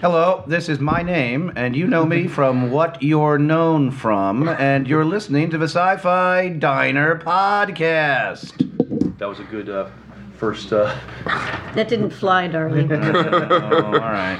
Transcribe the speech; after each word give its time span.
Hello, 0.00 0.44
this 0.46 0.68
is 0.68 0.78
my 0.78 1.02
name, 1.02 1.52
and 1.56 1.74
you 1.74 1.84
know 1.84 2.06
me 2.06 2.28
from 2.28 2.70
what 2.70 3.02
you're 3.02 3.36
known 3.36 3.90
from, 3.90 4.48
and 4.48 4.86
you're 4.86 5.04
listening 5.04 5.50
to 5.50 5.58
the 5.58 5.64
Sci 5.64 5.96
Fi 5.96 6.50
Diner 6.50 7.18
podcast. 7.18 8.52
That 9.18 9.28
was 9.28 9.40
a 9.40 9.42
good 9.42 9.68
uh, 9.68 9.90
first. 10.36 10.72
Uh... 10.72 10.96
That 11.74 11.88
didn't 11.88 12.10
fly, 12.10 12.46
darling. 12.46 12.92
oh, 12.92 13.84
all 13.84 13.90
right. 13.90 14.38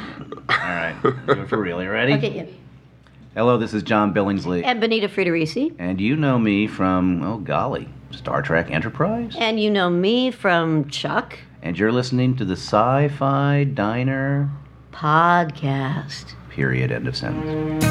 All 0.48 0.56
right. 0.56 0.96
Do 1.02 1.42
it 1.42 1.48
for 1.48 1.60
real. 1.60 1.82
You 1.82 1.90
ready? 1.90 2.12
okay, 2.14 2.36
yeah. 2.36 2.44
Hello, 3.34 3.58
this 3.58 3.74
is 3.74 3.82
John 3.82 4.14
Billingsley. 4.14 4.62
And 4.64 4.80
Bonita 4.80 5.08
Friedericy. 5.08 5.74
And 5.80 6.00
you 6.00 6.14
know 6.14 6.38
me 6.38 6.68
from, 6.68 7.24
oh 7.24 7.38
golly, 7.38 7.88
Star 8.12 8.42
Trek 8.42 8.70
Enterprise. 8.70 9.34
And 9.36 9.58
you 9.58 9.70
know 9.70 9.90
me 9.90 10.30
from 10.30 10.88
Chuck 10.88 11.36
And 11.62 11.76
you're 11.76 11.92
listening 11.92 12.36
to 12.36 12.44
the 12.44 12.54
Sci 12.56 13.08
Fi 13.08 13.64
Diner, 13.64 14.50
Podcast. 14.92 16.34
period, 16.50 16.90
end 16.90 17.06
of 17.06 17.16
sentence. 17.16 17.84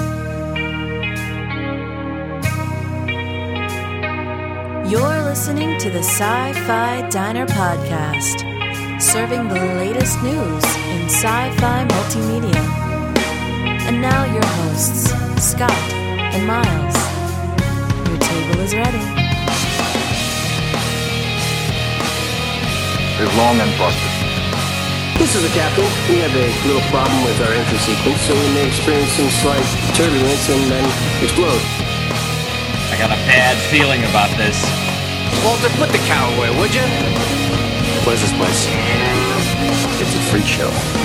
You're 4.92 5.22
listening 5.24 5.78
to 5.80 5.90
the 5.90 6.00
Sci 6.00 6.54
Fi 6.66 7.10
Diner 7.10 7.46
Podcast, 7.46 9.02
serving 9.02 9.48
the 9.50 9.56
latest 9.56 10.22
news 10.24 10.64
in 10.92 11.06
sci 11.10 11.56
fi 11.60 11.86
multimedia. 11.86 12.56
And 13.88 14.02
now, 14.02 14.24
your 14.34 14.46
hosts, 14.46 15.12
Scott 15.42 15.72
and 16.34 16.48
Miles. 16.48 16.96
Your 18.10 18.20
table 18.20 18.60
is 18.62 18.74
ready. 18.74 19.04
Live 23.20 23.36
long 23.38 23.60
and 23.60 23.74
prosper. 23.76 24.17
This 25.18 25.34
is 25.34 25.42
the 25.42 25.50
capital. 25.50 25.90
We 26.14 26.20
have 26.22 26.36
a 26.36 26.48
little 26.68 26.86
problem 26.94 27.24
with 27.26 27.42
our 27.42 27.52
entry 27.52 27.80
sequence, 27.80 28.22
so 28.22 28.36
we 28.36 28.54
may 28.54 28.68
experience 28.68 29.10
some 29.14 29.30
slight 29.30 29.66
turbulence 29.96 30.48
and 30.48 30.70
then 30.70 30.86
explode. 31.24 31.60
I 32.94 32.96
got 33.00 33.10
a 33.10 33.20
bad 33.26 33.58
feeling 33.72 34.04
about 34.06 34.30
this. 34.38 34.62
Walter, 35.44 35.70
put 35.78 35.90
the 35.90 35.98
cow 36.06 36.30
away, 36.38 36.50
would 36.60 36.74
you? 36.74 36.86
What 38.06 38.14
is 38.14 38.22
this 38.22 38.34
place? 38.38 38.68
It's 40.00 40.16
a 40.16 40.20
freak 40.30 40.46
show. 40.46 40.97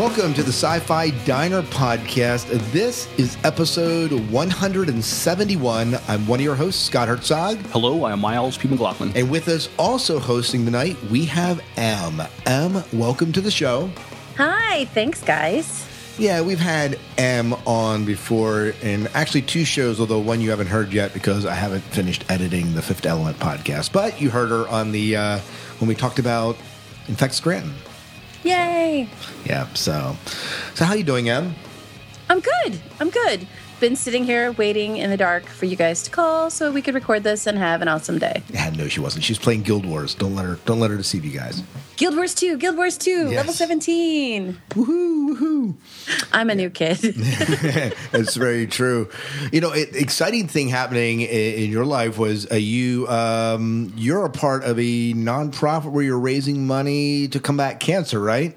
Welcome 0.00 0.32
to 0.32 0.42
the 0.42 0.48
Sci 0.48 0.78
Fi 0.78 1.10
Diner 1.26 1.60
Podcast. 1.60 2.48
This 2.72 3.06
is 3.18 3.36
episode 3.44 4.12
171. 4.30 5.98
I'm 6.08 6.26
one 6.26 6.40
of 6.40 6.42
your 6.42 6.54
hosts, 6.54 6.82
Scott 6.82 7.06
Herzog. 7.06 7.58
Hello, 7.66 8.04
I 8.04 8.12
am 8.12 8.20
Miles 8.20 8.56
P. 8.56 8.66
McLaughlin. 8.66 9.12
And 9.14 9.30
with 9.30 9.46
us 9.48 9.68
also 9.78 10.18
hosting 10.18 10.64
tonight, 10.64 10.96
we 11.10 11.26
have 11.26 11.60
M. 11.76 12.22
M, 12.46 12.82
welcome 12.94 13.30
to 13.32 13.42
the 13.42 13.50
show. 13.50 13.90
Hi, 14.38 14.86
thanks, 14.86 15.22
guys. 15.22 15.86
Yeah, 16.16 16.40
we've 16.40 16.58
had 16.58 16.98
M 17.18 17.52
on 17.66 18.06
before, 18.06 18.72
and 18.82 19.06
actually 19.08 19.42
two 19.42 19.66
shows, 19.66 20.00
although 20.00 20.18
one 20.18 20.40
you 20.40 20.48
haven't 20.48 20.68
heard 20.68 20.94
yet 20.94 21.12
because 21.12 21.44
I 21.44 21.52
haven't 21.52 21.82
finished 21.82 22.24
editing 22.30 22.74
the 22.74 22.80
Fifth 22.80 23.04
Element 23.04 23.38
podcast. 23.38 23.92
But 23.92 24.18
you 24.18 24.30
heard 24.30 24.48
her 24.48 24.66
on 24.66 24.92
the 24.92 25.16
uh, 25.16 25.38
when 25.78 25.88
we 25.88 25.94
talked 25.94 26.18
about 26.18 26.56
Infect 27.06 27.34
Scranton. 27.34 27.74
Yay! 28.44 29.08
Yeah, 29.44 29.66
so 29.74 30.16
so 30.74 30.84
how 30.84 30.94
you 30.94 31.04
doing, 31.04 31.28
Em? 31.28 31.54
I'm 32.28 32.40
good. 32.40 32.78
I'm 33.00 33.10
good. 33.10 33.46
Been 33.80 33.96
sitting 33.96 34.24
here 34.24 34.52
waiting 34.52 34.98
in 34.98 35.08
the 35.08 35.16
dark 35.16 35.46
for 35.46 35.64
you 35.64 35.74
guys 35.74 36.02
to 36.02 36.10
call 36.10 36.50
so 36.50 36.70
we 36.70 36.82
could 36.82 36.94
record 36.94 37.22
this 37.22 37.46
and 37.46 37.56
have 37.56 37.80
an 37.80 37.88
awesome 37.88 38.18
day. 38.18 38.42
Yeah, 38.52 38.68
no, 38.68 38.88
she 38.88 39.00
wasn't. 39.00 39.24
She 39.24 39.32
was 39.32 39.38
playing 39.38 39.62
Guild 39.62 39.86
Wars. 39.86 40.14
Don't 40.14 40.34
let 40.34 40.44
her. 40.44 40.58
Don't 40.66 40.80
let 40.80 40.90
her 40.90 40.98
deceive 40.98 41.24
you 41.24 41.30
guys. 41.30 41.62
Guild 41.96 42.14
Wars 42.14 42.34
2, 42.34 42.58
Guild 42.58 42.76
Wars 42.76 42.98
2, 42.98 43.10
Yes. 43.10 43.36
level 43.36 43.52
17. 43.54 44.58
Woohoo! 44.70 45.34
Woohoo! 45.36 45.74
I'm 46.32 46.50
a 46.50 46.54
new 46.54 46.68
kid. 46.68 46.98
That's 48.12 48.36
very 48.36 48.66
true. 48.66 49.08
You 49.50 49.62
know, 49.62 49.72
it, 49.72 49.96
exciting 49.96 50.46
thing 50.46 50.68
happening 50.68 51.22
in, 51.22 51.28
in 51.64 51.70
your 51.70 51.86
life 51.86 52.18
was 52.18 52.50
uh, 52.52 52.56
you. 52.56 53.08
Um, 53.08 53.94
you're 53.96 54.26
a 54.26 54.30
part 54.30 54.64
of 54.64 54.78
a 54.78 55.14
nonprofit 55.14 55.90
where 55.90 56.04
you're 56.04 56.18
raising 56.18 56.66
money 56.66 57.28
to 57.28 57.40
combat 57.40 57.80
cancer, 57.80 58.20
right? 58.20 58.56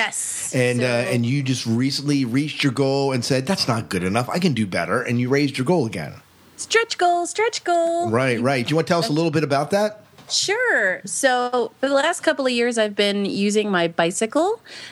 Yes. 0.00 0.52
And 0.54 0.80
So- 0.80 0.86
uh, 0.86 1.12
and 1.12 1.20
you 1.30 1.42
just 1.42 1.64
recently 1.66 2.24
reached 2.38 2.60
your 2.64 2.72
goal 2.84 3.12
and 3.12 3.24
said 3.24 3.46
that's 3.50 3.66
not 3.72 3.88
good 3.88 4.04
enough. 4.10 4.28
I 4.36 4.38
can 4.38 4.52
do 4.54 4.66
better, 4.78 4.98
and 5.06 5.14
you 5.20 5.28
raised 5.28 5.54
your 5.58 5.64
goal 5.72 5.84
again. 5.92 6.12
stretch 6.58 6.96
goal, 6.96 7.26
stretch 7.26 7.58
goal. 7.64 8.08
Right, 8.10 8.40
right. 8.40 8.62
Do 8.66 8.70
you 8.70 8.76
want 8.76 8.86
to 8.88 8.90
tell 8.92 9.00
us 9.04 9.10
a 9.10 9.12
little 9.12 9.30
bit 9.38 9.44
about 9.44 9.68
that? 9.76 9.90
Sure. 10.28 11.00
So, 11.04 11.70
for 11.80 11.86
the 11.88 11.94
last 11.94 12.20
couple 12.26 12.44
of 12.46 12.52
years, 12.52 12.78
I've 12.78 12.96
been 12.96 13.26
using 13.26 13.70
my 13.70 13.86
bicycle 13.88 14.50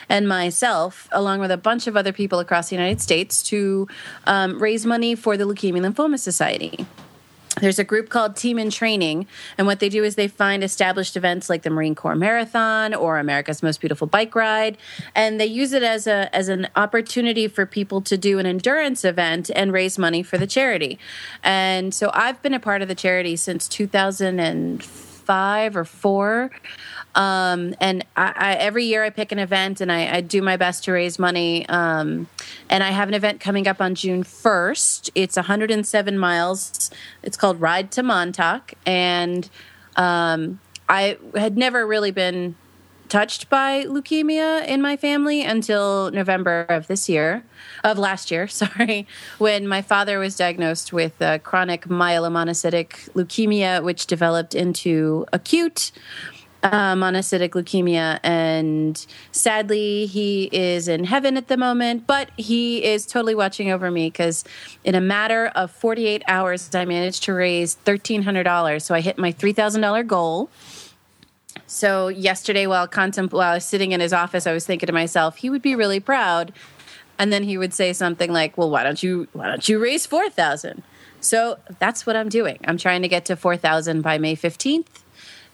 and 0.09 0.29
myself, 0.29 1.09
along 1.11 1.41
with 1.41 1.51
a 1.51 1.57
bunch 1.57 1.87
of 1.89 1.97
other 1.97 2.13
people 2.13 2.39
across 2.39 2.69
the 2.69 2.77
United 2.77 3.01
States, 3.01 3.43
to 3.51 3.89
um, 4.27 4.61
raise 4.63 4.85
money 4.87 5.15
for 5.17 5.37
the 5.37 5.45
Leukemia 5.45 5.81
Lymphoma 5.87 6.19
Society. 6.21 6.87
There's 7.61 7.79
a 7.79 7.85
group 7.85 8.09
called 8.09 8.37
Team 8.37 8.59
in 8.59 8.71
Training, 8.71 9.27
and 9.57 9.67
what 9.67 9.81
they 9.81 9.89
do 9.89 10.03
is 10.03 10.17
they 10.17 10.29
find 10.29 10.65
established 10.65 11.17
events 11.17 11.49
like 11.49 11.63
the 11.63 11.71
Marine 11.71 11.95
Corps 11.95 12.17
Marathon 12.17 12.95
or 12.95 13.19
America's 13.19 13.63
Most 13.63 13.81
Beautiful 13.81 14.07
Bike 14.07 14.35
Ride, 14.35 14.77
and 15.15 15.41
they 15.41 15.47
use 15.47 15.73
it 15.73 15.83
as 15.83 16.07
a 16.07 16.35
as 16.35 16.49
an 16.49 16.69
opportunity 16.75 17.47
for 17.47 17.65
people 17.65 18.01
to 18.03 18.19
do 18.19 18.39
an 18.39 18.47
endurance 18.47 19.05
event 19.05 19.51
and 19.55 19.73
raise 19.73 19.99
money 19.99 20.23
for 20.23 20.37
the 20.37 20.47
charity. 20.47 20.99
And 21.43 21.95
so 21.95 22.11
I've 22.13 22.43
been 22.43 22.55
a 22.55 22.61
part 22.61 22.83
of 22.83 22.89
the 22.89 22.95
charity 22.95 23.37
since 23.37 23.69
2005 23.69 25.77
or 25.77 25.85
four. 25.85 26.51
Um, 27.15 27.75
and 27.81 28.05
I, 28.17 28.33
I, 28.37 28.55
every 28.55 28.85
year 28.85 29.05
I 29.05 29.11
pick 29.11 29.33
an 29.33 29.39
event 29.39 29.81
and 29.81 29.91
I, 29.91 30.17
I 30.17 30.21
do 30.21 30.43
my 30.43 30.57
best 30.57 30.85
to 30.85 30.93
raise 30.93 31.19
money. 31.19 31.69
Um, 31.69 32.29
and 32.69 32.83
I 32.83 32.91
have 32.91 33.09
an 33.09 33.15
event 33.15 33.41
coming 33.41 33.69
up 33.69 33.81
on 33.81 33.95
June 33.95 34.25
1st. 34.25 35.11
It's 35.15 35.37
107 35.37 36.19
miles. 36.19 36.91
It's 37.23 37.37
called 37.37 37.61
Ride 37.61 37.91
to 37.93 38.03
Montauk. 38.03 38.75
And 38.85 39.49
um, 39.97 40.61
I 40.89 41.19
had 41.35 41.57
never 41.57 41.87
really 41.87 42.11
been 42.11 42.57
touched 43.09 43.49
by 43.49 43.85
leukemia 43.85 44.67
in 44.67 44.83
my 44.83 44.97
family 44.97 45.45
until 45.45 46.11
November 46.11 46.67
of 46.69 46.87
this 46.89 47.09
year, 47.09 47.45
of 47.85 47.99
last 47.99 48.31
year, 48.31 48.49
sorry, 48.63 49.07
when 49.39 49.69
my 49.69 49.83
father 49.83 50.19
was 50.19 50.37
diagnosed 50.37 50.93
with 50.93 51.21
uh, 51.23 51.39
chronic 51.39 51.87
myelomonocytic 51.87 53.11
leukemia, 53.13 53.83
which 53.85 54.07
developed 54.07 54.55
into 54.55 55.27
acute 55.33 55.93
Uh, 56.65 56.95
monocytic 56.95 57.51
leukemia. 57.51 58.19
And 58.23 59.07
sadly, 59.33 60.07
he 60.07 60.49
is 60.51 60.89
in 60.89 61.05
heaven 61.05 61.37
at 61.37 61.49
the 61.49 61.59
moment, 61.59 62.07
but 62.07 62.31
he 62.39 62.83
is 62.83 63.05
totally 63.05 63.35
watching 63.35 63.71
over 63.71 63.91
me 63.91 64.07
because 64.07 64.45
in 64.83 64.95
a 64.95 65.01
matter 65.01 65.49
of 65.55 65.71
48 65.71 66.23
hours, 66.27 66.75
I 66.75 66.87
managed 66.87 67.25
to 67.25 67.35
raise 67.35 67.77
$1,300. 67.85 68.81
So 68.81 68.95
I 68.95 69.03
hit 69.03 69.19
my 69.19 69.31
$3,000 69.31 70.07
goal. 70.07 70.49
So 71.67 72.09
yesterday, 72.09 72.67
while 72.67 72.89
contempl- 72.89 73.33
while 73.33 73.51
I 73.51 73.55
was 73.57 73.67
sitting 73.67 73.93
in 73.93 74.01
his 74.01 74.15
office, 74.15 74.47
I 74.47 74.55
was 74.55 74.65
thinking 74.65 74.87
to 74.87 74.93
myself, 74.95 75.37
he 75.37 75.51
would 75.51 75.61
be 75.61 75.75
really 75.75 76.01
proud. 76.01 76.51
And 77.19 77.31
then 77.31 77.43
he 77.43 77.59
would 77.59 77.75
say 77.75 77.93
something 77.93 78.33
like, 78.33 78.57
"Well, 78.57 78.71
why 78.71 78.83
don't 78.83 79.03
you 79.03 79.29
why 79.35 79.49
don't 79.49 79.69
you 79.69 79.79
raise 79.79 80.07
four 80.07 80.31
thousand? 80.31 80.83
So 81.21 81.59
that's 81.79 82.07
what 82.07 82.17
I'm 82.17 82.29
doing. 82.29 82.59
I'm 82.65 82.77
trying 82.77 83.03
to 83.03 83.09
get 83.09 83.27
to 83.27 83.37
four 83.37 83.57
thousand 83.57 84.03
by 84.03 84.19
May 84.19 84.35
fifteenth, 84.35 85.04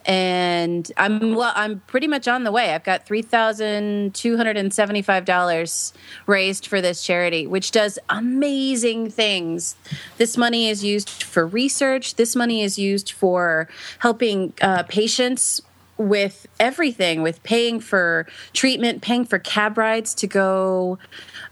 and 0.07 0.91
I'm 0.97 1.35
well. 1.35 1.53
I'm 1.55 1.81
pretty 1.81 2.07
much 2.07 2.29
on 2.29 2.45
the 2.45 2.53
way. 2.53 2.75
I've 2.75 2.85
got 2.85 3.07
three 3.07 3.23
thousand 3.23 4.15
two 4.15 4.37
hundred 4.37 4.57
and 4.57 4.73
seventy 4.73 5.03
five 5.03 5.25
dollars 5.25 5.93
raised 6.27 6.67
for 6.67 6.81
this 6.81 7.03
charity, 7.03 7.47
which 7.47 7.71
does 7.71 7.99
amazing 8.09 9.11
things. 9.11 9.77
This 10.17 10.37
money 10.37 10.69
is 10.69 10.83
used 10.85 11.11
for 11.11 11.47
research. 11.47 12.17
This 12.17 12.35
money 12.35 12.63
is 12.63 12.79
used 12.79 13.13
for 13.13 13.69
helping 13.99 14.53
uh, 14.61 14.85
patients 14.85 15.63
with 16.01 16.47
everything 16.59 17.21
with 17.21 17.43
paying 17.43 17.79
for 17.79 18.27
treatment 18.55 19.03
paying 19.03 19.23
for 19.23 19.39
cab 19.39 19.77
rides 19.77 20.15
to 20.15 20.27
go 20.27 20.99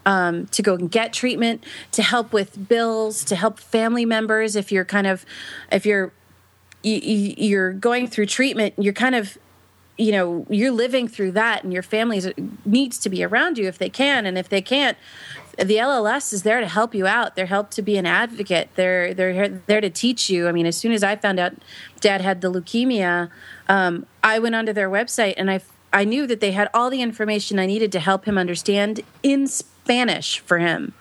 um, 0.07 0.47
to 0.47 0.63
go 0.63 0.75
and 0.75 0.91
get 0.91 1.13
treatment 1.13 1.63
to 1.93 2.03
help 2.03 2.33
with 2.33 2.67
bills 2.67 3.25
to 3.25 3.37
help 3.37 3.61
family 3.61 4.07
members 4.07 4.57
if 4.57 4.73
you're 4.73 4.87
kind 4.87 5.07
of 5.07 5.27
if 5.71 5.85
you're 5.85 6.13
you, 6.89 7.01
you- 7.17 7.35
you're 7.49 7.73
going 7.73 8.07
through 8.07 8.27
treatment 8.27 8.75
you're 8.79 8.93
kind 9.05 9.15
of 9.15 9.37
you 9.97 10.13
know 10.13 10.47
you're 10.49 10.71
living 10.85 11.09
through 11.09 11.33
that 11.33 11.65
and 11.65 11.73
your 11.73 11.83
family 11.83 12.21
needs 12.65 12.99
to 12.99 13.09
be 13.09 13.25
around 13.25 13.59
you 13.59 13.67
if 13.67 13.79
they 13.79 13.91
can 13.91 14.27
and 14.27 14.39
if 14.39 14.49
they 14.49 14.63
can't 14.63 14.97
the 15.59 15.75
LLS 15.77 16.33
is 16.33 16.45
there 16.45 16.61
to 16.61 16.69
help 16.69 16.95
you 16.95 17.09
out. 17.09 17.35
They're 17.35 17.47
help 17.47 17.71
to 17.73 17.83
be 17.83 17.97
an 17.99 18.07
advocate. 18.07 18.69
They're 18.77 19.13
they're 19.13 19.49
there 19.49 19.81
to 19.81 19.91
teach 19.91 20.31
you. 20.31 20.47
I 20.47 20.53
mean, 20.53 20.67
as 20.67 20.77
soon 20.77 20.93
as 20.93 21.03
I 21.03 21.17
found 21.17 21.41
out 21.41 21.53
Dad 22.01 22.21
had 22.21 22.43
the 22.43 22.49
leukemia, 22.53 23.29
um, 23.69 24.07
I 24.23 24.39
went 24.39 24.55
onto 24.55 24.73
their 24.73 24.89
website 24.89 25.35
and 25.37 25.51
I 25.51 25.61
I 25.93 26.05
knew 26.05 26.29
that 26.29 26.39
they 26.39 26.53
had 26.53 26.69
all 26.73 26.91
the 26.91 27.03
information 27.03 27.59
I 27.59 27.67
needed 27.67 27.91
to 27.91 27.99
help 27.99 28.25
him 28.25 28.39
understand 28.39 29.01
in 29.25 29.49
Spanish 29.49 30.39
for 30.39 30.59
him. 30.59 30.93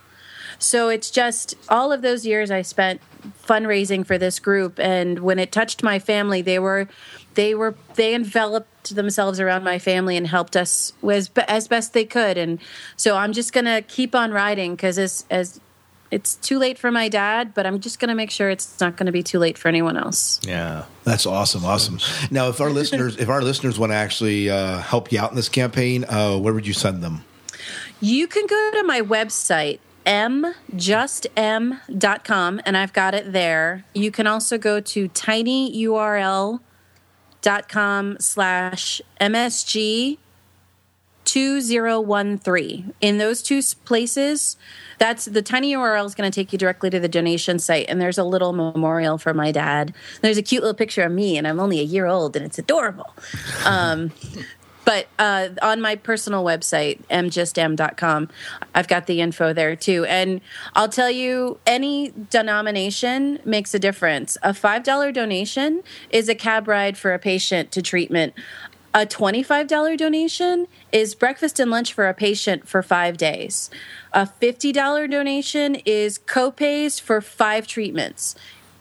So 0.60 0.90
it's 0.90 1.12
just 1.12 1.56
all 1.70 1.92
of 1.92 2.02
those 2.02 2.26
years 2.26 2.52
I 2.52 2.62
spent 2.62 3.02
fundraising 3.44 4.06
for 4.06 4.18
this 4.18 4.40
group, 4.40 4.80
and 4.80 5.20
when 5.20 5.40
it 5.40 5.52
touched 5.52 5.84
my 5.84 6.00
family, 6.00 6.42
they 6.42 6.60
were 6.60 6.88
they 7.36 7.54
were 7.54 7.76
they 7.96 8.16
enveloped 8.16 8.96
themselves 8.96 9.40
around 9.40 9.64
my 9.64 9.80
family 9.80 10.18
and 10.18 10.28
helped 10.28 10.56
us 10.56 10.94
as 11.08 11.30
as 11.48 11.68
best 11.68 11.94
they 11.94 12.06
could. 12.06 12.38
And 12.38 12.60
so 12.96 13.16
I'm 13.16 13.34
just 13.34 13.54
gonna 13.54 13.82
keep 13.82 14.16
on 14.16 14.32
riding 14.32 14.76
because 14.76 14.98
as 14.98 15.26
as 15.30 15.60
it's 16.10 16.36
too 16.36 16.58
late 16.58 16.80
for 16.80 16.92
my 16.92 17.10
dad, 17.10 17.54
but 17.54 17.66
I'm 17.66 17.80
just 17.80 18.00
gonna 18.00 18.16
make 18.16 18.32
sure 18.32 18.50
it's 18.50 18.80
not 18.80 18.96
gonna 18.96 19.12
be 19.12 19.24
too 19.24 19.40
late 19.40 19.58
for 19.58 19.68
anyone 19.68 19.98
else. 19.98 20.40
Yeah, 20.44 20.86
that's 21.04 21.26
awesome, 21.26 21.66
awesome. 21.66 22.00
Now, 22.32 22.50
if 22.50 22.62
our 22.62 22.70
listeners, 22.70 23.18
if 23.18 23.30
our 23.30 23.42
listeners 23.42 23.78
want 23.78 23.92
to 23.92 23.96
actually 23.96 24.50
uh, 24.50 24.80
help 24.80 25.12
you 25.12 25.20
out 25.20 25.32
in 25.32 25.36
this 25.36 25.50
campaign, 25.50 26.06
uh, 26.06 26.38
where 26.38 26.54
would 26.54 26.66
you 26.66 26.74
send 26.74 27.04
them? 27.04 27.24
You 28.00 28.28
can 28.28 28.46
go 28.48 28.72
to 28.74 28.84
my 28.84 29.02
website, 29.02 29.80
mjustm.com, 30.08 31.32
and 32.66 32.78
I've 32.78 32.94
got 32.94 33.14
it 33.14 33.34
there. 33.34 33.84
You 33.94 34.10
can 34.10 34.26
also 34.26 34.58
go 34.58 34.80
to 34.80 35.10
tinyurl.com 35.10 36.60
slash 38.20 39.02
msg 39.20 40.18
2013. 41.28 42.94
In 43.02 43.18
those 43.18 43.44
two 43.44 43.62
places, 43.84 44.56
that's 44.98 45.26
the 45.26 45.42
tiny 45.42 45.74
URL 45.74 46.06
is 46.06 46.16
going 46.16 46.32
to 46.32 46.34
take 46.34 46.54
you 46.54 46.58
directly 46.58 46.90
to 46.90 47.02
the 47.02 47.10
donation 47.10 47.60
site, 47.60 47.88
and 47.90 48.00
there's 48.00 48.18
a 48.18 48.24
little 48.24 48.54
memorial 48.54 49.18
for 49.18 49.34
my 49.34 49.52
dad. 49.52 49.94
There's 50.22 50.38
a 50.38 50.42
cute 50.42 50.64
little 50.64 50.74
picture 50.74 51.04
of 51.04 51.12
me, 51.12 51.38
and 51.38 51.46
I'm 51.46 51.60
only 51.60 51.82
a 51.82 51.84
year 51.84 52.06
old, 52.06 52.38
and 52.38 52.46
it's 52.46 52.58
adorable. 52.58 53.14
Um, 53.66 54.14
but 54.88 55.10
uh, 55.20 55.50
on 55.62 55.82
my 55.82 55.98
personal 55.98 56.46
website, 56.46 57.06
mjustm.com, 57.10 58.30
I've 58.74 58.88
got 58.88 59.06
the 59.06 59.20
info 59.20 59.52
there 59.52 59.76
too. 59.76 60.06
And 60.06 60.40
I'll 60.76 60.88
tell 60.88 61.12
you, 61.12 61.60
any 61.68 62.14
denomination 62.30 63.40
makes 63.44 63.74
a 63.74 63.80
difference. 63.80 64.38
A 64.44 64.52
$5 64.52 65.14
donation 65.14 65.84
is 66.10 66.30
a 66.30 66.36
cab 66.36 66.70
ride 66.70 66.98
for 66.98 67.14
a 67.14 67.20
patient 67.20 67.70
to 67.74 67.82
treatment. 67.82 68.34
A 68.94 69.06
$25 69.06 69.98
donation 69.98 70.68
is 70.94 71.16
breakfast 71.16 71.60
and 71.60 71.70
lunch 71.70 71.92
for 71.92 72.08
a 72.08 72.14
patient 72.14 72.66
for 72.66 72.82
five 72.82 73.18
days. 73.18 73.70
A 74.14 74.26
$50 74.26 75.12
donation 75.12 75.76
is 75.84 76.18
copays 76.18 77.02
for 77.02 77.20
five 77.20 77.68
treatments 77.68 78.36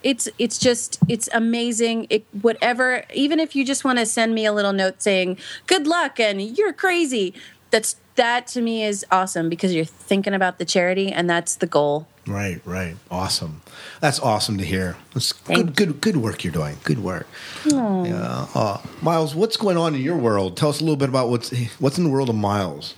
it's 0.07 0.29
it's 0.39 0.57
just 0.57 1.01
it's 1.09 1.29
amazing 1.35 2.07
it 2.11 2.25
whatever 2.41 3.05
even 3.13 3.41
if 3.41 3.57
you 3.57 3.65
just 3.65 3.85
want 3.85 3.99
to 3.99 4.07
send 4.07 4.33
me 4.35 4.47
a 4.47 4.53
little 4.53 4.73
note 4.73 5.03
saying 5.03 5.37
good 5.67 5.85
luck 5.87 6.21
and 6.21 6.57
you're 6.57 6.73
crazy 6.73 7.35
that's 7.73 7.97
that 8.15 8.47
to 8.47 8.63
me 8.63 8.85
is 8.85 9.05
awesome 9.11 9.49
because 9.49 9.75
you're 9.75 9.85
thinking 9.85 10.33
about 10.33 10.59
the 10.59 10.65
charity 10.65 11.11
and 11.11 11.29
that's 11.29 11.57
the 11.57 11.67
goal 11.67 12.07
Right, 12.29 12.61
right. 12.65 12.97
Awesome. 13.09 13.63
That's 14.01 14.19
awesome 14.19 14.59
to 14.59 14.65
hear. 14.65 14.97
It's 15.15 15.31
Thank 15.31 15.77
good, 15.77 15.77
good, 15.77 16.01
good 16.01 16.17
work 16.17 16.43
you're 16.43 16.53
doing. 16.53 16.77
Good 16.83 16.99
work. 16.99 17.29
Yeah. 17.65 18.49
Uh, 18.53 18.81
Miles, 19.01 19.37
what's 19.37 19.57
going 19.57 19.77
on 19.77 19.95
in 19.95 20.01
your 20.01 20.17
world? 20.17 20.57
Tell 20.57 20.69
us 20.69 20.81
a 20.81 20.83
little 20.83 20.97
bit 20.97 21.09
about 21.09 21.29
what's 21.29 21.57
what's 21.79 21.99
in 21.99 22.03
the 22.03 22.11
world 22.11 22.29
of 22.29 22.35
Miles. 22.35 22.97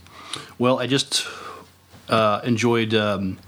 Well, 0.59 0.79
I 0.79 0.87
just 0.87 1.27
uh, 2.09 2.41
enjoyed 2.43 2.95
um, 2.95 3.39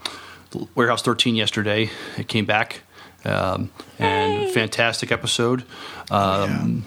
Warehouse 0.74 1.00
13 1.00 1.34
yesterday. 1.34 1.90
It 2.18 2.28
came 2.28 2.44
back, 2.44 2.80
um, 3.24 3.70
and 3.98 4.50
fantastic 4.52 5.12
episode. 5.12 5.64
Um, 6.10 6.84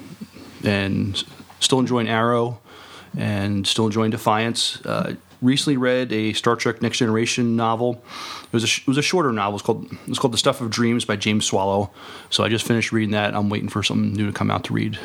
And 0.66 1.22
still 1.60 1.80
enjoying 1.80 2.08
Arrow, 2.08 2.58
and 3.18 3.68
still 3.68 3.86
enjoying 3.86 4.12
Defiance. 4.12 4.80
Uh, 4.86 5.16
recently 5.42 5.76
read 5.76 6.14
a 6.14 6.32
Star 6.32 6.56
Trek 6.56 6.82
Next 6.82 7.00
Generation 7.00 7.58
novel. 7.58 8.02
It 8.46 8.54
was 8.54 8.64
a, 8.64 8.68
it 8.68 8.88
was 8.88 8.98
a 8.98 9.02
shorter 9.02 9.34
novel. 9.34 9.56
It's 9.56 9.66
called 9.66 9.92
it's 10.08 10.20
called 10.20 10.34
The 10.34 10.38
Stuff 10.38 10.62
of 10.62 10.70
Dreams 10.70 11.04
by 11.04 11.18
James 11.18 11.46
Swallow. 11.46 11.92
So 12.30 12.46
I 12.46 12.48
just 12.48 12.66
finished 12.66 12.94
reading 12.94 13.12
that. 13.12 13.36
I'm 13.36 13.50
waiting 13.50 13.68
for 13.68 13.84
something 13.84 14.14
new 14.14 14.26
to 14.26 14.32
come 14.32 14.50
out 14.50 14.64
to 14.64 14.74
read. 14.74 14.98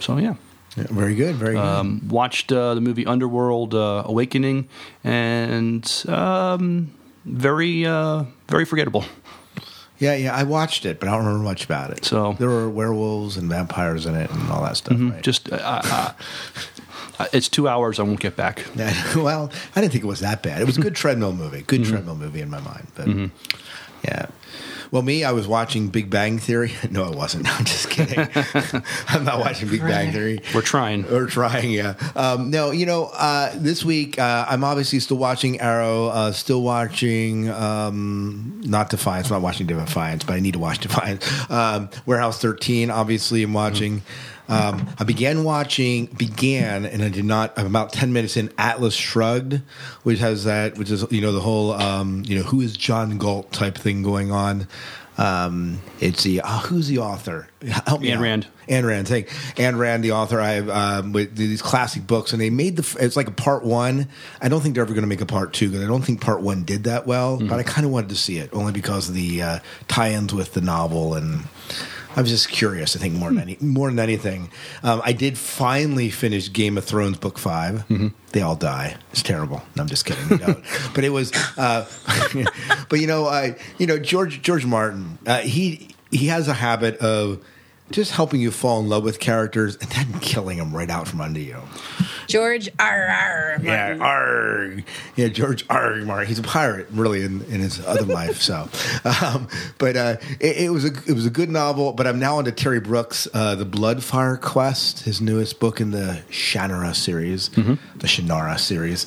So 0.00 0.16
yeah. 0.16 0.36
Yeah, 0.76 0.86
very 0.90 1.14
good, 1.14 1.36
very 1.36 1.52
good. 1.54 1.62
Um, 1.62 2.08
watched 2.08 2.50
uh, 2.50 2.74
the 2.74 2.80
movie 2.80 3.04
Underworld 3.04 3.74
uh, 3.74 4.04
Awakening, 4.06 4.68
and 5.04 6.04
um, 6.08 6.92
very, 7.26 7.84
uh, 7.86 8.24
very 8.48 8.64
forgettable. 8.64 9.04
Yeah, 9.98 10.14
yeah. 10.16 10.34
I 10.34 10.42
watched 10.44 10.84
it, 10.86 10.98
but 11.00 11.08
I 11.08 11.12
don't 11.12 11.24
remember 11.24 11.44
much 11.44 11.64
about 11.64 11.90
it. 11.90 12.04
So- 12.04 12.34
there 12.38 12.48
were 12.48 12.68
werewolves 12.70 13.36
and 13.36 13.48
vampires 13.48 14.06
in 14.06 14.14
it 14.14 14.30
and 14.30 14.50
all 14.50 14.62
that 14.64 14.76
stuff. 14.76 14.96
Right? 15.00 15.22
Just, 15.22 15.50
uh, 15.52 15.56
uh, 15.62 16.12
uh, 17.18 17.26
it's 17.32 17.48
two 17.48 17.68
hours. 17.68 17.98
I 18.00 18.02
won't 18.02 18.20
get 18.20 18.36
back. 18.36 18.64
Well, 19.16 19.50
I 19.76 19.80
didn't 19.80 19.92
think 19.92 20.04
it 20.04 20.08
was 20.08 20.20
that 20.20 20.42
bad. 20.42 20.60
It 20.60 20.66
was 20.66 20.76
a 20.78 20.80
good 20.82 20.96
treadmill 20.96 21.32
movie. 21.32 21.62
Good 21.62 21.82
Mm-hmm. 21.82 21.90
treadmill 21.92 22.16
movie 22.16 22.40
in 22.40 22.50
my 22.50 22.60
mind. 22.60 22.88
But 22.94 23.08
yeah. 24.04 24.26
Well, 24.94 25.02
me, 25.02 25.24
I 25.24 25.32
was 25.32 25.48
watching 25.48 25.88
Big 25.88 26.08
Bang 26.08 26.38
Theory. 26.38 26.72
No, 26.94 27.02
I 27.02 27.10
wasn't. 27.10 27.42
No, 27.42 27.50
I'm 27.58 27.64
just 27.64 27.90
kidding. 27.90 28.16
I'm 29.08 29.24
not 29.24 29.40
watching 29.40 29.68
Big 29.68 29.80
Bang 29.80 30.12
Theory. 30.12 30.40
We're 30.54 30.62
trying. 30.62 31.02
We're 31.10 31.26
trying, 31.26 31.72
yeah. 31.72 31.94
Um, 32.14 32.50
no, 32.50 32.70
you 32.70 32.86
know, 32.86 33.06
uh, 33.06 33.50
this 33.56 33.84
week 33.84 34.16
uh, 34.20 34.46
I'm 34.48 34.62
obviously 34.62 35.00
still 35.00 35.16
watching 35.16 35.60
Arrow, 35.60 36.06
uh, 36.06 36.30
still 36.30 36.62
watching 36.62 37.50
um, 37.50 38.60
not 38.64 38.90
Defiance. 38.90 39.26
I'm 39.26 39.32
not 39.32 39.42
watching 39.42 39.66
Defiance, 39.66 40.22
but 40.22 40.34
I 40.34 40.38
need 40.38 40.52
to 40.52 40.60
watch 40.60 40.78
Defiance. 40.78 41.28
Um, 41.50 41.90
Warehouse 42.06 42.40
13, 42.40 42.92
obviously, 42.92 43.42
I'm 43.42 43.52
watching. 43.52 44.02
Um, 44.48 44.88
I 44.98 45.04
began 45.04 45.44
watching, 45.44 46.06
began, 46.06 46.84
and 46.84 47.02
I 47.02 47.08
did 47.08 47.24
not. 47.24 47.58
I'm 47.58 47.66
about 47.66 47.92
ten 47.92 48.12
minutes 48.12 48.36
in. 48.36 48.52
Atlas 48.58 48.94
Shrugged, 48.94 49.60
which 50.02 50.18
has 50.18 50.44
that, 50.44 50.76
which 50.76 50.90
is 50.90 51.10
you 51.10 51.20
know 51.20 51.32
the 51.32 51.40
whole 51.40 51.72
um, 51.72 52.22
you 52.26 52.36
know 52.36 52.42
who 52.42 52.60
is 52.60 52.76
John 52.76 53.16
Galt 53.18 53.52
type 53.52 53.78
thing 53.78 54.02
going 54.02 54.30
on. 54.30 54.68
Um, 55.16 55.80
it's 56.00 56.24
the 56.24 56.40
uh, 56.40 56.58
who's 56.58 56.88
the 56.88 56.98
author? 56.98 57.48
Help 57.86 58.00
me 58.00 58.08
Ayn. 58.08 58.20
Rand. 58.20 58.46
Ayn 58.68 58.84
Rand. 58.84 59.06
Thank 59.06 59.28
Ayn 59.56 59.78
Rand, 59.78 60.02
the 60.02 60.12
author. 60.12 60.40
I 60.40 60.52
have 60.52 60.68
um, 60.68 61.12
with 61.12 61.36
these 61.36 61.62
classic 61.62 62.06
books, 62.06 62.32
and 62.32 62.42
they 62.42 62.50
made 62.50 62.76
the. 62.76 62.96
It's 63.00 63.16
like 63.16 63.28
a 63.28 63.32
part 63.32 63.64
one. 63.64 64.08
I 64.40 64.48
don't 64.48 64.60
think 64.60 64.74
they're 64.74 64.82
ever 64.82 64.92
going 64.92 65.02
to 65.02 65.08
make 65.08 65.20
a 65.20 65.26
part 65.26 65.52
two 65.52 65.68
because 65.68 65.84
I 65.84 65.88
don't 65.88 66.02
think 66.02 66.20
part 66.20 66.42
one 66.42 66.64
did 66.64 66.84
that 66.84 67.06
well. 67.06 67.38
But 67.38 67.60
I 67.60 67.62
kind 67.62 67.86
of 67.86 67.92
wanted 67.92 68.10
to 68.10 68.16
see 68.16 68.38
it 68.38 68.50
only 68.52 68.72
because 68.72 69.08
of 69.08 69.14
the 69.14 69.40
uh, 69.40 69.58
tie-ins 69.86 70.34
with 70.34 70.52
the 70.52 70.60
novel, 70.60 71.14
and 71.14 71.44
I 72.16 72.20
was 72.20 72.30
just 72.30 72.48
curious. 72.48 72.96
I 72.96 72.98
think 73.00 73.14
more 73.14 73.30
than 73.30 73.40
any, 73.40 73.56
more 73.60 73.90
than 73.90 73.98
anything, 73.98 74.50
um, 74.82 75.02
I 75.04 75.12
did 75.12 75.36
finally 75.36 76.10
finish 76.10 76.52
Game 76.52 76.78
of 76.78 76.84
Thrones 76.84 77.18
book 77.18 77.38
5 77.38 78.12
They 78.32 78.40
all 78.42 78.56
die. 78.56 78.96
It's 79.12 79.22
terrible. 79.22 79.62
No, 79.76 79.82
I'm 79.82 79.88
just 79.88 80.04
kidding. 80.04 80.38
No. 80.38 80.60
but 80.94 81.04
it 81.04 81.10
was. 81.10 81.32
Uh, 81.56 81.86
but 82.88 83.00
you 83.00 83.06
know, 83.06 83.26
I 83.26 83.56
you 83.78 83.86
know 83.86 83.98
George 83.98 84.42
George 84.42 84.66
Martin. 84.66 85.18
Uh, 85.26 85.40
he 85.40 85.88
he 86.10 86.26
has 86.26 86.48
a 86.48 86.54
habit 86.54 86.96
of 86.98 87.44
just 87.90 88.12
helping 88.12 88.40
you 88.40 88.50
fall 88.50 88.80
in 88.80 88.88
love 88.88 89.04
with 89.04 89.20
characters 89.20 89.76
and 89.76 89.90
then 89.90 90.20
killing 90.20 90.58
them 90.58 90.74
right 90.74 90.90
out 90.90 91.06
from 91.06 91.20
under 91.20 91.38
you. 91.40 91.60
george 92.26 92.68
R. 92.78 93.06
R. 93.06 93.58
Yeah, 93.62 93.98
arg. 94.00 94.84
Yeah, 95.16 95.28
George 95.28 95.64
Arg 95.68 96.04
Martin. 96.06 96.26
He's 96.26 96.38
a 96.38 96.42
pirate, 96.42 96.88
really, 96.90 97.22
in, 97.22 97.42
in 97.44 97.60
his 97.60 97.84
other 97.84 98.02
life. 98.20 98.40
So, 98.40 98.68
um, 99.22 99.48
but 99.78 99.96
uh, 99.96 100.16
it, 100.40 100.56
it 100.64 100.70
was 100.70 100.84
a 100.84 100.92
it 101.06 101.12
was 101.14 101.26
a 101.26 101.30
good 101.30 101.50
novel. 101.50 101.92
But 101.92 102.06
I'm 102.06 102.18
now 102.18 102.38
into 102.38 102.52
Terry 102.52 102.80
Brooks, 102.80 103.28
uh, 103.34 103.54
the 103.54 103.66
Bloodfire 103.66 104.40
Quest, 104.40 105.00
his 105.04 105.20
newest 105.20 105.60
book 105.60 105.80
in 105.80 105.90
the 105.90 106.22
Shannara 106.30 106.94
series, 106.94 107.50
the 107.50 107.78
Shannara 108.06 108.58
series, 108.58 109.06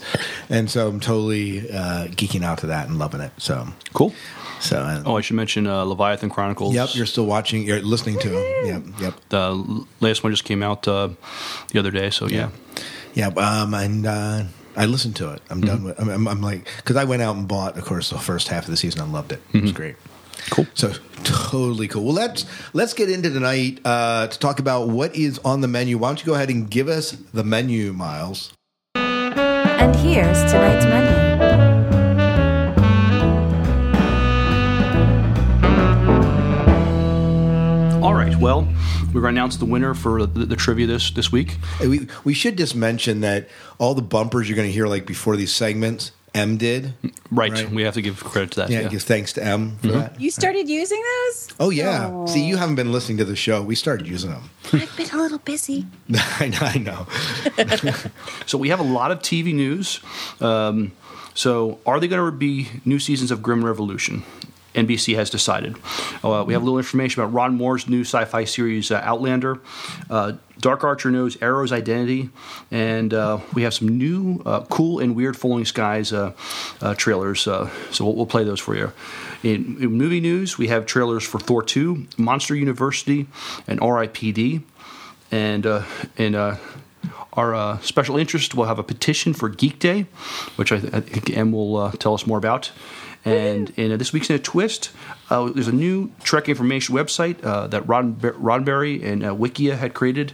and 0.49 0.69
so 0.69 0.87
I'm 0.87 0.99
totally 0.99 1.69
uh, 1.71 2.07
geeking 2.09 2.43
out 2.43 2.59
to 2.59 2.67
that 2.67 2.87
and 2.87 2.99
loving 2.99 3.21
it. 3.21 3.31
So, 3.37 3.67
Cool. 3.93 4.13
So. 4.59 4.79
Uh, 4.79 5.03
Oh, 5.05 5.17
I 5.17 5.21
should 5.21 5.35
mention 5.35 5.67
uh, 5.67 5.83
Leviathan 5.83 6.29
Chronicles. 6.29 6.73
Yep, 6.75 6.89
you're 6.95 7.05
still 7.05 7.25
watching. 7.25 7.63
You're 7.63 7.81
listening 7.81 8.19
to 8.19 8.29
him. 8.29 8.65
Yep, 8.67 9.01
yep. 9.01 9.13
The 9.29 9.37
l- 9.37 9.87
latest 9.99 10.23
one 10.23 10.31
just 10.33 10.43
came 10.45 10.63
out 10.63 10.87
uh, 10.87 11.09
the 11.71 11.79
other 11.79 11.91
day. 11.91 12.09
So 12.09 12.27
yeah. 12.27 12.49
Yeah, 13.13 13.27
um, 13.29 13.73
and 13.73 14.05
uh, 14.05 14.43
I 14.75 14.85
listened 14.85 15.15
to 15.17 15.31
it. 15.33 15.41
I'm 15.49 15.61
done 15.61 15.83
with. 15.83 15.99
I'm, 15.99 16.09
I'm, 16.09 16.27
I'm 16.27 16.41
like, 16.41 16.67
because 16.77 16.95
I 16.97 17.03
went 17.03 17.21
out 17.23 17.35
and 17.35 17.47
bought, 17.47 17.77
of 17.77 17.85
course, 17.85 18.09
the 18.11 18.19
first 18.19 18.47
half 18.49 18.65
of 18.65 18.69
the 18.69 18.77
season. 18.77 19.01
I 19.01 19.05
loved 19.05 19.31
it. 19.31 19.41
It 19.53 19.63
was 19.63 19.71
great. 19.71 19.95
Cool. 20.51 20.67
So 20.75 20.93
totally 21.23 21.87
cool. 21.87 22.05
Well, 22.05 22.13
let's 22.13 22.45
let's 22.73 22.93
get 22.93 23.09
into 23.09 23.29
tonight 23.31 23.79
uh, 23.83 24.27
to 24.27 24.37
talk 24.39 24.59
about 24.59 24.87
what 24.87 25.15
is 25.15 25.39
on 25.39 25.61
the 25.61 25.67
menu. 25.67 25.97
Why 25.97 26.09
don't 26.09 26.19
you 26.19 26.25
go 26.27 26.35
ahead 26.35 26.49
and 26.49 26.69
give 26.69 26.87
us 26.89 27.11
the 27.11 27.43
menu, 27.43 27.91
Miles? 27.91 28.53
And 28.95 29.95
here's 29.95 30.37
tonight's 30.51 30.85
menu. 30.85 31.26
Well, 38.39 38.67
we're 39.13 39.21
going 39.21 39.33
to 39.33 39.39
announce 39.39 39.57
the 39.57 39.65
winner 39.65 39.93
for 39.95 40.25
the, 40.25 40.45
the 40.45 40.55
trivia 40.55 40.85
this 40.85 41.09
this 41.11 41.31
week. 41.31 41.57
Hey, 41.79 41.87
We 41.87 42.07
we 42.23 42.33
should 42.35 42.55
just 42.57 42.75
mention 42.75 43.21
that 43.21 43.49
all 43.79 43.95
the 43.95 44.01
bumpers 44.03 44.47
you're 44.47 44.55
going 44.55 44.67
to 44.67 44.71
hear 44.73 44.87
like 44.87 45.05
before 45.07 45.35
these 45.35 45.51
segments, 45.55 46.11
M 46.35 46.55
did. 46.57 46.93
Right. 47.31 47.51
Right. 47.51 47.69
We 47.69 47.81
have 47.83 47.95
to 47.95 48.01
give 48.01 48.23
credit 48.23 48.51
to 48.51 48.59
that. 48.61 48.69
Yeah, 48.69 48.81
Yeah. 48.81 48.89
give 48.89 49.01
thanks 49.01 49.33
to 49.33 49.43
M 49.43 49.77
for 49.77 49.87
that. 49.87 50.21
you 50.21 50.29
started 50.29 50.69
using 50.69 51.01
those 51.01 51.47
Oh 51.59 51.71
yeah. 51.71 52.25
See, 52.25 52.45
you 52.45 52.57
haven't 52.57 52.75
been 52.75 52.91
listening 52.91 53.17
to 53.17 53.25
the 53.25 53.35
show. 53.35 53.63
We 53.63 53.73
started 53.75 54.05
using 54.07 54.29
them. 54.29 54.43
i've 54.71 54.95
been 54.95 55.09
a 55.09 55.17
little 55.17 55.39
busy 55.39 55.87
I 56.39 56.47
know. 56.49 56.59
I 56.61 56.77
know. 57.87 57.95
So 58.45 58.57
we 58.59 58.69
have 58.69 58.79
a 58.79 58.83
lot 58.83 59.11
of 59.11 59.19
TV 59.19 59.53
news. 59.53 59.99
Um, 60.39 60.91
so 61.33 61.79
are 61.87 61.99
they 61.99 62.07
going 62.07 62.23
to 62.23 62.37
be 62.37 62.67
new 62.85 62.99
seasons 62.99 63.31
of 63.31 63.41
Grimm 63.41 63.65
Revolution? 63.65 64.23
NBC 64.77 65.15
has 65.15 65.29
decided. 65.29 65.75
Uh, 66.23 66.43
we 66.45 66.53
have 66.53 66.61
a 66.61 66.65
little 66.65 66.77
information 66.77 67.21
about 67.21 67.33
Ron 67.33 67.55
Moore's 67.55 67.89
new 67.89 68.01
sci-fi 68.01 68.43
series 68.45 68.91
uh, 68.91 69.01
Outlander. 69.03 69.59
Uh, 70.09 70.33
Dark 70.59 70.83
Archer 70.83 71.11
knows 71.11 71.37
Arrow's 71.41 71.71
identity, 71.71 72.29
and 72.71 73.13
uh, 73.13 73.39
we 73.53 73.63
have 73.63 73.73
some 73.73 73.87
new, 73.89 74.41
uh, 74.45 74.61
cool 74.65 74.99
and 74.99 75.15
weird 75.15 75.37
Falling 75.37 75.65
Skies 75.65 76.13
trailers. 76.97 77.41
So 77.41 77.69
we'll, 77.99 78.15
we'll 78.15 78.25
play 78.25 78.43
those 78.43 78.59
for 78.59 78.75
you. 78.75 78.91
In, 79.43 79.77
in 79.79 79.91
movie 79.91 80.19
news, 80.19 80.57
we 80.57 80.67
have 80.69 80.85
trailers 80.85 81.23
for 81.23 81.39
Thor 81.39 81.61
2, 81.61 82.07
Monster 82.17 82.55
University, 82.55 83.27
and 83.67 83.79
R.I.P.D. 83.81 84.61
And 85.31 85.65
uh, 85.65 85.83
our 87.33 87.53
uh, 87.53 87.77
special 87.79 88.17
interest 88.17 88.55
we'll 88.55 88.65
have 88.65 88.79
a 88.79 88.83
petition 88.83 89.33
for 89.33 89.47
Geek 89.47 89.79
Day, 89.79 90.07
which 90.55 90.71
I, 90.71 90.77
I 90.77 91.01
think 91.01 91.29
Em 91.29 91.51
will 91.51 91.77
uh, 91.77 91.91
tell 91.91 92.13
us 92.13 92.25
more 92.25 92.37
about. 92.37 92.71
And 93.27 93.69
in 93.71 93.91
uh, 93.91 93.97
this 93.97 94.13
week's 94.13 94.29
in 94.29 94.37
a 94.37 94.39
twist, 94.39 94.91
uh, 95.29 95.49
there's 95.49 95.67
a 95.67 95.73
new 95.73 96.11
Trek 96.23 96.47
information 96.47 96.95
website 96.95 97.43
uh, 97.43 97.67
that 97.67 97.87
Rod 97.87 98.21
Roddenberry 98.21 99.03
and 99.03 99.23
uh, 99.23 99.35
Wikia 99.35 99.77
had 99.77 99.93
created. 99.93 100.33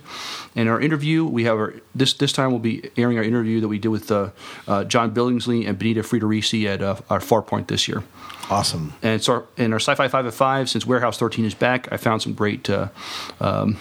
In 0.56 0.68
our 0.68 0.80
interview, 0.80 1.26
we 1.26 1.46
have 1.46 1.58
our 1.58 1.74
this 1.96 2.14
this 2.14 2.32
time 2.32 2.52
we'll 2.52 2.60
be 2.60 2.92
airing 2.96 3.18
our 3.18 3.24
interview 3.24 3.60
that 3.62 3.68
we 3.68 3.80
did 3.80 3.88
with 3.88 4.12
uh, 4.12 4.30
uh, 4.68 4.84
John 4.84 5.12
Billingsley 5.12 5.68
and 5.68 5.80
Bonita 5.80 6.02
Friedericy 6.02 6.68
at 6.68 6.84
uh, 6.84 6.98
our 7.10 7.20
Farpoint 7.20 7.68
this 7.68 7.88
year. 7.88 8.04
Awesome. 8.50 8.94
And 9.02 9.24
so 9.24 9.34
our, 9.34 9.44
in 9.58 9.74
our 9.74 9.80
Sci-Fi 9.80 10.08
Five 10.10 10.28
at 10.28 10.34
Five, 10.34 10.70
since 10.70 10.86
Warehouse 10.86 11.18
13 11.18 11.46
is 11.46 11.56
back, 11.56 11.92
I 11.92 11.98
found 11.98 12.22
some 12.22 12.34
great 12.34 12.70
uh, 12.70 12.90
um, 13.40 13.78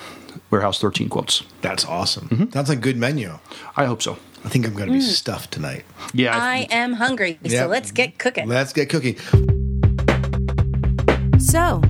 Warehouse 0.51 0.81
13 0.81 1.09
quotes. 1.09 1.43
That's 1.61 1.85
awesome. 1.85 2.29
Mm-hmm. 2.29 2.51
Sounds 2.51 2.69
like 2.69 2.79
a 2.79 2.81
good 2.81 2.97
menu. 2.97 3.39
I 3.77 3.85
hope 3.85 4.01
so. 4.01 4.19
I 4.45 4.49
think 4.49 4.67
I'm 4.67 4.75
going 4.75 4.89
to 4.89 4.93
be 4.93 5.01
stuffed 5.01 5.53
tonight. 5.53 5.85
Yeah, 6.13 6.37
I 6.37 6.67
am 6.71 6.95
hungry, 6.95 7.39
Yeah. 7.43 7.63
so 7.63 7.67
let's 7.69 7.93
get 7.93 8.19
cooking. 8.19 8.49
Let's 8.49 8.73
get 8.73 8.89
cooking. 8.89 9.17
So, 11.39 11.83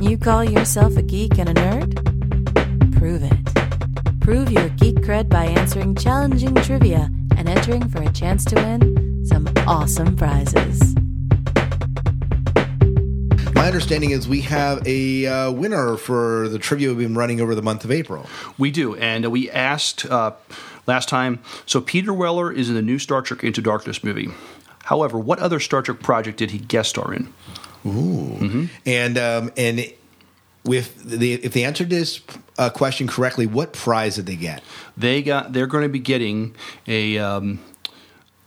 you 0.00 0.16
call 0.16 0.44
yourself 0.44 0.96
a 0.96 1.02
geek 1.02 1.38
and 1.38 1.48
a 1.48 1.54
nerd? 1.54 2.96
Prove 2.96 3.22
it. 3.22 4.20
Prove 4.20 4.50
your 4.52 4.68
geek 4.70 4.96
cred 4.96 5.28
by 5.28 5.46
answering 5.46 5.94
challenging 5.94 6.54
trivia 6.56 7.10
and 7.36 7.48
entering 7.48 7.88
for 7.88 8.02
a 8.02 8.12
chance 8.12 8.44
to 8.46 8.54
win 8.56 9.24
some 9.26 9.48
awesome 9.66 10.16
prizes. 10.16 10.94
My 13.54 13.66
understanding 13.66 14.10
is 14.12 14.28
we 14.28 14.40
have 14.42 14.86
a 14.86 15.26
uh, 15.26 15.50
winner 15.50 15.96
for 15.96 16.48
the 16.48 16.58
trivia 16.58 16.88
we've 16.88 16.98
been 17.08 17.14
running 17.16 17.40
over 17.40 17.54
the 17.54 17.62
month 17.62 17.84
of 17.84 17.90
April. 17.90 18.26
We 18.58 18.70
do, 18.70 18.94
and 18.96 19.30
we 19.30 19.50
asked 19.50 20.06
uh, 20.06 20.32
last 20.90 21.08
time. 21.08 21.38
So 21.66 21.80
Peter 21.80 22.12
Weller 22.12 22.52
is 22.52 22.68
in 22.68 22.74
the 22.74 22.82
new 22.82 22.98
Star 22.98 23.22
Trek 23.22 23.42
Into 23.44 23.62
Darkness 23.62 24.04
movie. 24.04 24.28
However, 24.84 25.18
what 25.18 25.38
other 25.38 25.60
Star 25.60 25.82
Trek 25.82 26.00
project 26.00 26.38
did 26.38 26.50
he 26.50 26.58
guest 26.58 26.90
star 26.90 27.14
in? 27.14 27.32
Ooh, 27.86 28.68
and 28.84 29.16
um, 29.16 29.52
and 29.56 29.80
with 30.64 31.02
the 31.04 31.34
if 31.34 31.52
they 31.52 31.64
answered 31.64 31.90
this 31.90 32.20
uh, 32.58 32.70
question 32.70 33.06
correctly, 33.06 33.46
what 33.46 33.72
prize 33.72 34.16
did 34.16 34.26
they 34.26 34.36
get? 34.36 34.62
They 34.96 35.22
got. 35.22 35.52
They're 35.52 35.66
going 35.66 35.84
to 35.84 35.88
be 35.88 35.98
getting 36.00 36.54
a, 36.86 37.18
um, 37.18 37.60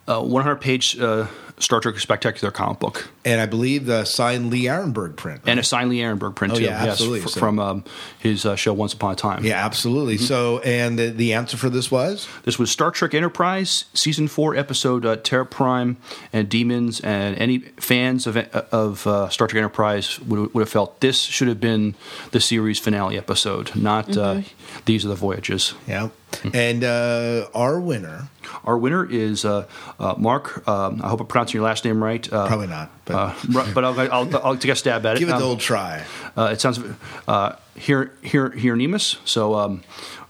a 0.08 0.22
100 0.24 0.58
page 0.58 1.00
uh, 1.00 1.28
Star 1.60 1.79
Trek 1.79 1.98
Spectacular 2.00 2.51
comic 2.51 2.79
book 2.79 3.10
And 3.25 3.39
I 3.39 3.45
believe 3.45 3.86
the 3.86 4.05
signed 4.05 4.50
Lee 4.50 4.63
Arenberg 4.65 5.15
print. 5.15 5.41
and 5.45 5.60
a 5.60 5.63
signed 5.63 5.89
Lee 5.89 6.00
Arenberg 6.00 6.36
print 6.36 6.53
Oh, 6.53 6.57
too. 6.57 6.63
yeah, 6.63 6.83
yes, 6.83 6.91
absolutely. 6.93 7.22
fr- 7.22 7.27
So- 7.29 7.39
from 7.39 7.60
um, 7.60 7.83
his 8.19 8.45
uh, 8.45 8.55
show 8.55 8.74
Once 8.74 8.93
Upon 8.93 9.13
a 9.13 9.15
Time. 9.15 9.45
yeah, 9.45 9.63
absolutely. 9.63 10.15
Mm-hmm. 10.15 10.25
So, 10.25 10.60
and 10.60 10.98
the, 11.00 11.10
the 11.10 11.33
answer 11.33 11.55
for 11.57 11.69
this 11.69 11.89
was 11.91 12.27
This 12.43 12.57
was 12.60 12.72
Star 12.72 12.91
Trek 12.91 13.13
Enterprise 13.13 13.86
season 13.93 14.27
four 14.27 14.55
episode 14.55 15.05
uh, 15.05 15.15
Terra 15.17 15.45
Prime 15.45 15.98
and 16.33 16.50
Demons, 16.50 17.00
and 17.01 17.38
any 17.38 17.60
fans 17.77 18.27
of 18.27 18.36
of 18.38 19.05
uh, 19.07 19.29
Star 19.29 19.48
Trek 19.48 19.57
Enterprise 19.60 20.19
would, 20.22 20.53
would 20.53 20.62
have 20.62 20.69
felt 20.69 21.00
this 21.01 21.19
should 21.22 21.48
have 21.48 21.60
been 21.60 21.95
the 22.31 22.39
series 22.41 22.79
finale 22.79 23.17
episode, 23.17 23.75
not 23.75 24.17
uh, 24.17 24.41
these 24.86 25.06
are 25.06 25.10
the 25.10 25.15
voyages. 25.15 25.74
yeah. 25.88 26.10
And 26.53 26.84
uh, 26.84 27.48
our 27.53 27.80
winner, 27.80 28.27
Our 28.65 28.75
winner 28.77 29.06
is 29.06 29.46
uh, 29.46 29.68
uh, 30.00 30.15
Mark. 30.18 30.68
Um, 30.68 31.00
I 31.03 31.10
hope 31.10 31.22
I'm 31.22 31.27
pronouncing 31.27 31.60
your 31.60 31.63
last 31.65 31.86
name 31.86 32.03
right. 32.03 32.32
Uh, 32.34 32.48
probably 32.48 32.68
not, 32.68 32.89
but 33.06 33.13
uh, 33.15 33.34
but 33.75 33.84
I'll, 33.86 34.00
I'll, 34.00 34.38
I'll 34.44 34.58
take 34.58 34.72
a 34.72 34.75
stab 34.75 35.06
at 35.06 35.15
it. 35.18 35.20
give 35.20 35.30
it 35.30 35.34
Um, 35.34 35.39
the 35.39 35.46
old 35.46 35.60
try. 35.60 36.03
Uh, 36.36 36.50
it 36.51 36.60
sounds 36.60 36.80
uh, 37.27 37.56
here 37.75 38.13
here 38.24 38.50
Hieronymus. 38.50 39.18
So 39.25 39.53
um, 39.53 39.84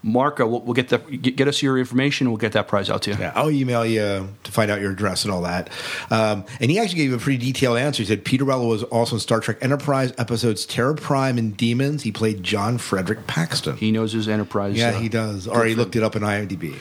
Mark, 0.03 0.39
uh, 0.39 0.45
we'll, 0.47 0.61
we'll 0.61 0.73
get 0.73 0.89
that 0.89 1.09
get, 1.21 1.35
get 1.37 1.47
us 1.47 1.61
your 1.61 1.77
information. 1.79 2.27
and 2.27 2.31
We'll 2.33 2.37
get 2.39 2.51
that 2.51 2.67
prize 2.67 2.89
out 2.89 3.01
to 3.03 3.11
you. 3.11 3.17
Yeah, 3.17 3.31
I'll 3.35 3.49
email 3.49 3.85
you 3.85 4.27
to 4.43 4.51
find 4.51 4.69
out 4.69 4.81
your 4.81 4.91
address 4.91 5.23
and 5.23 5.33
all 5.33 5.41
that. 5.43 5.69
Um, 6.11 6.45
and 6.59 6.69
he 6.69 6.77
actually 6.79 6.97
gave 6.97 7.13
a 7.13 7.17
pretty 7.17 7.37
detailed 7.43 7.77
answer. 7.77 8.03
He 8.03 8.07
said 8.07 8.25
Peter 8.25 8.43
Weller 8.45 8.67
was 8.67 8.83
also 8.83 9.15
in 9.15 9.19
Star 9.21 9.39
Trek 9.39 9.57
Enterprise 9.61 10.13
episodes 10.17 10.65
Terra 10.65 10.95
Prime 10.95 11.37
and 11.37 11.55
Demons. 11.55 12.03
He 12.03 12.11
played 12.11 12.43
John 12.43 12.77
Frederick 12.77 13.27
Paxton. 13.27 13.77
He 13.77 13.91
knows 13.91 14.11
his 14.11 14.27
Enterprise. 14.27 14.75
yeah, 14.77 14.89
uh, 14.89 14.99
he 14.99 15.07
does. 15.09 15.47
Or 15.47 15.63
he 15.65 15.73
looked 15.75 15.95
it 15.95 16.03
up 16.03 16.15
in 16.15 16.21
IMDb, 16.23 16.73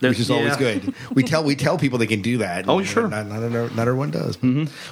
which 0.00 0.18
is 0.18 0.30
always 0.30 0.56
good. 0.56 0.94
We 1.14 1.22
tell 1.24 1.44
we 1.44 1.56
tell 1.56 1.76
people 1.76 1.98
they 1.98 2.06
can 2.06 2.22
do 2.22 2.38
that. 2.38 2.68
Oh, 2.68 2.82
sure. 2.82 3.06
Not, 3.06 3.26
not, 3.26 3.40
not, 3.74 3.86
everyone 3.88 4.10
does. 4.10 4.38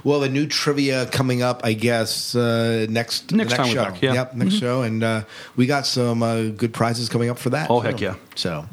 Well, 0.05 0.23
a 0.23 0.29
new 0.29 0.47
trivia 0.47 1.07
coming 1.07 1.41
up, 1.43 1.63
I 1.65 1.73
guess, 1.73 2.35
uh, 2.35 2.87
next 2.91 3.29
the 3.29 3.37
Next 3.37 3.55
time 3.55 3.69
we're 3.69 3.75
show. 3.75 3.85
back, 3.85 4.03
yeah. 4.03 4.13
Yep, 4.13 4.35
next 4.35 4.55
show, 4.57 4.83
and 4.83 5.03
uh, 5.03 5.23
we 5.57 5.67
got 5.67 5.87
some 5.87 6.23
uh, 6.23 6.49
good 6.49 6.75
prizes 6.75 7.09
coming 7.09 7.31
up 7.31 7.39
for 7.39 7.51
that. 7.51 7.70
Oh, 7.71 7.81
too. 7.81 7.87
heck 7.87 8.01
yeah. 8.01 8.17
So, 8.35 8.67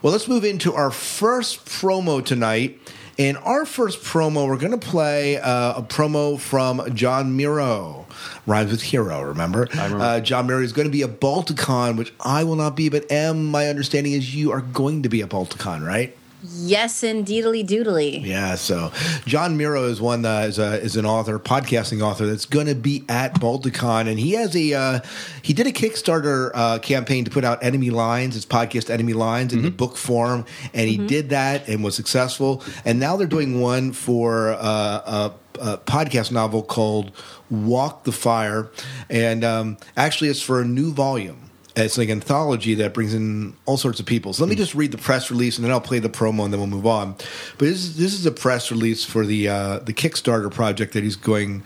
well, 0.00 0.12
let's 0.12 0.28
move 0.28 0.44
into 0.44 0.74
our 0.74 0.90
first 0.90 1.66
promo 1.66 2.24
tonight. 2.24 2.78
In 3.18 3.36
our 3.38 3.66
first 3.66 4.00
promo, 4.04 4.46
we're 4.46 4.58
going 4.58 4.78
to 4.78 4.86
play 4.86 5.38
uh, 5.38 5.80
a 5.80 5.82
promo 5.82 6.38
from 6.38 6.94
John 6.94 7.36
Mierau. 7.36 8.04
Rhymes 8.46 8.70
with 8.70 8.82
hero, 8.82 9.22
remember? 9.22 9.66
remember. 9.72 9.98
Uh, 9.98 10.20
John 10.20 10.46
Mierau 10.46 10.62
is 10.62 10.72
going 10.72 10.86
to 10.86 10.92
be 10.92 11.02
at 11.02 11.18
Balticon, 11.18 11.96
which 11.96 12.14
I 12.20 12.44
will 12.44 12.54
not 12.54 12.76
be, 12.76 12.88
but 12.88 13.10
M, 13.10 13.46
my 13.46 13.66
understanding 13.66 14.12
is 14.12 14.36
you 14.36 14.52
are 14.52 14.60
going 14.60 15.02
to 15.02 15.08
be 15.08 15.20
at 15.22 15.30
Balticon, 15.30 15.84
right? 15.84 16.16
Yes, 16.42 17.02
indeedly 17.02 17.64
doodly. 17.64 18.24
Yeah, 18.24 18.54
so 18.54 18.92
John 19.26 19.58
Mierau 19.58 19.88
is 19.88 20.00
one 20.00 20.22
that 20.22 20.48
is, 20.48 20.58
a, 20.60 20.80
is 20.80 20.96
an 20.96 21.04
author, 21.04 21.38
podcasting 21.40 22.00
author 22.00 22.26
that's 22.26 22.44
going 22.44 22.66
to 22.68 22.76
be 22.76 23.04
at 23.08 23.34
Balticon, 23.34 24.08
and 24.08 24.20
he 24.20 24.32
has 24.32 24.54
a 24.54 24.74
uh, 24.74 25.00
he 25.42 25.52
did 25.52 25.66
a 25.66 25.72
Kickstarter 25.72 26.52
uh, 26.54 26.78
campaign 26.78 27.24
to 27.24 27.30
put 27.30 27.44
out 27.44 27.62
Enemy 27.64 27.90
Lines, 27.90 28.34
his 28.34 28.46
podcast 28.46 28.88
Enemy 28.88 29.14
Lines, 29.14 29.52
in 29.52 29.62
the 29.62 29.70
book 29.70 29.96
form, 29.96 30.44
and 30.72 30.88
he 30.88 30.96
did 30.96 31.30
that 31.30 31.68
and 31.68 31.82
was 31.82 31.96
successful. 31.96 32.62
And 32.84 33.00
now 33.00 33.16
they're 33.16 33.26
doing 33.26 33.60
one 33.60 33.92
for 33.92 34.50
uh, 34.52 34.58
a, 34.60 35.32
a 35.60 35.78
podcast 35.78 36.30
novel 36.30 36.62
called 36.62 37.10
Walk 37.50 38.04
the 38.04 38.12
Fire, 38.12 38.70
and 39.10 39.42
um, 39.42 39.76
actually 39.96 40.30
it's 40.30 40.42
for 40.42 40.60
a 40.60 40.64
new 40.64 40.92
volume. 40.92 41.47
It's 41.84 41.98
like 41.98 42.08
an 42.08 42.18
anthology 42.18 42.74
that 42.74 42.94
brings 42.94 43.14
in 43.14 43.54
all 43.66 43.76
sorts 43.76 44.00
of 44.00 44.06
people. 44.06 44.32
So 44.32 44.42
let 44.44 44.50
me 44.50 44.56
just 44.56 44.74
read 44.74 44.92
the 44.92 44.98
press 44.98 45.30
release, 45.30 45.56
and 45.56 45.64
then 45.64 45.72
I'll 45.72 45.80
play 45.80 45.98
the 45.98 46.08
promo, 46.08 46.44
and 46.44 46.52
then 46.52 46.60
we'll 46.60 46.66
move 46.66 46.86
on. 46.86 47.12
But 47.12 47.66
this 47.66 47.84
is, 47.84 47.96
this 47.96 48.14
is 48.14 48.26
a 48.26 48.32
press 48.32 48.70
release 48.70 49.04
for 49.04 49.24
the 49.24 49.48
uh, 49.48 49.78
the 49.80 49.92
Kickstarter 49.92 50.52
project 50.52 50.92
that 50.94 51.02
he's 51.02 51.16
going 51.16 51.62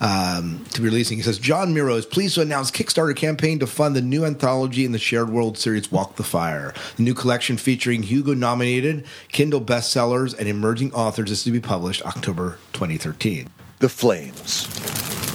um, 0.00 0.64
to 0.72 0.80
be 0.80 0.88
releasing. 0.88 1.16
He 1.16 1.22
says 1.22 1.38
John 1.38 1.74
Mierau 1.74 1.96
is 1.96 2.06
pleased 2.06 2.36
to 2.36 2.42
announce 2.42 2.70
Kickstarter 2.70 3.16
campaign 3.16 3.58
to 3.58 3.66
fund 3.66 3.96
the 3.96 4.02
new 4.02 4.24
anthology 4.24 4.84
in 4.84 4.92
the 4.92 4.98
Shared 4.98 5.30
World 5.30 5.58
series 5.58 5.90
Walk 5.90 6.16
the 6.16 6.22
Fire. 6.22 6.74
The 6.96 7.02
new 7.02 7.14
collection 7.14 7.56
featuring 7.56 8.04
Hugo 8.04 8.34
nominated 8.34 9.06
Kindle 9.32 9.60
bestsellers 9.60 10.38
and 10.38 10.48
emerging 10.48 10.92
authors 10.92 11.30
is 11.30 11.44
to 11.44 11.50
be 11.50 11.60
published 11.60 12.04
October 12.04 12.58
2013. 12.72 13.48
The 13.80 13.88
flames. 13.88 15.27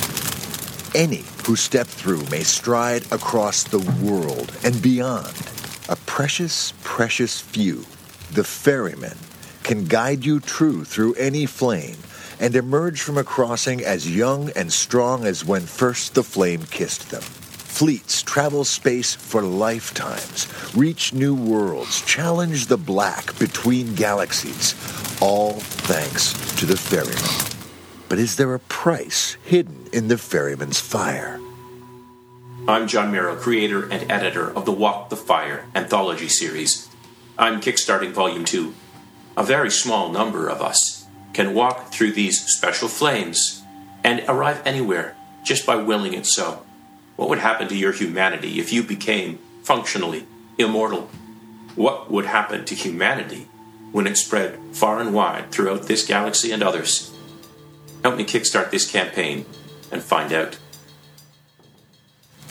Any 0.95 1.23
who 1.47 1.55
step 1.55 1.87
through 1.87 2.23
may 2.29 2.43
stride 2.43 3.11
across 3.11 3.63
the 3.63 3.79
world 4.03 4.55
and 4.63 4.79
beyond. 4.79 5.33
A 5.89 5.95
precious, 6.05 6.73
precious 6.83 7.41
few, 7.41 7.85
the 8.31 8.43
ferrymen, 8.43 9.17
can 9.63 9.85
guide 9.85 10.23
you 10.23 10.39
true 10.39 10.83
through 10.83 11.15
any 11.15 11.47
flame 11.47 11.97
and 12.39 12.55
emerge 12.55 13.01
from 13.01 13.17
a 13.17 13.23
crossing 13.23 13.83
as 13.83 14.15
young 14.15 14.51
and 14.51 14.71
strong 14.71 15.25
as 15.25 15.43
when 15.43 15.63
first 15.63 16.13
the 16.13 16.23
flame 16.23 16.61
kissed 16.69 17.09
them. 17.09 17.23
Fleets 17.23 18.21
travel 18.21 18.63
space 18.63 19.15
for 19.15 19.41
lifetimes, 19.41 20.47
reach 20.75 21.11
new 21.11 21.33
worlds, 21.33 22.01
challenge 22.05 22.67
the 22.67 22.77
black 22.77 23.35
between 23.39 23.95
galaxies, 23.95 24.75
all 25.19 25.53
thanks 25.53 26.33
to 26.59 26.67
the 26.67 26.77
ferryman. 26.77 27.62
But 28.13 28.19
is 28.19 28.35
there 28.35 28.53
a 28.53 28.59
price 28.59 29.37
hidden 29.43 29.87
in 29.91 30.07
the 30.07 30.19
ferryman's 30.19 30.79
fire? 30.79 31.39
I'm 32.67 32.87
John 32.87 33.11
Mierau, 33.11 33.39
creator 33.39 33.89
and 33.89 34.11
editor 34.11 34.55
of 34.55 34.65
the 34.65 34.71
Walk 34.71 35.09
the 35.09 35.15
Fire 35.15 35.65
anthology 35.73 36.27
series. 36.27 36.87
I'm 37.39 37.59
kickstarting 37.59 38.11
Volume 38.11 38.45
2. 38.45 38.71
A 39.35 39.43
very 39.43 39.71
small 39.71 40.11
number 40.11 40.47
of 40.47 40.61
us 40.61 41.07
can 41.33 41.55
walk 41.55 41.91
through 41.91 42.11
these 42.11 42.39
special 42.39 42.87
flames 42.87 43.63
and 44.03 44.23
arrive 44.27 44.61
anywhere 44.63 45.15
just 45.43 45.65
by 45.65 45.77
willing 45.77 46.13
it 46.13 46.27
so. 46.27 46.63
What 47.15 47.29
would 47.29 47.39
happen 47.39 47.67
to 47.69 47.75
your 47.75 47.93
humanity 47.93 48.59
if 48.59 48.71
you 48.71 48.83
became 48.83 49.39
functionally 49.63 50.27
immortal? 50.59 51.09
What 51.73 52.11
would 52.11 52.25
happen 52.25 52.63
to 52.65 52.75
humanity 52.75 53.47
when 53.91 54.05
it 54.05 54.17
spread 54.17 54.59
far 54.71 54.99
and 54.99 55.15
wide 55.15 55.49
throughout 55.49 55.87
this 55.87 56.05
galaxy 56.05 56.51
and 56.51 56.61
others? 56.61 57.12
Help 58.03 58.17
me 58.17 58.25
kickstart 58.25 58.69
this 58.71 58.89
campaign 58.89 59.45
and 59.91 60.03
find 60.03 60.33
out. 60.33 60.57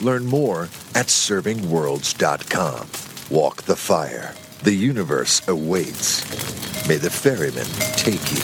Learn 0.00 0.24
more 0.24 0.64
at 0.94 1.06
servingworlds.com. 1.06 2.88
Walk 3.30 3.62
the 3.62 3.76
fire. 3.76 4.34
The 4.62 4.72
universe 4.72 5.46
awaits. 5.48 6.88
May 6.88 6.96
the 6.96 7.10
ferryman 7.10 7.66
take 7.96 8.32
you. 8.32 8.40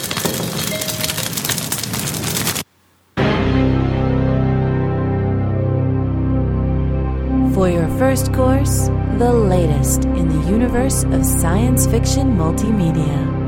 For 7.55 7.69
your 7.69 7.89
first 7.99 8.33
course, 8.33 8.89
the 9.19 9.33
latest 9.33 10.05
in 10.05 10.29
the 10.29 10.49
universe 10.49 11.03
of 11.05 11.25
science 11.25 11.87
fiction 11.87 12.37
multimedia. 12.37 13.48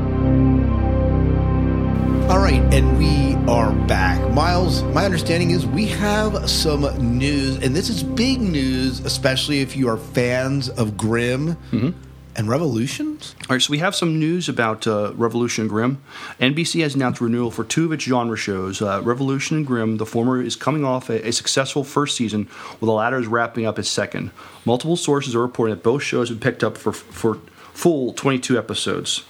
All 2.31 2.39
right, 2.39 2.63
and 2.73 2.97
we 2.97 3.35
are 3.51 3.73
back. 3.87 4.31
Miles, 4.31 4.83
my 4.83 5.03
understanding 5.03 5.51
is 5.51 5.67
we 5.67 5.85
have 5.87 6.49
some 6.49 6.83
news, 7.17 7.57
and 7.57 7.75
this 7.75 7.89
is 7.89 8.03
big 8.03 8.39
news, 8.39 9.01
especially 9.01 9.59
if 9.59 9.75
you 9.75 9.89
are 9.89 9.97
fans 9.97 10.69
of 10.69 10.95
Grimm 10.95 11.57
and 12.37 12.47
Revolutions. 12.47 13.35
All 13.41 13.55
right, 13.55 13.61
so 13.61 13.69
we 13.69 13.79
have 13.79 13.93
some 13.93 14.17
news 14.17 14.47
about 14.47 14.87
uh, 14.87 15.11
Revolution 15.15 15.63
and 15.63 15.69
Grimm. 15.69 16.01
NBC 16.39 16.81
has 16.83 16.95
announced 16.95 17.19
renewal 17.19 17.51
for 17.51 17.65
two 17.65 17.83
of 17.83 17.91
its 17.91 18.05
genre 18.05 18.37
shows. 18.37 18.81
Uh, 18.81 19.01
Revolution 19.03 19.57
and 19.57 19.67
Grimm, 19.67 19.97
the 19.97 20.05
former 20.05 20.41
is 20.41 20.55
coming 20.55 20.85
off 20.85 21.09
a, 21.09 21.27
a 21.27 21.33
successful 21.33 21.83
first 21.83 22.15
season, 22.15 22.45
while 22.79 22.87
the 22.87 22.93
latter 22.93 23.19
is 23.19 23.27
wrapping 23.27 23.65
up 23.65 23.77
its 23.77 23.89
second. 23.89 24.31
Multiple 24.63 24.95
sources 24.95 25.35
are 25.35 25.41
reporting 25.41 25.75
that 25.75 25.83
both 25.83 26.01
shows 26.01 26.29
have 26.29 26.39
been 26.39 26.49
picked 26.49 26.63
up 26.63 26.77
for, 26.77 26.93
for 26.93 27.39
full 27.73 28.13
22 28.13 28.57
episodes 28.57 29.25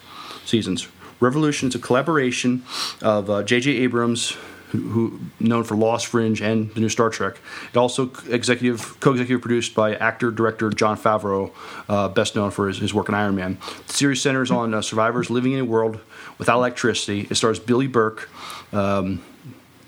seasons. 0.46 0.88
Revolution 1.22 1.72
a 1.76 1.80
collaboration 1.80 2.64
of 3.02 3.46
J.J. 3.46 3.72
Abrams, 3.78 4.36
who, 4.72 4.80
who 4.80 5.20
known 5.40 5.64
for 5.64 5.76
Lost, 5.76 6.08
Fringe, 6.08 6.42
and 6.42 6.74
the 6.74 6.80
new 6.80 6.90
Star 6.90 7.10
Trek. 7.10 7.40
It 7.70 7.78
also 7.78 8.12
executive 8.30 9.00
co-executive 9.00 9.42
produced 9.42 9.76
by 9.76 9.96
actor 9.96 10.32
director 10.32 10.70
Jon 10.70 10.98
Favreau, 10.98 11.52
uh, 11.90 12.08
best 12.10 12.36
known 12.36 12.52
for 12.52 12.68
his, 12.68 12.80
his 12.80 12.94
work 12.94 13.10
in 13.10 13.16
Iron 13.16 13.36
Man. 13.36 13.58
The 13.88 13.94
series 13.94 14.22
centers 14.22 14.50
on 14.52 14.74
uh, 14.74 14.82
survivors 14.82 15.30
living 15.30 15.54
in 15.54 15.60
a 15.60 15.66
world 15.66 16.00
without 16.38 16.58
electricity. 16.58 17.28
It 17.30 17.36
stars 17.36 17.60
Billy 17.60 17.88
Burke. 17.88 18.30
Um, 18.74 19.22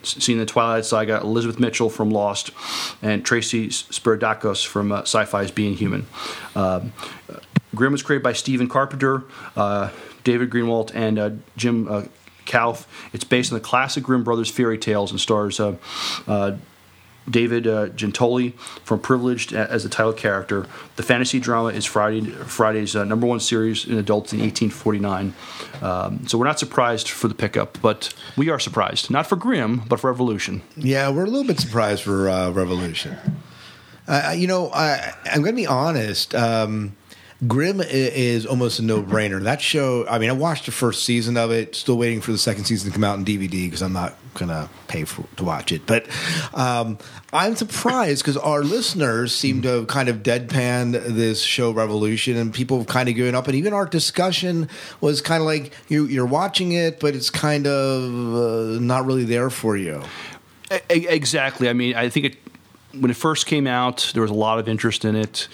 seen 0.03 0.33
in 0.33 0.39
the 0.39 0.45
Twilight 0.45 0.83
Saga, 0.85 1.21
Elizabeth 1.21 1.59
Mitchell 1.59 1.89
from 1.89 2.09
Lost, 2.09 2.51
and 3.01 3.25
Tracy 3.25 3.69
Spiridakos 3.69 4.65
from 4.65 4.91
uh, 4.91 5.01
Sci-Fi's 5.01 5.51
Being 5.51 5.75
Human. 5.75 6.05
Um, 6.55 6.91
Grimm 7.75 7.91
was 7.91 8.03
created 8.03 8.23
by 8.23 8.33
Stephen 8.33 8.67
Carpenter, 8.67 9.23
uh, 9.55 9.89
David 10.23 10.49
Greenwalt, 10.49 10.91
and 10.93 11.19
uh, 11.19 11.31
Jim 11.57 11.87
uh, 11.87 12.03
Kouf. 12.45 12.85
It's 13.13 13.23
based 13.23 13.51
on 13.51 13.57
the 13.57 13.63
classic 13.63 14.03
Grimm 14.03 14.23
Brothers 14.23 14.49
fairy 14.49 14.77
tales 14.77 15.11
and 15.11 15.19
stars 15.19 15.59
uh, 15.59 15.75
uh, 16.27 16.57
David 17.29 17.67
uh, 17.67 17.87
Giuntoli 17.87 18.53
from 18.83 18.99
Privileged 18.99 19.53
as 19.53 19.83
the 19.83 19.89
title 19.89 20.11
character. 20.11 20.67
The 20.97 21.03
fantasy 21.03 21.39
drama 21.39 21.69
is 21.69 21.85
Friday, 21.85 22.29
Friday's 22.29 22.95
number 22.95 23.25
one 23.25 23.39
series 23.39 23.85
in 23.85 23.97
adults 23.97 24.33
in 24.33 24.39
1849. 24.39 25.33
Um, 25.81 26.27
so 26.27 26.37
we're 26.37 26.45
not 26.45 26.59
surprised 26.59 27.09
for 27.09 27.29
the 27.29 27.33
pickup, 27.33 27.77
but 27.81 28.13
we 28.35 28.49
are 28.49 28.59
surprised. 28.59 29.09
Not 29.09 29.25
for 29.25 29.37
Grimm, 29.37 29.83
but 29.87 30.01
for 30.01 30.11
Revolution. 30.11 30.63
Yeah, 30.75 31.09
we're 31.11 31.23
a 31.23 31.29
little 31.29 31.47
bit 31.47 31.61
surprised 31.61 32.03
for 32.03 32.25
Revolution. 32.51 33.17
You 34.35 34.47
know, 34.47 34.69
I, 34.73 35.15
I'm 35.23 35.41
going 35.43 35.55
to 35.55 35.61
be 35.61 35.65
honest. 35.65 36.35
Um, 36.35 36.97
Grimm 37.47 37.81
is 37.81 38.45
almost 38.45 38.79
a 38.79 38.83
no-brainer. 38.83 39.41
That 39.43 39.61
show. 39.61 40.05
I 40.07 40.19
mean, 40.19 40.29
I 40.29 40.33
watched 40.33 40.65
the 40.65 40.71
first 40.71 41.03
season 41.03 41.37
of 41.37 41.51
it. 41.51 41.75
Still 41.75 41.97
waiting 41.97 42.21
for 42.21 42.31
the 42.31 42.37
second 42.37 42.65
season 42.65 42.89
to 42.89 42.93
come 42.93 43.03
out 43.03 43.17
in 43.17 43.25
DVD 43.25 43.65
because 43.65 43.81
I'm 43.81 43.93
not 43.93 44.15
going 44.35 44.49
to 44.49 44.69
pay 44.87 45.03
for 45.03 45.25
to 45.37 45.43
watch 45.43 45.71
it. 45.71 45.85
But 45.85 46.07
um, 46.53 46.97
I'm 47.31 47.55
surprised 47.55 48.23
because 48.23 48.37
our 48.37 48.61
listeners 48.63 49.33
seem 49.35 49.61
to 49.63 49.69
have 49.69 49.87
kind 49.87 50.09
of 50.09 50.17
deadpanned 50.17 50.93
this 50.93 51.41
show 51.41 51.71
Revolution, 51.71 52.37
and 52.37 52.53
people 52.53 52.77
have 52.79 52.87
kind 52.87 53.09
of 53.09 53.15
given 53.15 53.35
up. 53.35 53.47
And 53.47 53.55
even 53.55 53.73
our 53.73 53.85
discussion 53.85 54.69
was 55.01 55.21
kind 55.21 55.41
of 55.41 55.45
like 55.45 55.73
you, 55.87 56.05
you're 56.05 56.25
watching 56.25 56.71
it, 56.71 56.99
but 56.99 57.15
it's 57.15 57.29
kind 57.29 57.67
of 57.67 58.35
uh, 58.35 58.79
not 58.79 59.05
really 59.05 59.25
there 59.25 59.49
for 59.49 59.75
you. 59.75 60.03
Exactly. 60.89 61.69
I 61.69 61.73
mean, 61.73 61.95
I 61.95 62.09
think 62.09 62.25
it 62.25 62.37
when 62.99 63.09
it 63.09 63.17
first 63.17 63.45
came 63.45 63.67
out, 63.67 64.11
there 64.13 64.21
was 64.21 64.31
a 64.31 64.35
lot 64.35 64.59
of 64.59 64.67
interest 64.67 65.05
in 65.05 65.15
it, 65.15 65.47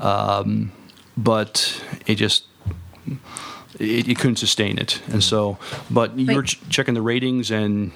um, 0.00 0.72
but 1.16 1.82
it 2.06 2.16
just 2.16 2.46
it, 3.78 4.08
it 4.08 4.18
couldn't 4.18 4.36
sustain 4.36 4.78
it. 4.78 5.00
And 5.08 5.22
so, 5.22 5.58
but 5.90 6.18
you're 6.18 6.42
ch- 6.42 6.60
checking 6.68 6.94
the 6.94 7.02
ratings, 7.02 7.50
and 7.50 7.92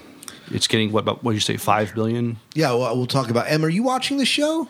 it's 0.51 0.67
getting 0.67 0.93
what 0.93 1.01
about 1.01 1.23
what 1.23 1.33
did 1.33 1.37
you 1.37 1.41
say 1.41 1.57
five 1.57 1.95
billion? 1.95 2.39
Yeah, 2.55 2.73
well, 2.73 2.97
we'll 2.97 3.07
talk 3.07 3.31
about. 3.31 3.51
Em, 3.51 3.65
are 3.65 3.69
you 3.69 3.83
watching 3.83 4.19
the 4.19 4.25
show? 4.25 4.69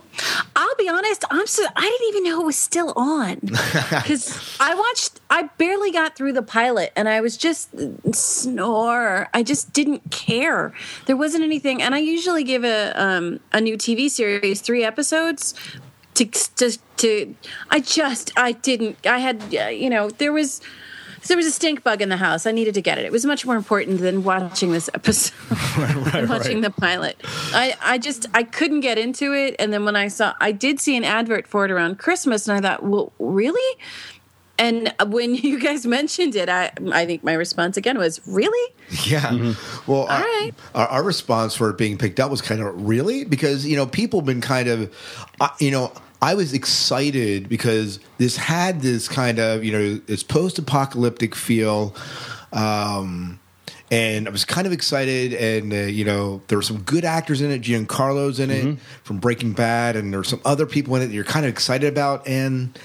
I'll 0.57 0.75
be 0.77 0.89
honest. 0.89 1.25
I'm 1.31 1.47
so 1.47 1.65
I 1.77 1.83
didn't 1.83 2.09
even 2.09 2.25
know 2.25 2.43
it 2.43 2.47
was 2.47 2.57
still 2.57 2.93
on 2.97 3.37
because 3.41 4.57
I 4.61 4.75
watched. 4.75 5.21
I 5.31 5.43
barely 5.59 5.91
got 5.91 6.17
through 6.17 6.33
the 6.33 6.43
pilot, 6.43 6.93
and 6.97 7.09
I 7.09 7.21
was 7.21 7.37
just 7.37 7.71
snore. 8.15 9.29
I 9.33 9.43
just 9.43 9.73
didn't 9.73 10.11
care. 10.11 10.73
There 11.07 11.17
wasn't 11.17 11.45
anything, 11.45 11.81
and 11.83 11.95
I 11.95 11.99
usually 11.99 12.45
give 12.45 12.65
a 12.65 12.93
um, 13.01 13.41
a 13.53 13.61
new 13.61 13.77
TV 13.77 14.11
series 14.11 14.61
three 14.61 14.85
episodes. 14.85 15.55
To, 16.19 16.25
to 16.57 16.79
to 16.99 17.35
I 17.71 17.81
just 17.81 18.33
I 18.37 18.53
didn't 18.53 19.07
I 19.07 19.19
had 19.19 19.55
uh, 19.55 19.69
you 19.69 19.89
know 19.89 20.11
there 20.11 20.33
was 20.33 20.61
there 21.27 21.37
was 21.37 21.47
a 21.47 21.51
stink 21.51 21.83
bug 21.83 22.01
in 22.03 22.09
the 22.09 22.17
house. 22.17 22.47
I 22.47 22.53
needed 22.53 22.75
to 22.75 22.81
get 22.81 22.99
it. 22.99 23.05
It 23.05 23.13
was 23.13 23.25
much 23.25 23.45
more 23.45 23.57
important 23.57 24.01
than 24.01 24.25
watching 24.25 24.73
this 24.73 24.89
episode, 24.95 25.35
than 26.13 26.29
watching 26.29 26.61
the 26.61 26.71
pilot. 26.71 27.21
I, 27.53 27.75
I 27.83 27.99
just 27.99 28.27
I 28.35 28.43
couldn't 28.43 28.81
get 28.81 28.99
into 28.99 29.33
it. 29.33 29.57
And 29.59 29.73
then 29.73 29.85
when 29.85 29.97
I 29.97 30.09
saw, 30.09 30.35
I 30.41 30.53
did 30.53 30.81
see 30.81 30.97
an 30.97 31.05
advert 31.05 31.47
for 31.47 31.65
it 31.65 31.71
around 31.71 31.99
Christmas, 31.99 32.49
and 32.49 32.57
I 32.57 32.69
thought, 32.69 32.83
well, 32.83 33.13
really? 33.19 33.79
And 34.59 34.93
when 35.07 35.35
you 35.35 35.61
guys 35.61 35.87
mentioned 35.87 36.35
it, 36.35 36.49
I 36.49 36.73
I 36.93 37.07
think 37.07 37.25
my 37.25 37.35
response 37.35 37.77
again 37.77 37.99
was, 37.99 38.21
really? 38.27 38.75
Yeah. 39.05 39.55
Well, 39.87 40.07
our, 40.09 40.23
right. 40.23 40.53
our, 40.75 40.87
our 40.89 41.03
response 41.03 41.55
for 41.55 41.71
it 41.71 41.79
being 41.79 41.99
picked 41.99 42.21
up 42.21 42.31
was 42.31 42.43
kind 42.43 42.61
of 42.61 42.89
really 42.89 43.25
because 43.25 43.67
you 43.67 43.77
know 43.77 43.87
people 43.87 44.21
have 44.21 44.27
been 44.27 44.41
kind 44.41 44.69
of, 44.69 44.95
uh, 45.41 45.49
you 45.59 45.71
know. 45.71 45.93
I 46.21 46.35
was 46.35 46.53
excited 46.53 47.49
because 47.49 48.01
this 48.19 48.37
had 48.37 48.81
this 48.81 49.09
kind 49.09 49.39
of 49.39 49.65
you 49.65 49.73
know 49.73 49.95
this 49.95 50.23
post-apocalyptic 50.23 51.35
feel, 51.35 51.95
um, 52.53 53.39
and 53.91 54.27
I 54.27 54.31
was 54.31 54.45
kind 54.45 54.67
of 54.67 54.73
excited. 54.73 55.33
And 55.33 55.73
uh, 55.73 55.77
you 55.77 56.05
know 56.05 56.43
there 56.49 56.59
were 56.59 56.63
some 56.63 56.83
good 56.83 57.05
actors 57.05 57.41
in 57.41 57.51
it. 57.51 57.63
Giancarlo's 57.63 58.41
in 58.41 58.51
it 58.51 58.79
from 59.05 59.19
Breaking 59.19 59.53
Bad, 59.53 59.95
and 59.95 60.13
there 60.13 60.21
were 60.21 60.25
some 60.25 60.41
other 60.45 60.67
people 60.67 60.97
in 60.97 61.03
it 61.03 61.07
that 61.07 61.15
you're 61.15 61.25
kind 61.25 61.47
of 61.47 61.51
excited 61.51 61.89
about. 61.89 62.27
And 62.27 62.77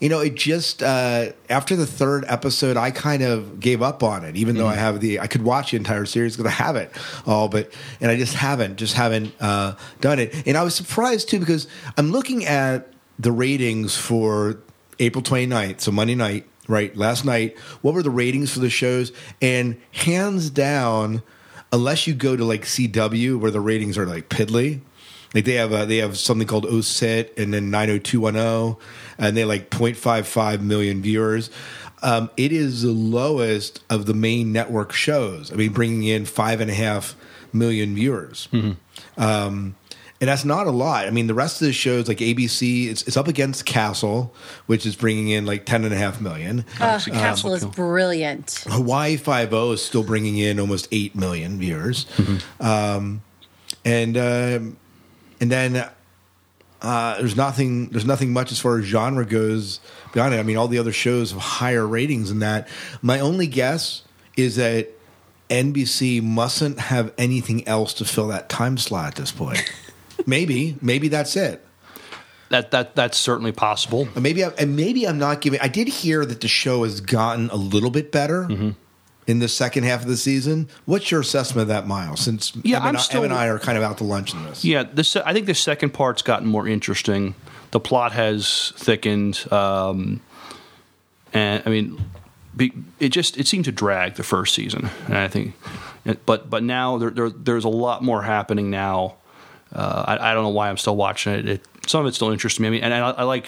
you 0.00 0.08
know, 0.08 0.20
it 0.20 0.34
just 0.34 0.82
uh, 0.82 1.32
after 1.48 1.76
the 1.76 1.86
third 1.86 2.24
episode, 2.28 2.76
I 2.76 2.90
kind 2.90 3.22
of 3.22 3.60
gave 3.60 3.82
up 3.82 4.02
on 4.02 4.24
it. 4.24 4.36
Even 4.36 4.56
though 4.56 4.66
I 4.66 4.74
have 4.74 5.00
the, 5.00 5.20
I 5.20 5.26
could 5.26 5.42
watch 5.42 5.70
the 5.70 5.76
entire 5.76 6.04
series 6.06 6.36
because 6.36 6.50
I 6.50 6.54
have 6.54 6.76
it 6.76 6.92
all, 7.26 7.48
but 7.48 7.72
and 8.00 8.10
I 8.10 8.16
just 8.16 8.34
haven't, 8.34 8.76
just 8.76 8.94
haven't 8.94 9.32
uh, 9.40 9.76
done 10.00 10.18
it. 10.18 10.46
And 10.46 10.56
I 10.56 10.62
was 10.62 10.74
surprised 10.74 11.28
too 11.28 11.38
because 11.38 11.68
I'm 11.96 12.10
looking 12.10 12.44
at 12.44 12.92
the 13.18 13.32
ratings 13.32 13.96
for 13.96 14.58
April 14.98 15.22
29th, 15.22 15.80
so 15.80 15.92
Monday 15.92 16.14
night, 16.14 16.46
right? 16.68 16.96
Last 16.96 17.24
night, 17.24 17.58
what 17.82 17.94
were 17.94 18.02
the 18.02 18.10
ratings 18.10 18.52
for 18.52 18.60
the 18.60 18.70
shows? 18.70 19.12
And 19.40 19.80
hands 19.92 20.50
down, 20.50 21.22
unless 21.72 22.06
you 22.06 22.14
go 22.14 22.36
to 22.36 22.44
like 22.44 22.62
CW 22.62 23.38
where 23.38 23.50
the 23.50 23.60
ratings 23.60 23.96
are 23.98 24.06
like 24.06 24.28
piddly, 24.28 24.80
like 25.34 25.44
they 25.44 25.54
have 25.54 25.72
uh, 25.72 25.84
they 25.84 25.98
have 25.98 26.16
something 26.16 26.46
called 26.46 26.64
OSIT 26.64 27.36
and 27.36 27.52
then 27.52 27.70
90210 27.70 28.76
and 29.18 29.36
they 29.36 29.44
like 29.44 29.70
0.55 29.70 30.60
million 30.60 31.02
viewers. 31.02 31.50
Um, 32.02 32.30
it 32.36 32.52
is 32.52 32.82
the 32.82 32.92
lowest 32.92 33.82
of 33.88 34.06
the 34.06 34.14
main 34.14 34.52
network 34.52 34.92
shows. 34.92 35.50
I 35.52 35.56
mean, 35.56 35.72
bringing 35.72 36.04
in 36.04 36.26
five 36.26 36.60
and 36.60 36.70
a 36.70 36.74
half 36.74 37.16
million 37.52 37.94
viewers. 37.94 38.48
Um, 39.16 39.76
and 40.20 40.28
that's 40.28 40.44
not 40.44 40.66
a 40.66 40.70
lot. 40.70 41.06
I 41.06 41.10
mean, 41.10 41.26
the 41.26 41.34
rest 41.34 41.60
of 41.60 41.66
the 41.66 41.72
shows 41.72 42.08
like 42.08 42.18
ABC, 42.18 42.86
it's, 42.88 43.02
it's 43.02 43.16
up 43.16 43.26
against 43.28 43.66
Castle, 43.66 44.34
which 44.66 44.86
is 44.86 44.96
bringing 44.96 45.28
in 45.28 45.44
like 45.44 45.66
ten 45.66 45.84
and 45.84 45.92
a 45.92 45.96
half 45.96 46.20
million. 46.20 46.64
Uh, 46.80 46.98
Castle 47.00 47.52
is 47.54 47.64
brilliant. 47.64 48.64
Hawaii 48.68 49.16
Five 49.16 49.52
O 49.52 49.72
is 49.72 49.84
still 49.84 50.04
bringing 50.04 50.38
in 50.38 50.60
almost 50.60 50.88
eight 50.92 51.14
million 51.14 51.58
viewers, 51.58 52.06
um, 52.60 53.22
and 53.84 54.16
um, 54.16 54.76
and 55.44 55.52
then 55.52 55.90
uh, 56.80 57.18
there's 57.18 57.36
nothing 57.36 57.88
there's 57.90 58.06
nothing 58.06 58.32
much 58.32 58.50
as 58.50 58.58
far 58.58 58.78
as 58.78 58.86
genre 58.86 59.26
goes 59.26 59.78
beyond 60.14 60.32
it. 60.32 60.38
I 60.38 60.42
mean, 60.42 60.56
all 60.56 60.68
the 60.68 60.78
other 60.78 60.90
shows 60.92 61.32
have 61.32 61.40
higher 61.40 61.86
ratings 61.86 62.30
than 62.30 62.38
that. 62.38 62.66
My 63.02 63.20
only 63.20 63.46
guess 63.46 64.04
is 64.38 64.56
that 64.56 64.88
NBC 65.50 66.22
mustn't 66.22 66.78
have 66.78 67.12
anything 67.18 67.68
else 67.68 67.92
to 67.94 68.06
fill 68.06 68.28
that 68.28 68.48
time 68.48 68.78
slot 68.78 69.08
at 69.08 69.14
this 69.16 69.32
point. 69.32 69.70
maybe 70.26 70.78
maybe 70.80 71.08
that's 71.08 71.36
it. 71.36 71.62
That 72.48 72.70
that 72.70 72.96
that's 72.96 73.18
certainly 73.18 73.52
possible. 73.52 74.08
Maybe 74.18 74.44
I, 74.44 74.48
and 74.58 74.76
maybe 74.76 75.06
I'm 75.06 75.18
not 75.18 75.42
giving. 75.42 75.60
I 75.60 75.68
did 75.68 75.88
hear 75.88 76.24
that 76.24 76.40
the 76.40 76.48
show 76.48 76.84
has 76.84 77.02
gotten 77.02 77.50
a 77.50 77.56
little 77.56 77.90
bit 77.90 78.10
better. 78.12 78.72
In 79.26 79.38
the 79.38 79.48
second 79.48 79.84
half 79.84 80.02
of 80.02 80.08
the 80.08 80.16
season. 80.16 80.68
What's 80.84 81.10
your 81.10 81.20
assessment 81.20 81.62
of 81.62 81.68
that, 81.68 81.86
Miles? 81.86 82.20
Since 82.20 82.52
Yeah, 82.62 82.78
Em 82.78 82.88
and, 82.94 83.00
still- 83.00 83.20
Em 83.24 83.30
and 83.30 83.34
I 83.38 83.46
are 83.46 83.58
kind 83.58 83.78
of 83.78 83.84
out 83.84 83.98
to 83.98 84.04
lunch 84.04 84.34
in 84.34 84.42
this. 84.44 84.64
Yeah, 84.64 84.82
this 84.82 85.16
I 85.16 85.32
think 85.32 85.46
the 85.46 85.54
second 85.54 85.90
part's 85.90 86.22
gotten 86.22 86.46
more 86.48 86.68
interesting. 86.68 87.34
The 87.70 87.80
plot 87.80 88.12
has 88.12 88.72
thickened, 88.76 89.50
um, 89.52 90.20
and 91.32 91.62
I 91.66 91.70
mean, 91.70 91.98
be, 92.56 92.72
it 93.00 93.08
just 93.08 93.36
it 93.38 93.46
seemed 93.48 93.64
to 93.64 93.72
drag 93.72 94.14
the 94.14 94.22
first 94.22 94.54
season, 94.54 94.88
and 95.06 95.16
I 95.18 95.26
think, 95.28 95.54
but 96.24 96.48
but 96.48 96.62
now 96.62 96.98
there, 96.98 97.10
there 97.10 97.30
there's 97.30 97.64
a 97.64 97.68
lot 97.68 98.02
more 98.02 98.22
happening 98.22 98.70
now. 98.70 99.16
Uh, 99.72 100.04
I, 100.06 100.30
I 100.30 100.34
don't 100.34 100.44
know 100.44 100.50
why 100.50 100.68
I'm 100.68 100.76
still 100.76 100.94
watching 100.94 101.32
it. 101.32 101.48
it. 101.48 101.64
Some 101.88 102.02
of 102.02 102.06
it 102.06 102.14
still 102.14 102.30
interests 102.30 102.60
me. 102.60 102.68
I 102.68 102.70
mean, 102.70 102.84
and 102.84 102.94
I, 102.94 103.10
I 103.10 103.22
like 103.24 103.46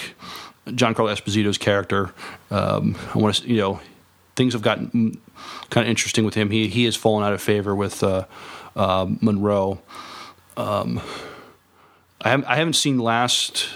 Giancarlo 0.66 1.14
Esposito's 1.14 1.56
character. 1.58 2.12
Um, 2.50 2.96
I 3.14 3.18
want 3.18 3.36
to, 3.36 3.48
you 3.48 3.58
know, 3.58 3.80
things 4.36 4.52
have 4.52 4.62
gotten 4.62 5.20
kind 5.70 5.86
of 5.86 5.90
interesting 5.90 6.24
with 6.24 6.34
him. 6.34 6.50
He 6.50 6.68
he 6.68 6.84
has 6.84 6.94
fallen 6.94 7.24
out 7.24 7.32
of 7.32 7.42
favor 7.42 7.74
with 7.74 8.02
uh, 8.02 8.26
uh, 8.76 9.06
Monroe. 9.20 9.80
Um, 10.56 11.00
I 12.20 12.30
haven't 12.30 12.46
I 12.46 12.56
haven't 12.56 12.74
seen 12.74 12.98
last 12.98 13.68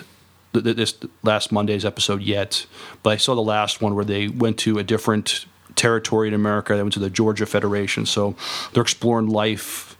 th- 0.53 0.65
th- 0.65 0.77
this 0.77 0.95
last 1.23 1.51
Monday's 1.51 1.85
episode 1.85 2.23
yet, 2.23 2.67
but 3.03 3.11
I 3.11 3.17
saw 3.17 3.35
the 3.35 3.43
last 3.43 3.83
one 3.83 3.95
where 3.95 4.05
they 4.05 4.29
went 4.29 4.59
to 4.59 4.79
a 4.79 4.85
different 4.85 5.47
territory 5.75 6.29
in 6.29 6.35
America. 6.35 6.75
They 6.75 6.83
went 6.83 6.95
to 6.95 7.01
the 7.01 7.11
Georgia 7.11 7.47
Federation, 7.47 8.07
so 8.07 8.37
they're 8.73 8.83
exploring 8.83 9.29
life 9.29 9.97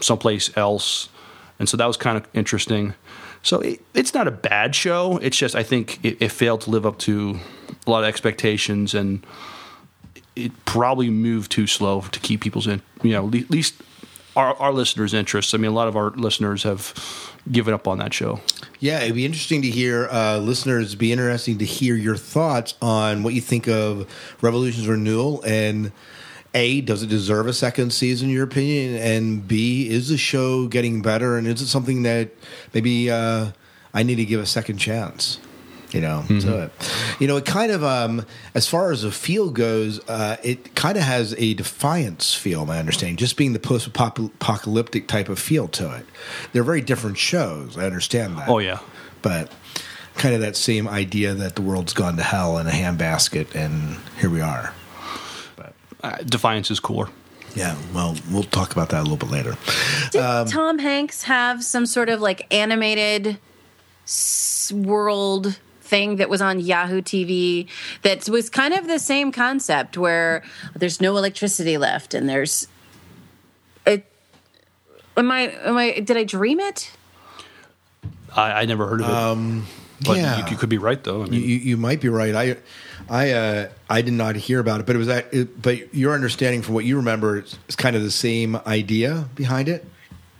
someplace 0.00 0.56
else, 0.56 1.08
and 1.58 1.68
so 1.68 1.76
that 1.76 1.86
was 1.86 1.96
kind 1.96 2.16
of 2.16 2.26
interesting. 2.34 2.94
So 3.42 3.60
it, 3.60 3.80
it's 3.94 4.12
not 4.12 4.28
a 4.28 4.30
bad 4.30 4.74
show. 4.74 5.18
It's 5.18 5.36
just 5.36 5.54
I 5.54 5.62
think 5.62 6.04
it, 6.04 6.18
it 6.20 6.30
failed 6.30 6.62
to 6.62 6.70
live 6.70 6.84
up 6.84 6.98
to 7.00 7.38
a 7.86 7.90
lot 7.90 8.02
of 8.02 8.08
expectations, 8.08 8.94
and 8.94 9.24
it 10.46 10.64
probably 10.64 11.10
moved 11.10 11.50
too 11.50 11.66
slow 11.66 12.02
to 12.02 12.20
keep 12.20 12.40
people's 12.40 12.66
in 12.66 12.82
you 13.02 13.12
know 13.12 13.26
at 13.28 13.50
least 13.50 13.74
our, 14.36 14.54
our 14.56 14.72
listeners' 14.72 15.12
interests. 15.12 15.54
I 15.54 15.58
mean, 15.58 15.70
a 15.70 15.74
lot 15.74 15.88
of 15.88 15.96
our 15.96 16.10
listeners 16.10 16.62
have 16.62 16.94
given 17.50 17.74
up 17.74 17.88
on 17.88 17.98
that 17.98 18.14
show. 18.14 18.40
Yeah, 18.78 19.00
it'd 19.00 19.14
be 19.14 19.24
interesting 19.24 19.62
to 19.62 19.68
hear 19.68 20.08
uh, 20.10 20.38
listeners. 20.38 20.94
Be 20.94 21.12
interesting 21.12 21.58
to 21.58 21.64
hear 21.64 21.94
your 21.94 22.16
thoughts 22.16 22.74
on 22.80 23.22
what 23.22 23.34
you 23.34 23.40
think 23.40 23.68
of 23.68 24.08
Revolution's 24.40 24.88
renewal 24.88 25.42
and 25.46 25.92
a 26.54 26.80
does 26.80 27.02
it 27.02 27.08
deserve 27.08 27.46
a 27.46 27.52
second 27.52 27.92
season? 27.92 28.28
in 28.28 28.34
Your 28.34 28.44
opinion, 28.44 28.96
and 28.96 29.46
B 29.46 29.88
is 29.88 30.08
the 30.08 30.16
show 30.16 30.66
getting 30.66 31.02
better, 31.02 31.36
and 31.36 31.46
is 31.46 31.62
it 31.62 31.68
something 31.68 32.02
that 32.02 32.30
maybe 32.74 33.10
uh, 33.10 33.52
I 33.94 34.02
need 34.02 34.16
to 34.16 34.24
give 34.24 34.40
a 34.40 34.46
second 34.46 34.78
chance? 34.78 35.38
You 35.92 36.00
know, 36.00 36.24
to 36.28 36.62
it. 36.62 36.72
You 37.18 37.26
know, 37.26 37.36
it 37.38 37.44
kind 37.44 37.72
of, 37.72 37.82
um, 37.82 38.24
as 38.54 38.68
far 38.68 38.92
as 38.92 39.02
the 39.02 39.10
feel 39.10 39.50
goes, 39.50 39.98
uh, 40.08 40.36
it 40.44 40.76
kind 40.76 40.96
of 40.96 41.02
has 41.02 41.34
a 41.36 41.54
defiance 41.54 42.32
feel. 42.32 42.64
My 42.64 42.78
understanding, 42.78 43.16
just 43.16 43.36
being 43.36 43.54
the 43.54 43.58
post-apocalyptic 43.58 45.08
type 45.08 45.28
of 45.28 45.38
feel 45.40 45.66
to 45.68 45.92
it. 45.96 46.06
They're 46.52 46.62
very 46.62 46.80
different 46.80 47.18
shows. 47.18 47.76
I 47.76 47.86
understand 47.86 48.38
that. 48.38 48.48
Oh 48.48 48.58
yeah, 48.58 48.78
but 49.22 49.50
kind 50.14 50.34
of 50.34 50.40
that 50.42 50.54
same 50.56 50.86
idea 50.86 51.34
that 51.34 51.56
the 51.56 51.62
world's 51.62 51.92
gone 51.92 52.16
to 52.18 52.22
hell 52.22 52.58
in 52.58 52.66
a 52.68 52.70
handbasket, 52.70 53.54
and 53.56 53.96
here 54.20 54.30
we 54.30 54.40
are. 54.40 54.72
uh, 56.04 56.16
Defiance 56.24 56.70
is 56.70 56.78
cooler. 56.78 57.08
Yeah, 57.56 57.76
well, 57.92 58.16
we'll 58.30 58.44
talk 58.44 58.70
about 58.72 58.90
that 58.90 59.00
a 59.00 59.02
little 59.02 59.16
bit 59.16 59.30
later. 59.30 59.56
Did 60.12 60.20
Um, 60.22 60.46
Tom 60.46 60.78
Hanks 60.78 61.24
have 61.24 61.64
some 61.64 61.84
sort 61.84 62.08
of 62.08 62.20
like 62.20 62.46
animated 62.54 63.38
s- 64.04 64.70
world 64.72 65.58
thing 65.90 66.16
that 66.16 66.30
was 66.30 66.40
on 66.40 66.60
Yahoo 66.60 67.02
TV 67.02 67.66
that 68.02 68.28
was 68.28 68.48
kind 68.48 68.72
of 68.72 68.86
the 68.86 68.98
same 68.98 69.32
concept 69.32 69.98
where 69.98 70.42
there's 70.74 71.00
no 71.00 71.16
electricity 71.16 71.76
left 71.76 72.14
and 72.14 72.28
there's 72.28 72.68
it 73.84 74.06
am 75.16 75.30
I 75.30 75.40
am 75.64 75.76
I 75.76 76.00
did 76.00 76.16
I 76.16 76.24
dream 76.24 76.60
it? 76.60 76.92
I, 78.34 78.62
I 78.62 78.64
never 78.64 78.86
heard 78.86 79.00
of 79.00 79.08
it. 79.08 79.12
Um, 79.12 79.66
but 80.06 80.16
yeah. 80.16 80.38
you, 80.44 80.52
you 80.52 80.56
could 80.56 80.68
be 80.68 80.78
right 80.78 81.02
though. 81.02 81.22
I 81.22 81.24
You, 81.26 81.30
mean, 81.32 81.42
you, 81.42 81.56
you 81.56 81.76
might 81.76 82.00
be 82.00 82.08
right. 82.08 82.34
I, 82.34 82.56
I, 83.08 83.32
uh, 83.32 83.68
I 83.88 84.02
did 84.02 84.14
not 84.14 84.36
hear 84.36 84.60
about 84.60 84.80
it, 84.80 84.86
but 84.86 84.96
it 84.96 84.98
was 84.98 85.08
that. 85.08 85.32
It, 85.32 85.60
but 85.60 85.94
your 85.94 86.14
understanding 86.14 86.62
from 86.62 86.74
what 86.74 86.84
you 86.84 86.96
remember 86.96 87.40
is, 87.40 87.58
is 87.68 87.76
kind 87.76 87.96
of 87.96 88.02
the 88.02 88.10
same 88.10 88.56
idea 88.66 89.28
behind 89.34 89.68
it. 89.68 89.84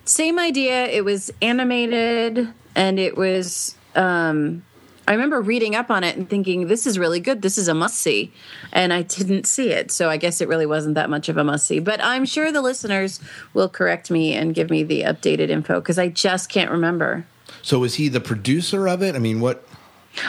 Same 0.05 0.39
idea. 0.39 0.87
It 0.87 1.05
was 1.05 1.31
animated 1.43 2.49
and 2.75 2.99
it 2.99 3.17
was 3.17 3.77
um 3.97 4.63
I 5.11 5.15
remember 5.15 5.41
reading 5.41 5.75
up 5.75 5.91
on 5.91 6.05
it 6.05 6.17
and 6.17 6.31
thinking 6.31 6.69
this 6.69 6.87
is 6.87 6.97
really 6.97 7.19
good. 7.19 7.43
This 7.43 7.59
is 7.59 7.67
a 7.67 7.75
must 7.75 7.97
see. 7.99 8.31
And 8.73 8.93
I 8.93 9.03
didn't 9.03 9.45
see 9.45 9.71
it. 9.71 9.91
So 9.91 10.09
I 10.09 10.17
guess 10.17 10.41
it 10.41 10.47
really 10.47 10.67
wasn't 10.67 10.95
that 10.95 11.11
much 11.11 11.29
of 11.29 11.37
a 11.37 11.43
must 11.43 11.67
see. 11.67 11.81
But 11.81 12.01
I'm 12.01 12.25
sure 12.25 12.53
the 12.53 12.63
listeners 12.63 13.19
will 13.53 13.69
correct 13.69 14.09
me 14.09 14.35
and 14.35 14.55
give 14.55 14.71
me 14.71 14.85
the 14.85 15.03
updated 15.03 15.51
info 15.51 15.81
cuz 15.81 15.99
I 15.99 16.07
just 16.11 16.49
can't 16.49 16.71
remember. 16.71 17.27
So 17.61 17.81
was 17.81 17.97
he 17.97 18.07
the 18.09 18.21
producer 18.21 18.87
of 18.87 19.03
it? 19.03 19.17
I 19.17 19.19
mean, 19.19 19.41
what? 19.41 19.67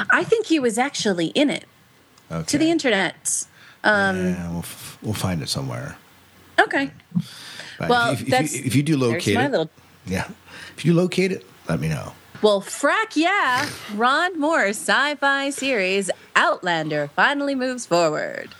I 0.10 0.24
think 0.24 0.48
he 0.48 0.60
was 0.60 0.80
actually 0.80 1.28
in 1.28 1.52
it 1.52 1.66
Okay. 2.32 2.44
to 2.48 2.58
the 2.58 2.72
internet. 2.72 3.46
Um 3.84 4.18
yeah, 4.34 4.50
we'll, 4.50 4.60
f- 4.60 4.98
we'll 5.04 5.14
find 5.14 5.44
it 5.44 5.50
somewhere. 5.50 5.96
okay. 6.60 6.90
But 7.78 7.88
Well, 7.88 8.14
if, 8.14 8.22
if, 8.28 8.52
you, 8.56 8.62
if 8.66 8.76
you 8.76 8.82
do 8.82 8.98
locate 8.98 9.36
my 9.36 9.46
it, 9.46 9.52
little 9.52 9.70
yeah, 10.08 10.28
if 10.76 10.86
you 10.86 10.96
locate 10.96 11.32
it, 11.32 11.46
let 11.70 11.80
me 11.80 11.88
know. 11.88 12.14
Well, 12.42 12.62
frack 12.62 13.16
yeah, 13.16 13.70
Ron 13.94 14.40
Moore's 14.40 14.78
sci-fi 14.78 15.52
series 15.52 16.10
Outlander 16.36 17.12
finally 17.16 17.54
moves 17.54 17.86
forward. 17.86 18.56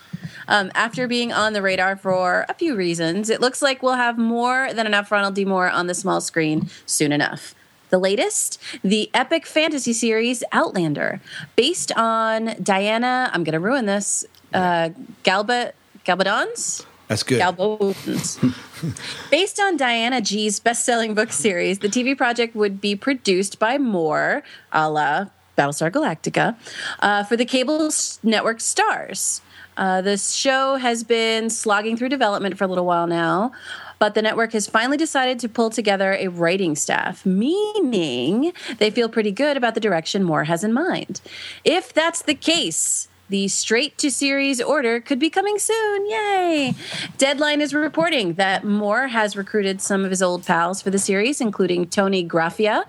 Um, 0.48 0.72
after 0.76 1.08
being 1.08 1.34
on 1.34 1.54
the 1.54 1.64
radar 1.64 1.96
for 1.96 2.46
a 2.48 2.54
few 2.54 2.76
reasons, 2.76 3.32
it 3.32 3.42
looks 3.42 3.60
like 3.60 3.82
we'll 3.82 3.96
have 3.96 4.20
more 4.20 4.72
than 4.72 4.86
enough 4.86 5.12
Ronald 5.12 5.34
D. 5.34 5.46
Moore 5.46 5.68
on 5.68 5.88
the 5.88 5.96
small 5.96 6.22
screen 6.22 6.70
soon 6.86 7.12
enough. 7.12 7.56
The 7.90 7.98
latest, 7.98 8.62
the 8.84 9.10
epic 9.16 9.48
fantasy 9.48 9.94
series 9.94 10.44
Outlander, 10.52 11.20
based 11.56 11.92
on 11.94 12.56
Diana. 12.62 13.32
I'm 13.34 13.44
going 13.44 13.54
to 13.54 13.60
ruin 13.60 13.88
this. 13.88 14.26
Uh, 14.54 14.90
Galba 15.24 15.72
Galbadon's 16.06 16.86
That's 17.12 17.24
good. 17.24 17.40
Based 19.32 19.60
on 19.60 19.76
Diana 19.76 20.22
G's 20.22 20.62
best-selling 20.62 21.14
book 21.14 21.34
series, 21.34 21.80
the 21.80 21.90
TV 21.90 22.18
project 22.18 22.56
would 22.56 22.80
be 22.80 22.96
produced 22.96 23.60
by 23.60 23.78
Moore, 23.78 24.44
a 24.72 24.90
la 24.90 25.26
Battlestar 25.58 25.92
Galactica, 25.92 26.56
uh, 27.02 27.26
for 27.26 27.36
the 27.36 27.44
cable 27.44 27.90
network 28.24 28.60
Starz. 28.60 29.42
Uh, 29.76 30.02
this 30.02 30.32
show 30.32 30.78
has 30.78 31.04
been 31.04 31.50
slogging 31.50 31.98
through 31.98 32.08
development 32.08 32.58
for 32.58 32.64
a 32.64 32.68
little 32.68 32.86
while 32.86 33.08
now, 33.08 33.52
but 34.00 34.16
the 34.16 34.22
network 34.22 34.54
has 34.54 34.68
finally 34.68 34.96
decided 34.96 35.38
to 35.40 35.50
pull 35.50 35.70
together 35.70 36.14
a 36.14 36.30
writing 36.30 36.78
staff, 36.78 37.26
meaning 37.26 38.54
they 38.78 38.90
feel 38.90 39.10
pretty 39.10 39.32
good 39.34 39.58
about 39.58 39.74
the 39.74 39.82
direction 39.82 40.24
Moore 40.24 40.46
has 40.46 40.64
in 40.64 40.72
mind. 40.72 41.20
If 41.66 41.92
that's 41.92 42.22
the 42.22 42.36
case, 42.36 43.10
the 43.32 43.48
straight 43.48 43.98
to 43.98 44.12
series 44.12 44.62
order 44.62 45.00
could 45.00 45.18
be 45.18 45.30
coming 45.30 45.58
soon. 45.58 46.06
Yay! 46.10 46.76
Deadline 47.18 47.62
is 47.62 47.74
reporting 47.74 48.34
that 48.34 48.66
Moore 48.66 49.08
has 49.08 49.38
recruited 49.38 49.82
some 49.82 50.04
of 50.04 50.10
his 50.10 50.22
old 50.22 50.46
pals 50.46 50.82
for 50.82 50.90
the 50.90 51.00
series, 51.00 51.40
including 51.40 51.88
Toni 51.88 52.28
Graphia 52.28 52.84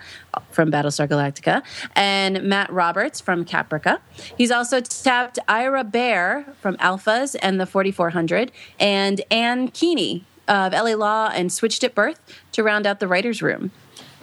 from 0.51 0.73
Battlestar 0.73 1.07
Galactica 1.07 1.63
and 1.95 2.43
Matt 2.43 2.73
Roberts 2.73 3.21
from 3.21 3.45
Caprica. 3.45 4.01
He's 4.37 4.51
also 4.51 4.81
tapped 4.81 5.39
Ira 5.47 5.85
Behr 5.85 6.57
from 6.57 6.77
Alphas 6.79 7.37
and 7.41 7.61
the 7.61 7.67
4400 7.67 8.51
and 8.81 9.21
Anne 9.31 9.69
Kenney 9.69 10.25
of 10.49 10.73
LA 10.73 10.95
Law 10.95 11.31
and 11.33 11.53
Switched 11.53 11.85
at 11.85 11.95
Birth 11.95 12.21
to 12.51 12.65
round 12.65 12.85
out 12.85 12.99
the 12.99 13.07
writer's 13.07 13.43
room. 13.43 13.71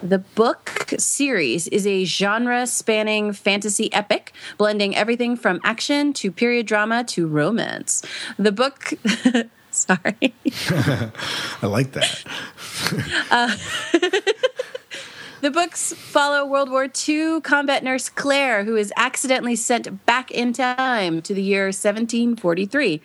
The 0.02 0.18
book 0.18 0.94
series 0.96 1.68
is 1.68 1.86
a 1.86 2.04
genre 2.04 2.66
spanning 2.66 3.34
fantasy 3.34 3.92
epic, 3.92 4.32
blending 4.56 4.96
everything 4.96 5.36
from 5.36 5.60
action 5.62 6.14
to 6.14 6.32
period 6.32 6.66
drama 6.66 7.04
to 7.08 7.26
romance. 7.26 8.02
The 8.38 8.52
book. 8.52 8.94
Sorry. 9.70 10.34
I 10.70 11.66
like 11.66 11.92
that. 11.92 12.24
Uh, 13.30 13.54
the 15.42 15.50
books 15.50 15.92
follow 15.92 16.46
World 16.46 16.70
War 16.70 16.88
II 17.08 17.40
combat 17.42 17.84
nurse 17.84 18.08
Claire, 18.08 18.64
who 18.64 18.76
is 18.76 18.92
accidentally 18.96 19.54
sent 19.54 20.06
back 20.06 20.30
in 20.30 20.52
time 20.52 21.22
to 21.22 21.34
the 21.34 21.42
year 21.42 21.66
1743. 21.66 23.00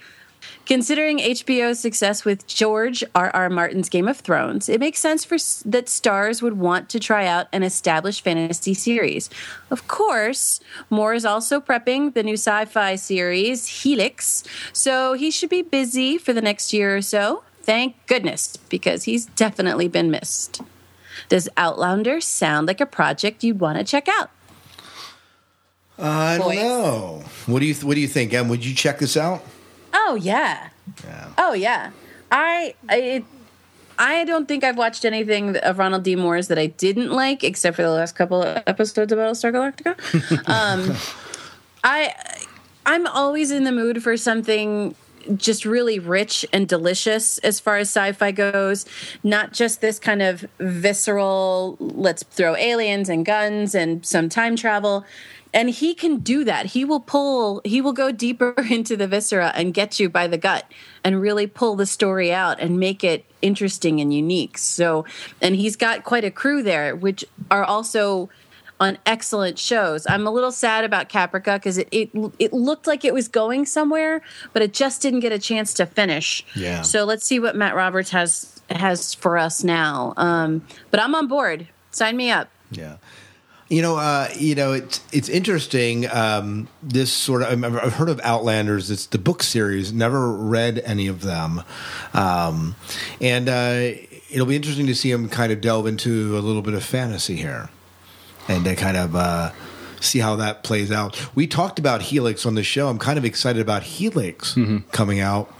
Considering 0.65 1.19
HBO's 1.19 1.79
success 1.79 2.25
with 2.25 2.47
George 2.47 3.03
R. 3.13 3.29
R. 3.35 3.49
Martin's 3.49 3.87
Game 3.87 4.07
of 4.07 4.17
Thrones, 4.17 4.67
it 4.67 4.79
makes 4.79 4.99
sense 4.99 5.23
for 5.23 5.37
that 5.69 5.85
Starz 5.85 6.41
would 6.41 6.57
want 6.57 6.89
to 6.89 6.99
try 6.99 7.27
out 7.27 7.47
an 7.53 7.61
established 7.61 8.23
fantasy 8.23 8.73
series. 8.73 9.29
Of 9.69 9.87
course, 9.87 10.59
Moore 10.89 11.13
is 11.13 11.25
also 11.25 11.59
prepping 11.61 12.13
the 12.15 12.23
new 12.23 12.33
sci-fi 12.33 12.95
series 12.95 13.83
Helix, 13.83 14.43
so 14.73 15.13
he 15.13 15.29
should 15.29 15.49
be 15.49 15.61
busy 15.61 16.17
for 16.17 16.33
the 16.33 16.41
next 16.41 16.73
year 16.73 16.97
or 16.97 17.01
so. 17.01 17.43
Thank 17.61 17.95
goodness, 18.07 18.57
because 18.57 19.03
he's 19.03 19.25
definitely 19.25 19.87
been 19.87 20.09
missed. 20.11 20.61
Does 21.29 21.49
Outlander 21.57 22.21
sound 22.21 22.67
like 22.67 22.81
a 22.81 22.85
project 22.85 23.43
you'd 23.43 23.59
want 23.59 23.77
to 23.77 23.83
check 23.83 24.07
out? 24.07 24.29
I 25.97 26.37
don't 26.37 26.47
Boys. 26.47 26.55
know. 26.57 27.23
What 27.45 27.59
do 27.59 27.65
you 27.65 27.73
What 27.75 27.95
do 27.95 28.01
you 28.01 28.07
think, 28.07 28.33
Em? 28.33 28.49
Would 28.49 28.65
you 28.65 28.75
check 28.75 28.99
this 28.99 29.15
out? 29.15 29.43
Oh 29.97 30.15
yeah, 30.21 30.69
Oh 31.37 31.53
yeah, 31.53 31.91
I 32.31 32.75
I 32.89 33.23
I 33.97 34.25
don't 34.25 34.47
think 34.47 34.63
I've 34.63 34.77
watched 34.77 35.05
anything 35.05 35.55
of 35.57 35.79
Ronald 35.79 36.03
D. 36.03 36.15
Moore's 36.15 36.49
that 36.49 36.59
I 36.59 36.67
didn't 36.67 37.11
like, 37.11 37.43
except 37.43 37.77
for 37.77 37.81
the 37.81 37.91
last 37.91 38.15
couple 38.15 38.43
of 38.43 38.61
episodes 38.67 39.11
of 39.11 39.19
Battlestar 39.19 39.53
Galactica. 39.53 39.95
um, 40.49 40.95
I 41.83 42.13
I'm 42.85 43.07
always 43.07 43.51
in 43.51 43.63
the 43.63 43.71
mood 43.71 44.03
for 44.03 44.17
something 44.17 44.95
just 45.35 45.65
really 45.65 45.99
rich 45.99 46.45
and 46.53 46.67
delicious 46.67 47.37
as 47.39 47.59
far 47.59 47.77
as 47.77 47.89
sci-fi 47.89 48.31
goes. 48.31 48.85
Not 49.23 49.53
just 49.53 49.81
this 49.81 49.99
kind 49.99 50.21
of 50.21 50.45
visceral 50.59 51.77
let's 51.79 52.23
throw 52.23 52.55
aliens 52.55 53.09
and 53.09 53.25
guns 53.25 53.75
and 53.75 54.05
some 54.05 54.29
time 54.29 54.55
travel. 54.55 55.05
And 55.53 55.69
he 55.69 55.93
can 55.93 56.17
do 56.17 56.43
that. 56.43 56.67
He 56.67 56.83
will 56.83 56.99
pull 56.99 57.61
he 57.63 57.79
will 57.81 57.93
go 57.93 58.11
deeper 58.11 58.53
into 58.69 58.97
the 58.97 59.07
viscera 59.07 59.51
and 59.55 59.73
get 59.73 59.99
you 59.99 60.09
by 60.09 60.27
the 60.27 60.37
gut 60.37 60.69
and 61.03 61.21
really 61.21 61.47
pull 61.47 61.75
the 61.75 61.85
story 61.85 62.33
out 62.33 62.59
and 62.59 62.79
make 62.79 63.03
it 63.03 63.25
interesting 63.41 64.01
and 64.01 64.13
unique. 64.13 64.57
So 64.57 65.05
and 65.41 65.55
he's 65.55 65.75
got 65.75 66.03
quite 66.03 66.25
a 66.25 66.31
crew 66.31 66.61
there 66.61 66.95
which 66.95 67.23
are 67.49 67.63
also 67.63 68.29
on 68.79 68.97
excellent 69.05 69.57
shows. 69.57 70.05
I'm 70.07 70.27
a 70.27 70.31
little 70.31 70.51
sad 70.51 70.83
about 70.83 71.09
Caprica 71.09 71.55
because 71.55 71.77
it, 71.77 71.87
it 71.91 72.09
it 72.39 72.53
looked 72.53 72.87
like 72.87 73.05
it 73.05 73.13
was 73.13 73.27
going 73.27 73.65
somewhere, 73.65 74.21
but 74.53 74.61
it 74.61 74.73
just 74.73 75.01
didn't 75.01 75.21
get 75.21 75.31
a 75.31 75.39
chance 75.39 75.73
to 75.75 75.85
finish. 75.85 76.45
Yeah. 76.55 76.81
So 76.81 77.03
let's 77.05 77.25
see 77.25 77.39
what 77.39 77.55
Matt 77.55 77.75
Roberts 77.75 78.09
has 78.11 78.61
has 78.69 79.13
for 79.13 79.37
us 79.37 79.63
now. 79.63 80.13
Um, 80.17 80.65
but 80.91 80.99
I'm 80.99 81.15
on 81.15 81.27
board. 81.27 81.67
Sign 81.91 82.17
me 82.17 82.31
up. 82.31 82.49
Yeah. 82.71 82.97
You 83.67 83.81
know, 83.81 83.95
uh, 83.95 84.27
you 84.37 84.53
know, 84.53 84.73
it's 84.73 85.01
it's 85.11 85.27
interesting. 85.27 86.07
Um, 86.11 86.67
this 86.83 87.11
sort 87.11 87.41
of 87.41 87.63
I've 87.63 87.93
heard 87.93 88.09
of 88.09 88.19
Outlanders. 88.23 88.91
It's 88.91 89.07
the 89.07 89.17
book 89.17 89.41
series. 89.41 89.91
Never 89.91 90.31
read 90.31 90.79
any 90.85 91.07
of 91.07 91.23
them, 91.23 91.63
um, 92.13 92.75
and 93.19 93.49
uh, 93.49 94.05
it'll 94.29 94.45
be 94.45 94.55
interesting 94.55 94.85
to 94.85 94.93
see 94.93 95.09
him 95.09 95.29
kind 95.29 95.51
of 95.51 95.61
delve 95.61 95.87
into 95.87 96.37
a 96.37 96.41
little 96.41 96.61
bit 96.61 96.75
of 96.75 96.83
fantasy 96.83 97.37
here, 97.37 97.69
and 98.47 98.65
to 98.65 98.75
kind 98.75 98.97
of 98.97 99.15
uh, 99.15 99.51
see 99.99 100.19
how 100.19 100.35
that 100.37 100.63
plays 100.63 100.91
out. 100.91 101.29
We 101.35 101.47
talked 101.47 101.79
about 101.79 102.01
Helix 102.03 102.45
on 102.45 102.55
the 102.55 102.63
show. 102.63 102.87
I'm 102.89 102.99
kind 102.99 103.17
of 103.17 103.25
excited 103.25 103.61
about 103.61 103.83
Helix 103.83 104.57
coming 104.91 105.19
out. 105.19 105.53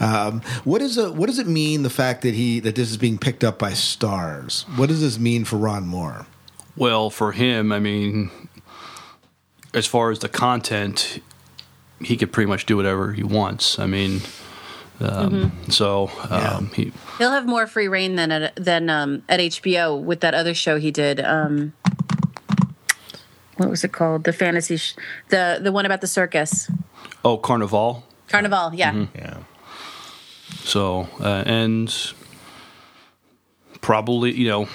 Um, 0.00 0.40
what 0.64 0.82
is 0.82 0.98
a, 0.98 1.12
what 1.12 1.26
does 1.26 1.38
it 1.38 1.46
mean 1.46 1.84
the 1.84 1.90
fact 1.90 2.22
that 2.22 2.34
he 2.34 2.58
that 2.60 2.74
this 2.74 2.90
is 2.90 2.96
being 2.96 3.18
picked 3.18 3.44
up 3.44 3.58
by 3.58 3.70
Starz? 3.70 4.62
What 4.76 4.88
does 4.88 5.00
this 5.00 5.18
mean 5.18 5.44
for 5.44 5.56
Ron 5.56 5.86
Moore? 5.86 6.26
Well, 6.76 7.08
for 7.10 7.32
him, 7.32 7.70
I 7.70 7.78
mean, 7.78 8.30
as 9.74 9.86
far 9.86 10.10
as 10.10 10.18
the 10.18 10.28
content, 10.28 11.20
he 12.00 12.16
could 12.16 12.32
pretty 12.32 12.48
much 12.48 12.66
do 12.66 12.76
whatever 12.76 13.12
he 13.12 13.22
wants. 13.22 13.78
I 13.78 13.86
mean, 13.86 14.22
um, 15.00 15.52
so 15.68 16.10
um, 16.30 16.70
he 16.74 16.92
He'll 17.18 17.30
have 17.30 17.46
more 17.46 17.68
free 17.68 17.86
reign 17.86 18.16
than 18.16 18.32
at 18.32 18.56
than 18.56 18.90
um, 18.90 19.22
at 19.28 19.38
HBO 19.38 20.02
with 20.02 20.20
that 20.20 20.34
other 20.34 20.54
show 20.54 20.78
he 20.78 20.90
did. 20.90 21.20
What 23.56 23.68
was 23.70 23.84
it 23.84 23.92
called? 23.92 24.24
The 24.24 24.32
fantasy, 24.32 24.76
sh- 24.78 24.94
the 25.28 25.58
the 25.62 25.70
one 25.72 25.84
about 25.86 26.00
the 26.00 26.06
circus, 26.06 26.70
oh 27.24 27.36
Carnival. 27.38 28.02
Carnival. 28.28 28.72
Yeah. 28.74 28.92
Mm-hmm. 28.92 29.16
Yeah. 29.18 29.36
So 30.64 31.08
uh, 31.20 31.42
and 31.46 31.92
probably 33.80 34.32
you 34.32 34.48
know 34.48 34.68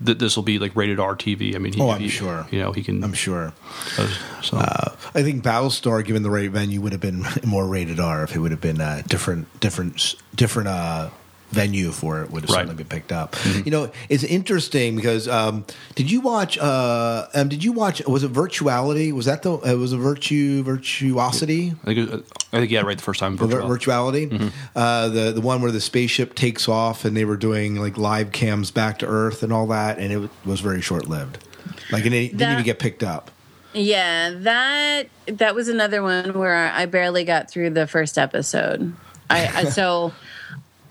that 0.00 0.18
this 0.18 0.34
will 0.34 0.42
be 0.42 0.58
like 0.58 0.74
rated 0.74 0.98
R 0.98 1.14
TV. 1.14 1.54
I 1.54 1.58
mean, 1.58 1.74
he, 1.74 1.80
Oh, 1.80 1.90
I'm 1.90 2.00
he- 2.00 2.08
sure. 2.08 2.46
You 2.50 2.58
know, 2.60 2.72
he 2.72 2.82
can. 2.82 3.04
I'm 3.04 3.12
sure. 3.12 3.52
uh, 3.98 4.08
so 4.42 4.56
Uh, 4.56 4.96
I 5.14 5.22
think 5.22 5.44
Battlestar, 5.44 6.04
given 6.04 6.24
the 6.24 6.30
right 6.30 6.50
venue, 6.50 6.80
would 6.80 6.90
have 6.92 7.00
been 7.00 7.24
more 7.44 7.66
rated 7.68 8.00
R 8.00 8.24
if 8.24 8.34
it 8.34 8.40
would 8.40 8.50
have 8.50 8.60
been 8.60 8.80
a 8.80 9.04
different, 9.06 9.46
different, 9.60 10.16
different 10.34 10.68
uh, 10.68 11.10
venue 11.52 11.92
for 11.92 12.22
it. 12.22 12.30
Would 12.30 12.42
have 12.42 12.50
Right. 12.50 12.56
certainly 12.66 12.74
been 12.76 12.86
picked 12.88 13.12
up. 13.12 13.36
You 13.64 13.70
know, 13.70 13.92
it's 14.08 14.24
interesting 14.24 14.96
because 14.96 15.28
um, 15.28 15.64
did 15.94 16.10
you 16.10 16.20
watch? 16.20 16.58
Uh, 16.58 17.26
um, 17.34 17.48
did 17.48 17.62
you 17.62 17.72
watch? 17.72 18.04
Was 18.06 18.24
it 18.24 18.32
Virtuality? 18.32 19.12
Was 19.12 19.26
that 19.26 19.42
the? 19.42 19.52
It 19.58 19.76
was 19.76 19.92
a 19.92 19.98
Virtue 19.98 20.62
Virtuosity. 20.64 21.74
I 21.82 21.84
think 21.86 21.98
it, 21.98 22.10
was- 22.10 22.22
I 22.54 22.58
think 22.58 22.70
yeah, 22.70 22.80
right 22.82 22.96
the 22.96 23.02
first 23.04 23.20
time. 23.20 23.36
Vir- 23.36 23.46
Virtual. 23.46 23.68
virtuality, 23.70 24.52
uh, 24.76 25.08
the 25.08 25.32
the 25.32 25.40
one 25.40 25.62
where 25.62 25.70
the 25.72 25.80
spaceship 25.80 26.34
takes 26.34 26.68
off 26.68 27.04
and 27.04 27.16
they 27.16 27.24
were 27.24 27.36
doing 27.36 27.76
like 27.76 27.96
live 27.96 28.32
cams 28.32 28.70
back 28.70 28.98
to 28.98 29.06
Earth 29.06 29.42
and 29.42 29.52
all 29.52 29.66
that, 29.68 29.98
and 29.98 30.12
it 30.12 30.30
was 30.44 30.60
very 30.60 30.80
short 30.82 31.08
lived. 31.08 31.38
Like 31.90 32.04
it 32.06 32.10
didn't 32.10 32.38
That- 32.38 32.52
even 32.52 32.64
get 32.64 32.78
picked 32.78 33.02
up. 33.02 33.30
Yeah, 33.74 34.30
that 34.40 35.04
that 35.26 35.54
was 35.54 35.68
another 35.68 36.02
one 36.02 36.34
where 36.38 36.54
I 36.70 36.84
barely 36.86 37.24
got 37.24 37.50
through 37.50 37.70
the 37.70 37.86
first 37.86 38.18
episode. 38.18 38.92
I, 39.30 39.46
I 39.46 39.64
so 39.64 40.12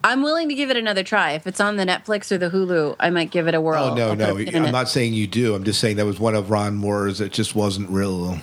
I'm 0.04 0.24
willing 0.24 0.50
to 0.50 0.56
give 0.56 0.70
it 0.72 0.78
another 0.78 1.04
try. 1.04 1.32
If 1.34 1.46
it's 1.48 1.60
on 1.60 1.76
the 1.76 1.86
Netflix 1.86 2.32
or 2.32 2.38
the 2.38 2.50
Hulu, 2.50 2.96
I 3.00 3.10
might 3.10 3.30
give 3.32 3.48
it 3.48 3.54
a 3.56 3.62
whirl. 3.62 3.84
Oh 3.84 3.96
no, 3.96 4.10
I'll 4.10 4.16
no! 4.16 4.34
put 4.34 4.42
a 4.42 4.46
pin 4.46 4.56
in 4.56 4.62
I'm 4.64 4.70
it. 4.70 4.72
not 4.72 4.90
saying 4.90 5.14
you 5.14 5.28
do. 5.28 5.54
I'm 5.56 5.64
just 5.64 5.80
saying 5.80 5.98
that 5.98 6.06
was 6.06 6.20
one 6.20 6.36
of 6.36 6.50
Ron 6.50 6.76
Moore's 6.76 7.20
that 7.20 7.32
just 7.32 7.56
wasn't 7.56 7.90
real. 7.90 8.40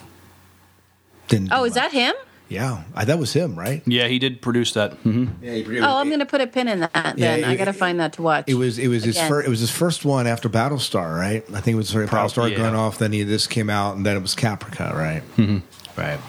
Didn't. 1.29 1.53
Oh, 1.53 1.59
do 1.61 1.65
is 1.65 1.75
that 1.75 1.93
him? 1.93 2.15
Yeah, 2.49 2.85
I, 2.95 3.05
that 3.05 3.19
was 3.19 3.35
him, 3.35 3.59
right? 3.59 3.83
Yeah, 3.87 4.07
he 4.09 4.19
did 4.19 4.41
produce 4.41 4.73
that. 4.73 4.95
hmm 4.95 5.27
Yeah, 5.43 5.53
he, 5.53 5.81
Oh, 5.81 5.99
I'm 5.99 6.09
going 6.09 6.21
to 6.21 6.27
put 6.27 6.41
a 6.41 6.47
pin 6.47 6.67
in 6.67 6.81
that. 6.81 7.19
Yeah, 7.19 7.37
Then 7.37 7.45
I 7.45 7.57
got 7.57 7.67
to 7.67 7.75
find 7.75 8.01
that 8.01 8.15
to 8.15 8.23
watch. 8.23 8.45
It 8.47 8.55
was 8.55 8.79
it 8.79 8.89
was 8.89 9.05
his 9.05 9.21
first 9.21 9.47
it 9.47 9.51
was 9.51 9.61
his 9.61 9.71
first 9.71 10.05
one 10.07 10.27
after 10.27 10.49
Battlestar, 10.49 11.15
right? 11.19 11.45
I 11.53 11.61
think 11.61 11.75
it 11.75 11.77
was 11.77 11.91
sorry, 11.91 12.07
Prob- 12.07 12.31
Battlestar 12.31 12.51
yeah. 12.51 12.57
going 12.57 12.75
off. 12.75 12.97
Then 12.99 13.13
he 13.13 13.23
this 13.23 13.47
came 13.47 13.69
out, 13.69 13.97
and 13.97 14.07
then 14.07 14.17
it 14.17 14.21
was 14.23 14.35
Caprica, 14.35 14.95
right? 14.95 15.23
Mm-hmm. 15.37 16.01
Right. 16.01 16.21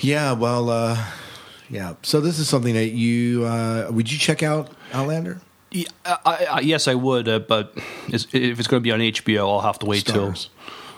Yeah. 0.00 0.32
Well. 0.32 0.70
uh 0.70 1.04
Yeah. 1.72 1.94
So 2.02 2.20
this 2.20 2.38
is 2.38 2.48
something 2.48 2.74
that 2.74 2.90
you 2.90 3.44
uh 3.44 3.88
would 3.90 4.12
you 4.12 4.18
check 4.18 4.42
out 4.42 4.70
Outlander? 4.92 5.40
Yeah, 5.70 5.86
I, 6.04 6.46
I, 6.50 6.60
yes, 6.60 6.86
I 6.86 6.94
would, 6.94 7.26
uh, 7.28 7.38
but 7.38 7.72
if 8.08 8.34
it's 8.34 8.68
going 8.68 8.82
to 8.82 8.84
be 8.84 8.92
on 8.92 9.00
HBO, 9.00 9.48
I'll 9.48 9.62
have 9.62 9.78
to 9.78 9.86
wait 9.86 10.04
Starz. 10.04 10.12
till 10.12 10.34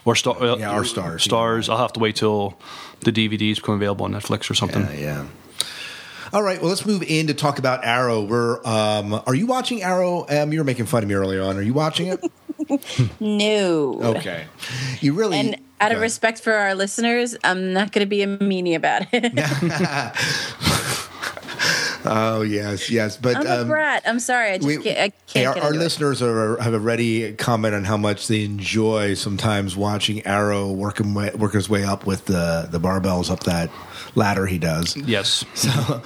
or 0.05 0.17
star, 0.17 0.43
uh, 0.43 0.57
Yeah, 0.57 0.77
or 0.77 0.83
Starz. 0.83 1.29
Starz. 1.29 1.69
I'll 1.69 1.79
have 1.79 1.93
to 1.93 2.01
wait 2.01 2.17
till 2.17 2.59
the 3.01 3.13
DVDs 3.13 3.57
become 3.57 3.77
available 3.77 4.05
on 4.05 4.13
Netflix 4.13 4.51
or 4.51 4.55
something. 4.55 4.83
Yeah. 4.83 4.93
Yeah. 4.99 5.27
All 6.33 6.43
right. 6.43 6.61
Well, 6.61 6.71
let's 6.71 6.85
move 6.85 7.05
in 7.05 7.29
to 7.29 7.35
talk 7.35 7.61
about 7.61 7.85
Arrow. 7.85 8.25
We're 8.25 8.59
um, 8.67 9.23
are 9.27 9.35
you 9.37 9.47
watching 9.47 9.85
Arrow? 9.85 10.27
Um, 10.29 10.53
you 10.53 10.59
were 10.59 10.65
making 10.65 10.87
fun 10.87 11.05
of 11.05 11.09
me 11.09 11.15
earlier 11.15 11.43
on. 11.43 11.57
Are 11.57 11.63
you 11.63 11.75
watching 11.75 12.09
it? 12.09 12.25
no. 13.21 14.01
Okay. 14.03 14.47
You 15.01 15.13
really 15.13 15.39
And 15.39 15.57
out 15.81 15.93
of 15.93 16.01
respect 16.01 16.41
for 16.41 16.53
our 16.53 16.75
listeners, 16.75 17.37
I'm 17.45 17.73
not 17.73 17.93
going 17.93 18.01
to 18.01 18.09
be 18.09 18.23
a 18.23 18.27
meanie 18.27 18.75
about 18.75 19.07
it. 19.13 19.33
Oh 22.05 22.43
yes, 22.43 22.91
yes. 22.91 23.17
But 23.17 23.37
I'm 23.37 23.47
a 23.47 23.61
um, 23.63 23.69
brat. 23.69 24.03
I'm 24.07 24.21
sorry. 24.21 24.51
I 24.53 24.57
just 24.59 24.67
we- 24.67 24.79
can't. 24.79 24.99
I 24.99 25.09
can't 25.27 25.57
our, 25.57 25.65
our 25.65 25.73
listeners 25.73 26.23
are, 26.23 26.61
have 26.61 26.75
already 26.75 27.33
commented 27.35 27.79
on 27.79 27.85
how 27.85 27.97
much 27.97 28.29
they 28.29 28.45
enjoy 28.45 29.15
sometimes 29.15 29.77
watching 29.77 30.25
Arrow 30.27 30.71
working 30.71 31.15
way, 31.15 31.31
work 31.35 31.53
his 31.55 31.69
way 31.69 31.85
up 31.85 32.07
with 32.07 32.27
the 32.27 32.69
the 32.71 32.79
barbells 32.81 33.31
up 33.31 33.41
that 33.45 33.71
ladder 34.15 34.47
he 34.47 34.59
does. 34.59 34.97
Yes. 34.97 35.45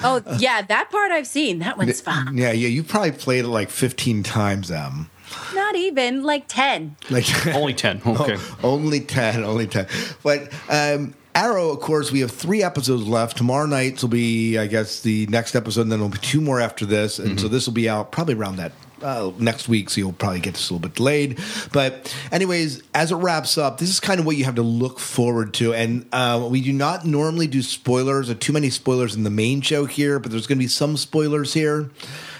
Oh 0.03 0.23
yeah, 0.39 0.63
that 0.63 0.91
part 0.91 1.11
I've 1.11 1.27
seen. 1.27 1.59
That 1.61 1.77
one's 1.79 2.01
fun. 2.01 2.37
Yeah, 2.37 2.53
yeah. 2.53 2.69
You 2.69 2.83
probably 2.83 3.13
played 3.13 3.45
it 3.45 3.49
like 3.49 3.71
fifteen 3.71 4.23
times. 4.23 4.69
Them 4.69 5.11
Not 5.55 5.77
even 5.77 6.23
like 6.23 6.45
ten. 6.49 6.97
like 7.11 7.47
Only 7.55 7.75
10. 7.75 8.03
Okay. 8.07 8.37
only 8.63 9.01
ten, 9.01 9.45
only 9.45 9.67
ten. 9.67 9.87
But 10.23 10.53
um, 10.69 11.15
Arrow, 11.35 11.71
of 11.71 11.81
course, 11.81 12.11
we 12.11 12.21
have 12.21 12.31
three 12.31 12.63
episodes 12.63 13.07
left. 13.07 13.37
Tomorrow 13.37 13.67
night 13.67 14.03
will 14.03 14.09
be, 14.09 14.59
I 14.59 14.67
guess, 14.67 15.01
the 15.03 15.27
next 15.27 15.55
episode, 15.55 15.83
and 15.83 15.93
then 15.93 16.01
there'll 16.01 16.11
be 16.11 16.19
two 16.19 16.41
more 16.41 16.61
after 16.61 16.85
this, 16.85 17.19
and 17.19 17.39
so 17.39 17.47
this 17.47 17.67
will 17.67 17.75
be 17.75 17.89
out 17.89 18.11
probably 18.11 18.35
around 18.35 18.57
that. 18.57 18.73
Uh, 19.01 19.31
next 19.39 19.69
week, 19.69 19.89
so 19.91 20.01
you'll 20.01 20.13
probably 20.13 20.41
get 20.41 20.55
this 20.55 20.71
a 20.71 20.75
little 20.75 20.89
bit 20.89 20.97
delayed. 20.97 21.39
But, 21.73 22.13
anyways, 22.33 22.83
as 22.93 23.13
it 23.13 23.15
wraps 23.15 23.57
up, 23.57 23.79
this 23.79 23.91
is 23.91 24.01
kind 24.01 24.19
of 24.19 24.27
what 24.27 24.37
you 24.37 24.45
have 24.45 24.57
to 24.57 24.63
look 24.63 24.99
forward 24.99 25.55
to. 25.55 25.73
And 25.73 26.05
uh, 26.11 26.49
we 26.51 26.61
do 26.61 26.73
not 26.73 27.07
normally 27.07 27.47
do 27.47 27.63
spoilers 27.63 28.29
or 28.29 28.35
too 28.35 28.53
many 28.53 28.71
spoilers 28.71 29.15
in 29.15 29.23
the 29.23 29.31
main 29.31 29.61
show 29.61 29.85
here, 29.85 30.19
but 30.19 30.33
there's 30.33 30.49
going 30.49 30.59
to 30.59 30.65
be 30.65 30.67
some 30.67 30.97
spoilers 30.97 31.55
here. 31.55 31.91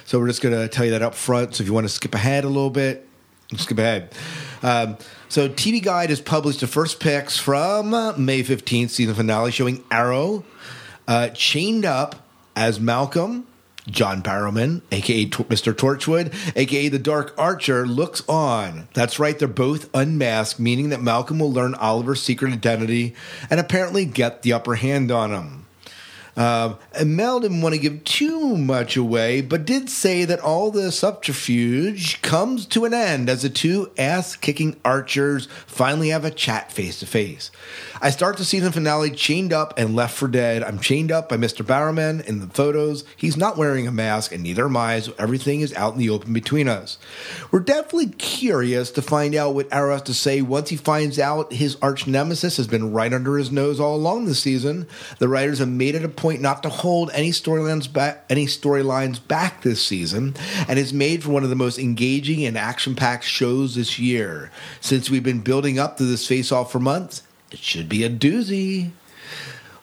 So 0.05 0.19
we're 0.19 0.27
just 0.27 0.43
going 0.43 0.53
to 0.53 0.67
tell 0.67 0.85
you 0.85 0.91
that 0.91 1.03
up 1.03 1.15
front. 1.15 1.55
So 1.55 1.63
if 1.63 1.69
you 1.69 1.75
want 1.75 1.85
to 1.85 1.93
skip 1.93 2.13
ahead 2.13 2.43
a 2.43 2.49
little 2.49 2.71
bit, 2.71 3.07
skip 3.57 3.79
ahead. 3.79 4.13
Um, 4.61 4.99
so 5.29 5.49
TV 5.49 5.83
Guide 5.83 6.11
has 6.11 6.21
published 6.21 6.61
the 6.61 6.67
first 6.67 7.01
picks 7.01 7.37
from 7.37 7.95
uh, 7.95 8.13
May 8.17 8.43
15th 8.43 8.91
season 8.91 9.15
finale 9.15 9.51
showing 9.51 9.85
Arrow 9.91 10.45
uh, 11.07 11.29
chained 11.31 11.85
up 11.85 12.27
as 12.57 12.81
Malcolm. 12.81 13.47
John 13.91 14.23
Barrowman, 14.23 14.83
aka 14.93 15.25
Mr. 15.25 15.73
Torchwood, 15.73 16.35
aka 16.55 16.89
the 16.89 16.99
Dark 16.99 17.35
Archer, 17.39 17.87
looks 17.87 18.23
on. 18.29 18.87
That's 18.93 19.19
right, 19.19 19.39
they're 19.39 19.49
both 19.49 19.89
unmasked, 19.95 20.61
meaning 20.61 20.91
that 20.91 21.01
Malcolm 21.01 21.39
will 21.39 21.51
learn 21.51 21.75
Oliver's 21.75 22.23
secret 22.23 22.53
identity 22.53 23.15
and 23.49 23.59
apparently 23.59 24.05
get 24.05 24.43
the 24.43 24.53
upper 24.53 24.75
hand 24.75 25.11
on 25.11 25.31
him. 25.31 25.65
Um, 26.39 26.79
and 26.93 27.17
Mel 27.17 27.41
didn't 27.41 27.63
want 27.63 27.75
to 27.75 27.81
give 27.81 28.05
too 28.05 28.57
much 28.57 28.97
away, 28.97 29.41
but 29.41 29.65
did 29.65 29.91
say 29.91 30.25
that 30.25 30.39
all 30.39 30.71
the 30.71 30.93
subterfuge 30.93 32.23
comes 32.23 32.65
to 32.67 32.85
an 32.85 32.95
end 32.95 33.29
as 33.29 33.43
the 33.43 33.51
two 33.51 33.91
ass 33.99 34.37
kicking 34.37 34.77
archers 34.85 35.49
finally 35.67 36.11
have 36.11 36.25
a 36.25 36.31
chat 36.31 36.71
face 36.71 37.01
to 37.01 37.07
face. 37.07 37.51
I 38.01 38.11
start 38.11 38.37
the 38.37 38.45
season 38.45 38.71
finale 38.71 39.11
chained 39.11 39.53
up 39.53 39.75
and 39.77 39.97
left 39.97 40.17
for 40.17 40.29
dead. 40.29 40.63
I'm 40.63 40.79
chained 40.79 41.11
up 41.11 41.29
by 41.29 41.37
Mr. 41.37 41.67
Barrowman 41.67 42.25
in 42.27 42.39
the 42.39 42.47
photos. 42.47 43.05
He's 43.17 43.37
not 43.37 43.57
wearing 43.57 43.89
a 43.89 43.93
mask, 43.93 44.31
and 44.31 44.45
neither 44.45 44.67
am 44.67 44.77
I, 44.77 45.01
so 45.01 45.15
everything 45.19 45.63
is 45.63 45.75
out 45.75 45.95
in 45.95 45.99
the 45.99 46.11
open 46.11 46.33
between 46.33 46.69
us. 46.69 46.97
We're 47.51 47.59
definitely 47.59 48.11
curious 48.11 48.93
to 48.93 49.03
find 49.03 49.35
out 49.35 49.55
what 49.55 49.73
Arrow 49.73 49.95
has 49.95 50.03
to 50.03 50.15
say 50.15 50.43
once 50.43 50.69
he 50.69 50.77
finds 50.77 51.19
out 51.19 51.53
his 51.53 51.77
arch 51.83 52.07
nemesis 52.07 52.57
has 52.57 52.69
been 52.69 52.93
right 52.93 53.13
under 53.13 53.37
his 53.37 53.51
nose 53.51 53.81
all 53.81 53.97
along 53.97 54.27
this 54.27 54.41
season. 54.41 54.87
The 55.19 55.29
writers 55.29 55.59
have 55.59 55.69
made 55.69 55.97
it 55.97 56.05
a 56.05 56.09
point 56.09 56.41
not 56.41 56.63
to 56.63 56.69
hold 56.69 57.11
any 57.13 57.31
storylines 57.31 57.93
back, 57.93 58.25
any 58.31 58.47
storylines 58.47 59.27
back 59.27 59.63
this 59.63 59.85
season, 59.85 60.37
and 60.69 60.79
it's 60.79 60.93
made 60.93 61.25
for 61.25 61.31
one 61.31 61.43
of 61.43 61.51
the 61.51 61.57
most 61.57 61.81
engaging 61.81 62.45
and 62.45 62.57
action-packed 62.57 63.25
shows 63.25 63.75
this 63.75 63.99
year. 63.99 64.53
Since 64.81 65.11
we've 65.11 65.25
been 65.25 65.41
building 65.41 65.81
up 65.81 65.97
to 65.97 66.05
this 66.05 66.29
face-off 66.29 66.71
for 66.71 66.79
months, 66.79 67.23
it 67.51 67.59
should 67.59 67.89
be 67.89 68.05
a 68.05 68.11
doozy. 68.11 68.91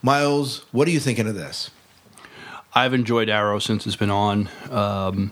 Miles, 0.01 0.65
what 0.71 0.88
are 0.88 0.91
you 0.91 0.99
thinking 0.99 1.28
of 1.28 1.36
this? 1.36 1.71
I've 2.73 2.93
enjoyed 2.93 3.30
Arrow 3.30 3.60
since 3.60 3.88
it's 3.88 3.95
been 3.95 4.12
on. 4.12 4.49
Um, 4.69 5.32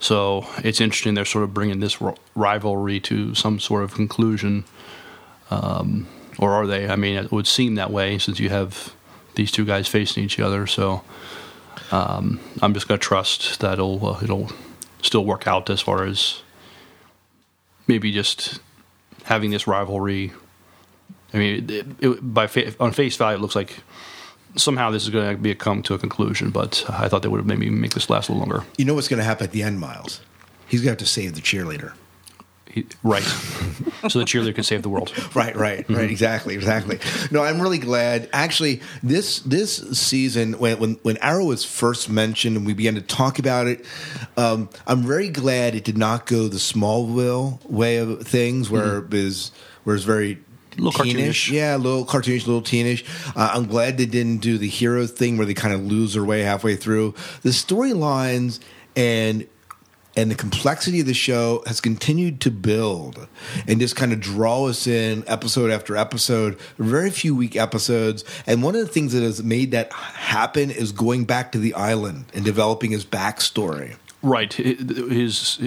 so 0.00 0.46
it's 0.58 0.80
interesting 0.80 1.14
they're 1.14 1.24
sort 1.24 1.44
of 1.44 1.54
bringing 1.54 1.80
this 1.80 2.00
ri- 2.00 2.14
rivalry 2.34 3.00
to 3.00 3.34
some 3.34 3.60
sort 3.60 3.84
of 3.84 3.94
conclusion. 3.94 4.64
Um, 5.50 6.06
or 6.38 6.52
are 6.52 6.66
they? 6.66 6.88
I 6.88 6.96
mean, 6.96 7.16
it 7.16 7.32
would 7.32 7.46
seem 7.46 7.76
that 7.76 7.90
way 7.90 8.18
since 8.18 8.38
you 8.38 8.48
have 8.50 8.94
these 9.34 9.50
two 9.50 9.64
guys 9.64 9.88
facing 9.88 10.24
each 10.24 10.38
other. 10.38 10.66
So 10.66 11.02
um, 11.90 12.40
I'm 12.60 12.74
just 12.74 12.88
going 12.88 12.98
to 12.98 13.04
trust 13.04 13.60
that 13.60 13.74
it'll, 13.74 14.04
uh, 14.04 14.20
it'll 14.22 14.50
still 15.02 15.24
work 15.24 15.46
out 15.46 15.70
as 15.70 15.80
far 15.80 16.04
as 16.04 16.42
maybe 17.86 18.12
just 18.12 18.60
having 19.24 19.50
this 19.50 19.66
rivalry. 19.66 20.32
I 21.32 21.36
mean, 21.36 21.70
it, 21.70 21.86
it, 22.00 22.34
by 22.34 22.46
fa- 22.46 22.74
on 22.80 22.92
face 22.92 23.16
value, 23.16 23.36
it 23.38 23.40
looks 23.40 23.56
like 23.56 23.78
somehow 24.56 24.90
this 24.90 25.02
is 25.04 25.10
going 25.10 25.36
to 25.36 25.40
be 25.40 25.50
a 25.50 25.54
come 25.54 25.82
to 25.84 25.94
a 25.94 25.98
conclusion. 25.98 26.50
But 26.50 26.84
I 26.88 27.08
thought 27.08 27.22
they 27.22 27.28
would 27.28 27.38
have 27.38 27.46
maybe 27.46 27.68
make 27.70 27.92
this 27.92 28.08
last 28.08 28.28
a 28.28 28.32
little 28.32 28.46
longer. 28.46 28.66
You 28.76 28.84
know 28.84 28.94
what's 28.94 29.08
going 29.08 29.18
to 29.18 29.24
happen 29.24 29.44
at 29.44 29.52
the 29.52 29.62
end, 29.62 29.80
Miles? 29.80 30.20
He's 30.66 30.80
going 30.80 30.96
to 30.96 31.02
have 31.02 31.06
to 31.06 31.06
save 31.06 31.34
the 31.34 31.40
cheerleader. 31.40 31.92
He, 32.70 32.86
right. 33.02 33.22
so 34.08 34.18
the 34.18 34.26
cheerleader 34.26 34.54
can 34.54 34.64
save 34.64 34.82
the 34.82 34.88
world. 34.88 35.12
Right, 35.34 35.54
right, 35.54 35.88
right. 35.88 36.10
Exactly, 36.10 36.54
exactly. 36.54 36.98
No, 37.30 37.42
I'm 37.42 37.60
really 37.60 37.78
glad. 37.78 38.28
Actually, 38.32 38.80
this 39.02 39.38
this 39.40 39.76
season, 39.98 40.54
when 40.54 40.78
when 40.80 40.94
when 41.02 41.16
Arrow 41.18 41.44
was 41.44 41.64
first 41.64 42.10
mentioned 42.10 42.56
and 42.56 42.66
we 42.66 42.74
began 42.74 42.96
to 42.96 43.00
talk 43.00 43.38
about 43.38 43.68
it, 43.68 43.84
um, 44.36 44.68
I'm 44.86 45.02
very 45.02 45.28
glad 45.28 45.74
it 45.76 45.84
did 45.84 45.96
not 45.96 46.26
go 46.26 46.48
the 46.48 46.56
Smallville 46.56 47.64
way 47.70 47.98
of 47.98 48.26
things, 48.26 48.68
where 48.68 48.98
it 48.98 49.10
was 49.10 49.52
where 49.84 49.94
it's 49.94 50.04
very 50.04 50.38
Little 50.78 51.04
teenish. 51.04 51.14
cartoonish. 51.14 51.50
Yeah, 51.50 51.76
a 51.76 51.78
little 51.78 52.04
cartoonish, 52.04 52.44
a 52.44 52.50
little 52.50 52.62
teenish. 52.62 53.04
Uh, 53.36 53.50
I'm 53.54 53.66
glad 53.66 53.98
they 53.98 54.06
didn't 54.06 54.38
do 54.38 54.58
the 54.58 54.68
hero 54.68 55.06
thing 55.06 55.36
where 55.36 55.46
they 55.46 55.54
kind 55.54 55.74
of 55.74 55.84
lose 55.84 56.14
their 56.14 56.24
way 56.24 56.42
halfway 56.42 56.76
through. 56.76 57.14
The 57.42 57.50
storylines 57.50 58.60
and 58.96 59.46
and 60.16 60.32
the 60.32 60.34
complexity 60.34 60.98
of 60.98 61.06
the 61.06 61.14
show 61.14 61.62
has 61.66 61.80
continued 61.80 62.40
to 62.40 62.50
build 62.50 63.28
and 63.68 63.78
just 63.78 63.94
kind 63.94 64.12
of 64.12 64.18
draw 64.18 64.64
us 64.64 64.86
in 64.88 65.22
episode 65.28 65.70
after 65.70 65.96
episode 65.96 66.58
very 66.76 67.10
few 67.10 67.36
week 67.36 67.54
episodes 67.54 68.24
and 68.44 68.60
one 68.60 68.74
of 68.74 68.80
the 68.80 68.88
things 68.88 69.12
that 69.12 69.22
has 69.22 69.44
made 69.44 69.70
that 69.70 69.92
happen 69.92 70.72
is 70.72 70.90
going 70.90 71.24
back 71.24 71.52
to 71.52 71.58
the 71.58 71.72
island 71.74 72.24
and 72.34 72.44
developing 72.44 72.90
his 72.90 73.04
backstory 73.04 73.94
Right. 74.22 74.52
His 74.52 75.60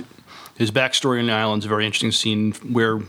his 0.57 0.71
backstory 0.71 1.19
on 1.19 1.27
the 1.27 1.33
island 1.33 1.61
is 1.61 1.65
a 1.65 1.69
very 1.69 1.85
interesting 1.85 2.11
scene 2.11 2.51
where 2.69 2.99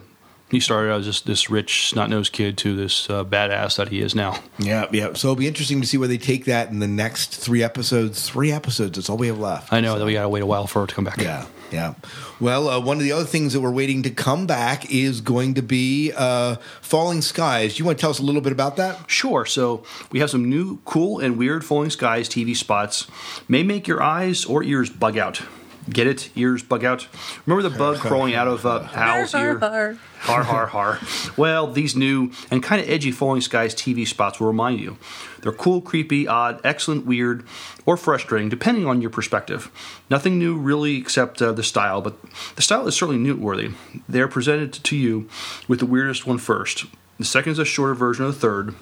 he 0.53 0.61
started 0.61 0.93
out 0.93 1.01
as 1.01 1.07
just 1.07 1.27
this 1.27 1.51
rich, 1.51 1.88
snot 1.88 2.09
nosed 2.11 2.33
kid 2.33 2.57
to 2.59 2.77
this 2.77 3.11
uh, 3.11 3.25
badass 3.25 3.77
that 3.77 3.88
he 3.88 4.01
is 4.01 4.15
now. 4.15 4.38
yeah 4.59 4.87
yeah 4.93 5.12
so 5.15 5.29
it'll 5.29 5.37
be 5.37 5.49
interesting 5.49 5.81
to 5.81 5.87
see 5.87 5.97
where 5.97 6.07
they 6.09 6.19
take 6.19 6.45
that 6.45 6.69
in 6.69 6.79
the 6.79 6.87
next 6.87 7.35
three 7.35 7.62
episodes 7.62 8.29
three 8.29 8.53
episodes 8.53 8.97
that's 8.97 9.11
all 9.11 9.17
we 9.17 9.27
have 9.27 9.38
left 9.38 9.73
I 9.73 9.81
know 9.81 9.99
that 9.99 10.05
we 10.05 10.12
got 10.12 10.23
to 10.23 10.29
wait 10.29 10.43
a 10.43 10.47
while 10.47 10.67
for 10.69 10.85
it 10.85 10.88
to 10.88 10.95
come 10.95 11.05
back. 11.05 11.21
Yeah, 11.21 11.47
yeah. 11.73 11.95
Well, 12.38 12.69
uh, 12.69 12.81
one 12.81 12.99
of 12.99 13.03
the 13.03 13.12
other 13.12 13.25
things 13.25 13.55
that 13.55 13.61
we're 13.61 13.71
waiting 13.73 14.03
to 14.03 14.11
come 14.11 14.47
back 14.47 14.91
is 14.93 15.21
going 15.23 15.55
to 15.55 15.62
be 15.62 16.12
uh, 16.15 16.57
Falling 16.83 17.23
Skies. 17.23 17.79
You 17.79 17.85
want 17.87 17.97
to 17.99 18.01
tell 18.01 18.11
us 18.11 18.19
a 18.19 18.23
little 18.23 18.41
bit 18.43 18.53
about 18.53 18.77
that? 18.77 19.11
Sure. 19.11 19.47
So 19.47 19.83
we 20.11 20.21
have 20.21 20.29
some 20.29 20.49
new, 20.49 20.79
cool, 20.85 21.19
and 21.21 21.38
weird 21.38 21.65
Falling 21.65 21.91
Skies 21.91 22.29
TV 22.29 22.55
spots. 22.55 23.07
May 23.49 23.62
make 23.62 23.87
your 23.88 24.03
eyes 24.03 24.45
or 24.45 24.62
ears 24.62 24.91
bug 24.91 25.17
out. 25.17 25.41
Get 25.90 26.07
it? 26.07 26.31
Ears 26.37 26.62
bug 26.62 26.85
out. 26.85 27.09
Remember 27.45 27.68
the 27.68 27.77
bug 27.77 27.97
crawling 28.01 28.35
out 28.35 28.47
of 28.47 28.64
uh, 28.64 28.85
Hal's 28.85 29.33
Har, 29.33 29.45
ear? 29.45 29.59
har. 29.59 29.97
Har 30.21 30.42
har 30.45 30.66
har. 30.66 30.99
Well, 31.37 31.66
these 31.66 31.97
new 31.97 32.31
and 32.51 32.62
kind 32.62 32.81
of 32.81 32.88
edgy 32.88 33.11
Falling 33.11 33.40
Skies 33.40 33.75
TV 33.75 34.07
spots 34.07 34.38
will 34.38 34.47
remind 34.47 34.79
you. 34.79 34.97
They're 35.40 35.51
cool, 35.51 35.81
creepy, 35.81 36.29
odd, 36.29 36.61
excellent, 36.62 37.05
weird, 37.05 37.45
or 37.85 37.97
frustrating, 37.97 38.49
depending 38.49 38.87
on 38.87 39.01
your 39.01 39.11
perspective. 39.11 39.73
Nothing 40.09 40.38
new 40.38 40.57
really 40.57 40.97
except 40.99 41.42
uh, 41.42 41.51
the 41.51 41.64
style, 41.64 42.01
but 42.01 42.14
the 42.55 42.62
style 42.62 42.87
is 42.87 42.95
certainly 42.95 43.21
newsworthy. 43.21 43.75
They 44.09 44.21
are 44.21 44.29
presented 44.29 44.73
to 44.73 44.97
you 44.97 45.29
with 45.66 45.81
the 45.81 45.87
weirdest 45.87 46.27
one 46.29 46.38
first. 46.38 46.85
The 47.18 47.25
second 47.25 47.53
is 47.53 47.59
a 47.59 47.64
shorter 47.64 47.95
version 47.95 48.25
of 48.25 48.35
the 48.35 48.40
third. 48.40 48.75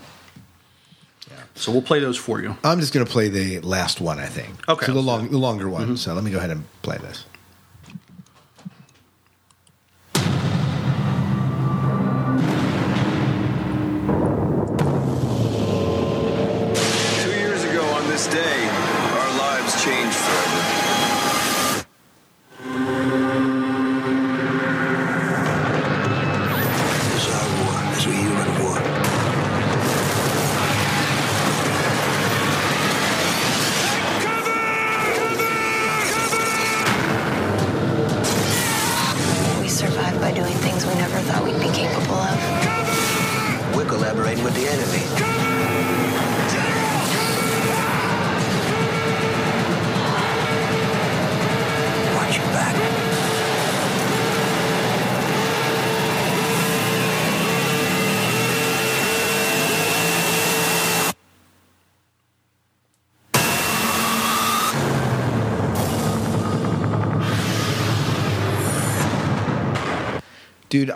So 1.60 1.70
we'll 1.72 1.82
play 1.82 2.00
those 2.00 2.16
for 2.16 2.40
you. 2.40 2.56
I'm 2.64 2.80
just 2.80 2.94
going 2.94 3.04
to 3.04 3.12
play 3.12 3.28
the 3.28 3.60
last 3.60 4.00
one, 4.00 4.18
I 4.18 4.26
think. 4.26 4.66
Okay. 4.68 4.86
So 4.86 4.94
the 4.94 5.02
long, 5.02 5.28
the 5.28 5.38
longer 5.38 5.68
one. 5.68 5.82
Mm-hmm. 5.82 5.96
So 5.96 6.14
let 6.14 6.24
me 6.24 6.30
go 6.30 6.38
ahead 6.38 6.50
and 6.50 6.64
play 6.80 6.96
this. 6.98 7.24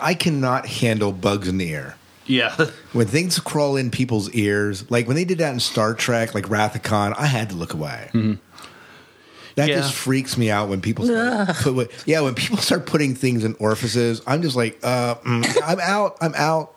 I 0.05 0.13
cannot 0.13 0.67
handle 0.67 1.11
bugs 1.11 1.47
in 1.47 1.57
the 1.57 1.73
air. 1.73 1.97
Yeah. 2.27 2.55
When 2.93 3.07
things 3.07 3.39
crawl 3.39 3.75
in 3.75 3.91
people's 3.91 4.29
ears, 4.31 4.89
like 4.89 5.05
when 5.07 5.15
they 5.17 5.25
did 5.25 5.39
that 5.39 5.51
in 5.53 5.59
Star 5.59 5.93
Trek, 5.93 6.33
like 6.33 6.49
Wrath 6.49 6.75
of 6.75 6.81
Khan, 6.83 7.13
I 7.17 7.25
had 7.25 7.49
to 7.49 7.55
look 7.55 7.73
away. 7.73 8.09
That 9.55 9.67
Yeah. 9.69 9.75
just 9.75 9.93
freaks 9.93 10.37
me 10.37 10.49
out 10.51 10.69
when 10.69 10.79
people 10.81 11.05
start 11.05 11.55
put, 11.57 11.91
yeah, 12.05 12.21
when 12.21 12.35
people 12.35 12.57
start 12.57 12.85
putting 12.85 13.15
things 13.15 13.43
in 13.43 13.55
orifices. 13.59 14.21
I'm 14.27 14.41
just 14.41 14.55
like, 14.55 14.79
uh, 14.83 15.15
mm, 15.15 15.57
I'm 15.65 15.79
out. 15.81 16.17
I'm 16.21 16.33
out. 16.35 16.73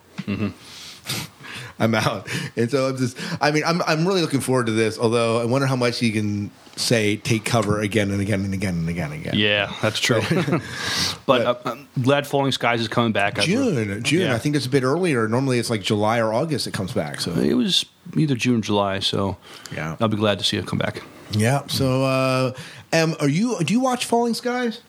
I'm 1.80 1.94
out. 1.94 2.28
And 2.56 2.70
so 2.70 2.88
I'm 2.88 2.96
just, 2.96 3.16
I 3.40 3.50
mean, 3.50 3.62
I'm, 3.64 3.80
I'm 3.82 4.06
really 4.06 4.20
looking 4.20 4.40
forward 4.40 4.66
to 4.66 4.72
this. 4.72 4.98
Although 4.98 5.40
I 5.40 5.44
wonder 5.44 5.66
how 5.66 5.76
much 5.76 6.02
you 6.02 6.12
can 6.12 6.50
say 6.76 7.16
take 7.16 7.44
cover 7.44 7.80
again 7.80 8.10
and 8.12 8.20
again 8.20 8.44
and 8.44 8.54
again 8.54 8.74
and 8.74 8.88
again 8.88 9.12
and 9.12 9.20
again. 9.20 9.34
Yeah, 9.36 9.72
that's 9.82 9.98
true. 9.98 10.20
but 11.26 11.42
uh, 11.42 11.54
I'm 11.64 11.88
glad 12.02 12.26
Falling 12.26 12.52
Skies 12.52 12.80
is 12.80 12.88
coming 12.88 13.12
back. 13.12 13.36
June, 13.40 14.02
June. 14.02 14.20
Yeah. 14.28 14.34
I 14.34 14.38
think 14.38 14.54
it's 14.56 14.66
a 14.66 14.70
bit 14.70 14.82
earlier. 14.84 15.28
Normally 15.28 15.58
it's 15.58 15.70
like 15.70 15.82
July 15.82 16.18
or 16.20 16.32
August 16.32 16.66
it 16.66 16.72
comes 16.74 16.92
back. 16.92 17.20
So 17.20 17.32
It 17.32 17.54
was 17.54 17.84
either 18.16 18.34
June 18.34 18.58
or 18.58 18.62
July, 18.62 18.98
so 19.00 19.36
Yeah. 19.74 19.96
I'll 20.00 20.08
be 20.08 20.16
glad 20.16 20.38
to 20.38 20.44
see 20.44 20.56
it 20.56 20.66
come 20.66 20.78
back. 20.78 21.02
yeah. 21.32 21.66
So, 21.66 22.04
uh, 22.04 22.52
um, 22.92 23.14
are 23.20 23.28
you? 23.28 23.58
Do 23.64 23.72
you 23.74 23.80
watch 23.80 24.04
Falling 24.06 24.34
Skies? 24.34 24.80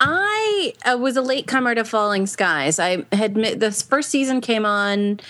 I 0.00 0.74
uh, 0.84 0.96
was 0.98 1.16
a 1.16 1.22
late 1.22 1.46
comer 1.46 1.74
to 1.74 1.84
Falling 1.84 2.26
Skies. 2.26 2.78
I 2.78 3.04
had 3.12 3.36
mi- 3.36 3.54
the 3.54 3.72
first 3.72 4.10
season 4.10 4.40
came 4.40 4.66
on 4.66 5.20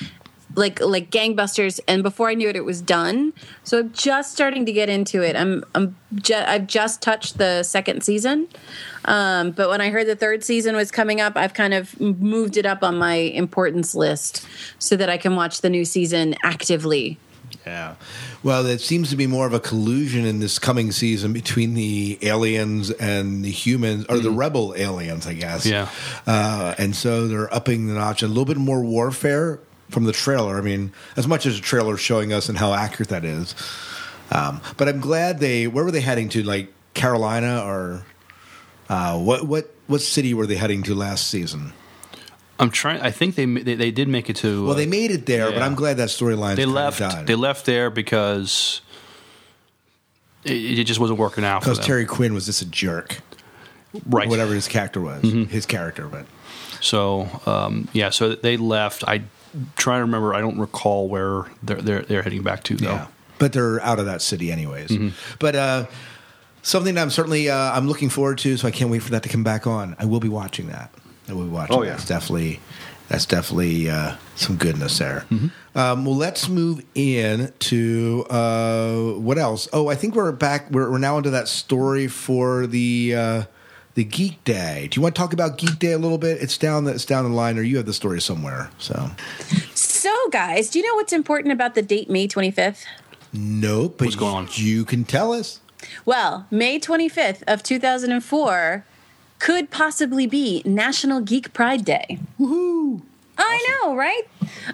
like 0.56 0.80
like 0.80 1.10
gangbusters 1.10 1.78
and 1.86 2.02
before 2.02 2.28
i 2.28 2.34
knew 2.34 2.48
it 2.48 2.56
it 2.56 2.64
was 2.64 2.80
done 2.80 3.32
so 3.62 3.78
i'm 3.80 3.92
just 3.92 4.32
starting 4.32 4.66
to 4.66 4.72
get 4.72 4.88
into 4.88 5.22
it 5.22 5.36
i'm 5.36 5.62
i'm 5.74 5.94
ju- 6.14 6.34
i've 6.34 6.66
just 6.66 7.00
touched 7.02 7.38
the 7.38 7.62
second 7.62 8.02
season 8.02 8.48
um, 9.04 9.52
but 9.52 9.68
when 9.68 9.80
i 9.80 9.90
heard 9.90 10.06
the 10.06 10.16
third 10.16 10.42
season 10.42 10.74
was 10.74 10.90
coming 10.90 11.20
up 11.20 11.36
i've 11.36 11.54
kind 11.54 11.74
of 11.74 11.98
moved 12.00 12.56
it 12.56 12.66
up 12.66 12.82
on 12.82 12.96
my 12.98 13.14
importance 13.14 13.94
list 13.94 14.46
so 14.78 14.96
that 14.96 15.08
i 15.10 15.16
can 15.16 15.36
watch 15.36 15.60
the 15.60 15.70
new 15.70 15.84
season 15.84 16.34
actively 16.42 17.18
Yeah. 17.64 17.94
Well, 18.42 18.64
it 18.66 18.80
seems 18.80 19.10
to 19.10 19.16
be 19.16 19.26
more 19.26 19.46
of 19.46 19.52
a 19.52 19.58
collusion 19.60 20.24
in 20.24 20.38
this 20.38 20.58
coming 20.58 20.92
season 20.92 21.32
between 21.32 21.74
the 21.74 22.16
aliens 22.22 22.90
and 22.92 23.44
the 23.44 23.50
humans, 23.50 24.06
or 24.08 24.18
the 24.20 24.30
rebel 24.30 24.72
aliens, 24.76 25.26
I 25.26 25.34
guess. 25.34 25.66
Yeah. 25.66 25.88
Uh, 26.28 26.74
and 26.78 26.94
so 26.94 27.26
they're 27.26 27.52
upping 27.52 27.88
the 27.88 27.94
notch 27.94 28.22
a 28.22 28.28
little 28.28 28.44
bit 28.44 28.56
more 28.56 28.82
warfare 28.82 29.58
from 29.90 30.04
the 30.04 30.12
trailer. 30.12 30.58
I 30.58 30.60
mean, 30.60 30.92
as 31.16 31.26
much 31.26 31.46
as 31.46 31.56
the 31.56 31.62
trailer 31.62 31.96
showing 31.96 32.32
us 32.32 32.48
and 32.48 32.58
how 32.58 32.72
accurate 32.74 33.08
that 33.10 33.24
is. 33.24 33.54
Um, 34.30 34.60
but 34.76 34.88
I'm 34.88 35.00
glad 35.00 35.38
they. 35.38 35.66
Where 35.68 35.84
were 35.84 35.90
they 35.92 36.00
heading 36.00 36.28
to? 36.30 36.42
Like 36.42 36.72
Carolina 36.94 37.62
or 37.64 38.04
uh, 38.88 39.18
what? 39.18 39.46
What? 39.46 39.70
What 39.86 40.00
city 40.00 40.34
were 40.34 40.46
they 40.46 40.56
heading 40.56 40.82
to 40.84 40.94
last 40.96 41.28
season? 41.28 41.72
I'm 42.58 42.70
trying. 42.70 43.00
I 43.02 43.10
think 43.12 43.36
they 43.36 43.44
they, 43.44 43.74
they 43.74 43.90
did 43.92 44.08
make 44.08 44.28
it 44.28 44.36
to. 44.36 44.64
Well, 44.64 44.72
uh, 44.72 44.76
they 44.76 44.86
made 44.86 45.10
it 45.12 45.26
there, 45.26 45.52
but. 45.52 45.62
I'm 45.62 45.74
glad 45.76 45.98
that 45.98 46.08
storyline. 46.08 46.56
they 46.56 46.64
left. 46.66 47.26
They 47.26 47.34
left 47.36 47.66
there 47.66 47.90
because 47.90 48.80
it, 50.44 50.80
it 50.80 50.84
just 50.84 50.98
wasn't 51.00 51.18
working 51.18 51.44
out. 51.44 51.60
because. 51.62 51.78
Terry 51.78 52.04
Quinn 52.06 52.34
was 52.34 52.46
just 52.46 52.62
a 52.62 52.66
jerk, 52.66 53.20
right? 54.08 54.28
Whatever 54.28 54.54
his 54.54 54.66
character 54.68 55.00
was, 55.00 55.22
Mhm. 55.22 55.48
his 55.48 55.66
character, 55.66 56.08
but 56.08 56.26
So 56.80 57.28
um, 57.46 57.88
yeah, 57.92 58.10
so 58.10 58.34
they 58.34 58.56
left. 58.56 59.04
I 59.06 59.22
trying 59.76 60.00
to 60.00 60.04
remember. 60.04 60.34
I 60.34 60.40
don't 60.40 60.58
recall 60.58 61.08
where 61.08 61.46
they're 61.62 61.80
they're, 61.80 62.02
they're 62.02 62.22
heading 62.22 62.42
back 62.42 62.62
to 62.64 62.76
though. 62.76 62.86
Yeah, 62.90 63.06
but 63.38 63.52
they're 63.52 63.80
out 63.82 63.98
of 63.98 64.06
that 64.06 64.22
city 64.22 64.52
anyways. 64.52 64.90
Mhm. 64.90 65.12
But 65.38 65.56
uh, 65.56 65.86
something 66.62 66.94
that 66.94 67.02
I'm 67.02 67.10
certainly 67.10 67.48
uh, 67.48 67.72
I'm 67.72 67.88
looking 67.88 68.08
forward 68.10 68.38
to, 68.38 68.56
so 68.56 68.68
I 68.68 68.70
can't 68.70 68.90
wait 68.90 69.02
for 69.02 69.10
that 69.10 69.22
to 69.22 69.28
come 69.28 69.44
back 69.44 69.66
on. 69.66 69.96
I 69.98 70.04
will 70.04 70.20
be 70.20 70.28
watching 70.28 70.66
that. 70.68 70.92
I 71.28 71.32
will 71.32 71.44
be 71.44 71.50
watching. 71.50 71.76
Oh, 71.76 71.80
that. 71.80 71.86
yeah. 71.86 71.92
That's 71.92 72.06
definitely 72.06 72.60
that's 73.08 73.26
definitely 73.26 73.88
uh, 73.88 74.16
some 74.34 74.56
goodness 74.56 74.98
there. 74.98 75.24
Mm-hmm. 75.30 75.78
Um, 75.78 76.04
well, 76.04 76.16
let's 76.16 76.48
move 76.48 76.84
in 76.94 77.52
to 77.58 78.24
uh, 78.30 79.12
what 79.18 79.38
else? 79.38 79.68
Oh, 79.72 79.88
I 79.88 79.94
think 79.94 80.14
we're 80.14 80.32
back. 80.32 80.70
We're, 80.70 80.90
we're 80.90 80.98
now 80.98 81.16
into 81.18 81.30
that 81.30 81.48
story 81.48 82.08
for 82.08 82.66
the. 82.66 83.46
The 83.96 84.04
Geek 84.04 84.44
Day. 84.44 84.88
Do 84.90 84.98
you 84.98 85.02
want 85.02 85.14
to 85.14 85.18
talk 85.18 85.32
about 85.32 85.56
Geek 85.56 85.78
Day 85.78 85.92
a 85.92 85.98
little 85.98 86.18
bit? 86.18 86.42
It's 86.42 86.58
down 86.58 86.84
the 86.84 86.92
it's 86.92 87.06
down 87.06 87.24
the 87.24 87.30
line, 87.34 87.58
or 87.58 87.62
you 87.62 87.78
have 87.78 87.86
the 87.86 87.94
story 87.94 88.20
somewhere. 88.20 88.70
So 88.78 89.10
so 89.74 90.14
guys 90.30 90.68
do 90.68 90.78
you 90.78 90.86
know 90.86 90.94
what's 90.96 91.14
important 91.14 91.52
about 91.52 91.74
the 91.74 91.80
date 91.82 92.10
may 92.10 92.28
25th 92.28 92.84
nope. 93.32 93.94
But 93.96 94.04
What's 94.04 94.16
going 94.16 94.34
on? 94.34 94.48
You 94.52 94.84
can 94.84 95.04
tell 95.04 95.32
us. 95.32 95.60
Well, 96.04 96.46
May 96.50 96.78
25th 96.78 97.42
of 97.46 97.62
2004 97.62 98.84
could 99.38 99.70
possibly 99.70 100.26
be 100.26 100.62
National 100.64 101.20
Geek 101.20 101.52
Pride 101.54 101.84
Day. 101.84 102.18
Woohoo! 102.38 103.00
I 103.38 103.78
know, 103.82 103.94
right? 103.94 104.22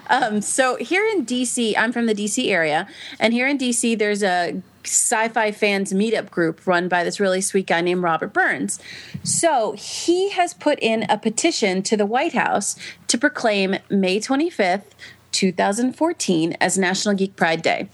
Um, 0.09 0.41
so 0.41 0.75
here 0.77 1.05
in 1.05 1.25
DC, 1.25 1.75
I'm 1.77 1.91
from 1.91 2.07
the 2.07 2.15
DC 2.15 2.49
area, 2.49 2.87
and 3.19 3.33
here 3.33 3.47
in 3.47 3.57
DC, 3.57 3.97
there's 3.97 4.23
a 4.23 4.61
sci-fi 4.85 5.51
fans 5.51 5.93
meetup 5.93 6.29
group 6.29 6.65
run 6.65 6.87
by 6.87 7.03
this 7.03 7.19
really 7.19 7.41
sweet 7.41 7.67
guy 7.67 7.81
named 7.81 8.03
Robert 8.03 8.33
Burns. 8.33 8.79
So 9.23 9.73
he 9.73 10.29
has 10.31 10.53
put 10.53 10.79
in 10.81 11.03
a 11.09 11.17
petition 11.17 11.81
to 11.83 11.97
the 11.97 12.05
White 12.05 12.33
House 12.33 12.75
to 13.07 13.17
proclaim 13.17 13.77
May 13.89 14.19
25th, 14.19 14.91
2014, 15.31 16.57
as 16.61 16.77
National 16.77 17.15
Geek 17.15 17.35
Pride 17.35 17.61
Day. 17.61 17.89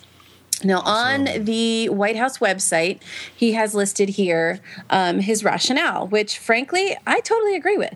Now, 0.63 0.81
on 0.81 1.45
the 1.45 1.87
White 1.89 2.17
House 2.17 2.39
website, 2.39 3.01
he 3.33 3.53
has 3.53 3.73
listed 3.73 4.09
here 4.09 4.59
um, 4.89 5.19
his 5.19 5.43
rationale, 5.43 6.07
which 6.07 6.37
frankly, 6.37 6.97
I 7.07 7.21
totally 7.21 7.55
agree 7.55 7.77
with. 7.77 7.95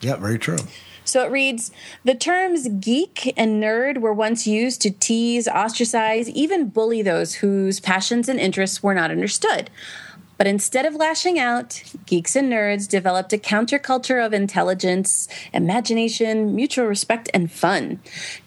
Yeah, 0.00 0.16
very 0.16 0.38
true. 0.38 0.58
So 1.06 1.24
it 1.24 1.30
reads 1.30 1.70
The 2.04 2.14
terms 2.14 2.68
geek 2.68 3.32
and 3.36 3.62
nerd 3.62 3.98
were 3.98 4.12
once 4.12 4.46
used 4.46 4.82
to 4.82 4.90
tease, 4.90 5.48
ostracize, 5.48 6.28
even 6.28 6.68
bully 6.68 7.00
those 7.00 7.36
whose 7.36 7.80
passions 7.80 8.28
and 8.28 8.38
interests 8.38 8.82
were 8.82 8.94
not 8.94 9.10
understood. 9.10 9.70
But 10.36 10.46
instead 10.46 10.84
of 10.84 10.94
lashing 10.94 11.38
out, 11.38 11.82
geeks 12.04 12.36
and 12.36 12.52
nerds 12.52 12.88
developed 12.88 13.32
a 13.32 13.38
counterculture 13.38 14.24
of 14.24 14.34
intelligence, 14.34 15.28
imagination, 15.54 16.54
mutual 16.54 16.86
respect, 16.86 17.30
and 17.32 17.50
fun. 17.50 18.00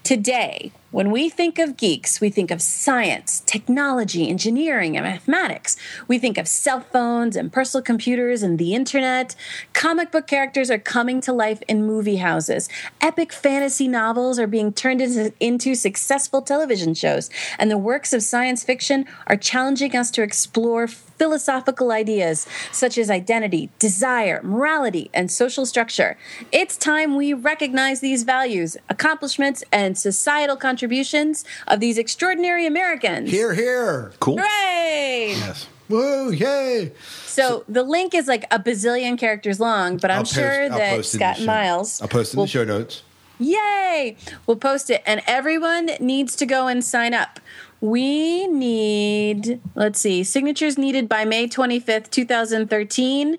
Today, 0.04 0.72
when 0.92 1.12
we 1.12 1.30
think 1.30 1.60
of 1.60 1.78
geeks, 1.78 2.20
we 2.20 2.30
think 2.30 2.50
of 2.50 2.62
science, 2.62 3.42
technology, 3.46 4.28
engineering, 4.28 4.98
and 4.98 5.06
mathematics. 5.06 5.78
We 6.08 6.18
think 6.18 6.38
of 6.38 6.48
cell 6.48 6.82
phones 6.82 7.36
and 7.36 7.54
personal 7.54 7.84
computers 7.84 8.42
and 8.42 8.58
the 8.58 8.74
internet. 8.74 9.36
Comic 9.74 10.12
book 10.12 10.26
characters 10.26 10.72
are 10.72 10.80
coming 10.80 11.22
to 11.22 11.32
life 11.32 11.62
in 11.68 11.86
movie 11.86 12.18
houses. 12.18 12.70
Epic 13.02 13.32
fantasy 13.32 13.88
novels 13.88 14.40
are 14.40 14.48
being 14.48 14.74
turned 14.74 15.02
into, 15.02 15.32
into 15.40 15.76
successful 15.76 16.42
television 16.42 16.96
shows. 16.96 17.30
And 17.60 17.70
the 17.70 17.78
works 17.78 18.12
of 18.12 18.24
science 18.24 18.64
fiction 18.64 19.06
are 19.28 19.38
challenging 19.38 19.96
us 19.96 20.10
to 20.12 20.24
explore 20.24 20.88
philosophical 21.20 21.92
ideas 21.92 22.48
such 22.72 22.98
as 22.98 23.10
identity, 23.10 23.70
desire, 23.78 24.42
morality, 24.42 25.10
and 25.14 25.30
social 25.30 25.66
structure. 25.66 26.18
It's 26.52 26.78
time 26.78 27.16
we 27.16 27.34
recognize 27.34 28.00
these 28.00 28.24
values, 28.24 28.78
accomplishments, 28.90 29.64
and 29.72 29.98
societal 29.98 30.56
contributions 30.56 31.44
of 31.68 31.80
these 31.80 31.98
extraordinary 31.98 32.66
Americans. 32.66 33.30
Here, 33.30 33.54
here. 33.54 34.14
Cool. 34.20 34.38
Hooray! 34.38 35.34
Yes. 35.38 35.68
Whoa, 35.90 36.30
yay! 36.30 36.92
So, 37.26 37.64
the 37.68 37.82
link 37.82 38.14
is 38.14 38.28
like 38.28 38.46
a 38.52 38.60
bazillion 38.60 39.18
characters 39.18 39.60
long, 39.60 39.98
but 39.98 40.12
I'm 40.12 40.20
post- 40.20 40.36
sure 40.36 40.70
that 40.70 40.96
post 40.96 41.16
it 41.16 41.18
in 41.18 41.20
the 41.20 41.26
Scott 41.34 41.38
and 41.38 41.46
Miles 41.48 42.02
I'll 42.02 42.08
post 42.08 42.32
it 42.32 42.34
in 42.36 42.38
will 42.38 42.46
the 42.46 42.52
show 42.52 42.64
notes. 42.64 43.04
Yay! 43.40 44.18
We'll 44.46 44.58
post 44.58 44.90
it, 44.90 45.02
and 45.06 45.22
everyone 45.26 45.92
needs 46.00 46.36
to 46.36 46.46
go 46.46 46.68
and 46.68 46.84
sign 46.84 47.14
up. 47.14 47.40
We 47.82 48.48
need, 48.48 49.62
let's 49.76 50.02
see, 50.02 50.24
signatures 50.24 50.78
needed 50.78 51.08
by 51.08 51.24
May 51.26 51.48
25th, 51.48 52.10
2013. 52.10 53.38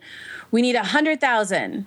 We 0.50 0.62
need 0.62 0.74
100,000. 0.76 1.86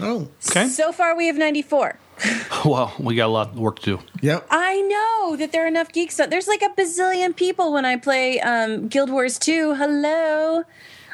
Oh, 0.00 0.28
okay. 0.48 0.66
So 0.66 0.90
far, 0.90 1.16
we 1.16 1.26
have 1.26 1.36
94. 1.36 1.98
Well, 2.64 2.94
we 3.00 3.16
got 3.16 3.26
a 3.26 3.34
lot 3.34 3.48
of 3.48 3.58
work 3.58 3.80
to 3.80 3.96
do. 3.96 4.02
Yep. 4.20 4.46
I 4.48 4.80
know 4.82 5.36
that 5.36 5.50
there 5.50 5.64
are 5.64 5.66
enough 5.66 5.90
geeks. 5.90 6.20
out- 6.20 6.30
There's 6.30 6.46
like 6.46 6.62
a 6.62 6.68
bazillion 6.68 7.34
people 7.34 7.72
when 7.72 7.84
I 7.84 7.96
play 7.96 8.38
um, 8.40 8.86
Guild 8.86 9.10
Wars 9.10 9.36
2. 9.36 9.74
Hello. 9.74 10.62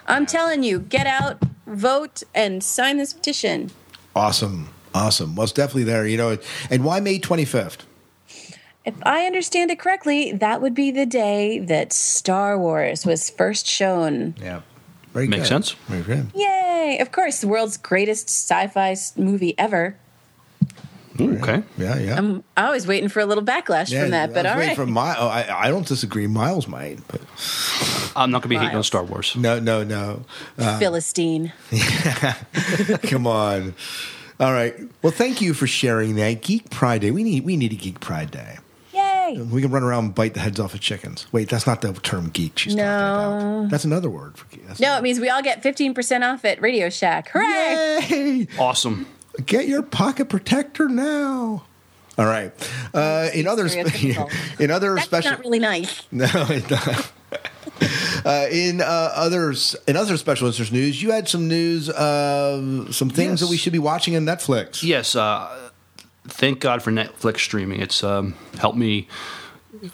I'm 0.06 0.26
telling 0.26 0.62
you, 0.62 0.78
get 0.80 1.06
out, 1.06 1.38
vote, 1.66 2.22
and 2.34 2.62
sign 2.62 2.98
this 2.98 3.14
petition. 3.14 3.70
Awesome. 4.14 4.68
Awesome. 4.94 5.34
Well, 5.36 5.44
it's 5.44 5.52
definitely 5.54 5.84
there. 5.84 6.06
You 6.06 6.18
know, 6.18 6.38
and 6.70 6.84
why 6.84 7.00
May 7.00 7.18
25th? 7.18 7.78
If 8.88 8.94
I 9.02 9.26
understand 9.26 9.70
it 9.70 9.78
correctly, 9.78 10.32
that 10.32 10.62
would 10.62 10.74
be 10.74 10.90
the 10.90 11.04
day 11.04 11.58
that 11.58 11.92
Star 11.92 12.56
Wars 12.56 13.04
was 13.04 13.28
first 13.28 13.66
shown. 13.66 14.34
Yeah. 14.40 14.62
Very 15.12 15.28
Makes 15.28 15.42
good. 15.42 15.48
sense. 15.48 15.72
Very 15.88 16.02
good. 16.02 16.30
Yay! 16.34 16.96
Of 16.98 17.12
course, 17.12 17.42
the 17.42 17.48
world's 17.48 17.76
greatest 17.76 18.30
sci-fi 18.30 18.96
movie 19.14 19.54
ever. 19.58 19.98
okay. 21.20 21.62
Yeah, 21.76 21.98
yeah. 21.98 22.16
I'm 22.16 22.44
always 22.56 22.86
waiting 22.86 23.10
for 23.10 23.20
a 23.20 23.26
little 23.26 23.44
backlash 23.44 23.90
yeah, 23.90 24.00
from 24.00 24.12
that, 24.12 24.32
but 24.32 24.46
I 24.46 24.50
was 24.50 24.52
all 24.54 24.58
waiting 24.58 24.68
right. 24.68 24.76
For 24.76 24.86
Mi- 24.86 25.16
oh, 25.18 25.28
I, 25.28 25.66
I 25.66 25.68
don't 25.68 25.86
disagree. 25.86 26.26
Miles 26.26 26.66
might, 26.66 27.06
but 27.08 27.20
I'm 28.16 28.30
not 28.30 28.40
going 28.40 28.42
to 28.42 28.48
be 28.48 28.56
hating 28.56 28.74
on 28.74 28.84
Star 28.84 29.04
Wars. 29.04 29.36
no, 29.36 29.58
no, 29.58 29.84
no. 29.84 30.24
Uh, 30.56 30.78
Philistine. 30.78 31.52
come 33.02 33.26
on. 33.26 33.74
All 34.40 34.52
right. 34.52 34.74
Well, 35.02 35.12
thank 35.12 35.42
you 35.42 35.52
for 35.52 35.66
sharing 35.66 36.14
that 36.14 36.40
Geek 36.40 36.70
Pride 36.70 37.02
Day. 37.02 37.10
We 37.10 37.22
need 37.22 37.44
we 37.44 37.58
need 37.58 37.72
a 37.72 37.76
Geek 37.76 38.00
Pride 38.00 38.30
Day. 38.30 38.58
Yay! 39.36 39.40
We 39.42 39.62
can 39.62 39.70
run 39.70 39.82
around 39.82 40.04
and 40.06 40.14
bite 40.14 40.34
the 40.34 40.40
heads 40.40 40.58
off 40.60 40.74
of 40.74 40.80
chickens. 40.80 41.26
Wait, 41.32 41.48
that's 41.48 41.66
not 41.66 41.80
the 41.80 41.92
term 41.92 42.30
geek 42.30 42.58
she's 42.58 42.74
talking 42.74 42.86
No. 42.86 43.58
about. 43.60 43.70
That's 43.70 43.84
another 43.84 44.10
word 44.10 44.36
for 44.38 44.46
geek. 44.54 44.66
That's 44.66 44.80
No, 44.80 44.96
it 44.96 45.02
means 45.02 45.20
we 45.20 45.28
all 45.30 45.42
get 45.42 45.62
15% 45.62 46.22
off 46.24 46.44
at 46.44 46.60
Radio 46.60 46.88
Shack. 46.90 47.30
Hooray! 47.32 48.06
Yay! 48.08 48.46
Awesome. 48.58 49.06
Get 49.46 49.68
your 49.68 49.82
pocket 49.82 50.28
protector 50.28 50.88
now. 50.88 51.64
All 52.18 52.26
right. 52.26 52.52
Uh, 52.92 53.28
in 53.32 53.46
other 53.46 53.68
spe- 53.68 53.78
Stereotypical. 53.86 54.32
in 54.60 54.70
other 54.72 54.94
That's 54.96 55.06
special 55.06 55.30
not 55.32 55.40
really 55.40 55.60
nice. 55.60 56.02
no, 56.12 56.26
it 56.32 56.68
not. 56.70 57.12
Uh, 58.24 58.46
in 58.50 58.80
uh, 58.80 59.12
others 59.14 59.76
in 59.86 59.96
other 59.96 60.16
special 60.16 60.48
interest 60.48 60.72
news, 60.72 61.00
you 61.00 61.12
had 61.12 61.28
some 61.28 61.46
news, 61.46 61.88
uh, 61.88 62.90
some 62.90 63.08
things 63.08 63.30
Yes. 63.30 63.40
that 63.40 63.46
we 63.48 63.56
should 63.56 63.72
be 63.72 63.78
watching 63.78 64.16
on 64.16 64.24
Netflix. 64.24 64.82
Yes. 64.82 65.14
Uh, 65.14 65.67
thank 66.28 66.60
God 66.60 66.82
for 66.82 66.90
Netflix 66.90 67.38
streaming. 67.38 67.80
It's 67.80 68.04
um, 68.04 68.34
helped 68.58 68.78
me 68.78 69.08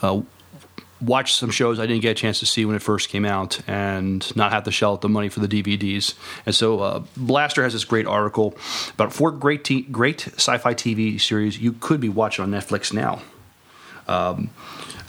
uh, 0.03 0.21
watch 1.01 1.35
some 1.35 1.51
shows 1.51 1.79
I 1.79 1.87
didn't 1.87 2.03
get 2.03 2.13
a 2.13 2.15
chance 2.15 2.41
to 2.41 2.47
see 2.47 2.65
when 2.65 2.77
it 2.77 2.83
first 2.83 3.09
came 3.09 3.25
out, 3.25 3.61
and 3.67 4.35
not 4.37 4.53
have 4.53 4.65
to 4.65 4.71
shell 4.71 4.93
out 4.93 5.01
the 5.01 5.09
money 5.09 5.29
for 5.29 5.41
the 5.41 5.49
DVDs. 5.49 6.15
And 6.47 6.55
so, 6.55 6.81
uh, 6.81 7.01
Blastr 7.19 7.63
has 7.63 7.73
this 7.73 7.85
great 7.85 8.07
article 8.07 8.57
about 8.95 9.13
four 9.13 9.31
great 9.31 9.65
t- 9.65 9.83
great 9.83 10.27
sci-fi 10.27 10.75
TV 10.75 11.21
series 11.21 11.59
you 11.59 11.73
could 11.73 12.01
be 12.01 12.09
watching 12.09 12.43
on 12.43 12.51
Netflix 12.51 12.93
now. 12.93 13.23
Um, 14.07 14.51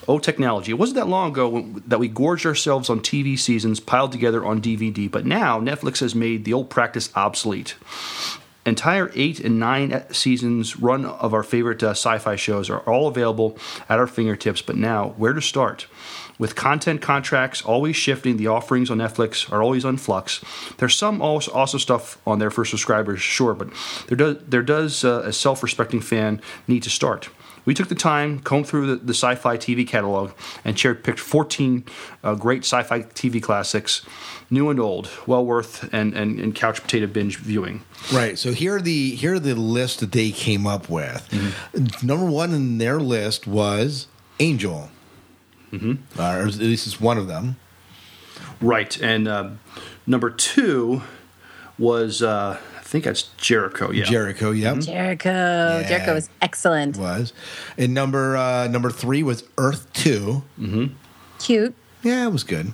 Oh, 0.07 0.19
technology. 0.19 0.71
It 0.71 0.75
wasn't 0.75 0.97
that 0.97 1.07
long 1.07 1.31
ago 1.31 1.49
when, 1.49 1.83
that 1.87 1.99
we 1.99 2.07
gorged 2.07 2.45
ourselves 2.45 2.89
on 2.89 2.99
TV 2.99 3.37
seasons 3.39 3.79
piled 3.79 4.11
together 4.11 4.45
on 4.45 4.61
DVD, 4.61 5.09
but 5.09 5.25
now 5.25 5.59
Netflix 5.59 5.99
has 5.99 6.13
made 6.13 6.45
the 6.45 6.53
old 6.53 6.69
practice 6.69 7.09
obsolete. 7.15 7.75
Entire 8.65 9.11
eight 9.13 9.39
and 9.39 9.59
nine 9.59 10.03
seasons 10.11 10.79
run 10.79 11.05
of 11.05 11.35
our 11.35 11.43
favorite 11.43 11.83
uh, 11.83 11.91
sci 11.91 12.17
fi 12.17 12.35
shows 12.35 12.67
are 12.67 12.79
all 12.79 13.07
available 13.07 13.57
at 13.87 13.99
our 13.99 14.07
fingertips, 14.07 14.63
but 14.63 14.75
now, 14.75 15.09
where 15.17 15.33
to 15.33 15.41
start? 15.41 15.85
With 16.39 16.55
content 16.55 16.99
contracts 17.01 17.61
always 17.61 17.95
shifting, 17.95 18.37
the 18.37 18.47
offerings 18.47 18.89
on 18.89 18.97
Netflix 18.97 19.51
are 19.51 19.61
always 19.61 19.85
on 19.85 19.97
flux. 19.97 20.43
There's 20.77 20.95
some 20.95 21.21
also, 21.21 21.77
stuff 21.77 22.19
on 22.25 22.39
there 22.39 22.49
for 22.49 22.65
subscribers, 22.65 23.21
sure, 23.21 23.53
but 23.53 23.69
there 24.07 24.17
does, 24.17 24.37
there 24.47 24.63
does 24.63 25.05
uh, 25.05 25.21
a 25.25 25.31
self 25.31 25.61
respecting 25.61 26.01
fan 26.01 26.41
need 26.67 26.81
to 26.83 26.89
start. 26.89 27.29
We 27.65 27.73
took 27.73 27.89
the 27.89 27.95
time, 27.95 28.39
combed 28.39 28.67
through 28.67 28.87
the, 28.87 28.95
the 28.97 29.13
sci 29.13 29.35
fi 29.35 29.57
TV 29.57 29.87
catalog, 29.87 30.31
and 30.63 30.77
cherry 30.77 30.95
picked 30.95 31.19
14 31.19 31.83
uh, 32.23 32.35
great 32.35 32.63
sci 32.63 32.81
fi 32.83 33.01
TV 33.01 33.41
classics, 33.41 34.05
new 34.49 34.69
and 34.69 34.79
old, 34.79 35.09
well 35.25 35.45
worth 35.45 35.91
and, 35.93 36.13
and, 36.13 36.39
and 36.39 36.55
couch 36.55 36.81
potato 36.81 37.07
binge 37.07 37.37
viewing. 37.37 37.83
Right. 38.13 38.37
So 38.37 38.53
here 38.53 38.75
are 38.75 38.81
the 38.81 39.15
here 39.15 39.35
are 39.35 39.39
the 39.39 39.55
list 39.55 39.99
that 39.99 40.11
they 40.11 40.31
came 40.31 40.67
up 40.67 40.89
with. 40.89 41.27
Number 42.03 42.25
one 42.25 42.53
in 42.53 42.77
their 42.77 42.99
list 42.99 43.47
was 43.47 44.07
Angel. 44.39 44.89
Mm-hmm. 45.71 46.19
Uh, 46.19 46.23
or 46.23 46.47
at 46.47 46.55
least 46.55 46.87
it's 46.87 47.01
one 47.01 47.17
of 47.17 47.27
them. 47.27 47.57
Right. 48.61 48.99
And 49.01 49.27
uh, 49.27 49.49
number 50.05 50.29
two 50.29 51.01
was, 51.77 52.21
uh, 52.21 52.57
I 52.85 52.87
think 52.87 53.03
that's 53.05 53.23
Jericho. 53.37 53.91
Yeah. 53.91 54.05
Jericho. 54.05 54.51
Yep. 54.51 54.79
Jericho. 54.81 55.83
Jericho 55.87 56.13
was 56.13 56.29
excellent. 56.41 56.97
Was 56.97 57.33
and 57.77 57.93
number 57.95 58.37
uh, 58.37 58.67
number 58.67 58.91
three 58.91 59.23
was 59.23 59.43
Earth 59.57 59.91
2 59.93 60.43
Mm-hmm. 60.59 60.85
Cute. 61.39 61.75
Yeah, 62.03 62.27
it 62.27 62.31
was 62.31 62.43
good. 62.43 62.73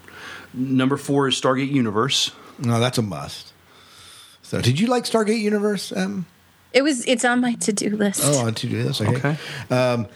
Number 0.53 0.97
four 0.97 1.29
is 1.29 1.39
Stargate 1.39 1.71
Universe. 1.71 2.31
No, 2.59 2.79
that's 2.81 2.97
a 2.97 3.01
must. 3.01 3.53
So, 4.43 4.61
did 4.61 4.79
you 4.79 4.87
like 4.87 5.05
Stargate 5.05 5.39
Universe? 5.39 5.93
Um, 5.95 6.25
It 6.73 6.81
was. 6.81 7.05
It's 7.07 7.23
on 7.23 7.39
my 7.39 7.53
to 7.55 7.71
do 7.71 7.89
list. 7.95 8.21
oh, 8.23 8.45
on 8.45 8.53
to 8.55 8.67
do 8.67 8.83
list. 8.83 9.01
Okay. 9.01 9.37
Um, 9.69 10.07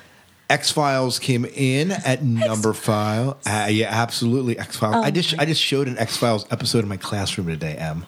X 0.49 0.69
Files 0.71 1.17
came 1.19 1.45
in 1.45 1.91
at 1.91 2.21
number 2.21 2.73
five. 2.73 3.35
Uh, 3.47 3.67
yeah, 3.71 3.87
absolutely. 3.89 4.59
X 4.59 4.75
Files. 4.75 4.95
Oh 4.97 5.01
I 5.01 5.09
just 5.11 5.39
I 5.39 5.45
just 5.45 5.61
showed 5.61 5.87
an 5.87 5.97
X 5.97 6.17
Files 6.17 6.45
episode 6.51 6.79
in 6.83 6.89
my 6.89 6.97
classroom 6.97 7.47
today. 7.47 7.75
Em. 7.77 8.05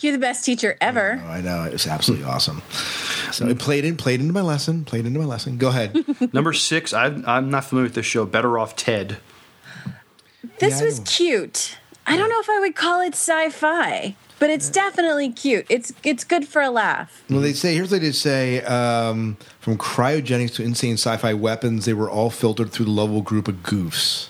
You're 0.00 0.12
the 0.12 0.18
best 0.18 0.44
teacher 0.44 0.76
ever. 0.80 1.20
Oh, 1.24 1.28
I 1.28 1.40
know 1.40 1.64
it 1.64 1.72
was 1.72 1.86
absolutely 1.86 2.26
awesome. 2.26 2.62
So 3.32 3.46
it 3.48 3.58
played 3.58 3.84
in 3.84 3.96
played 3.96 4.20
into 4.20 4.32
my 4.32 4.42
lesson. 4.42 4.84
Played 4.84 5.06
into 5.06 5.18
my 5.18 5.24
lesson. 5.24 5.56
Go 5.58 5.68
ahead. 5.68 6.04
Number 6.34 6.52
six, 6.52 6.92
I'm, 6.92 7.24
I'm 7.26 7.50
not 7.50 7.64
familiar 7.64 7.86
with 7.86 7.94
this 7.94 8.06
show. 8.06 8.24
Better 8.26 8.58
Off 8.58 8.76
Ted. 8.76 9.18
This 10.58 10.76
Yeah, 10.78 10.82
I 10.82 10.84
was 10.84 11.00
cute. 11.00 11.78
I 12.06 12.16
don't 12.16 12.28
know 12.28 12.40
if 12.40 12.48
I 12.48 12.60
would 12.60 12.76
call 12.76 13.00
it 13.00 13.14
sci-fi, 13.14 14.14
but 14.38 14.48
it's 14.48 14.70
definitely 14.70 15.32
cute. 15.32 15.66
It's 15.68 15.92
it's 16.04 16.22
good 16.24 16.46
for 16.46 16.62
a 16.62 16.70
laugh. 16.70 17.24
Well, 17.28 17.40
they 17.40 17.52
say 17.52 17.74
here's 17.74 17.90
what 17.90 18.00
they 18.00 18.12
say: 18.12 18.62
um, 18.62 19.36
from 19.60 19.76
cryogenics 19.76 20.54
to 20.54 20.62
insane 20.62 20.94
sci-fi 20.94 21.34
weapons, 21.34 21.84
they 21.84 21.94
were 21.94 22.08
all 22.08 22.30
filtered 22.30 22.70
through 22.70 22.84
the 22.86 22.92
lovable 22.92 23.22
group 23.22 23.48
of 23.48 23.56
goofs. 23.64 24.28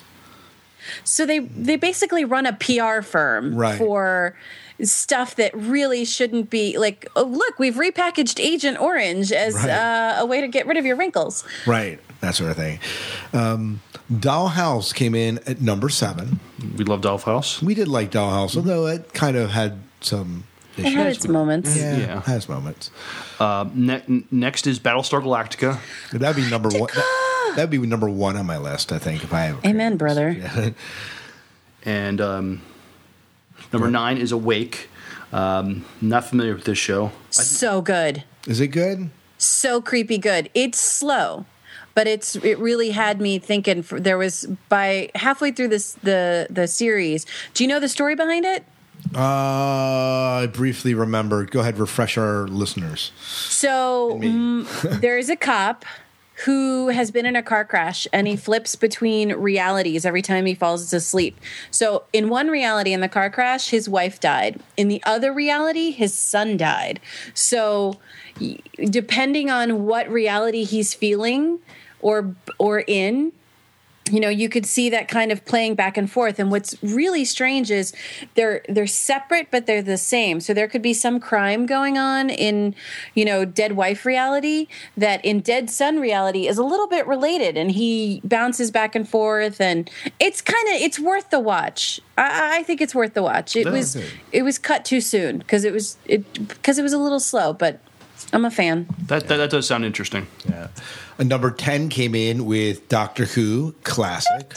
So 1.03 1.25
they 1.25 1.39
they 1.39 1.75
basically 1.75 2.25
run 2.25 2.45
a 2.47 2.53
PR 2.53 3.01
firm 3.03 3.55
Right. 3.55 3.77
for 3.77 4.35
stuff 4.83 5.35
that 5.35 5.51
really 5.55 6.05
shouldn't 6.05 6.49
be 6.49 6.77
like 6.77 7.07
oh 7.15 7.23
look 7.23 7.57
we've 7.57 7.75
repackaged 7.75 8.39
agent 8.39 8.79
orange 8.79 9.31
as 9.31 9.55
Right. 9.55 9.69
uh, 9.69 10.15
a 10.19 10.25
way 10.25 10.41
to 10.41 10.47
get 10.47 10.67
rid 10.67 10.77
of 10.77 10.85
your 10.85 10.95
wrinkles 10.95 11.43
Right, 11.65 11.99
that 12.21 12.35
sort 12.35 12.51
of 12.51 12.57
thing. 12.57 12.79
Um, 13.33 13.81
Dollhouse 14.11 14.93
came 14.93 15.13
in 15.15 15.39
at 15.45 15.59
number 15.61 15.89
seven. 15.89 16.39
We 16.77 16.85
love 16.85 17.01
Dollhouse. 17.01 17.61
We 17.61 17.73
did 17.75 17.87
like 17.89 18.09
Dollhouse, 18.11 18.55
although 18.55 18.87
it 18.87 19.13
kind 19.13 19.35
of 19.35 19.49
had 19.49 19.79
some. 19.99 20.45
it 20.77 20.85
had 20.85 21.07
its 21.07 21.27
moments 21.27 21.75
Yeah, 21.75 21.97
Yeah. 21.97 22.21
has 22.21 22.47
moments. 22.47 22.89
Uh, 23.39 23.65
ne- 23.73 24.23
next 24.31 24.65
is 24.67 24.79
Battlestar 24.79 25.21
Galactica. 25.21 25.79
That'd 26.13 26.41
be 26.41 26.49
number 26.49 26.69
one. 26.69 26.89
That, 26.95 27.53
that'd 27.57 27.69
be 27.69 27.79
number 27.79 28.09
one 28.09 28.37
on 28.37 28.45
my 28.45 28.57
list, 28.57 28.91
I 28.93 28.97
think. 28.99 29.23
If 29.23 29.33
I 29.33 29.41
have, 29.41 29.65
amen 29.65 29.97
brother 29.97 30.29
Yeah. 30.31 30.69
And 31.83 32.19
um, 32.21 32.61
number 33.73 33.89
nine 33.89 34.17
is 34.17 34.31
Awake. 34.31 34.89
Um, 35.33 35.83
not 35.99 36.23
familiar 36.25 36.53
with 36.55 36.63
this 36.63 36.77
show. 36.77 37.11
so 37.31 37.81
good 37.81 38.23
is 38.47 38.61
it 38.61 38.67
good? 38.69 39.09
so 39.37 39.81
creepy 39.81 40.17
good 40.17 40.49
it's 40.53 40.79
slow 40.79 41.45
but 41.93 42.07
it's 42.07 42.35
it 42.37 42.57
really 42.59 42.91
had 42.91 43.19
me 43.19 43.37
thinking 43.37 43.83
for, 43.83 43.99
there 43.99 44.17
was 44.17 44.47
by 44.69 45.09
halfway 45.15 45.51
through 45.51 45.67
this 45.67 45.93
the 46.01 46.47
the 46.49 46.65
series 46.65 47.25
do 47.53 47.63
you 47.63 47.67
know 47.67 47.79
the 47.79 47.89
story 47.89 48.15
behind 48.15 48.45
it 48.45 48.63
Uh, 49.15 49.21
I 50.43 50.49
briefly 50.51 50.93
remember. 50.93 51.45
Go 51.45 51.59
ahead, 51.61 51.77
refresh 51.77 52.17
our 52.17 52.47
listeners. 52.47 53.11
So 53.21 54.17
mm, 54.21 54.65
there 55.01 55.17
is 55.17 55.29
a 55.29 55.35
cop 55.35 55.85
who 56.45 56.89
has 56.89 57.09
been 57.09 57.25
in 57.25 57.35
a 57.35 57.41
car 57.41 57.65
crash 57.65 58.07
and 58.13 58.27
he 58.27 58.35
flips 58.35 58.75
between 58.75 59.33
realities 59.33 60.05
every 60.05 60.21
time 60.21 60.45
he 60.45 60.53
falls 60.53 60.93
asleep. 60.93 61.39
So 61.71 62.03
in 62.13 62.29
one 62.29 62.49
reality 62.49 62.93
in 62.93 63.01
the 63.01 63.09
car 63.09 63.29
crash, 63.29 63.69
his 63.69 63.89
wife 63.89 64.19
died. 64.19 64.59
In 64.75 64.87
the 64.87 65.01
other 65.03 65.33
reality, 65.33 65.89
his 65.89 66.13
son 66.13 66.55
died. 66.55 66.99
So 67.33 67.97
depending 68.77 69.49
on 69.49 69.85
what 69.85 70.07
reality 70.09 70.63
he's 70.63 70.93
feeling 70.93 71.59
or 72.01 72.35
or 72.59 72.83
in, 72.85 73.33
you 74.11 74.19
know 74.19 74.29
you 74.29 74.47
could 74.49 74.65
see 74.65 74.89
that 74.89 75.07
kind 75.07 75.31
of 75.31 75.43
playing 75.45 75.75
back 75.75 75.97
and 75.97 76.09
forth 76.11 76.39
and 76.39 76.51
what's 76.51 76.75
really 76.83 77.25
strange 77.25 77.69
is 77.71 77.93
they're 78.35 78.63
they're 78.69 78.87
separate 78.87 79.47
but 79.51 79.65
they're 79.65 79.81
the 79.81 79.97
same 79.97 80.39
so 80.39 80.53
there 80.53 80.67
could 80.67 80.81
be 80.81 80.93
some 80.93 81.19
crime 81.19 81.65
going 81.65 81.97
on 81.97 82.29
in 82.29 82.73
you 83.15 83.25
know 83.25 83.43
dead 83.45 83.73
wife 83.73 84.05
reality 84.05 84.67
that 84.95 85.23
in 85.25 85.39
dead 85.39 85.69
son 85.69 85.99
reality 85.99 86.47
is 86.47 86.57
a 86.57 86.63
little 86.63 86.87
bit 86.87 87.05
related 87.07 87.57
and 87.57 87.71
he 87.71 88.21
bounces 88.23 88.71
back 88.71 88.95
and 88.95 89.07
forth 89.09 89.59
and 89.59 89.89
it's 90.19 90.41
kind 90.41 90.67
of 90.69 90.81
it's 90.81 90.99
worth 90.99 91.29
the 91.29 91.39
watch 91.39 91.99
I, 92.17 92.59
I 92.59 92.63
think 92.63 92.81
it's 92.81 92.95
worth 92.95 93.13
the 93.13 93.23
watch 93.23 93.55
it 93.55 93.65
Yeah, 93.65 93.71
was 93.71 93.95
okay. 93.95 94.07
it 94.31 94.43
was 94.43 94.57
cut 94.57 94.85
too 94.85 95.01
soon 95.01 95.39
because 95.39 95.65
it 95.65 95.73
was 95.73 95.97
it 96.05 96.47
because 96.47 96.77
it 96.79 96.83
was 96.83 96.93
a 96.93 96.97
little 96.97 97.19
slow 97.19 97.53
but 97.53 97.79
i'm 98.33 98.45
a 98.45 98.51
fan 98.51 98.87
That, 99.07 99.27
that, 99.27 99.37
that 99.37 99.49
does 99.49 99.67
sound 99.67 99.85
interesting. 99.85 100.27
Yeah. 100.49 100.67
A 101.19 101.23
number 101.23 101.49
10 101.51 101.89
came 101.89 102.13
in 102.13 102.45
with 102.45 102.87
Doctor 102.89 103.25
Who, 103.25 103.73
classic. 103.83 104.53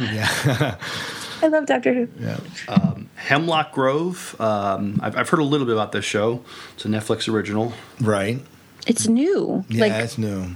Yeah. 0.00 0.76
i 1.42 1.48
love 1.48 1.66
doctor 1.66 1.92
who 1.92 2.08
yeah. 2.18 2.38
Um, 2.68 3.10
Hemlock 3.16 3.72
Grove. 3.72 4.40
Um, 4.40 4.98
I've, 5.02 5.16
I've 5.16 5.28
heard 5.28 5.40
a 5.40 5.44
little 5.44 5.66
bit 5.66 5.74
about 5.74 5.92
this 5.92 6.04
show. 6.04 6.42
It's 6.74 6.84
a 6.84 6.88
Netflix 6.88 7.32
original. 7.32 7.72
Right. 8.00 8.40
it's 8.86 9.06
new 9.06 9.64
Yeah, 9.68 9.80
like 9.82 9.92
it's 9.92 10.16
new. 10.18 10.54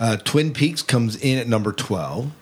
Uh, 0.00 0.16
Twin 0.16 0.52
Peaks 0.52 0.82
comes 0.82 1.16
in 1.16 1.38
at 1.38 1.46
number 1.46 1.72
12. 1.72 2.32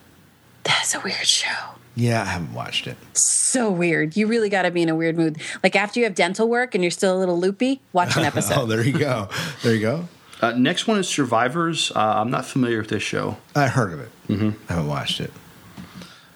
that's 0.64 0.94
a 0.94 1.00
weird 1.00 1.26
show 1.26 1.74
Yeah, 1.94 2.22
I 2.22 2.26
haven't 2.26 2.54
watched 2.54 2.86
it. 2.86 2.96
so 3.16 3.70
weird. 3.70 4.16
You 4.16 4.26
really 4.26 4.48
got 4.48 4.62
to 4.62 4.70
be 4.70 4.82
in 4.82 4.88
a 4.88 4.94
weird 4.96 5.16
mood. 5.16 5.38
Like 5.62 5.76
after 5.76 6.00
you 6.00 6.04
have 6.06 6.14
dental 6.14 6.48
work 6.48 6.74
and 6.74 6.82
you're 6.82 6.90
still 6.90 7.16
a 7.16 7.18
little 7.18 7.38
loopy, 7.38 7.80
watch 7.92 8.16
an 8.16 8.22
episode. 8.32 8.58
oh, 8.58 8.66
there 8.66 8.82
you 8.82 8.98
go. 8.98 9.28
There 9.62 9.74
you 9.74 9.80
go. 9.80 10.08
Uh, 10.44 10.52
next 10.58 10.86
one 10.86 10.98
is 10.98 11.08
Survivors. 11.08 11.90
Uh, 11.90 12.00
I'm 12.00 12.30
not 12.30 12.44
familiar 12.44 12.78
with 12.78 12.90
this 12.90 13.02
show. 13.02 13.38
I 13.56 13.68
heard 13.68 13.94
of 13.94 14.00
it. 14.00 14.10
Mm-hmm. 14.28 14.50
I 14.68 14.72
haven't 14.74 14.88
watched 14.88 15.20
it. 15.20 15.32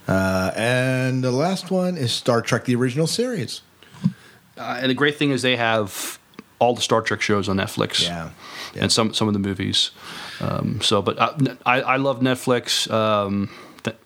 Uh, 0.07 0.51
and 0.57 1.23
the 1.23 1.31
last 1.31 1.71
one 1.71 1.99
is 1.99 2.11
Star 2.11 2.41
Trek: 2.41 2.65
The 2.65 2.75
Original 2.75 3.07
Series. 3.07 3.61
Uh, 4.57 4.79
and 4.81 4.89
the 4.89 4.95
great 4.95 5.17
thing 5.17 5.31
is 5.31 5.43
they 5.43 5.57
have 5.57 6.19
all 6.59 6.75
the 6.75 6.81
Star 6.81 7.03
Trek 7.03 7.21
shows 7.21 7.51
on 7.51 7.59
Netflix. 7.59 8.03
Yeah. 8.03 8.31
And 8.75 8.91
some 8.91 9.13
some 9.13 9.29
of 9.29 9.35
the 9.35 9.41
movies. 9.41 9.91
Um, 10.41 10.81
so, 10.81 11.03
but 11.03 11.21
I, 11.21 11.57
I, 11.67 11.81
I 11.83 11.97
love 11.97 12.21
Netflix. 12.21 12.91
Um, 12.91 13.51
th- 13.83 13.97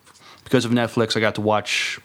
because 0.42 0.64
of 0.64 0.72
Netflix, 0.72 1.16
I 1.16 1.20
got 1.20 1.36
to 1.36 1.40
watch 1.40 2.00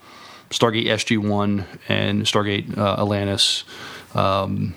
Stargate 0.52 0.86
SG 0.86 1.18
One 1.18 1.66
and 1.88 2.26
Stargate 2.26 2.78
uh, 2.78 3.02
Atlantis 3.02 3.64
um, 4.14 4.76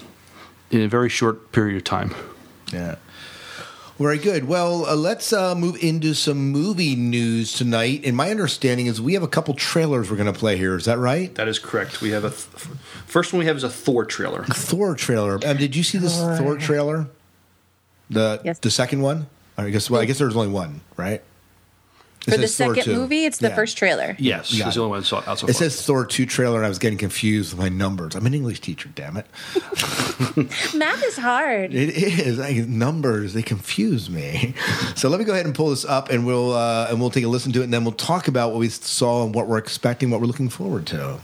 in 0.70 0.80
a 0.80 0.88
very 0.88 1.10
short 1.10 1.52
period 1.52 1.76
of 1.76 1.84
time. 1.84 2.14
Yeah. 2.72 2.96
Very 4.00 4.16
good. 4.16 4.48
Well, 4.48 4.86
uh, 4.86 4.96
let's 4.96 5.30
uh, 5.30 5.54
move 5.54 5.76
into 5.84 6.14
some 6.14 6.50
movie 6.50 6.96
news 6.96 7.52
tonight. 7.52 8.00
And 8.06 8.16
my 8.16 8.30
understanding 8.30 8.86
is 8.86 8.98
we 8.98 9.12
have 9.12 9.22
a 9.22 9.28
couple 9.28 9.52
trailers 9.52 10.10
we're 10.10 10.16
going 10.16 10.32
to 10.32 10.38
play 10.38 10.56
here. 10.56 10.74
Is 10.74 10.86
that 10.86 10.96
right? 10.96 11.34
That 11.34 11.48
is 11.48 11.58
correct. 11.58 12.00
We 12.00 12.12
have 12.12 12.24
a 12.24 12.30
th- 12.30 12.40
first 13.06 13.34
one 13.34 13.40
we 13.40 13.44
have 13.44 13.58
is 13.58 13.62
a 13.62 13.68
Thor 13.68 14.06
trailer. 14.06 14.40
A 14.48 14.54
Thor 14.54 14.94
trailer. 14.94 15.38
Um, 15.44 15.58
did 15.58 15.76
you 15.76 15.82
see 15.82 15.98
this 15.98 16.16
Thor 16.16 16.56
trailer? 16.56 17.08
The 18.08 18.40
yes. 18.42 18.58
the 18.60 18.70
second 18.70 19.02
one. 19.02 19.26
I 19.58 19.68
guess. 19.68 19.90
Well, 19.90 20.00
I 20.00 20.06
guess 20.06 20.18
there's 20.18 20.34
only 20.34 20.48
one, 20.48 20.80
right? 20.96 21.22
For 22.24 22.36
the 22.36 22.48
second 22.48 22.84
2. 22.84 22.94
movie, 22.94 23.24
it's 23.24 23.38
the 23.38 23.48
Yeah. 23.48 23.54
first 23.54 23.76
trailer. 23.78 24.14
Yes, 24.18 24.56
Got 24.56 24.66
it's 24.68 24.74
the 24.76 24.82
only 24.82 24.90
one 24.90 25.00
I 25.00 25.02
saw 25.04 25.22
out 25.26 25.38
so 25.38 25.46
It 25.46 25.52
far. 25.54 25.58
says 25.58 25.80
Thor 25.82 26.04
2 26.04 26.26
trailer, 26.26 26.56
and 26.58 26.66
I 26.66 26.68
was 26.68 26.78
getting 26.78 26.98
confused 26.98 27.52
with 27.54 27.60
my 27.60 27.68
numbers. 27.70 28.14
I'm 28.14 28.26
an 28.26 28.34
English 28.34 28.60
teacher, 28.60 28.90
damn 28.94 29.16
it. 29.16 29.26
Math 30.74 31.02
is 31.04 31.16
hard. 31.16 31.72
It 31.74 31.90
is. 31.90 32.38
I, 32.38 32.52
numbers, 32.68 33.32
they 33.32 33.42
confuse 33.42 34.10
me. 34.10 34.54
So 34.96 35.08
let 35.08 35.18
me 35.18 35.24
go 35.24 35.32
ahead 35.32 35.46
and 35.46 35.54
pull 35.54 35.70
this 35.70 35.84
up, 35.84 36.10
and 36.10 36.26
we'll 36.26 36.52
uh, 36.52 36.88
and 36.90 37.00
we'll 37.00 37.10
take 37.10 37.24
a 37.24 37.28
listen 37.28 37.52
to 37.52 37.60
it, 37.60 37.64
and 37.64 37.72
then 37.72 37.84
we'll 37.84 37.92
talk 37.92 38.28
about 38.28 38.50
what 38.50 38.58
we 38.58 38.68
saw 38.68 39.24
and 39.24 39.34
what 39.34 39.46
we're 39.48 39.58
expecting, 39.58 40.10
what 40.10 40.20
we're 40.20 40.26
looking 40.26 40.48
forward 40.50 40.86
to. 40.88 41.18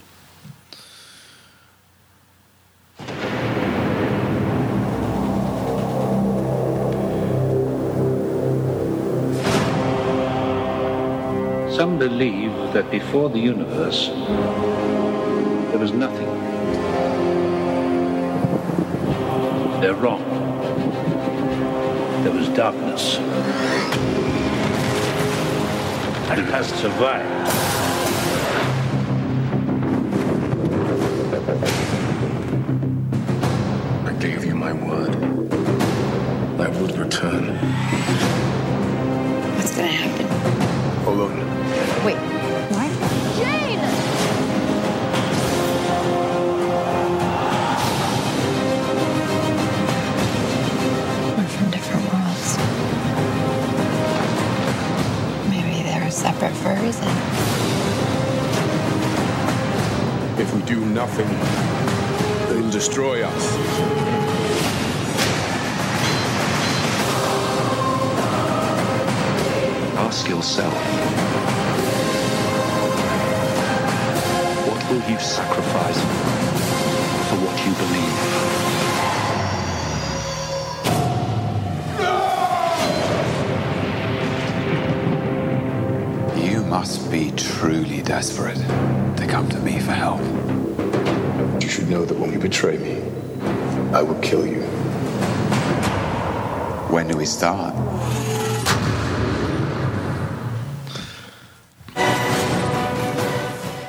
Some 11.77 11.99
believe 11.99 12.53
that 12.73 12.91
before 12.91 13.29
the 13.29 13.39
universe, 13.39 14.09
there 15.69 15.79
was 15.79 15.93
nothing. 15.93 16.27
They're 19.83 19.93
wrong. 19.95 20.23
There 22.25 22.33
was 22.33 22.49
darkness. 22.57 23.19
And 26.31 26.41
it 26.41 26.47
has 26.47 26.67
survived. 26.81 27.66
Start? 97.37 97.75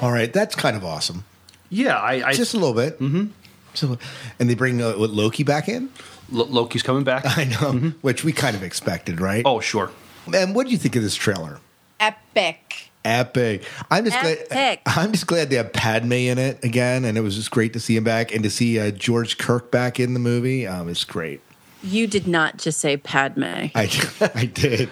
All 0.02 0.12
right, 0.12 0.32
that's 0.32 0.56
kind 0.56 0.78
of 0.78 0.86
awesome. 0.86 1.24
Yeah, 1.70 1.98
I, 1.98 2.28
I 2.28 2.34
just 2.34 2.54
a 2.54 2.58
little 2.58 2.76
bit. 2.76 3.00
Mm-hmm. 3.00 3.28
So, 3.74 3.98
and 4.40 4.50
they 4.50 4.56
bring 4.56 4.82
uh, 4.82 4.94
what, 4.94 5.10
Loki 5.10 5.44
back 5.44 5.68
in. 5.68 5.90
Lo- 6.32 6.46
Loki's 6.46 6.84
coming 6.84 7.04
back. 7.04 7.24
I 7.38 7.46
know, 7.46 7.94
which 8.02 8.24
we 8.24 8.32
kind 8.32 8.56
of 8.56 8.64
expected, 8.64 9.20
right? 9.20 9.44
Oh, 9.46 9.60
sure. 9.60 9.92
And 10.34 10.54
what 10.54 10.66
do 10.68 10.72
you 10.72 10.78
think 10.78 10.96
of 10.96 11.04
this 11.04 11.16
trailer? 11.16 11.60
Epic. 12.00 12.92
Epic. 13.04 13.64
I'm 13.90 14.06
just 14.06 14.18
Epic. 14.18 14.50
glad. 14.50 14.80
I'm 14.86 15.12
just 15.12 15.26
glad 15.26 15.50
they 15.50 15.56
have 15.56 15.74
Padme 15.74 16.12
in 16.14 16.38
it 16.38 16.64
again, 16.64 17.06
and 17.06 17.18
it 17.18 17.22
was 17.22 17.36
just 17.36 17.50
great 17.50 17.74
to 17.74 17.80
see 17.80 17.96
him 17.96 18.04
back 18.04 18.34
and 18.34 18.44
to 18.44 18.50
see 18.50 18.80
uh, 18.80 18.92
George 18.92 19.38
Kirk 19.38 19.72
back 19.72 20.00
in 20.00 20.14
the 20.14 20.20
movie. 20.20 20.68
Um, 20.68 20.90
it's 20.90 21.04
great. 21.06 21.42
You 21.88 22.08
did 22.08 22.28
not 22.28 22.58
just 22.58 22.80
say 22.80 22.98
Padme. 22.98 23.44
I 23.44 23.72
I 24.36 24.46
did. 24.46 24.90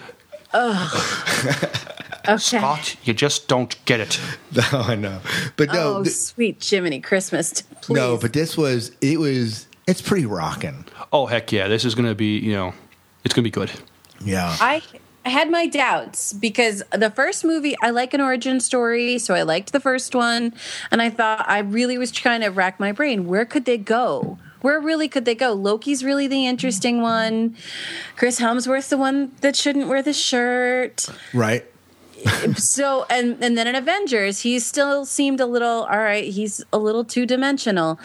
Ugh. 0.53 1.81
Okay. 2.27 2.57
Scott, 2.57 2.95
you 3.03 3.13
just 3.13 3.47
don't 3.47 3.77
get 3.85 3.99
it. 3.99 4.19
No, 4.51 4.79
I 4.79 4.95
know, 4.95 5.19
but 5.57 5.71
no, 5.71 5.97
oh, 5.97 6.03
th- 6.03 6.15
sweet 6.15 6.65
Jiminy 6.67 6.99
Christmas. 6.99 7.61
Please. 7.81 7.95
no, 7.95 8.17
but 8.17 8.33
this 8.33 8.57
was 8.57 8.91
it 8.99 9.19
was 9.19 9.67
it's 9.85 10.01
pretty 10.01 10.25
rocking. 10.25 10.85
Oh 11.13 11.27
heck 11.27 11.51
yeah, 11.51 11.67
this 11.67 11.85
is 11.85 11.93
going 11.93 12.07
to 12.07 12.15
be 12.15 12.39
you 12.39 12.53
know, 12.53 12.73
it's 13.23 13.35
going 13.35 13.43
to 13.43 13.47
be 13.47 13.51
good. 13.51 13.71
Yeah. 14.21 14.55
I 14.59 14.81
I 15.25 15.29
had 15.29 15.49
my 15.49 15.65
doubts 15.65 16.33
because 16.33 16.83
the 16.91 17.09
first 17.09 17.43
movie, 17.43 17.75
I 17.81 17.89
like 17.89 18.13
an 18.13 18.21
origin 18.21 18.59
story, 18.59 19.17
so 19.17 19.33
I 19.33 19.41
liked 19.41 19.73
the 19.73 19.79
first 19.79 20.13
one, 20.13 20.53
and 20.91 21.01
I 21.01 21.09
thought 21.09 21.43
I 21.49 21.59
really 21.59 21.97
was 21.97 22.11
trying 22.11 22.41
to 22.41 22.49
rack 22.49 22.79
my 22.79 22.91
brain. 22.91 23.25
Where 23.25 23.43
could 23.43 23.65
they 23.65 23.79
go? 23.79 24.37
Where 24.65 24.79
really 24.79 25.07
could 25.07 25.25
they 25.25 25.35
go? 25.35 25.53
Loki's 25.53 26.03
really 26.03 26.25
the 26.25 26.47
interesting 26.47 26.99
one. 26.99 27.55
Chris 28.15 28.39
Hemsworth's 28.39 28.89
the 28.89 28.97
one 28.97 29.31
that 29.41 29.55
shouldn't 29.55 29.87
wear 29.87 30.01
the 30.01 30.11
shirt. 30.11 31.05
Right. 31.35 31.63
so 32.55 33.05
and 33.11 33.37
and 33.43 33.55
then 33.55 33.67
in 33.67 33.75
Avengers, 33.75 34.39
he 34.39 34.57
still 34.57 35.05
seemed 35.05 35.39
a 35.39 35.45
little 35.45 35.83
all 35.83 35.99
right. 35.99 36.23
He's 36.23 36.63
a 36.73 36.79
little 36.79 37.03
two 37.05 37.27
dimensional. 37.27 37.99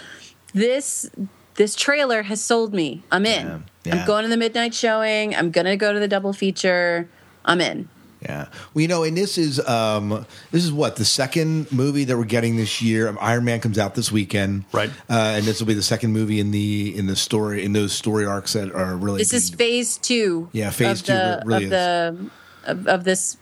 This 0.52 1.10
this 1.54 1.74
trailer 1.74 2.24
has 2.24 2.42
sold 2.42 2.74
me. 2.74 3.04
I'm 3.10 3.24
in. 3.24 3.64
yeah. 3.84 4.00
I'm 4.00 4.06
going 4.06 4.24
to 4.24 4.28
the 4.28 4.36
midnight 4.36 4.74
showing. 4.74 5.34
I'm 5.34 5.50
gonna 5.50 5.78
go 5.78 5.94
to 5.94 5.98
the 5.98 6.08
double 6.08 6.34
feature. 6.34 7.08
I'm 7.42 7.62
in. 7.62 7.88
Yeah. 8.22 8.48
Well, 8.74 8.82
you 8.82 8.88
know, 8.88 9.02
and 9.02 9.16
this 9.16 9.38
is 9.38 9.66
um 9.66 10.26
this 10.50 10.64
is 10.64 10.72
what 10.72 10.96
the 10.96 11.04
second 11.04 11.72
movie 11.72 12.04
that 12.04 12.16
we're 12.16 12.24
getting 12.24 12.56
this 12.56 12.82
year. 12.82 13.08
Um, 13.08 13.18
Iron 13.20 13.44
Man 13.44 13.60
comes 13.60 13.78
out 13.78 13.94
this 13.94 14.12
weekend, 14.12 14.64
right? 14.72 14.90
Uh, 15.08 15.34
and 15.36 15.44
this 15.44 15.60
will 15.60 15.66
be 15.66 15.74
the 15.74 15.82
second 15.82 16.12
movie 16.12 16.40
in 16.40 16.50
the 16.50 16.96
in 16.96 17.06
the 17.06 17.16
story 17.16 17.64
in 17.64 17.72
those 17.72 17.92
story 17.92 18.26
arcs 18.26 18.52
that 18.52 18.72
are 18.72 18.96
really 18.96 19.18
This 19.18 19.32
is 19.32 19.50
phase 19.50 19.96
two. 19.96 20.48
Yeah, 20.52 20.70
phase 20.70 21.00
of 21.00 21.06
two 21.06 21.12
the, 21.12 21.42
really 21.46 21.64
of 21.64 21.70
the 21.70 22.30
of, 22.64 22.86
of 22.86 23.04
this 23.04 23.36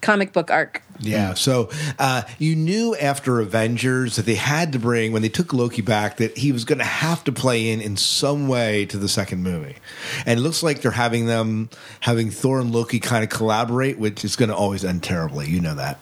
comic 0.00 0.32
book 0.32 0.50
arc. 0.50 0.82
Yeah. 1.00 1.34
So 1.34 1.68
uh, 1.98 2.22
you 2.38 2.54
knew 2.56 2.94
after 2.96 3.40
Avengers 3.40 4.16
that 4.16 4.24
they 4.24 4.36
had 4.36 4.72
to 4.72 4.78
bring 4.78 5.12
when 5.12 5.22
they 5.22 5.28
took 5.28 5.52
Loki 5.52 5.82
back 5.82 6.16
that 6.16 6.38
he 6.38 6.52
was 6.52 6.64
going 6.64 6.78
to 6.78 6.84
have 6.84 7.24
to 7.24 7.32
play 7.32 7.68
in 7.70 7.80
in 7.80 7.96
some 7.96 8.48
way 8.48 8.86
to 8.86 8.96
the 8.98 9.08
second 9.08 9.42
movie, 9.42 9.76
and 10.24 10.38
it 10.38 10.42
looks 10.42 10.62
like 10.62 10.80
they're 10.80 10.92
having 10.92 11.26
them 11.26 11.68
having 12.00 12.30
Thor 12.30 12.60
and 12.60 12.72
Loki 12.72 12.98
kind 13.00 13.24
of 13.24 13.30
collaborate, 13.30 13.98
which 13.98 14.24
is 14.24 14.36
going 14.36 14.48
to 14.48 14.56
always 14.56 14.84
end 14.84 15.02
terribly. 15.02 15.48
You 15.48 15.60
know 15.60 15.74
that, 15.74 16.00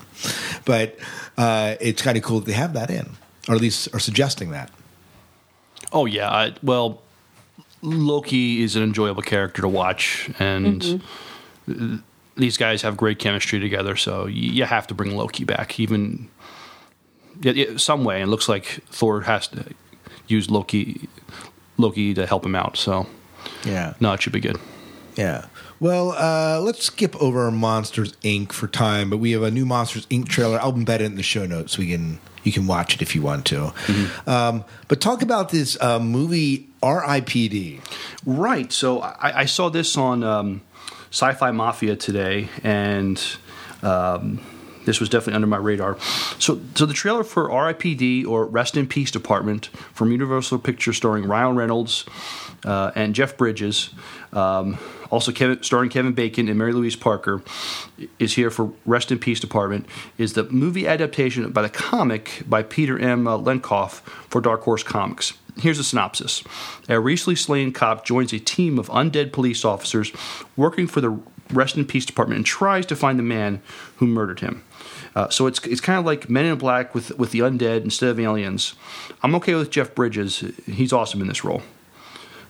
but 0.65 0.97
uh, 1.37 1.75
it's 1.81 2.03
kind 2.03 2.17
of 2.17 2.23
cool 2.23 2.41
that 2.41 2.47
they 2.47 2.53
have 2.53 2.75
that 2.75 2.91
in, 2.91 3.11
or 3.49 3.55
at 3.55 3.61
least 3.61 3.93
are 3.95 4.01
suggesting 4.01 4.51
that. 4.51 4.71
Oh 5.93 6.07
yeah, 6.07 6.31
I, 6.31 6.55
well, 6.63 7.03
Loki 7.83 8.63
is 8.63 8.77
an 8.77 8.83
enjoyable 8.83 9.23
character 9.23 9.63
to 9.63 9.69
watch, 9.69 10.31
and 10.39 11.03
Mm-hmm. 11.67 11.97
These 12.37 12.57
guys 12.57 12.83
have 12.83 12.97
great 12.97 13.19
chemistry 13.19 13.61
together. 13.61 13.97
So 13.97 14.27
you 14.27 14.65
have 14.65 14.87
to 14.89 14.95
bring 14.95 15.17
Loki 15.17 15.45
back, 15.45 15.79
even 15.81 16.29
some 17.77 18.05
way. 18.05 18.21
And 18.21 18.29
it 18.29 18.31
looks 18.31 18.49
like 18.49 18.65
Thor 18.91 19.23
has 19.23 19.49
to 19.49 19.65
use 20.29 20.51
Loki, 20.51 21.09
Loki 21.77 22.15
to 22.15 22.27
help 22.27 22.45
him 22.45 22.55
out. 22.55 22.77
So 22.77 23.07
Yeah. 23.65 23.95
no, 24.01 24.13
it 24.13 24.23
should 24.23 24.33
be 24.33 24.41
good. 24.41 24.59
Yeah. 25.17 25.47
Well, 25.81 26.13
uh, 26.13 26.61
let's 26.61 26.85
skip 26.85 27.15
over 27.21 27.51
Monsters 27.51 28.13
Inc. 28.23 28.53
for 28.53 28.67
time, 28.67 29.11
but 29.11 29.19
we 29.19 29.33
have 29.33 29.43
a 29.43 29.51
new 29.51 29.67
Monsters 29.67 30.07
Inc. 30.07 30.29
trailer. 30.29 30.59
I'll 30.61 30.73
embed 30.73 30.97
it 30.97 31.03
in 31.03 31.17
the 31.17 31.23
show 31.23 31.47
notes 31.47 31.75
so 31.75 31.81
we 31.81 31.91
can 31.91 32.19
you 32.43 32.53
can 32.53 32.67
watch 32.67 32.95
it 32.95 33.01
if 33.01 33.15
you 33.15 33.23
want 33.23 33.47
to. 33.47 33.73
Um, 34.27 34.65
but 34.89 35.01
talk 35.01 35.23
about 35.23 35.49
this 35.49 35.81
uh, 35.81 35.99
movie 35.99 36.69
R.I.P.D. 36.83 37.81
Right. 38.27 38.71
So 38.71 39.01
I, 39.01 39.41
I 39.41 39.45
saw 39.47 39.71
this 39.71 39.97
on 39.97 40.23
um, 40.23 40.61
Sci-Fi 41.15 41.53
Mafia 41.53 41.95
today, 41.95 42.49
and 42.65 43.25
um, 43.85 44.41
this 44.85 44.99
was 44.99 45.09
definitely 45.09 45.35
under 45.35 45.47
my 45.47 45.59
radar. 45.59 45.97
So, 46.41 46.61
so 46.75 46.87
the 46.87 46.93
trailer 46.93 47.23
for 47.23 47.53
R.I.P.D. 47.53 48.25
or 48.25 48.47
Rest 48.47 48.77
in 48.77 48.89
Peace 48.89 49.13
Department 49.13 49.67
from 49.93 50.11
Universal 50.11 50.59
Pictures, 50.59 50.97
starring 50.97 51.29
Ryan 51.29 51.55
Reynolds 51.55 52.05
uh, 52.65 52.91
and 52.97 53.15
Jeff 53.15 53.37
Bridges, 53.37 53.91
um, 54.33 54.77
also 55.09 55.31
Kevin, 55.31 55.63
starring 55.63 55.89
Kevin 55.89 56.15
Bacon 56.15 56.49
and 56.49 56.59
Mary 56.59 56.73
Louise 56.73 56.97
Parker, 56.97 57.45
is 58.19 58.35
here 58.35 58.51
for 58.51 58.73
Rest 58.85 59.13
in 59.13 59.21
Peace 59.21 59.39
Department. 59.39 59.87
Is 60.19 60.33
the 60.33 60.43
movie 60.51 60.89
adaptation 60.89 61.49
by 61.53 61.63
the 61.63 61.71
comic 61.71 62.43
by 62.45 62.65
Peter 62.65 62.99
M. 62.99 63.27
Lenkov 63.27 64.01
for 64.29 64.41
Dark 64.41 64.63
Horse 64.63 64.83
Comics. 64.83 65.35
Here's 65.57 65.79
a 65.79 65.85
synopsis. 65.85 66.43
A 66.89 66.99
recently 66.99 67.37
slain 67.37 67.73
cop 67.73 68.05
joins 68.05 68.33
a 68.33 68.39
team 68.39 68.79
of 68.79 68.89
undead 68.89 69.33
police 69.33 69.65
officers 69.65 70.13
working 70.57 70.87
for 70.87 71.01
the 71.01 71.19
Rest 71.51 71.77
in 71.77 71.85
Peace 71.85 72.07
Department 72.07 72.39
and 72.39 72.47
tries 72.47 72.87
to 72.87 72.97
find 72.97 73.19
the 73.19 73.23
man 73.23 73.63
who 73.97 74.07
murdered 74.07 74.41
him. 74.41 74.65
Uh, 75.15 75.29
so 75.29 75.47
it's 75.47 75.65
it's 75.67 75.81
kind 75.81 75.99
of 75.99 76.05
like 76.05 76.29
Men 76.29 76.47
in 76.47 76.59
Black 76.59 76.95
with 76.95 77.17
with 77.19 77.31
the 77.31 77.41
undead 77.41 77.85
instead 77.85 78.09
of 78.09 78.19
aliens. 78.19 78.75
I'm 79.23 79.35
okay 79.37 79.55
with 79.55 79.71
Jeff 79.71 79.95
Bridges. 79.95 80.45
He's 80.67 80.93
awesome 80.93 81.21
in 81.21 81.29
this 81.29 81.45
role. 81.45 81.63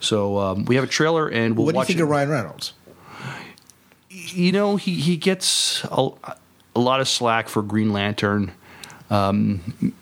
So 0.00 0.38
um, 0.38 0.64
we 0.64 0.76
have 0.76 0.84
a 0.84 0.88
trailer 0.88 1.28
and 1.28 1.56
we'll 1.56 1.66
what 1.66 1.72
do 1.72 1.78
you 1.78 1.84
think 1.84 1.98
it. 1.98 2.02
of 2.02 2.08
Ryan 2.08 2.30
Reynolds? 2.30 2.72
you 4.14 4.52
know, 4.52 4.76
he, 4.76 4.94
he 4.94 5.16
gets 5.16 5.84
a, 5.84 6.08
a 6.74 6.80
lot 6.80 7.00
of 7.00 7.08
slack 7.08 7.48
for 7.48 7.62
Green 7.62 7.92
Lantern. 7.92 8.52
Um, 9.10 9.94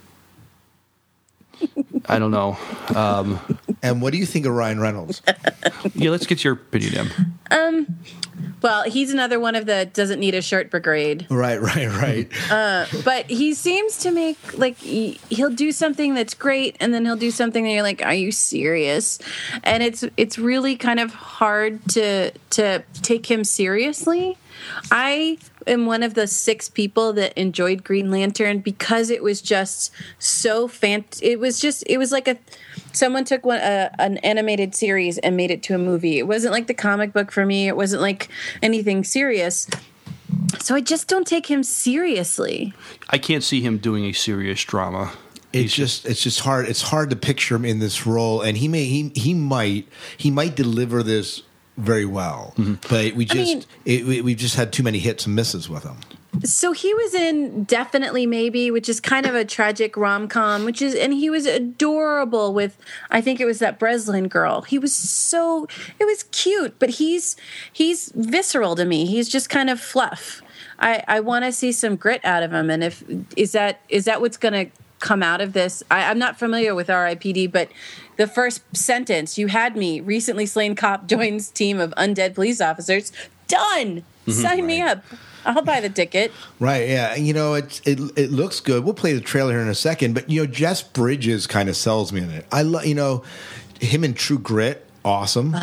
I 2.06 2.18
don't 2.18 2.30
know. 2.30 2.56
Um, 2.94 3.40
and 3.82 4.02
what 4.02 4.12
do 4.12 4.18
you 4.18 4.26
think 4.26 4.46
of 4.46 4.52
Ryan 4.52 4.80
Reynolds? 4.80 5.22
yeah, 5.94 6.10
let's 6.10 6.26
get 6.26 6.44
your 6.44 6.54
opinion, 6.54 6.94
Em. 6.96 7.38
Um, 7.50 7.98
well, 8.62 8.84
he's 8.84 9.12
another 9.12 9.40
one 9.40 9.54
of 9.54 9.66
the 9.66 9.90
doesn't 9.92 10.20
need 10.20 10.34
a 10.34 10.42
shirt 10.42 10.70
brigade. 10.70 11.26
Right, 11.30 11.60
right, 11.60 11.88
right. 11.88 12.50
Uh, 12.50 12.86
but 13.04 13.26
he 13.28 13.54
seems 13.54 13.98
to 13.98 14.10
make 14.10 14.56
like 14.56 14.78
he, 14.78 15.20
he'll 15.30 15.50
do 15.50 15.72
something 15.72 16.14
that's 16.14 16.34
great, 16.34 16.76
and 16.80 16.94
then 16.94 17.04
he'll 17.04 17.16
do 17.16 17.30
something 17.30 17.64
that 17.64 17.70
you're 17.70 17.82
like, 17.82 18.04
"Are 18.04 18.14
you 18.14 18.30
serious?" 18.30 19.18
And 19.64 19.82
it's 19.82 20.04
it's 20.16 20.38
really 20.38 20.76
kind 20.76 21.00
of 21.00 21.12
hard 21.12 21.80
to 21.90 22.30
to 22.50 22.84
take 23.02 23.30
him 23.30 23.44
seriously. 23.44 24.36
I 24.90 25.38
am 25.66 25.86
one 25.86 26.02
of 26.02 26.14
the 26.14 26.26
six 26.26 26.68
people 26.68 27.12
that 27.14 27.36
enjoyed 27.38 27.84
Green 27.84 28.10
Lantern 28.10 28.60
because 28.60 29.10
it 29.10 29.22
was 29.22 29.40
just 29.40 29.92
so 30.18 30.68
fan. 30.68 31.04
It 31.20 31.38
was 31.40 31.60
just 31.60 31.84
it 31.86 31.98
was 31.98 32.12
like 32.12 32.28
a 32.28 32.38
someone 32.92 33.24
took 33.24 33.44
one 33.44 33.60
uh, 33.60 33.90
an 33.98 34.18
animated 34.18 34.74
series 34.74 35.18
and 35.18 35.36
made 35.36 35.50
it 35.50 35.62
to 35.64 35.74
a 35.74 35.78
movie. 35.78 36.18
It 36.18 36.26
wasn't 36.26 36.52
like 36.52 36.66
the 36.66 36.74
comic 36.74 37.12
book 37.12 37.30
for 37.30 37.46
me. 37.46 37.68
It 37.68 37.76
wasn't 37.76 38.02
like 38.02 38.28
anything 38.62 39.04
serious. 39.04 39.68
So 40.60 40.74
I 40.74 40.80
just 40.80 41.08
don't 41.08 41.26
take 41.26 41.50
him 41.50 41.62
seriously. 41.62 42.72
I 43.10 43.18
can't 43.18 43.42
see 43.42 43.60
him 43.60 43.78
doing 43.78 44.04
a 44.04 44.12
serious 44.12 44.62
drama. 44.64 45.12
It's 45.52 45.74
just 45.74 46.06
it's 46.06 46.22
just 46.22 46.40
hard. 46.40 46.66
It's 46.66 46.82
hard 46.82 47.10
to 47.10 47.16
picture 47.16 47.56
him 47.56 47.64
in 47.64 47.78
this 47.78 48.06
role, 48.06 48.40
and 48.40 48.56
he 48.56 48.68
may 48.68 48.84
he 48.84 49.12
he 49.14 49.34
might 49.34 49.86
he 50.16 50.30
might 50.30 50.56
deliver 50.56 51.02
this 51.02 51.42
very 51.76 52.04
well, 52.04 52.52
mm-hmm. 52.56 52.74
but 52.88 53.14
we 53.14 53.24
I 53.24 53.34
just 53.34 53.54
mean- 53.54 53.64
it, 53.84 54.06
we, 54.06 54.20
we've 54.20 54.36
just 54.36 54.56
had 54.56 54.72
too 54.72 54.82
many 54.82 54.98
hits 54.98 55.26
and 55.26 55.34
misses 55.34 55.68
with 55.68 55.84
him. 55.84 55.96
So 56.44 56.72
he 56.72 56.92
was 56.94 57.14
in 57.14 57.64
Definitely 57.64 58.24
Maybe, 58.24 58.70
which 58.70 58.88
is 58.88 59.00
kind 59.00 59.26
of 59.26 59.34
a 59.34 59.44
tragic 59.44 59.98
rom 59.98 60.28
com, 60.28 60.64
which 60.64 60.80
is, 60.80 60.94
and 60.94 61.12
he 61.12 61.28
was 61.28 61.44
adorable 61.44 62.54
with, 62.54 62.78
I 63.10 63.20
think 63.20 63.38
it 63.38 63.44
was 63.44 63.58
that 63.58 63.78
Breslin 63.78 64.28
girl. 64.28 64.62
He 64.62 64.78
was 64.78 64.94
so, 64.94 65.68
it 66.00 66.06
was 66.06 66.24
cute, 66.32 66.78
but 66.78 66.88
he's, 66.88 67.36
he's 67.70 68.10
visceral 68.14 68.74
to 68.76 68.86
me. 68.86 69.04
He's 69.04 69.28
just 69.28 69.50
kind 69.50 69.68
of 69.68 69.78
fluff. 69.78 70.40
I, 70.78 71.04
I 71.06 71.20
want 71.20 71.44
to 71.44 71.52
see 71.52 71.70
some 71.70 71.96
grit 71.96 72.24
out 72.24 72.42
of 72.42 72.50
him. 72.50 72.70
And 72.70 72.82
if, 72.82 73.04
is 73.36 73.52
that, 73.52 73.80
is 73.90 74.06
that 74.06 74.22
what's 74.22 74.38
going 74.38 74.54
to 74.54 74.72
come 75.02 75.22
out 75.22 75.42
of 75.42 75.52
this? 75.52 75.82
I, 75.90 76.08
I'm 76.10 76.18
not 76.18 76.38
familiar 76.38 76.74
with 76.74 76.88
RIPD, 76.88 77.52
but 77.52 77.68
the 78.16 78.26
first 78.26 78.62
sentence, 78.74 79.36
you 79.36 79.48
had 79.48 79.76
me, 79.76 80.00
recently 80.00 80.46
slain 80.46 80.74
cop 80.74 81.06
joins 81.14 81.50
team 81.50 81.78
of 81.78 81.90
undead 81.98 82.34
police 82.34 82.60
officers. 82.62 83.12
Done! 83.48 84.04
Mhm. 84.26 84.32
Sign 84.32 84.66
me 84.66 84.80
up. 84.80 85.04
I'll 85.44 85.62
buy 85.62 85.80
the 85.80 85.90
ticket. 85.90 86.30
Right? 86.60 86.88
Yeah. 86.88 87.16
You 87.16 87.34
know, 87.34 87.54
it 87.54 87.80
it 87.84 87.98
it 88.16 88.30
looks 88.30 88.60
good. 88.60 88.84
We'll 88.84 88.94
play 88.94 89.12
the 89.12 89.20
trailer 89.20 89.50
here 89.52 89.60
in 89.60 89.68
a 89.68 89.74
second, 89.74 90.14
but 90.14 90.30
you 90.30 90.40
know, 90.40 90.46
Jeff 90.46 90.92
Bridges 90.92 91.48
kind 91.48 91.68
of 91.68 91.76
sells 91.76 92.12
me 92.12 92.22
in 92.22 92.30
it. 92.30 92.46
I 92.52 92.62
love 92.62 92.86
you 92.86 92.94
know 92.94 93.24
him 93.80 94.04
in 94.04 94.14
True 94.14 94.38
Grit, 94.38 94.86
awesome, 95.04 95.56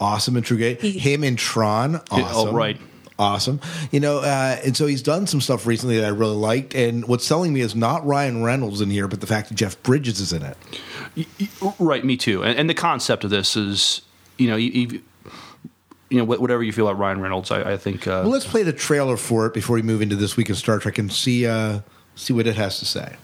awesome 0.00 0.36
in 0.36 0.44
True 0.44 0.56
Grit. 0.56 0.80
Him 0.80 1.24
in 1.24 1.34
Tron, 1.34 1.94
Yeah, 2.12 2.30
oh, 2.32 2.52
right. 2.52 2.78
Awesome, 3.18 3.60
you 3.90 3.98
know, 3.98 4.18
uh, 4.18 4.58
and 4.62 4.76
so 4.76 4.86
he's 4.86 5.02
done 5.02 5.26
some 5.26 5.40
stuff 5.40 5.64
recently 5.64 5.96
that 5.96 6.04
I 6.04 6.10
really 6.10 6.36
liked. 6.36 6.74
And 6.74 7.08
what's 7.08 7.24
selling 7.24 7.54
me 7.54 7.62
is 7.62 7.74
not 7.74 8.04
Ryan 8.04 8.42
Reynolds 8.44 8.82
in 8.82 8.90
here, 8.90 9.08
but 9.08 9.22
the 9.22 9.26
fact 9.26 9.48
that 9.48 9.54
Jeff 9.54 9.82
Bridges 9.82 10.20
is 10.20 10.34
in 10.34 10.42
it. 10.42 10.56
Right, 11.78 12.04
me 12.04 12.18
too. 12.18 12.44
And, 12.44 12.58
and 12.58 12.68
the 12.68 12.74
concept 12.74 13.24
of 13.24 13.30
this 13.30 13.56
is, 13.56 14.02
you 14.36 14.50
know, 14.50 14.56
you, 14.56 14.70
you, 14.70 15.02
you 16.10 16.18
know, 16.18 16.24
whatever 16.24 16.62
you 16.62 16.72
feel 16.72 16.88
about 16.88 16.98
Ryan 16.98 17.22
Reynolds, 17.22 17.50
I, 17.50 17.72
I 17.72 17.76
think. 17.78 18.06
Uh, 18.06 18.20
Well, 18.22 18.32
let's 18.32 18.46
play 18.46 18.62
the 18.62 18.72
trailer 18.74 19.16
for 19.16 19.46
it 19.46 19.54
before 19.54 19.76
we 19.76 19.82
move 19.82 20.02
into 20.02 20.16
this 20.16 20.36
week 20.36 20.50
in 20.50 20.54
Star 20.54 20.78
Trek 20.78 20.98
and 20.98 21.10
see 21.10 21.46
uh, 21.46 21.80
see 22.16 22.34
what 22.34 22.46
it 22.46 22.56
has 22.56 22.78
to 22.80 22.84
say. 22.84 23.16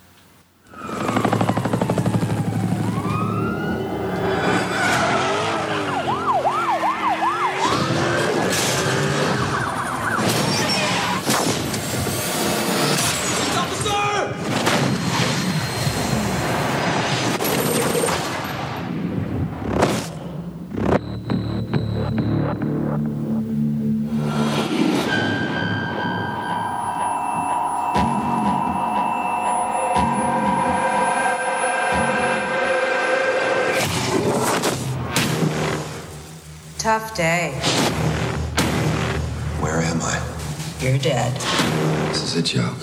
Joke. 42.53 42.77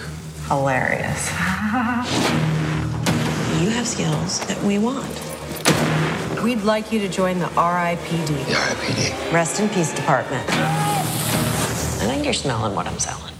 Hilarious. 0.47 1.29
you 3.61 3.69
have 3.69 3.85
skills 3.85 4.39
that 4.47 4.59
we 4.63 4.79
want. 4.79 5.05
We'd 6.43 6.63
like 6.63 6.91
you 6.91 6.97
to 7.01 7.07
join 7.07 7.37
the 7.37 7.45
RIPD. 7.45 8.45
The 8.47 8.53
RIPD. 8.55 9.31
Rest 9.31 9.59
in 9.59 9.69
Peace 9.69 9.93
Department. 9.93 10.43
I 10.49 12.05
think 12.07 12.25
you're 12.25 12.33
smelling 12.33 12.73
what 12.73 12.87
I'm 12.87 12.97
selling. 12.97 13.31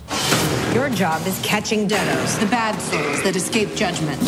Your 0.71 0.91
job 0.91 1.25
is 1.25 1.41
catching 1.41 1.87
deados, 1.87 2.39
the 2.39 2.45
bad 2.45 2.79
souls 2.79 3.23
that 3.23 3.35
escape 3.35 3.73
judgment. 3.73 4.21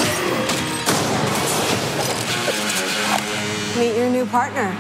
Meet 3.77 3.95
your 3.95 4.09
new 4.09 4.25
partner. 4.25 4.73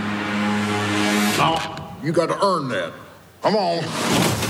Now, 1.37 1.93
you 2.01 2.11
got 2.11 2.29
to 2.29 2.43
earn 2.43 2.67
that. 2.69 2.91
Come 3.43 3.55
on. 3.55 4.40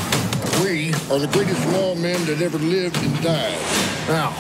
We 0.62 0.94
are 1.10 1.18
the 1.18 1.28
greatest 1.34 1.60
lawmen 1.70 2.24
that 2.28 2.40
ever 2.40 2.60
lived 2.60 2.96
and 2.98 3.24
died. 3.24 3.58
Now, 4.08 4.32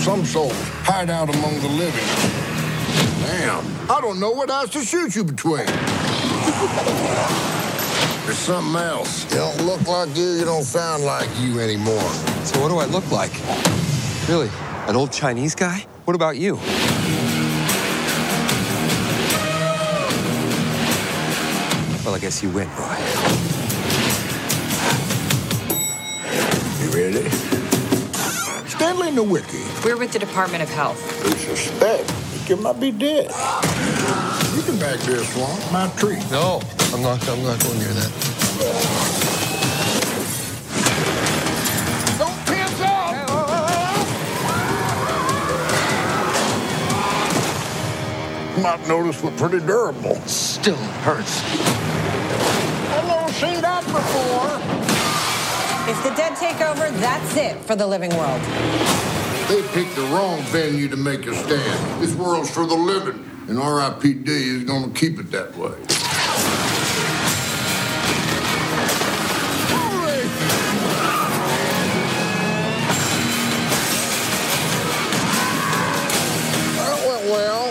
some 0.00 0.22
souls 0.22 0.52
hide 0.84 1.08
out 1.08 1.34
among 1.34 1.60
the 1.60 1.68
living. 1.68 2.04
Damn, 3.22 3.64
I 3.90 3.98
don't 4.02 4.20
know 4.20 4.32
what 4.32 4.50
else 4.50 4.68
to 4.70 4.84
shoot 4.84 5.16
you 5.16 5.24
between. 5.24 5.64
There's 8.26 8.36
something 8.36 8.82
else. 8.82 9.24
You 9.32 9.38
don't 9.38 9.64
look 9.64 9.86
like 9.88 10.14
you, 10.14 10.32
you 10.32 10.44
don't 10.44 10.62
sound 10.62 11.04
like 11.04 11.28
you 11.40 11.58
anymore. 11.58 12.10
So 12.44 12.60
what 12.60 12.68
do 12.68 12.76
I 12.76 12.84
look 12.84 13.10
like? 13.10 13.32
Really? 14.28 14.50
An 14.88 14.96
old 14.96 15.10
Chinese 15.10 15.54
guy? 15.54 15.86
What 16.04 16.14
about 16.14 16.36
you? 16.36 16.56
Well, 22.04 22.14
I 22.14 22.18
guess 22.20 22.42
you 22.42 22.50
win, 22.50 22.68
Roy. 22.76 23.11
You 26.92 27.04
ready? 27.04 27.30
Stanley 28.68 29.12
Nowicki. 29.12 29.64
We're 29.82 29.96
with 29.96 30.12
the 30.12 30.18
Department 30.18 30.62
of 30.62 30.68
Health. 30.68 31.24
We 31.24 31.30
suspect 31.30 32.06
that 32.06 32.48
you 32.50 32.56
might 32.56 32.78
be 32.78 32.90
dead. 32.90 33.30
You 34.54 34.62
can 34.62 34.78
back 34.78 34.98
this 35.00 35.34
one. 35.34 35.58
My 35.72 35.88
treat. 35.96 36.18
No, 36.30 36.60
I'm 36.92 37.00
not. 37.00 37.26
I'm 37.30 37.42
not 37.42 37.58
going 37.62 37.78
near 37.78 37.94
that. 37.94 38.12
Don't 42.18 42.46
piss 42.46 42.80
off! 42.82 44.08
Might 48.62 48.86
notice 48.86 49.22
we're 49.22 49.30
pretty 49.38 49.64
durable. 49.64 50.16
Still 50.26 50.76
hurts. 50.76 51.42
I've 52.92 53.06
never 53.06 53.32
seen 53.32 53.62
that 53.62 53.82
before. 53.86 54.41
If 55.92 56.02
the 56.04 56.10
dead 56.14 56.34
take 56.36 56.58
over, 56.62 56.90
that's 56.90 57.36
it 57.36 57.54
for 57.66 57.76
the 57.76 57.86
living 57.86 58.16
world. 58.16 58.40
They 59.46 59.60
picked 59.74 59.94
the 59.94 60.08
wrong 60.10 60.40
venue 60.44 60.88
to 60.88 60.96
make 60.96 61.26
a 61.26 61.34
stand. 61.34 62.02
This 62.02 62.14
world's 62.14 62.50
for 62.50 62.64
the 62.64 62.74
living, 62.74 63.22
and 63.46 63.58
RIPD 63.58 64.26
is 64.26 64.64
to 64.64 64.90
keep 64.98 65.18
it 65.18 65.30
that 65.32 65.54
way. 65.54 65.74
Well. 77.22 77.70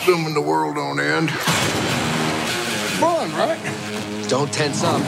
Assuming 0.00 0.34
the 0.34 0.40
world 0.40 0.76
don't 0.76 1.00
end. 1.00 1.30
Fun, 3.00 3.32
right? 3.32 3.79
Don't 4.30 4.52
tense 4.52 4.84
up. 4.84 5.00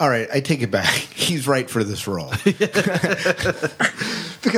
All 0.00 0.10
right, 0.10 0.26
I 0.34 0.40
take 0.40 0.60
it 0.60 0.72
back. 0.72 0.92
He's 1.14 1.46
right 1.46 1.70
for 1.70 1.84
this 1.84 2.08
role 2.08 2.32
because 2.44 2.66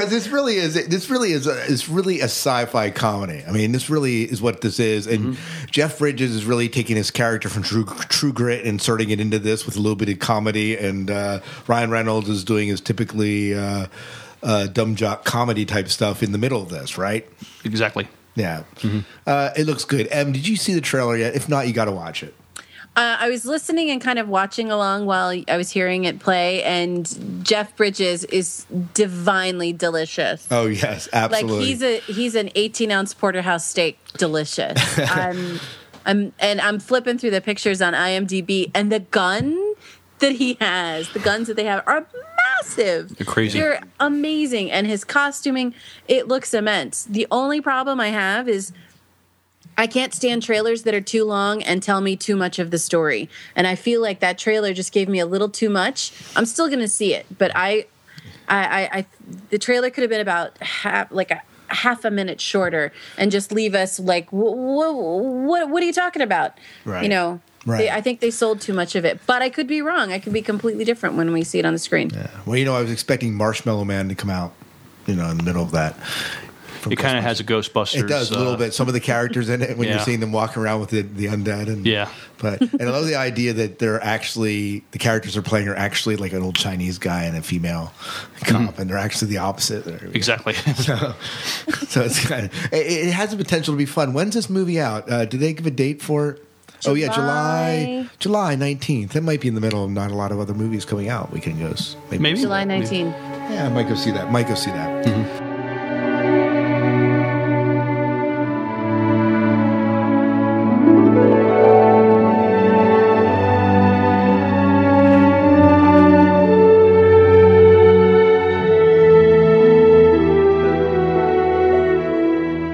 this 0.09 0.29
really 0.29 0.55
is 0.55 0.89
this 0.89 1.11
really 1.11 1.33
is 1.33 1.47
a, 1.47 1.63
is 1.65 1.91
really 1.91 2.21
a 2.21 2.25
sci-fi 2.25 2.89
comedy. 2.89 3.45
I 3.47 3.53
mean, 3.53 3.73
this 3.73 3.91
really 3.91 4.23
is 4.23 4.41
what 4.41 4.63
this 4.63 4.81
is. 4.81 5.07
And 5.07 5.37
Jeff 5.71 5.99
Bridges 5.99 6.35
is 6.35 6.47
really 6.47 6.71
taking 6.71 6.97
his 6.97 7.11
character 7.11 7.51
from 7.51 7.65
True 7.65 7.85
True 8.09 8.33
Grit 8.33 8.61
and 8.61 8.69
inserting 8.69 9.11
it 9.11 9.21
into 9.21 9.39
this 9.39 9.67
with 9.67 9.77
a 9.77 9.79
little 9.79 9.97
bit 9.97 10.09
of 10.09 10.21
comedy. 10.21 10.75
And 10.75 11.11
uh, 11.11 11.41
Ryan 11.67 11.91
Reynolds 11.91 12.31
is 12.31 12.45
doing 12.45 12.69
his 12.69 12.81
typically 12.81 13.55
uh, 13.55 13.89
uh, 14.43 14.69
dumb 14.69 14.95
jock 14.95 15.27
comedy 15.27 15.67
type 15.67 15.89
stuff 15.89 16.23
in 16.23 16.33
the 16.33 16.39
middle 16.39 16.63
of 16.63 16.71
this, 16.71 16.97
right? 16.97 17.29
Exactly. 17.63 18.09
Yeah, 18.35 18.65
uh, 19.27 19.51
it 19.57 19.67
looks 19.67 19.85
good. 19.85 20.09
Em, 20.11 20.33
did 20.33 20.47
you 20.47 20.57
see 20.57 20.75
the 20.75 20.81
trailer 20.81 21.17
yet? 21.17 21.35
If 21.37 21.49
not, 21.49 21.67
you 21.69 21.73
got 21.73 21.85
to 21.85 21.93
watch 21.93 22.23
it. 22.23 22.35
Uh, 22.97 23.17
I 23.19 23.29
was 23.29 23.45
listening 23.45 23.91
and 23.91 24.01
kind 24.01 24.21
of 24.21 24.29
watching 24.29 24.71
along 24.71 25.07
while 25.07 25.43
I 25.49 25.57
was 25.57 25.71
hearing 25.71 26.05
it 26.05 26.21
play, 26.21 26.63
and 26.63 27.45
Jeff 27.45 27.75
Bridges 27.77 28.23
is 28.25 28.67
divinely 28.95 29.73
delicious. 29.73 30.47
Oh 30.51 30.67
yes, 30.67 31.09
absolutely. 31.13 31.59
Like 31.59 31.67
he's 31.67 31.83
a 31.83 31.99
he's 32.01 32.35
an 32.37 32.51
18 32.55 32.93
ounce 32.93 33.13
porterhouse 33.13 33.67
steak, 33.67 33.99
delicious. 34.17 34.99
I'm 34.99 35.59
I'm 36.07 36.33
and 36.39 36.61
I'm 36.61 36.79
flipping 36.79 37.19
through 37.19 37.33
the 37.33 37.41
pictures 37.41 37.83
on 37.83 37.95
IMDb, 37.95 38.71
and 38.75 38.93
the 38.93 39.01
gun 39.01 39.75
that 40.21 40.33
he 40.33 40.57
has, 40.61 41.13
the 41.13 41.19
guns 41.19 41.49
that 41.49 41.57
they 41.57 41.65
have 41.65 41.83
are 41.89 42.07
massive. 42.65 43.17
They're 43.17 43.27
crazy. 43.27 43.59
They're 43.59 43.81
amazing, 44.01 44.71
and 44.71 44.87
his 44.87 45.05
costuming 45.05 45.75
it 46.09 46.29
looks 46.29 46.55
immense. 46.55 47.05
The 47.05 47.27
only 47.31 47.61
problem 47.61 48.01
I 48.01 48.09
have 48.09 48.49
is. 48.49 48.73
I 49.77 49.89
can't 49.89 50.15
stand 50.15 50.45
trailers 50.45 50.85
that 50.85 50.95
are 50.95 51.01
too 51.01 51.25
long 51.25 51.61
and 51.61 51.83
tell 51.83 52.01
me 52.01 52.15
too 52.15 52.37
much 52.37 52.61
of 52.61 52.71
the 52.71 52.79
story. 52.79 53.29
And 53.57 53.67
I 53.67 53.75
feel 53.75 54.01
like 54.01 54.21
that 54.21 54.39
trailer 54.39 54.73
just 54.73 54.93
gave 54.93 55.09
me 55.09 55.19
a 55.19 55.27
little 55.27 55.49
too 55.49 55.69
much. 55.69 56.13
I'm 56.37 56.47
still 56.47 56.69
going 56.69 56.79
to 56.79 56.87
see 56.87 57.13
it, 57.13 57.27
but 57.39 57.51
I, 57.57 57.87
I, 58.47 58.65
I, 58.65 58.99
I, 58.99 59.07
the 59.51 59.59
trailer 59.59 59.91
could 59.91 60.03
have 60.03 60.11
been 60.11 60.21
about 60.21 60.57
half, 60.59 61.11
like 61.11 61.33
a 61.33 61.43
half 61.67 62.05
a 62.05 62.11
minute 62.13 62.41
shorter, 62.41 62.93
and 63.19 63.33
just 63.33 63.51
leave 63.51 63.75
us 63.75 63.99
like, 63.99 64.33
what, 64.33 64.57
what, 64.95 65.69
what 65.71 65.83
are 65.83 65.87
you 65.87 65.93
talking 65.93 66.23
about? 66.23 66.57
Right. 66.85 67.03
You 67.03 67.09
know. 67.09 67.41
Right. 67.67 67.79
They, 67.79 67.91
I 67.91 68.01
think 68.01 68.21
they 68.21 68.31
sold 68.31 68.61
too 68.61 68.75
much 68.75 68.95
of 68.95 69.05
it, 69.05 69.21
but 69.27 69.41
I 69.43 69.49
could 69.49 69.67
be 69.67 69.81
wrong. 69.81 70.13
I 70.13 70.19
could 70.19 70.33
be 70.33 70.43
completely 70.43 70.85
different 70.85 71.17
when 71.17 71.33
we 71.33 71.45
see 71.45 71.59
it 71.59 71.65
on 71.65 71.73
the 71.73 71.79
screen. 71.79 72.11
Well, 72.47 72.57
you 72.57 72.65
know, 72.65 72.77
I 72.77 72.83
was 72.83 72.91
expecting 72.91 73.35
Marshmallow 73.35 73.85
Man 73.85 74.09
to 74.11 74.15
come 74.15 74.31
out, 74.31 74.53
you 75.07 75.15
know, 75.15 75.31
in 75.31 75.39
the 75.39 75.43
middle 75.45 75.63
of 75.63 75.71
that. 75.73 75.97
It 76.91 76.97
kind 76.97 77.17
of 77.17 77.25
has 77.25 77.41
a 77.41 77.45
Ghostbusters. 77.45 78.01
It 78.05 78.09
does 78.09 78.31
a 78.31 78.37
little 78.39 78.53
uh, 78.53 78.57
bit. 78.59 78.75
Some 78.75 78.89
of 78.89 78.95
the 78.95 79.01
characters 79.01 79.49
in 79.49 79.63
it 79.63 79.79
when 79.79 79.89
Yeah. 79.89 79.95
you're 79.95 80.05
seeing 80.05 80.21
them 80.21 80.33
walking 80.33 80.63
around 80.63 80.81
with 80.81 80.91
the, 80.91 81.01
the 81.01 81.27
undead 81.27 81.69
and 81.69 81.87
Yeah. 81.87 82.11
But 82.39 82.61
and 82.61 82.83
I 82.83 82.91
love 82.91 83.07
the 83.07 83.15
idea 83.15 83.55
that 83.55 83.79
they're 83.79 84.03
actually 84.05 84.85
the 84.91 84.99
characters 84.99 85.33
they're 85.35 85.43
playing 85.43 85.69
are 85.69 85.75
actually 85.75 86.17
like 86.17 86.33
an 86.35 86.43
old 86.43 86.57
Chinese 86.57 86.99
guy 86.99 87.25
and 87.25 87.37
a 87.39 87.43
female 87.43 87.95
cop, 88.45 88.79
and 88.79 88.91
they're 88.91 88.99
actually 88.99 89.29
the 89.29 89.39
opposite. 89.39 89.87
Exactly. 90.15 90.53
so, 90.75 91.15
so 91.89 92.03
it's 92.03 92.27
kind 92.27 92.47
of 92.47 92.65
it, 92.73 93.07
it 93.09 93.13
has 93.13 93.31
the 93.31 93.37
potential 93.37 93.73
to 93.73 93.79
be 93.79 93.87
fun. 93.87 94.13
When's 94.13 94.35
this 94.35 94.51
movie 94.51 94.79
out? 94.81 95.11
Uh, 95.11 95.25
did 95.25 95.41
they 95.41 95.55
give 95.55 95.65
a 95.67 95.71
date 95.71 96.03
for 96.03 96.31
it? 96.31 96.45
Oh 96.87 96.95
yeah, 96.95 97.13
July 97.13 98.09
July 98.19 98.55
nineteenth. 98.57 99.13
That 99.13 99.23
might 99.23 99.41
be 99.41 99.49
in 99.49 99.55
the 99.55 99.61
middle 99.61 99.85
of 99.85 99.91
not 99.91 100.11
a 100.11 100.15
lot 100.15 100.33
of 100.33 100.39
other 100.41 100.55
movies 100.55 100.85
coming 100.85 101.09
out. 101.09 101.33
We 101.33 101.41
can 101.41 101.59
go 101.59 101.71
s- 101.71 101.97
maybe, 102.11 102.35
July 102.41 102.65
nineteenth. 102.65 103.15
Yeah, 103.51 103.67
I 103.67 103.69
might 103.71 103.89
go 103.89 103.95
see 103.95 104.11
that. 104.11 104.31
Might 104.31 104.49
go 104.49 104.55
see 104.55 104.71
that. 104.71 105.05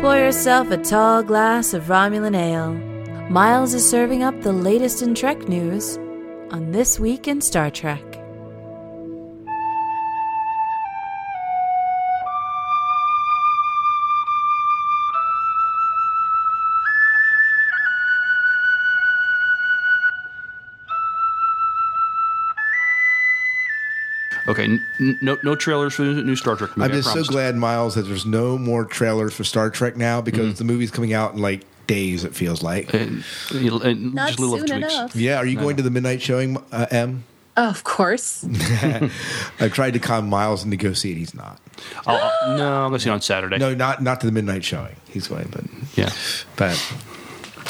Pour 0.00 0.16
yourself 0.16 0.70
a 0.70 0.78
tall 0.78 1.22
glass 1.22 1.74
of 1.74 1.84
Romulan 1.84 2.34
ale. 2.34 2.89
Miles 3.30 3.74
is 3.74 3.88
serving 3.88 4.24
up 4.24 4.42
the 4.42 4.52
latest 4.52 5.02
in 5.02 5.14
Trek 5.14 5.48
news 5.48 5.98
on 6.50 6.72
This 6.72 6.98
Week 6.98 7.28
in 7.28 7.40
Star 7.40 7.70
Trek. 7.70 8.09
Okay, 24.60 24.72
n- 24.72 24.86
n- 25.00 25.18
no 25.20 25.38
no 25.42 25.54
trailers 25.56 25.94
for 25.94 26.02
the 26.04 26.22
new 26.22 26.36
Star 26.36 26.56
Trek 26.56 26.76
movie. 26.76 26.90
I'm 26.90 26.96
just 27.02 27.12
so 27.12 27.24
glad, 27.24 27.56
Miles, 27.56 27.94
that 27.94 28.02
there's 28.02 28.26
no 28.26 28.58
more 28.58 28.84
trailers 28.84 29.34
for 29.34 29.44
Star 29.44 29.70
Trek 29.70 29.96
now 29.96 30.20
because 30.20 30.40
Mm-hmm. 30.54 30.54
the 30.58 30.64
movie's 30.64 30.90
coming 30.90 31.12
out 31.12 31.34
in 31.34 31.40
like 31.40 31.62
days. 31.86 32.24
It 32.24 32.34
feels 32.34 32.62
like. 32.62 32.92
And, 32.94 33.24
and 33.52 34.14
Not 34.14 34.28
just 34.28 34.38
a 34.38 34.42
little 34.46 34.66
soon 34.66 34.76
enough. 34.84 35.14
Yeah, 35.16 35.36
are 35.38 35.46
you 35.46 35.56
going 35.58 35.76
to 35.76 35.82
the 35.82 35.90
midnight 35.90 36.22
showing, 36.22 36.56
uh, 36.72 36.86
M? 36.90 37.24
Oh, 37.56 37.68
of 37.68 37.82
course. 37.84 38.44
I've 39.60 39.72
tried 39.72 39.92
to 39.94 39.98
con 39.98 40.28
Miles 40.30 40.64
into 40.64 40.76
go 40.76 40.92
see 40.92 41.12
it. 41.12 41.16
He's 41.18 41.34
not. 41.34 41.60
I'll, 42.06 42.16
I'll- 42.16 42.56
no, 42.56 42.84
I'm 42.84 42.90
going 42.90 42.98
to 42.98 43.04
see 43.04 43.10
it 43.10 43.12
on 43.12 43.20
Saturday. 43.20 43.58
No, 43.58 43.74
not 43.74 44.02
not 44.02 44.20
to 44.20 44.26
the 44.26 44.32
midnight 44.32 44.64
showing. 44.64 44.94
He's 45.08 45.26
going, 45.28 45.48
but 45.50 45.64
Yeah. 45.96 46.10
but 46.56 46.76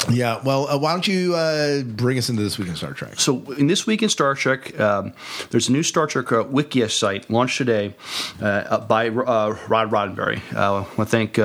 yeah. 0.09 0.41
Well, 0.43 0.67
uh, 0.67 0.77
why 0.77 0.93
don't 0.93 1.07
you 1.07 1.35
uh, 1.35 1.83
bring 1.83 2.17
us 2.17 2.29
into 2.29 2.41
this 2.41 2.57
week 2.57 2.67
in 2.67 2.75
Star 2.75 2.93
Trek? 2.93 3.19
So, 3.19 3.51
in 3.53 3.67
this 3.67 3.85
week 3.85 4.01
in 4.01 4.09
Star 4.09 4.33
Trek, 4.35 4.79
um, 4.79 5.13
there's 5.49 5.69
a 5.69 5.71
new 5.71 5.83
Star 5.83 6.07
Trek 6.07 6.31
uh, 6.31 6.43
Wikia 6.45 6.89
site 6.89 7.29
launched 7.29 7.57
today 7.57 7.93
uh, 8.41 8.79
by 8.79 9.09
uh, 9.09 9.57
Rod 9.67 9.91
Roddenberry. 9.91 10.41
Uh, 10.55 10.59
I 10.59 10.71
want 10.71 10.95
to 10.97 11.05
thank 11.05 11.39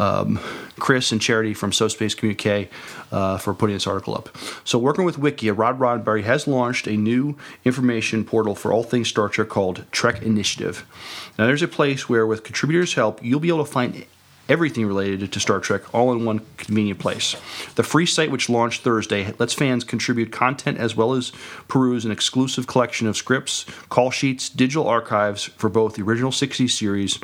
um, 0.00 0.38
Chris 0.78 1.12
and 1.12 1.20
Charity 1.20 1.54
from 1.54 1.72
So 1.72 1.88
Space 1.88 2.14
Communique 2.14 2.68
for 3.10 3.54
putting 3.54 3.74
this 3.76 3.86
article 3.86 4.14
up. 4.14 4.36
So, 4.64 4.78
working 4.78 5.04
with 5.04 5.16
Wikia, 5.16 5.56
Rod 5.56 5.78
Roddenberry 5.78 6.24
has 6.24 6.46
launched 6.46 6.86
a 6.86 6.96
new 6.96 7.36
information 7.64 8.24
portal 8.24 8.54
for 8.54 8.72
all 8.72 8.82
things 8.82 9.08
Star 9.08 9.28
Trek 9.28 9.48
called 9.48 9.84
Trek 9.92 10.22
Initiative. 10.22 10.86
Now, 11.38 11.46
there's 11.46 11.62
a 11.62 11.68
place 11.68 12.08
where, 12.08 12.26
with 12.26 12.44
contributors' 12.44 12.94
help, 12.94 13.22
you'll 13.22 13.40
be 13.40 13.48
able 13.48 13.64
to 13.64 13.70
find 13.70 14.04
everything 14.48 14.86
related 14.86 15.32
to 15.32 15.40
Star 15.40 15.60
Trek 15.60 15.94
all 15.94 16.12
in 16.12 16.24
one 16.24 16.40
convenient 16.56 16.98
place. 16.98 17.36
The 17.74 17.82
free 17.82 18.06
site, 18.06 18.30
which 18.30 18.48
launched 18.48 18.82
Thursday, 18.82 19.34
lets 19.38 19.52
fans 19.52 19.84
contribute 19.84 20.32
content 20.32 20.78
as 20.78 20.96
well 20.96 21.12
as 21.12 21.32
peruse 21.68 22.04
an 22.04 22.10
exclusive 22.10 22.66
collection 22.66 23.06
of 23.06 23.16
scripts, 23.16 23.66
call 23.88 24.10
sheets, 24.10 24.48
digital 24.48 24.88
archives 24.88 25.44
for 25.44 25.68
both 25.68 25.94
the 25.94 26.02
original 26.02 26.30
60s 26.30 26.70
series, 26.70 27.18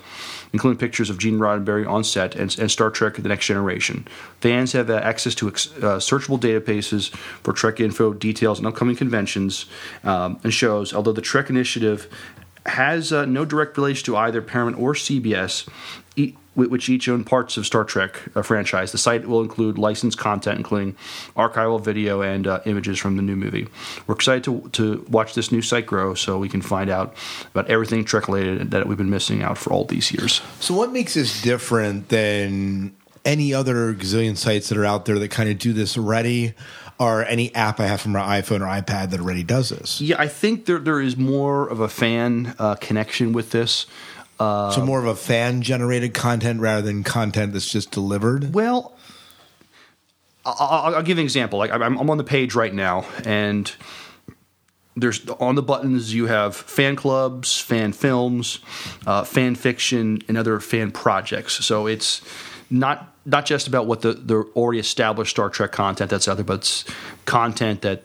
including 0.52 0.78
pictures 0.78 1.10
of 1.10 1.18
Gene 1.18 1.38
Roddenberry 1.38 1.88
on 1.88 2.04
set, 2.04 2.34
and, 2.34 2.56
and 2.58 2.70
Star 2.70 2.90
Trek 2.90 3.14
The 3.14 3.28
Next 3.28 3.46
Generation. 3.46 4.06
Fans 4.40 4.72
have 4.72 4.90
access 4.90 5.34
to 5.36 5.48
ex- 5.48 5.72
uh, 5.78 5.98
searchable 5.98 6.38
databases 6.38 7.14
for 7.14 7.52
Trek 7.52 7.80
info, 7.80 8.12
details, 8.12 8.58
and 8.58 8.66
upcoming 8.66 8.96
conventions 8.96 9.66
um, 10.04 10.38
and 10.44 10.52
shows, 10.52 10.92
although 10.92 11.12
the 11.12 11.22
Trek 11.22 11.50
Initiative 11.50 12.08
has 12.66 13.12
uh, 13.12 13.24
no 13.26 13.44
direct 13.44 13.76
relation 13.76 14.04
to 14.06 14.16
either 14.16 14.40
Paramount 14.40 14.78
or 14.78 14.94
CBS, 14.94 15.68
which 16.54 16.88
each 16.88 17.08
own 17.08 17.24
parts 17.24 17.56
of 17.56 17.66
Star 17.66 17.84
Trek 17.84 18.22
uh, 18.34 18.42
franchise. 18.42 18.92
The 18.92 18.98
site 18.98 19.26
will 19.26 19.40
include 19.40 19.78
licensed 19.78 20.18
content, 20.18 20.58
including 20.58 20.96
archival 21.36 21.80
video 21.80 22.22
and 22.22 22.46
uh, 22.46 22.60
images 22.64 22.98
from 22.98 23.16
the 23.16 23.22
new 23.22 23.36
movie. 23.36 23.66
We're 24.06 24.14
excited 24.14 24.44
to, 24.44 24.68
to 24.72 25.04
watch 25.08 25.34
this 25.34 25.50
new 25.50 25.62
site 25.62 25.86
grow 25.86 26.14
so 26.14 26.38
we 26.38 26.48
can 26.48 26.62
find 26.62 26.90
out 26.90 27.14
about 27.50 27.68
everything 27.68 28.04
Trek 28.04 28.28
related 28.28 28.70
that 28.70 28.86
we've 28.86 28.98
been 28.98 29.10
missing 29.10 29.42
out 29.42 29.58
for 29.58 29.72
all 29.72 29.84
these 29.84 30.12
years. 30.12 30.40
So, 30.60 30.74
what 30.74 30.92
makes 30.92 31.14
this 31.14 31.42
different 31.42 32.08
than 32.08 32.94
any 33.24 33.54
other 33.54 33.94
gazillion 33.94 34.36
sites 34.36 34.68
that 34.68 34.78
are 34.78 34.84
out 34.84 35.06
there 35.06 35.18
that 35.18 35.30
kind 35.30 35.48
of 35.48 35.58
do 35.58 35.72
this 35.72 35.96
already, 35.96 36.54
or 36.98 37.24
any 37.24 37.54
app 37.54 37.80
I 37.80 37.86
have 37.86 38.00
from 38.00 38.12
my 38.12 38.40
iPhone 38.40 38.60
or 38.60 38.66
iPad 38.66 39.10
that 39.10 39.20
already 39.20 39.42
does 39.42 39.70
this? 39.70 40.00
Yeah, 40.00 40.16
I 40.18 40.28
think 40.28 40.66
there 40.66 40.78
there 40.78 41.00
is 41.00 41.16
more 41.16 41.68
of 41.68 41.80
a 41.80 41.88
fan 41.88 42.54
uh, 42.58 42.76
connection 42.76 43.32
with 43.32 43.50
this. 43.50 43.86
Uh, 44.38 44.70
so, 44.70 44.84
more 44.84 44.98
of 44.98 45.06
a 45.06 45.14
fan 45.14 45.62
generated 45.62 46.14
content 46.14 46.60
rather 46.60 46.82
than 46.82 47.04
content 47.04 47.52
that's 47.52 47.70
just 47.70 47.90
delivered? 47.90 48.52
Well, 48.54 48.96
I'll, 50.44 50.94
I'll, 50.96 51.02
give 51.02 51.18
an 51.18 51.24
example. 51.24 51.58
Like 51.58 51.70
I'm, 51.70 51.98
I'm 51.98 52.10
on 52.10 52.18
the 52.18 52.24
page 52.24 52.54
right 52.54 52.74
now, 52.74 53.06
and 53.24 53.72
there's 54.96 55.28
on 55.28 55.54
the 55.54 55.62
buttons 55.62 56.12
you 56.12 56.26
have 56.26 56.56
fan 56.56 56.96
clubs, 56.96 57.58
fan 57.58 57.92
films, 57.92 58.58
uh, 59.06 59.24
fan 59.24 59.54
fiction, 59.54 60.20
and 60.28 60.36
other 60.36 60.60
fan 60.60 60.90
projects. 60.90 61.64
So 61.64 61.86
it's 61.86 62.20
not 62.70 63.14
not 63.24 63.46
just 63.46 63.66
about 63.66 63.86
what 63.86 64.02
the 64.02 64.12
the 64.12 64.42
already 64.54 64.78
established 64.78 65.30
Star 65.30 65.48
Trek 65.48 65.72
content 65.72 66.10
that's 66.10 66.28
out 66.28 66.36
there, 66.36 66.44
but 66.44 66.58
it's 66.58 66.84
content 67.24 67.82
that 67.82 68.02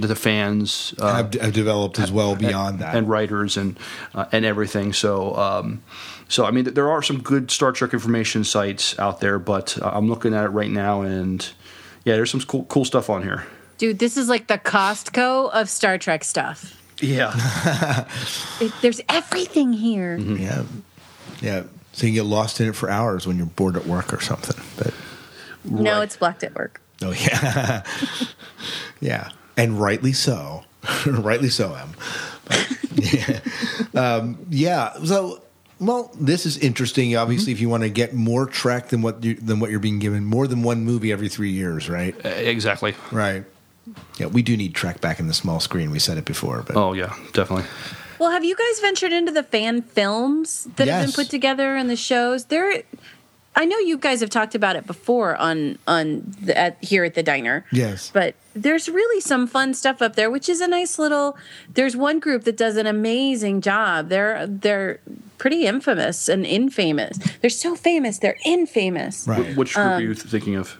that 0.00 0.08
the 0.08 0.16
fans 0.16 0.94
uh, 0.98 1.14
have, 1.14 1.34
have 1.34 1.52
developed 1.52 1.98
as 1.98 2.10
well 2.12 2.34
beyond 2.36 2.74
and, 2.74 2.82
that. 2.82 2.94
and 2.94 3.08
writers 3.08 3.56
and 3.56 3.78
uh, 4.14 4.26
and 4.32 4.44
everything. 4.44 4.92
So. 4.92 5.36
Um, 5.36 5.82
so 6.28 6.44
I 6.44 6.52
mean, 6.52 6.62
there 6.74 6.88
are 6.88 7.02
some 7.02 7.20
good 7.22 7.50
Star 7.50 7.72
Trek 7.72 7.92
information 7.92 8.44
sites 8.44 8.96
out 9.00 9.20
there, 9.20 9.40
but 9.40 9.76
uh, 9.82 9.90
I'm 9.92 10.08
looking 10.08 10.32
at 10.32 10.44
it 10.44 10.50
right 10.50 10.70
now, 10.70 11.00
and 11.02 11.40
yeah, 12.04 12.14
there's 12.14 12.30
some 12.30 12.40
cool, 12.42 12.64
cool 12.66 12.84
stuff 12.84 13.10
on 13.10 13.24
here. 13.24 13.44
Dude, 13.78 13.98
this 13.98 14.16
is 14.16 14.28
like 14.28 14.46
the 14.46 14.56
Costco 14.56 15.50
of 15.52 15.68
Star 15.68 15.98
Trek 15.98 16.22
stuff. 16.22 16.80
Yeah, 17.00 17.32
It, 18.60 18.72
there's 18.80 19.00
everything 19.08 19.72
here. 19.72 20.16
Yeah, 20.18 20.62
yeah. 21.40 21.62
So 21.94 22.06
you 22.06 22.12
get 22.12 22.26
lost 22.26 22.60
in 22.60 22.68
it 22.68 22.76
for 22.76 22.88
hours 22.88 23.26
when 23.26 23.36
you're 23.36 23.46
bored 23.46 23.76
at 23.76 23.86
work 23.86 24.12
or 24.14 24.20
something. 24.20 24.62
But 24.76 24.94
No, 25.64 26.00
it's 26.00 26.16
blocked 26.16 26.44
at 26.44 26.54
work. 26.54 26.80
oh 27.02 27.10
yeah, 27.10 27.82
yeah, 29.00 29.30
and 29.60 29.80
rightly 29.80 30.12
so. 30.12 30.64
rightly 31.06 31.50
so, 31.50 31.74
Em. 31.74 31.90
But, 32.46 32.76
yeah. 32.94 33.40
Um, 33.94 34.46
yeah. 34.50 34.94
So. 35.04 35.42
Well, 35.78 36.10
this 36.20 36.44
is 36.44 36.58
interesting. 36.58 37.16
Obviously, 37.16 37.52
if 37.52 37.60
you 37.60 37.70
want 37.70 37.84
to 37.84 37.88
get 37.88 38.12
more 38.12 38.44
Trek 38.44 38.88
than 38.88 39.00
what 39.00 39.24
you, 39.24 39.34
than 39.34 39.60
what 39.60 39.70
you're 39.70 39.80
being 39.80 39.98
given, 39.98 40.26
more 40.26 40.46
than 40.46 40.62
one 40.62 40.84
movie 40.84 41.10
every 41.10 41.30
three 41.30 41.50
years, 41.50 41.88
right? 41.88 42.14
exactly. 42.22 42.94
Right. 43.10 43.44
Yeah, 44.18 44.26
we 44.26 44.42
do 44.42 44.58
need 44.58 44.74
Trek 44.74 45.00
back 45.00 45.20
in 45.20 45.26
the 45.26 45.32
small 45.32 45.58
screen. 45.58 45.90
We 45.90 45.98
said 45.98 46.18
it 46.18 46.26
before, 46.26 46.62
but 46.66 46.76
Oh 46.76 46.92
yeah, 46.92 47.16
definitely. 47.32 47.64
Well, 48.18 48.30
have 48.30 48.44
you 48.44 48.54
guys 48.54 48.80
ventured 48.80 49.12
into 49.12 49.32
the 49.32 49.42
fan 49.42 49.80
films 49.80 50.68
that 50.76 50.86
have 50.86 51.06
been 51.06 51.12
put 51.12 51.30
together 51.30 51.74
and 51.76 51.88
the 51.88 51.96
shows? 51.96 52.44
There, 52.44 52.82
I 53.56 53.64
know 53.64 53.78
you 53.78 53.98
guys 53.98 54.20
have 54.20 54.30
talked 54.30 54.54
about 54.54 54.76
it 54.76 54.86
before 54.86 55.36
on 55.36 55.78
on 55.86 56.34
the, 56.40 56.56
at, 56.56 56.82
here 56.82 57.04
at 57.04 57.14
the 57.14 57.22
diner. 57.22 57.64
Yes. 57.72 58.10
but 58.12 58.34
there's 58.54 58.88
really 58.88 59.20
some 59.20 59.46
fun 59.46 59.74
stuff 59.74 60.00
up 60.00 60.14
there, 60.16 60.30
which 60.30 60.48
is 60.48 60.60
a 60.60 60.68
nice 60.68 60.98
little. 60.98 61.36
There's 61.74 61.96
one 61.96 62.20
group 62.20 62.44
that 62.44 62.56
does 62.56 62.76
an 62.76 62.86
amazing 62.86 63.60
job. 63.60 64.08
They're 64.08 64.46
they're 64.46 65.00
pretty 65.38 65.66
infamous 65.66 66.28
and 66.28 66.46
infamous. 66.46 67.18
They're 67.40 67.50
so 67.50 67.74
famous. 67.74 68.18
They're 68.18 68.38
infamous. 68.46 69.26
Wh- 69.26 69.56
Which 69.58 69.74
group 69.74 69.86
are 69.86 69.94
Um, 69.96 70.02
you 70.02 70.14
thinking 70.14 70.54
of? 70.54 70.78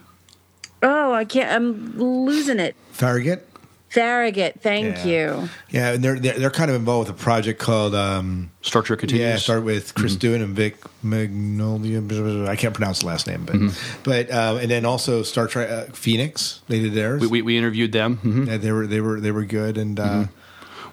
Oh, 0.81 1.13
I 1.13 1.25
can't. 1.25 1.51
I'm 1.51 1.97
losing 1.99 2.59
it. 2.59 2.75
Farragut. 2.91 3.47
Farragut. 3.91 4.59
Thank 4.61 4.97
Yeah. 4.97 5.05
you. 5.05 5.49
Yeah, 5.69 5.91
and 5.93 6.03
they're, 6.03 6.17
they're 6.19 6.39
they're 6.39 6.49
kind 6.49 6.69
of 6.71 6.75
involved 6.77 7.09
with 7.09 7.19
a 7.19 7.23
project 7.23 7.59
called 7.59 7.93
um, 7.93 8.49
Star 8.61 8.81
Trek 8.81 8.99
Continues. 8.99 9.25
Yeah, 9.27 9.35
start 9.37 9.63
with 9.63 9.93
Chris 9.95 10.15
Doohan 10.15 10.41
and 10.41 10.55
Vic 10.55 10.77
Magnolia. 11.03 12.47
I 12.49 12.55
can't 12.55 12.73
pronounce 12.73 12.99
the 12.99 13.07
last 13.07 13.27
name, 13.27 13.43
but 13.45 13.57
but 14.03 14.31
um, 14.33 14.57
and 14.57 14.71
then 14.71 14.85
also 14.85 15.23
Star 15.23 15.47
Trek 15.47 15.69
uh, 15.69 15.91
Phoenix. 15.93 16.61
They 16.67 16.79
did 16.79 16.93
theirs. 16.93 17.21
We, 17.21 17.27
we, 17.27 17.41
we 17.41 17.57
interviewed 17.57 17.91
them. 17.91 18.17
Mhm. 18.23 18.47
Yeah, 18.47 18.57
they 18.57 18.71
were 18.71 18.87
they 18.87 19.01
were 19.01 19.19
they 19.19 19.31
were 19.31 19.45
good, 19.45 19.77
and 19.77 19.99
uh, 19.99 20.25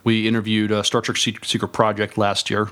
We 0.05 0.27
interviewed 0.27 0.73
uh, 0.73 0.83
Star 0.83 1.01
Trek 1.01 1.17
Secret 1.19 1.69
Project 1.73 2.19
last 2.19 2.51
year. 2.51 2.69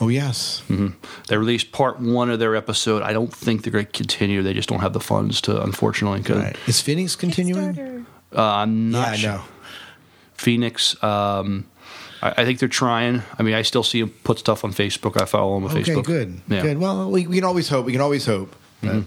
oh 0.00 0.08
yes, 0.08 0.60
hmm 0.68 0.88
They 1.28 1.36
released 1.38 1.72
part 1.72 1.98
one 2.00 2.30
of 2.30 2.38
their 2.38 2.54
episode. 2.54 3.02
I 3.02 3.12
don't 3.12 3.32
think 3.32 3.62
they're 3.62 3.72
going 3.72 3.86
to 3.86 3.92
continue. 3.92 4.42
They 4.42 4.54
just 4.54 4.68
don't 4.68 4.80
have 4.80 4.92
the 4.92 5.00
funds 5.00 5.40
to, 5.42 5.60
unfortunately. 5.62 6.22
'cause- 6.22 6.52
is 6.68 6.80
Phoenix 6.80 7.16
continuing? 7.16 8.06
Uh, 8.36 8.42
I'm 8.42 8.90
not 8.90 9.06
Yeah, 9.06 9.12
I 9.12 9.16
sure. 9.16 9.42
Know. 10.38 10.42
Phoenix. 10.42 11.02
Um, 11.02 11.66
I, 12.22 12.34
I 12.38 12.44
think 12.44 12.58
they're 12.58 12.68
trying. 12.68 13.22
I 13.38 13.42
mean, 13.42 13.54
I 13.54 13.62
still 13.62 13.82
see 13.82 14.00
them 14.00 14.10
put 14.24 14.38
stuff 14.38 14.64
on 14.64 14.72
Facebook. 14.72 15.20
I 15.20 15.24
follow 15.26 15.54
them 15.60 15.64
on 15.64 15.76
Okay, 15.76 15.92
Facebook. 15.92 16.04
good, 16.04 16.40
Yeah. 16.48 16.62
good. 16.62 16.78
Well, 16.78 17.10
we, 17.10 17.26
we 17.26 17.36
can 17.36 17.44
always 17.44 17.68
hope. 17.68 17.86
We 17.86 17.92
can 17.92 18.00
always 18.00 18.26
hope. 18.26 18.54
Mm-hmm. 18.82 19.02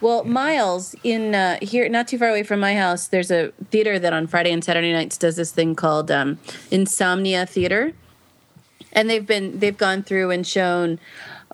Well, 0.00 0.24
Miles, 0.24 0.94
in 1.02 1.34
uh, 1.34 1.58
here, 1.62 1.88
not 1.88 2.08
too 2.08 2.18
far 2.18 2.28
away 2.28 2.42
from 2.42 2.60
my 2.60 2.74
house, 2.76 3.06
there's 3.08 3.30
a 3.30 3.52
theater 3.70 3.98
that 3.98 4.12
on 4.12 4.26
Friday 4.26 4.52
and 4.52 4.62
Saturday 4.62 4.92
nights 4.92 5.16
does 5.16 5.36
this 5.36 5.50
thing 5.50 5.74
called 5.74 6.10
um, 6.10 6.38
Insomnia 6.70 7.46
Theater, 7.46 7.92
and 8.92 9.08
they've 9.08 9.26
been 9.26 9.58
they've 9.60 9.78
gone 9.78 10.02
through 10.02 10.30
and 10.30 10.46
shown 10.46 10.98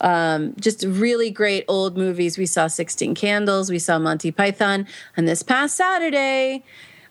um, 0.00 0.54
just 0.58 0.82
really 0.84 1.30
great 1.30 1.64
old 1.68 1.96
movies. 1.96 2.38
We 2.38 2.46
saw 2.46 2.66
Sixteen 2.66 3.14
Candles, 3.14 3.70
we 3.70 3.78
saw 3.78 4.00
Monty 4.00 4.32
Python, 4.32 4.86
and 5.16 5.28
this 5.28 5.44
past 5.44 5.76
Saturday. 5.76 6.64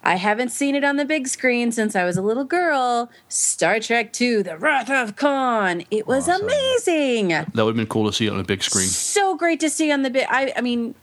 I 0.03 0.15
haven't 0.15 0.49
seen 0.49 0.75
it 0.75 0.83
on 0.83 0.95
the 0.95 1.05
big 1.05 1.27
screen 1.27 1.71
since 1.71 1.95
I 1.95 2.03
was 2.05 2.15
a 2.17 2.21
little 2.21 2.45
girl. 2.45 3.09
Star 3.27 3.79
Trek 3.79 4.19
II: 4.19 4.41
The 4.43 4.57
Wrath 4.57 4.89
of 4.89 5.15
Khan. 5.15 5.83
It 5.91 6.07
was 6.07 6.27
amazing 6.27 7.27
That 7.29 7.53
would 7.55 7.67
have 7.71 7.75
been 7.75 7.85
cool 7.87 8.07
to 8.09 8.13
see 8.15 8.29
on 8.29 8.39
a 8.39 8.43
big 8.43 8.63
screen. 8.63 8.87
so 8.87 9.35
great 9.35 9.59
to 9.59 9.69
see 9.69 9.91
on 9.91 10.03
the 10.03 10.09
big. 10.09 10.25
I, 10.29 10.53
I 10.55 10.61
mean, 10.61 10.95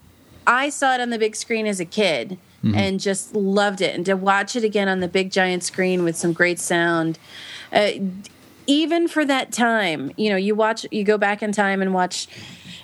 I 0.47 0.71
saw 0.71 0.95
it 0.95 1.01
on 1.01 1.11
the 1.11 1.19
big 1.19 1.37
screen 1.37 1.67
as 1.67 1.79
a 1.81 1.85
kid 1.85 2.39
Mhm. 2.65 2.75
and 2.77 2.99
just 3.01 3.35
loved 3.35 3.83
it, 3.83 3.95
and 3.95 4.05
to 4.07 4.15
watch 4.15 4.57
it 4.57 4.65
again 4.65 4.89
on 4.89 5.01
the 5.01 5.09
big 5.09 5.31
giant 5.31 5.63
screen 5.63 6.03
with 6.03 6.17
some 6.17 6.33
great 6.33 6.59
sound. 6.59 7.19
Uh, 7.73 7.91
even 8.67 9.07
for 9.09 9.25
that 9.27 9.53
time, 9.53 10.11
you 10.17 10.31
know, 10.31 10.37
you 10.37 10.55
watch, 10.55 10.87
you 10.91 11.05
go 11.05 11.19
back 11.19 11.43
in 11.43 11.53
time 11.53 11.83
and 11.83 11.93
watch. 11.93 12.27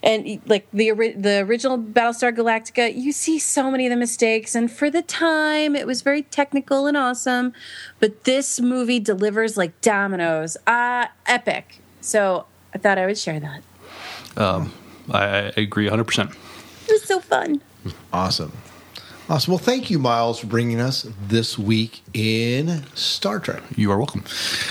And 0.02 0.40
like 0.46 0.66
the 0.72 0.90
the 1.16 1.38
original 1.40 1.78
Battlestar 1.78 2.34
Galactica, 2.34 2.92
you 2.94 3.12
see 3.12 3.38
so 3.38 3.70
many 3.70 3.86
of 3.86 3.90
the 3.90 3.96
mistakes, 3.96 4.54
and 4.54 4.70
for 4.70 4.90
the 4.90 5.02
time, 5.02 5.76
it 5.76 5.86
was 5.86 6.02
very 6.02 6.22
technical 6.22 6.86
and 6.86 6.96
awesome. 6.96 7.52
But 8.00 8.24
this 8.24 8.60
movie 8.60 8.98
delivers 8.98 9.56
like 9.56 9.80
dominoes, 9.80 10.56
ah, 10.66 11.12
epic. 11.26 11.78
So 12.00 12.46
I 12.74 12.78
thought 12.78 12.98
I 12.98 13.06
would 13.06 13.18
share 13.18 13.38
that. 13.38 13.62
Um, 14.36 14.72
I, 15.10 15.24
I 15.24 15.52
agree 15.56 15.88
100%. 15.88 16.30
It 16.30 16.92
was 16.92 17.04
so 17.04 17.20
fun. 17.20 17.62
Awesome. 18.12 18.52
Awesome. 19.28 19.52
Well, 19.52 19.58
thank 19.58 19.88
you, 19.88 20.00
Miles, 20.00 20.40
for 20.40 20.48
bringing 20.48 20.80
us 20.80 21.06
this 21.28 21.56
week 21.56 22.02
in 22.12 22.82
Star 22.94 23.38
Trek. 23.38 23.62
You 23.76 23.92
are 23.92 23.96
welcome. 23.96 24.24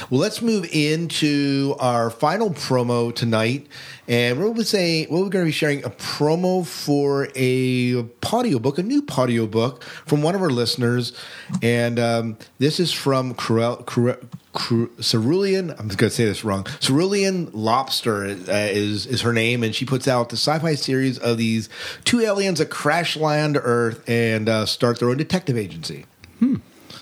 Well, 0.10 0.20
let's 0.20 0.42
move 0.42 0.66
into 0.74 1.74
our 1.80 2.10
final 2.10 2.50
promo 2.50 3.16
tonight. 3.16 3.66
And 4.10 4.38
we're 4.38 4.46
going 4.46 4.58
to 4.58 4.66
say, 4.66 5.08
well, 5.10 5.24
we're 5.24 5.30
going 5.30 5.46
to 5.46 5.48
be 5.48 5.54
sharing 5.54 5.86
a 5.86 5.90
promo 5.90 6.68
for 6.68 7.30
a 7.34 8.06
audio 8.32 8.60
book, 8.60 8.78
a 8.78 8.84
new 8.84 9.06
audio 9.18 9.48
book 9.48 9.84
from 9.84 10.22
one 10.22 10.36
of 10.36 10.42
our 10.42 10.50
listeners. 10.50 11.18
And 11.62 11.98
um, 11.98 12.38
this 12.60 12.80
is 12.80 12.92
from 12.92 13.34
Cruel, 13.34 13.78
Cruel, 13.78 14.16
Cru- 14.16 14.28
Cerulean. 14.54 15.72
I'm 15.72 15.88
going 15.88 15.98
to 15.98 16.10
say 16.10 16.26
this 16.26 16.44
wrong. 16.44 16.66
Cerulean 16.80 17.50
Lobster 17.54 18.26
uh, 18.26 18.34
is 18.48 19.06
is 19.06 19.22
her 19.22 19.34
name, 19.34 19.64
and 19.64 19.74
she 19.74 19.86
puts 19.86 20.08
out 20.08 20.30
the 20.30 20.36
sci-fi 20.36 20.76
series 20.76 21.18
of 21.18 21.38
these 21.38 21.70
two 22.04 22.20
aliens 22.20 22.60
that 22.60 22.70
crash 22.70 23.16
land 23.16 23.58
Earth 23.62 24.08
and 24.10 24.50
uh, 24.50 24.66
start 24.66 25.00
their 25.00 25.10
own 25.10 25.18
detective 25.18 25.58
agency. 25.58 26.06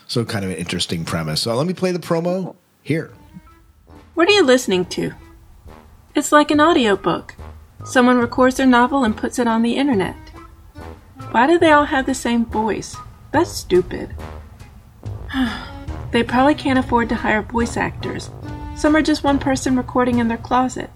So, 0.07 0.25
kind 0.25 0.43
of 0.43 0.49
an 0.49 0.57
interesting 0.57 1.05
premise. 1.05 1.41
So, 1.41 1.55
let 1.55 1.67
me 1.67 1.73
play 1.73 1.91
the 1.91 1.99
promo 1.99 2.55
here. 2.81 3.11
What 4.15 4.27
are 4.27 4.31
you 4.31 4.43
listening 4.43 4.85
to? 4.85 5.13
It's 6.15 6.31
like 6.31 6.49
an 6.49 6.59
audiobook. 6.59 7.35
Someone 7.85 8.17
records 8.17 8.57
their 8.57 8.65
novel 8.65 9.03
and 9.03 9.15
puts 9.15 9.37
it 9.37 9.47
on 9.47 9.61
the 9.61 9.77
internet. 9.77 10.15
Why 11.31 11.45
do 11.45 11.59
they 11.59 11.71
all 11.71 11.85
have 11.85 12.07
the 12.07 12.15
same 12.15 12.45
voice? 12.45 12.95
That's 13.31 13.51
stupid. 13.51 14.15
They 16.11 16.23
probably 16.23 16.55
can't 16.55 16.79
afford 16.79 17.09
to 17.09 17.15
hire 17.15 17.41
voice 17.41 17.77
actors. 17.77 18.29
Some 18.75 18.95
are 18.95 19.01
just 19.01 19.23
one 19.23 19.39
person 19.39 19.75
recording 19.75 20.19
in 20.19 20.27
their 20.27 20.37
closet. 20.37 20.89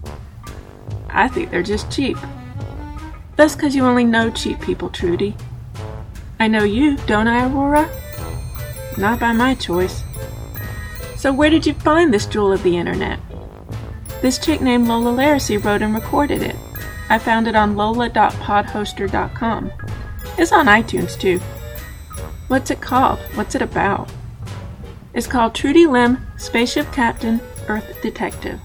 I 1.08 1.28
think 1.28 1.50
they're 1.50 1.62
just 1.62 1.92
cheap. 1.92 2.16
That's 3.36 3.54
because 3.54 3.76
you 3.76 3.84
only 3.84 4.04
know 4.04 4.30
cheap 4.30 4.60
people, 4.60 4.90
Trudy. 4.90 5.36
I 6.40 6.48
know 6.48 6.64
you, 6.64 6.96
don't 7.06 7.28
I, 7.28 7.46
Aurora? 7.46 7.88
Not 8.98 9.20
by 9.20 9.32
my 9.32 9.54
choice. 9.54 10.02
So, 11.16 11.32
where 11.32 11.50
did 11.50 11.66
you 11.66 11.74
find 11.74 12.12
this 12.12 12.26
jewel 12.26 12.52
of 12.52 12.62
the 12.62 12.76
internet? 12.76 13.18
This 14.20 14.38
chick 14.38 14.60
named 14.60 14.88
Lola 14.88 15.12
Laracy 15.12 15.62
wrote 15.62 15.82
and 15.82 15.94
recorded 15.94 16.42
it. 16.42 16.56
I 17.08 17.18
found 17.18 17.46
it 17.46 17.54
on 17.54 17.76
lola.podhoster.com. 17.76 19.72
It's 20.38 20.52
on 20.52 20.66
iTunes 20.66 21.18
too. 21.18 21.38
What's 22.48 22.70
it 22.70 22.80
called? 22.80 23.18
What's 23.34 23.54
it 23.54 23.62
about? 23.62 24.10
It's 25.14 25.28
called 25.28 25.54
Trudy 25.54 25.86
Lim, 25.86 26.26
Spaceship 26.36 26.92
Captain, 26.92 27.40
Earth 27.68 28.02
Detective. 28.02 28.60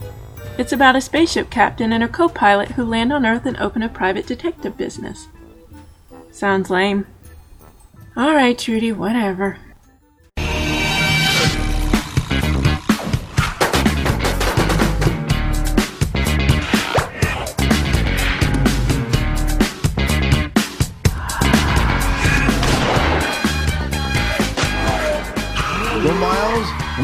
It's 0.58 0.74
about 0.74 0.96
a 0.96 1.02
spaceship 1.02 1.52
captain 1.52 1.94
and 1.94 2.04
a 2.04 2.08
co 2.08 2.28
pilot 2.28 2.70
who 2.72 2.84
land 2.84 3.14
on 3.14 3.26
Earth 3.26 3.46
and 3.46 3.56
open 3.58 3.84
a 3.84 3.88
private 3.88 4.26
detective 4.26 4.76
business. 4.76 5.28
Sounds 6.32 6.72
lame. 6.72 7.06
Alright, 8.18 8.58
Trudy, 8.58 8.92
whatever. 8.92 9.58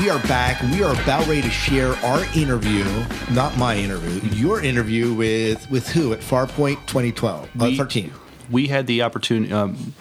We 0.05 0.11
are 0.11 0.27
back. 0.27 0.61
We 0.71 0.83
are 0.83 0.93
about 1.01 1.25
ready 1.25 1.41
to 1.41 1.49
share 1.49 1.93
our 2.05 2.23
interview, 2.35 2.85
not 3.31 3.57
my 3.57 3.75
interview, 3.75 4.21
your 4.35 4.61
interview 4.61 5.11
with 5.15 5.67
with 5.71 5.87
who 5.87 6.13
at 6.13 6.19
Farpoint 6.19 6.75
2012, 6.85 7.49
uh, 7.59 7.71
13. 7.75 8.11
we 8.51 8.67
had 8.67 8.85
the 8.85 9.01
opportunity. 9.01 9.51
Um, 9.51 9.95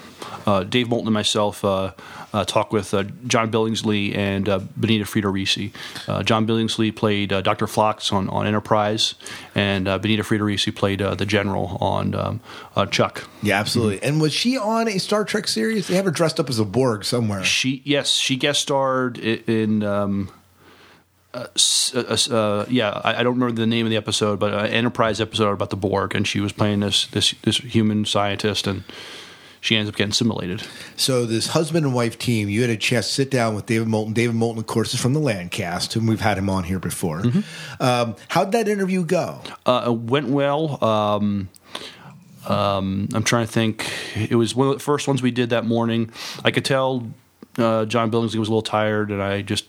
Dave 0.64 0.88
Moulton 0.88 1.08
and 1.08 1.14
myself 1.14 1.64
uh, 1.64 1.92
uh, 2.34 2.44
talked 2.44 2.72
with 2.72 2.92
uh, 2.92 3.04
John 3.26 3.50
Billingsley 3.50 4.14
and 4.16 4.48
uh, 4.48 4.58
Bonita 4.76 5.04
Friedericy. 5.04 5.72
Uh, 6.08 6.22
John 6.22 6.46
Billingsley 6.46 6.94
played 6.94 7.32
uh, 7.32 7.40
Dr. 7.40 7.66
Phlox 7.66 8.12
on, 8.12 8.28
on 8.28 8.46
Enterprise, 8.46 9.14
and 9.54 9.86
uh, 9.86 9.98
Bonita 9.98 10.24
Friedericy 10.24 10.74
played 10.74 11.00
uh, 11.00 11.14
the 11.14 11.26
General 11.26 11.78
on 11.80 12.14
um, 12.14 12.40
uh, 12.74 12.86
Chuck. 12.86 13.28
Yeah, 13.42 13.60
absolutely. 13.60 14.02
And 14.02 14.20
was 14.20 14.32
she 14.32 14.58
on 14.58 14.88
a 14.88 14.98
Star 14.98 15.24
Trek 15.24 15.46
series? 15.46 15.86
They 15.86 15.94
have 15.94 16.04
her 16.06 16.10
dressed 16.10 16.40
up 16.40 16.48
as 16.48 16.58
a 16.58 16.64
Borg 16.64 17.04
somewhere. 17.04 17.44
She 17.44 17.82
yes, 17.84 18.10
she 18.10 18.36
guest 18.36 18.60
starred 18.60 19.18
in. 19.18 19.82
Um, 19.82 20.30
uh, 21.32 21.46
uh, 21.94 22.16
uh, 22.30 22.64
yeah, 22.68 23.00
I, 23.02 23.16
I 23.16 23.22
don't 23.24 23.34
remember 23.34 23.60
the 23.60 23.66
name 23.66 23.86
of 23.86 23.90
the 23.90 23.96
episode, 23.96 24.38
but 24.38 24.54
uh, 24.54 24.58
Enterprise 24.58 25.20
episode 25.20 25.50
about 25.50 25.70
the 25.70 25.76
Borg, 25.76 26.14
and 26.14 26.26
she 26.26 26.40
was 26.40 26.52
playing 26.52 26.80
this 26.80 27.06
this 27.08 27.32
this 27.42 27.58
human 27.58 28.04
scientist, 28.04 28.68
and 28.68 28.84
she 29.64 29.78
ends 29.78 29.88
up 29.88 29.96
getting 29.96 30.12
simulated. 30.12 30.62
So 30.94 31.24
this 31.24 31.46
husband 31.46 31.86
and 31.86 31.94
wife 31.94 32.18
team, 32.18 32.50
you 32.50 32.60
had 32.60 32.68
a 32.68 32.76
chance 32.76 33.06
to 33.06 33.12
sit 33.14 33.30
down 33.30 33.54
with 33.54 33.64
David 33.64 33.88
Moulton. 33.88 34.12
David 34.12 34.36
Moulton, 34.36 34.58
of 34.58 34.66
course, 34.66 34.92
is 34.92 35.00
from 35.00 35.14
the 35.14 35.20
Lancast, 35.20 35.96
and 35.96 36.06
we've 36.06 36.20
had 36.20 36.36
him 36.36 36.50
on 36.50 36.64
here 36.64 36.78
before. 36.78 37.22
Mm-hmm. 37.22 37.82
Um, 37.82 38.14
how'd 38.28 38.52
that 38.52 38.68
interview 38.68 39.06
go? 39.06 39.40
Uh, 39.64 39.84
it 39.86 39.92
went 39.94 40.28
well. 40.28 40.84
Um, 40.84 41.48
um, 42.46 43.08
I'm 43.14 43.24
trying 43.24 43.46
to 43.46 43.52
think. 43.52 43.90
It 44.14 44.34
was 44.34 44.54
one 44.54 44.68
of 44.68 44.74
the 44.74 44.80
first 44.80 45.08
ones 45.08 45.22
we 45.22 45.30
did 45.30 45.48
that 45.48 45.64
morning. 45.64 46.10
I 46.44 46.50
could 46.50 46.66
tell 46.66 47.08
uh, 47.56 47.86
John 47.86 48.10
Billingsley 48.10 48.36
was 48.36 48.48
a 48.48 48.50
little 48.50 48.60
tired, 48.60 49.10
and 49.10 49.22
I 49.22 49.40
just 49.40 49.64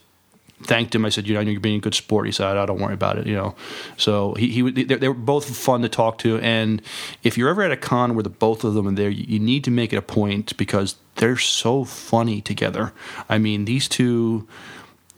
thanked 0.63 0.95
him. 0.95 1.05
I 1.05 1.09
said, 1.09 1.27
"You 1.27 1.33
know, 1.33 1.41
you're 1.41 1.59
being 1.59 1.77
a 1.77 1.81
good 1.81 1.95
sport." 1.95 2.25
He 2.25 2.31
said, 2.31 2.57
"I 2.57 2.65
don't 2.65 2.79
worry 2.79 2.93
about 2.93 3.17
it." 3.17 3.27
You 3.27 3.35
know, 3.35 3.55
so 3.97 4.33
he, 4.35 4.47
he 4.49 4.71
they, 4.71 4.95
they 4.95 5.07
were 5.07 5.13
both 5.13 5.55
fun 5.55 5.81
to 5.81 5.89
talk 5.89 6.17
to. 6.19 6.39
And 6.39 6.81
if 7.23 7.37
you're 7.37 7.49
ever 7.49 7.61
at 7.63 7.71
a 7.71 7.77
con 7.77 8.15
where 8.15 8.23
the 8.23 8.29
both 8.29 8.63
of 8.63 8.73
them 8.73 8.87
are 8.87 8.91
there, 8.91 9.09
you, 9.09 9.25
you 9.27 9.39
need 9.39 9.63
to 9.65 9.71
make 9.71 9.93
it 9.93 9.97
a 9.97 10.01
point 10.01 10.55
because 10.57 10.95
they're 11.15 11.37
so 11.37 11.83
funny 11.83 12.41
together. 12.41 12.93
I 13.29 13.37
mean, 13.37 13.65
these 13.65 13.87
two 13.87 14.47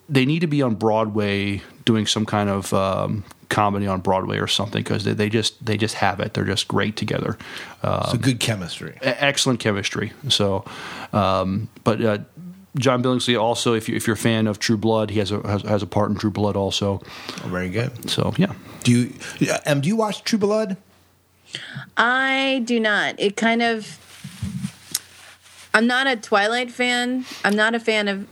they 0.09 0.25
need 0.25 0.39
to 0.39 0.47
be 0.47 0.61
on 0.61 0.75
Broadway 0.75 1.61
doing 1.83 2.05
some 2.05 2.25
kind 2.25 2.49
of 2.49 2.73
um, 2.73 3.25
comedy 3.49 3.87
on 3.87 3.99
Broadway 3.99 4.37
or 4.39 4.47
something 4.47 4.81
because 4.81 5.03
they, 5.03 5.11
they 5.13 5.29
just 5.29 5.63
they 5.65 5.75
just 5.77 5.95
have 5.95 6.19
it. 6.21 6.33
They're 6.33 6.45
just 6.45 6.67
great 6.67 6.95
together. 6.95 7.37
Um, 7.83 8.03
So 8.11 8.17
good 8.17 8.39
chemistry. 8.39 8.97
excellent 9.01 9.59
chemistry. 9.59 10.13
So, 10.29 10.63
um, 11.11 11.67
but 11.83 12.01
uh, 12.01 12.17
John 12.77 13.01
Billingsley 13.01 13.39
also, 13.39 13.73
if 13.73 13.89
you 13.89 13.95
if 13.95 14.07
you're 14.07 14.15
a 14.15 14.17
fan 14.17 14.47
of 14.47 14.59
True 14.59 14.77
Blood, 14.77 15.09
he 15.09 15.19
has 15.19 15.31
a 15.31 15.45
has, 15.47 15.61
has 15.63 15.83
a 15.83 15.87
part 15.87 16.09
in 16.09 16.15
True 16.17 16.31
Blood 16.31 16.55
also. 16.55 17.01
Oh, 17.43 17.47
very 17.47 17.69
good. 17.69 18.09
So 18.09 18.33
yeah. 18.37 18.53
Do 18.83 18.91
you 18.91 19.13
yeah, 19.39 19.59
um, 19.65 19.81
do 19.81 19.87
you 19.87 19.95
watch 19.95 20.23
True 20.23 20.39
Blood? 20.39 20.77
I 21.95 22.61
do 22.65 22.79
not. 22.79 23.19
It 23.19 23.35
kind 23.35 23.61
of. 23.61 24.03
I'm 25.73 25.87
not 25.87 26.07
a 26.07 26.15
Twilight 26.15 26.71
fan. 26.71 27.25
I'm 27.43 27.55
not 27.55 27.75
a 27.75 27.79
fan 27.79 28.07
of 28.07 28.27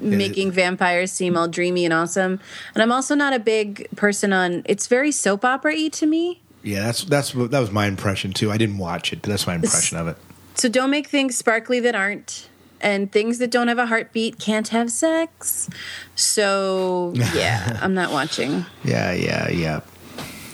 making 0.00 0.52
vampires 0.52 1.10
seem 1.10 1.36
all 1.36 1.48
dreamy 1.48 1.84
and 1.84 1.92
awesome. 1.92 2.40
And 2.74 2.82
I'm 2.82 2.92
also 2.92 3.14
not 3.14 3.32
a 3.32 3.38
big 3.38 3.88
person 3.96 4.32
on. 4.32 4.62
It's 4.64 4.86
very 4.86 5.10
soap 5.10 5.44
opera 5.44 5.74
y 5.74 5.88
to 5.88 6.06
me. 6.06 6.40
Yeah, 6.62 6.84
that's 6.84 7.04
that's 7.04 7.32
that 7.32 7.60
was 7.60 7.70
my 7.70 7.86
impression 7.86 8.32
too. 8.32 8.50
I 8.50 8.58
didn't 8.58 8.78
watch 8.78 9.12
it, 9.12 9.22
but 9.22 9.30
that's 9.30 9.46
my 9.46 9.54
impression 9.54 9.96
of 9.96 10.08
it. 10.08 10.16
So 10.54 10.68
don't 10.68 10.90
make 10.90 11.08
things 11.08 11.36
sparkly 11.36 11.80
that 11.80 11.94
aren't. 11.94 12.47
And 12.80 13.10
things 13.10 13.38
that 13.38 13.50
don't 13.50 13.68
have 13.68 13.78
a 13.78 13.86
heartbeat 13.86 14.38
can't 14.38 14.68
have 14.68 14.90
sex. 14.90 15.68
So, 16.14 17.12
yeah, 17.34 17.78
I'm 17.82 17.94
not 17.94 18.12
watching. 18.12 18.64
Yeah, 18.84 19.12
yeah, 19.12 19.48
yeah. 19.50 19.80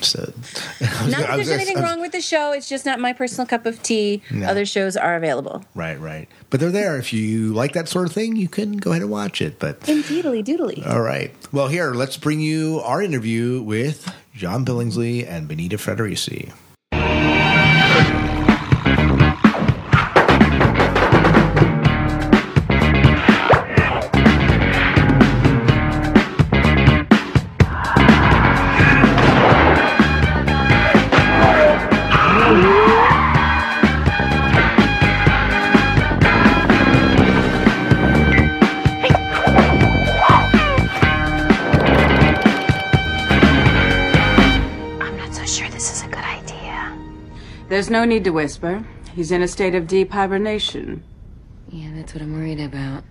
So, 0.00 0.20
Not 0.80 1.10
that 1.10 1.36
there's 1.36 1.48
anything 1.48 1.80
wrong 1.80 1.98
with 2.02 2.12
the 2.12 2.20
show. 2.20 2.52
It's 2.52 2.68
just 2.68 2.84
not 2.84 3.00
my 3.00 3.14
personal 3.14 3.46
cup 3.46 3.64
of 3.64 3.82
tea. 3.82 4.22
No. 4.30 4.46
Other 4.46 4.66
shows 4.66 4.98
are 4.98 5.16
available. 5.16 5.64
Right, 5.74 5.98
right. 5.98 6.28
But 6.50 6.60
they're 6.60 6.70
there. 6.70 6.98
If 6.98 7.14
you 7.14 7.54
like 7.54 7.72
that 7.72 7.88
sort 7.88 8.06
of 8.06 8.12
thing, 8.12 8.36
you 8.36 8.46
can 8.46 8.76
go 8.76 8.90
ahead 8.90 9.00
and 9.00 9.10
watch 9.10 9.40
it. 9.40 9.58
But 9.58 9.80
Indeedly 9.88 10.42
doodly. 10.44 10.86
all 10.86 11.00
right. 11.00 11.34
Well, 11.52 11.68
here, 11.68 11.94
let's 11.94 12.18
bring 12.18 12.40
you 12.40 12.80
our 12.84 13.00
interview 13.00 13.62
with 13.62 14.12
John 14.34 14.62
Billingsley 14.66 15.26
and 15.26 15.48
Bonita 15.48 15.76
Friedericy. 15.78 16.52
No 47.94 48.04
need 48.04 48.24
to 48.24 48.30
whisper. 48.30 48.84
He's 49.14 49.30
in 49.30 49.40
a 49.40 49.46
state 49.46 49.76
of 49.76 49.86
deep 49.86 50.10
hibernation. 50.10 51.04
Yeah, 51.70 51.92
that's 51.94 52.12
what 52.12 52.24
I'm 52.24 52.32
worried 52.32 52.58
about. 52.58 53.04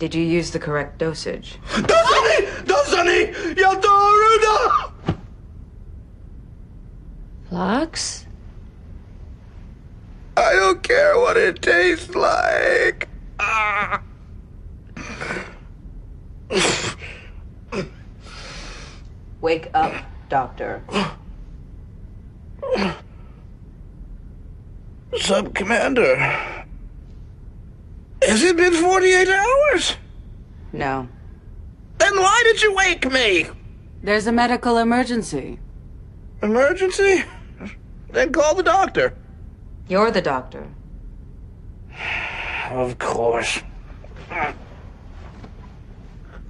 Did 0.00 0.12
you 0.12 0.24
use 0.24 0.50
the 0.50 0.58
correct 0.58 0.98
dosage? 0.98 1.60
Dosani! 1.70 2.46
Dosani! 2.64 3.32
Yaldaruda! 3.54 5.18
Lux? 7.52 8.26
I 10.36 10.52
don't 10.52 10.82
care 10.82 11.16
what 11.16 11.36
it 11.36 11.62
tastes 11.62 12.12
like. 12.16 13.08
Ah. 13.38 14.02
Wake 19.40 19.70
up, 19.74 19.94
Doctor. 20.28 20.82
Sub 25.18 25.54
Commander. 25.54 26.16
Has 28.22 28.42
it 28.42 28.56
been 28.56 28.72
48 28.72 29.28
hours? 29.28 29.96
No. 30.72 31.08
Then 31.98 32.16
why 32.16 32.42
did 32.44 32.62
you 32.62 32.74
wake 32.74 33.10
me? 33.10 33.46
There's 34.02 34.26
a 34.26 34.32
medical 34.32 34.78
emergency. 34.78 35.58
Emergency? 36.42 37.24
Then 38.10 38.32
call 38.32 38.54
the 38.54 38.62
doctor. 38.62 39.14
You're 39.88 40.10
the 40.10 40.22
doctor. 40.22 40.66
Of 42.70 42.98
course. 42.98 43.62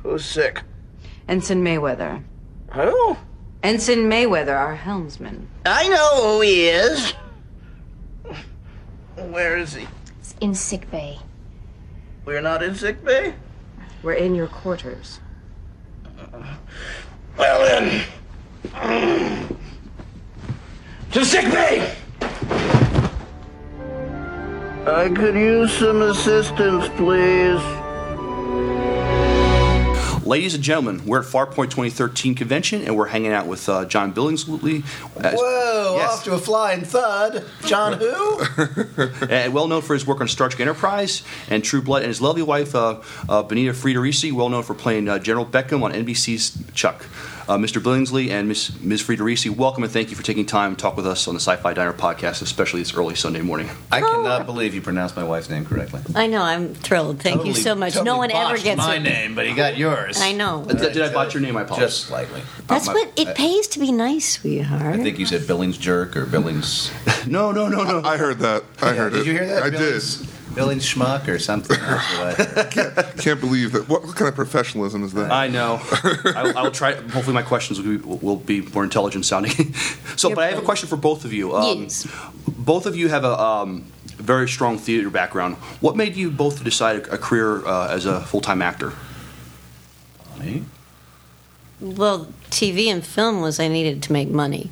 Who's 0.07 0.25
sick? 0.25 0.63
Ensign 1.27 1.65
Mayweather. 1.65 2.23
Who? 2.71 3.17
Ensign 3.65 4.09
Mayweather, 4.09 4.57
our 4.57 4.77
helmsman. 4.77 5.49
I 5.65 5.89
know 5.89 6.21
who 6.23 6.43
he 6.43 6.69
is. 6.69 7.13
Where 9.17 9.57
is 9.59 9.75
he? 9.75 9.89
In 10.41 10.55
sick 10.55 10.89
bay. 10.93 11.19
We're 12.25 12.41
not 12.41 12.63
in 12.63 12.77
sick 12.77 13.05
bay? 13.05 13.35
We're 14.05 14.13
in 14.13 14.37
your 14.37 14.47
quarters. 14.47 15.19
Well 17.37 17.67
then. 17.67 18.05
To 21.11 21.25
sick 21.25 21.47
bay! 21.47 21.97
I 24.87 25.09
could 25.17 25.35
use 25.35 25.73
some 25.73 26.01
assistance, 26.03 26.89
please. 26.97 27.61
Ladies 30.27 30.55
and 30.57 30.65
gentlemen, 30.65 31.07
we're 31.07 31.21
at 31.21 31.25
Farpoint 31.27 31.71
2013 31.71 32.35
convention, 32.35 32.83
and 32.83 32.97
we're 32.97 33.07
hanging 33.07 33.31
out 33.33 33.47
with 33.47 33.69
uh, 33.69 33.85
John 33.85 34.13
Billingsley. 34.13 34.83
as- 35.25 35.39
Whoa, 35.39 35.95
Yes. 35.99 36.11
off 36.19 36.25
to 36.25 36.35
a 36.35 36.39
flying 36.39 36.83
thud. 36.83 37.45
John 37.65 37.93
who? 37.93 38.41
uh, 38.99 39.51
well 39.53 39.69
known 39.69 39.83
for 39.83 39.95
his 39.95 40.05
work 40.05 40.21
on 40.21 40.27
Star 40.27 40.49
Trek 40.49 40.61
Enterprise 40.61 41.23
and 41.49 41.63
True 41.63 41.81
Blood, 41.81 42.03
and 42.03 42.09
his 42.09 42.21
lovely 42.21 42.43
wife 42.43 42.75
uh, 42.75 43.01
uh, 43.29 43.45
Bonita 43.45 43.71
Friedericy, 43.73 44.33
well 44.33 44.49
known 44.49 44.65
for 44.65 44.75
playing 44.75 45.09
uh, 45.09 45.21
General 45.21 45.47
Beckham 45.47 45.85
on 45.85 45.93
NBC's 45.93 46.59
Chuck. 46.75 47.07
Uh, 47.49 47.57
Mr. 47.57 47.81
Billingsley 47.81 48.31
and 48.31 48.49
Miss, 48.49 48.77
Ms. 48.81 49.03
Friedericy, 49.05 49.51
welcome 49.55 49.85
and 49.85 49.93
thank 49.93 50.11
you 50.11 50.17
for 50.17 50.25
taking 50.25 50.45
time 50.47 50.75
to 50.75 50.83
talk 50.83 50.97
with 50.97 51.07
us 51.07 51.29
on 51.29 51.35
the 51.35 51.39
Sci-Fi 51.41 51.75
Diner 51.75 51.93
podcast, 51.93 52.43
especially 52.43 52.81
this 52.81 52.93
early 52.93 53.15
Sunday 53.15 53.41
morning. 53.41 53.71
I 53.93 54.01
cannot 54.01 54.47
believe 54.47 54.75
you 54.75 54.83
pronounced 54.83 55.15
my 55.15 55.23
wife's 55.23 55.49
name 55.49 55.65
correctly. 55.65 56.01
I 56.17 56.27
know. 56.27 56.43
I'm 56.43 56.75
thrilled. 56.75 57.21
Thank 57.21 57.45
you 57.47 57.55
so 57.55 57.77
much. 57.77 57.95
no 58.03 58.17
one 58.17 58.33
ever 58.33 58.55
botched 58.55 58.65
gets 58.65 58.79
my 58.79 58.97
it. 58.97 59.01
name, 59.03 59.37
but 59.37 59.47
he 59.47 59.55
got 59.55 59.77
yours. 59.79 60.21
I 60.21 60.33
know. 60.33 60.65
Did, 60.65 60.79
did 60.93 61.03
I 61.03 61.13
botch 61.13 61.35
your 61.35 61.41
name? 61.41 61.57
I 61.57 61.63
apologize. 61.63 61.91
Just 61.91 62.07
slightly. 62.09 62.43
That's 62.67 62.89
Uh, 62.89 62.93
my- 62.95 62.99
what 62.99 63.13
it 63.17 63.37
pays 63.37 63.69
to 63.69 63.79
be 63.79 63.93
nice, 63.93 64.29
sweetheart. 64.41 64.83
I 64.83 65.01
think 65.01 65.21
you 65.21 65.27
said 65.27 65.47
Billings 65.47 65.79
jerk 65.79 66.17
or 66.17 66.27
Billings. 66.27 66.91
no, 67.29 67.53
no, 67.53 67.69
no, 67.69 67.85
no. 67.85 68.03
I 68.03 68.17
heard 68.17 68.41
that. 68.41 68.65
I 68.83 68.95
heard 68.95 69.13
Did 69.13 69.21
it. 69.21 69.27
you 69.29 69.33
hear 69.35 69.47
that? 69.47 69.63
I 69.63 69.71
Billings? 69.71 70.17
did. 70.17 70.29
Billing 70.57 70.79
schmuck 70.79 71.29
or 71.29 71.39
something. 71.39 71.79
That's 71.79 72.19
what 72.19 72.99
I- 72.99 73.13
Can't 73.23 73.41
believe 73.41 73.73
that. 73.73 73.89
What, 73.89 74.05
what 74.05 74.17
kind 74.17 74.29
of 74.29 74.35
professionalism 74.35 75.05
is 75.05 75.13
that? 75.13 75.31
I 75.31 75.49
know. 75.49 75.81
I, 76.35 76.43
will- 76.43 76.59
I 76.59 76.63
will 76.63 76.71
try. 76.73 76.95
Hopefully, 76.95 77.35
my 77.35 77.43
questions 77.43 77.79
will 77.81 77.99
be, 77.99 78.05
will 78.25 78.37
be 78.37 78.63
more 78.63 78.83
intelligent 78.83 79.27
sounding. 79.27 79.75
so, 80.17 80.31
but 80.35 80.39
I 80.39 80.47
have 80.49 80.59
a 80.59 80.63
question 80.63 80.89
for 80.89 80.97
both 80.97 81.25
of 81.27 81.33
you. 81.33 81.55
Um, 81.55 81.83
Yes. 81.83 82.07
Both 82.49 82.87
of 82.87 82.97
you 82.97 83.09
have 83.09 83.23
a 83.25 83.39
um, 83.39 83.85
very 84.17 84.49
strong 84.49 84.79
theater 84.79 85.11
background. 85.11 85.57
What 85.81 85.95
made 85.95 86.17
you 86.17 86.31
both 86.31 86.65
decide 86.65 87.07
a 87.09 87.19
career 87.19 87.65
uh, 87.67 87.89
as 87.89 88.07
a 88.07 88.23
full 88.23 88.41
time 88.41 88.63
actor? 88.63 88.93
Well, 91.81 92.29
TV 92.51 92.87
and 92.87 93.05
film 93.05 93.41
was 93.43 93.61
I 93.61 93.69
needed 93.69 94.03
to 94.05 94.13
make 94.13 94.29
money. 94.29 94.71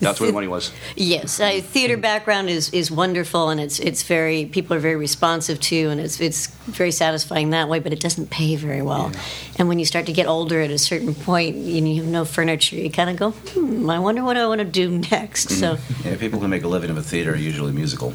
That's 0.00 0.20
where 0.20 0.28
the 0.28 0.32
money 0.32 0.48
was. 0.48 0.72
Yes, 0.96 1.40
uh, 1.40 1.60
theater 1.62 1.96
background 1.96 2.48
is, 2.48 2.70
is 2.70 2.90
wonderful, 2.90 3.50
and 3.50 3.60
it's 3.60 3.78
it's 3.78 4.02
very 4.02 4.46
people 4.46 4.76
are 4.76 4.80
very 4.80 4.96
responsive 4.96 5.60
to, 5.60 5.88
and 5.90 6.00
it's 6.00 6.20
it's 6.20 6.46
very 6.66 6.90
satisfying 6.90 7.50
that 7.50 7.68
way. 7.68 7.78
But 7.78 7.92
it 7.92 8.00
doesn't 8.00 8.30
pay 8.30 8.56
very 8.56 8.82
well. 8.82 9.12
And 9.56 9.68
when 9.68 9.78
you 9.78 9.84
start 9.84 10.06
to 10.06 10.12
get 10.12 10.26
older, 10.26 10.60
at 10.60 10.70
a 10.70 10.78
certain 10.78 11.14
point, 11.14 11.56
and 11.56 11.88
you 11.88 12.02
have 12.02 12.10
no 12.10 12.24
furniture, 12.24 12.76
you 12.76 12.90
kind 12.90 13.10
of 13.10 13.16
go, 13.16 13.30
hmm, 13.30 13.88
I 13.88 13.98
wonder 13.98 14.24
what 14.24 14.36
I 14.36 14.46
want 14.46 14.60
to 14.60 14.64
do 14.64 14.98
next. 15.10 15.50
So 15.50 15.78
Yeah, 16.04 16.16
people 16.16 16.40
who 16.40 16.48
make 16.48 16.62
a 16.64 16.68
living 16.68 16.90
of 16.90 16.96
a 16.96 17.02
theater 17.02 17.32
are 17.32 17.36
usually 17.36 17.72
musical, 17.72 18.14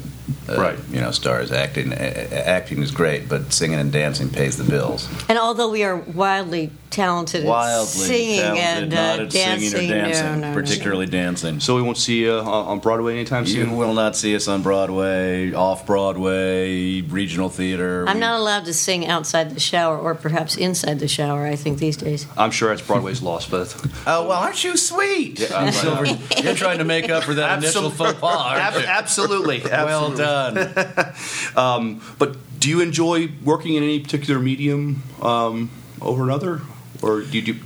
uh, 0.50 0.60
right? 0.60 0.78
You 0.90 1.00
know, 1.00 1.10
stars. 1.10 1.52
Acting, 1.52 1.92
uh, 1.92 1.96
acting 1.96 2.82
is 2.82 2.90
great, 2.90 3.28
but 3.28 3.52
singing 3.52 3.78
and 3.78 3.92
dancing 3.92 4.30
pays 4.30 4.56
the 4.56 4.64
bills. 4.64 5.08
And 5.28 5.38
although 5.38 5.70
we 5.70 5.82
are 5.84 5.96
wildly 5.96 6.70
talented 6.90 7.44
Wildly 7.44 7.82
at 7.82 7.86
singing 7.86 8.40
talented, 8.40 8.82
and 8.82 8.92
not 8.92 9.20
uh, 9.20 9.22
at 9.22 9.30
dancing, 9.30 9.68
singing 9.70 9.90
or 9.92 9.94
dancing, 9.94 10.24
no, 10.24 10.34
no, 10.34 10.48
no. 10.48 10.54
particularly 10.54 11.06
dancing. 11.06 11.60
So 11.60 11.76
we 11.76 11.82
won't 11.82 11.96
see 11.98 12.22
you 12.24 12.32
uh, 12.32 12.42
on 12.42 12.80
Broadway 12.80 13.12
anytime 13.14 13.46
soon. 13.46 13.70
You 13.70 13.76
will 13.76 13.94
not 13.94 14.16
see 14.16 14.34
us 14.34 14.48
on 14.48 14.62
Broadway, 14.62 15.52
off 15.52 15.86
Broadway, 15.86 17.00
regional 17.02 17.48
theater. 17.48 18.04
I'm 18.08 18.18
not 18.18 18.40
allowed 18.40 18.64
to 18.64 18.74
sing 18.74 19.06
outside 19.06 19.50
the 19.50 19.60
shower 19.60 19.98
or 19.98 20.14
perhaps 20.14 20.56
inside 20.56 20.98
the 20.98 21.08
shower. 21.08 21.46
I 21.46 21.56
think 21.56 21.78
these 21.78 21.96
days. 21.96 22.26
I'm 22.36 22.50
sure 22.50 22.70
that's 22.70 22.86
Broadway's 22.86 23.22
loss, 23.22 23.48
but 23.48 23.74
Oh 24.06 24.26
well, 24.26 24.32
aren't 24.42 24.62
you 24.64 24.76
sweet? 24.76 25.38
Yeah, 25.38 25.56
I'm 25.56 25.66
right. 25.66 25.74
Silver, 25.74 26.06
you're 26.42 26.54
trying 26.54 26.78
to 26.78 26.84
make 26.84 27.08
up 27.08 27.24
for 27.24 27.34
that 27.34 27.58
initial 27.58 27.90
faux 27.90 28.14
pas. 28.18 28.36
aren't 28.36 28.60
Ab- 28.60 28.80
you? 28.82 28.86
absolutely, 28.86 29.60
Well 29.60 29.72
absolutely. 29.72 30.24
Done. 30.40 31.14
um, 31.56 32.02
but 32.18 32.36
do 32.60 32.68
you 32.68 32.80
enjoy 32.80 33.30
working 33.44 33.74
in 33.74 33.82
any 33.82 34.00
particular 34.00 34.40
medium 34.40 35.02
um, 35.22 35.70
over 36.00 36.22
another, 36.22 36.60
or 37.02 37.22
do 37.22 37.38
you 37.38 37.54
do? 37.54 37.60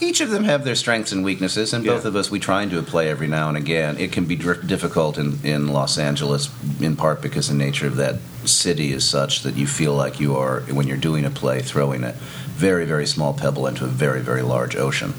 Each 0.00 0.20
of 0.20 0.30
them 0.30 0.44
have 0.44 0.64
their 0.64 0.76
strengths 0.76 1.10
and 1.10 1.24
weaknesses, 1.24 1.72
and 1.72 1.84
both 1.84 2.04
of 2.04 2.14
us 2.14 2.30
we 2.30 2.38
try 2.38 2.62
and 2.62 2.70
do 2.70 2.78
a 2.78 2.84
play 2.84 3.08
every 3.08 3.26
now 3.26 3.48
and 3.48 3.56
again. 3.56 3.98
It 3.98 4.12
can 4.12 4.26
be 4.26 4.36
difficult 4.36 5.18
in, 5.18 5.44
in 5.44 5.68
Los 5.72 5.98
Angeles, 5.98 6.50
in 6.80 6.94
part 6.94 7.20
because 7.20 7.48
the 7.48 7.54
nature 7.54 7.88
of 7.88 7.96
that 7.96 8.20
city 8.44 8.92
is 8.92 9.04
such 9.04 9.42
that 9.42 9.56
you 9.56 9.66
feel 9.66 9.94
like 9.94 10.20
you 10.20 10.36
are, 10.36 10.60
when 10.70 10.86
you're 10.86 10.96
doing 10.96 11.24
a 11.24 11.30
play, 11.30 11.62
throwing 11.62 12.04
a 12.04 12.12
very, 12.12 12.84
very 12.84 13.06
small 13.06 13.34
pebble 13.34 13.66
into 13.66 13.84
a 13.84 13.88
very, 13.88 14.20
very 14.20 14.42
large 14.42 14.76
ocean. 14.76 15.14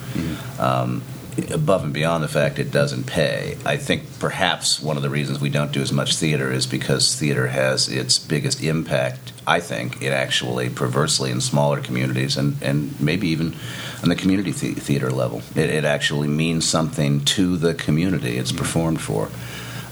Um, 0.59 1.03
above 1.51 1.83
and 1.83 1.93
beyond 1.93 2.23
the 2.23 2.27
fact 2.27 2.59
it 2.59 2.71
doesn't 2.71 3.05
pay, 3.05 3.57
I 3.65 3.77
think 3.77 4.19
perhaps 4.19 4.81
one 4.81 4.97
of 4.97 5.03
the 5.03 5.09
reasons 5.09 5.39
we 5.39 5.49
don't 5.49 5.71
do 5.71 5.81
as 5.81 5.91
much 5.91 6.15
theater 6.15 6.51
is 6.51 6.65
because 6.65 7.15
theater 7.15 7.47
has 7.47 7.87
its 7.89 8.19
biggest 8.19 8.63
impact, 8.63 9.31
I 9.47 9.59
think, 9.59 10.01
it 10.01 10.11
actually 10.11 10.69
perversely 10.69 11.31
in 11.31 11.41
smaller 11.41 11.81
communities 11.81 12.37
and, 12.37 12.61
and 12.61 12.99
maybe 12.99 13.27
even 13.29 13.55
on 14.03 14.09
the 14.09 14.15
community 14.15 14.51
the- 14.51 14.73
theater 14.73 15.11
level. 15.11 15.41
It, 15.55 15.69
it 15.69 15.85
actually 15.85 16.27
means 16.27 16.67
something 16.67 17.23
to 17.25 17.57
the 17.57 17.73
community 17.73 18.37
it's 18.37 18.51
performed 18.51 19.01
for. 19.01 19.29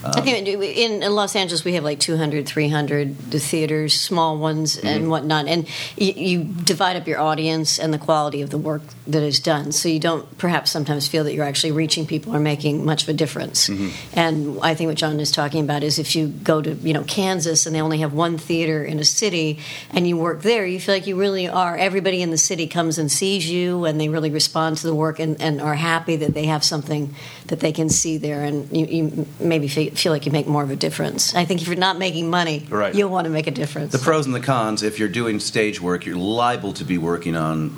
Um, 0.04 0.12
I 0.14 0.20
think 0.20 0.46
in, 0.48 1.02
in 1.02 1.12
Los 1.14 1.34
Angeles 1.34 1.64
we 1.64 1.74
have 1.74 1.84
like 1.84 1.98
200, 2.00 2.46
300 2.46 3.30
the 3.30 3.38
theaters, 3.38 3.94
small 3.94 4.38
ones 4.38 4.58
Mm-hmm. 4.78 4.86
and 4.86 5.10
whatnot, 5.10 5.46
and 5.46 5.66
you, 5.96 6.12
you 6.12 6.44
divide 6.44 6.96
up 6.96 7.06
your 7.06 7.20
audience 7.20 7.78
and 7.78 7.92
the 7.92 7.98
quality 7.98 8.42
of 8.42 8.50
the 8.50 8.58
work 8.58 8.82
that 9.06 9.22
is 9.22 9.40
done. 9.40 9.72
So 9.72 9.88
you 9.88 9.98
don't 9.98 10.38
perhaps 10.38 10.70
sometimes 10.70 11.08
feel 11.08 11.24
that 11.24 11.34
you're 11.34 11.44
actually 11.44 11.72
reaching 11.72 12.06
people 12.06 12.34
or 12.34 12.40
making 12.40 12.84
much 12.84 13.02
of 13.04 13.08
a 13.08 13.12
difference. 13.12 13.68
Mm-hmm. 13.68 14.18
And 14.18 14.58
I 14.62 14.74
think 14.74 14.88
what 14.88 14.96
John 14.96 15.18
is 15.20 15.30
talking 15.30 15.64
about 15.64 15.82
is 15.82 15.98
if 15.98 16.14
you 16.14 16.28
go 16.28 16.60
to 16.62 16.74
you 16.74 16.92
know 16.92 17.02
Kansas 17.04 17.66
and 17.66 17.74
they 17.74 17.80
only 17.80 17.98
have 17.98 18.12
one 18.12 18.38
theater 18.38 18.84
in 18.84 18.98
a 18.98 19.04
city 19.04 19.58
and 19.90 20.06
you 20.06 20.16
work 20.16 20.42
there, 20.42 20.66
you 20.66 20.78
feel 20.80 20.94
like 20.94 21.06
you 21.06 21.16
really 21.18 21.48
are. 21.48 21.76
Everybody 21.76 22.22
in 22.22 22.30
the 22.30 22.38
city 22.38 22.66
comes 22.66 22.98
and 22.98 23.10
sees 23.10 23.48
you, 23.50 23.84
and 23.84 24.00
they 24.00 24.08
really 24.08 24.30
respond 24.30 24.76
to 24.78 24.86
the 24.86 24.94
work 24.94 25.18
and, 25.18 25.40
and 25.40 25.60
are 25.60 25.74
happy 25.74 26.16
that 26.16 26.34
they 26.34 26.46
have 26.46 26.62
something 26.62 27.14
that 27.46 27.60
they 27.60 27.72
can 27.72 27.88
see 27.88 28.18
there, 28.18 28.42
and 28.44 28.70
you, 28.76 28.86
you 28.86 29.26
maybe 29.40 29.68
feel, 29.68 29.94
feel 29.98 30.12
like 30.12 30.26
you 30.26 30.32
make 30.32 30.46
more 30.46 30.62
of 30.62 30.70
a 30.70 30.76
difference. 30.76 31.34
I 31.34 31.44
think 31.44 31.62
if 31.62 31.68
you're 31.68 31.76
not 31.76 31.98
making 31.98 32.30
money, 32.30 32.66
Right. 32.68 32.94
you'll 32.94 33.10
want 33.10 33.24
to 33.24 33.30
make 33.30 33.46
a 33.46 33.50
difference. 33.52 33.92
The 33.92 33.98
pros 33.98 34.26
and 34.26 34.34
the 34.34 34.40
cons 34.40 34.82
if 34.82 34.98
you're 34.98 35.08
doing 35.08 35.40
stage 35.40 35.80
work, 35.80 36.06
you're 36.06 36.16
liable 36.16 36.72
to 36.74 36.84
be 36.84 36.98
working 36.98 37.36
on 37.36 37.70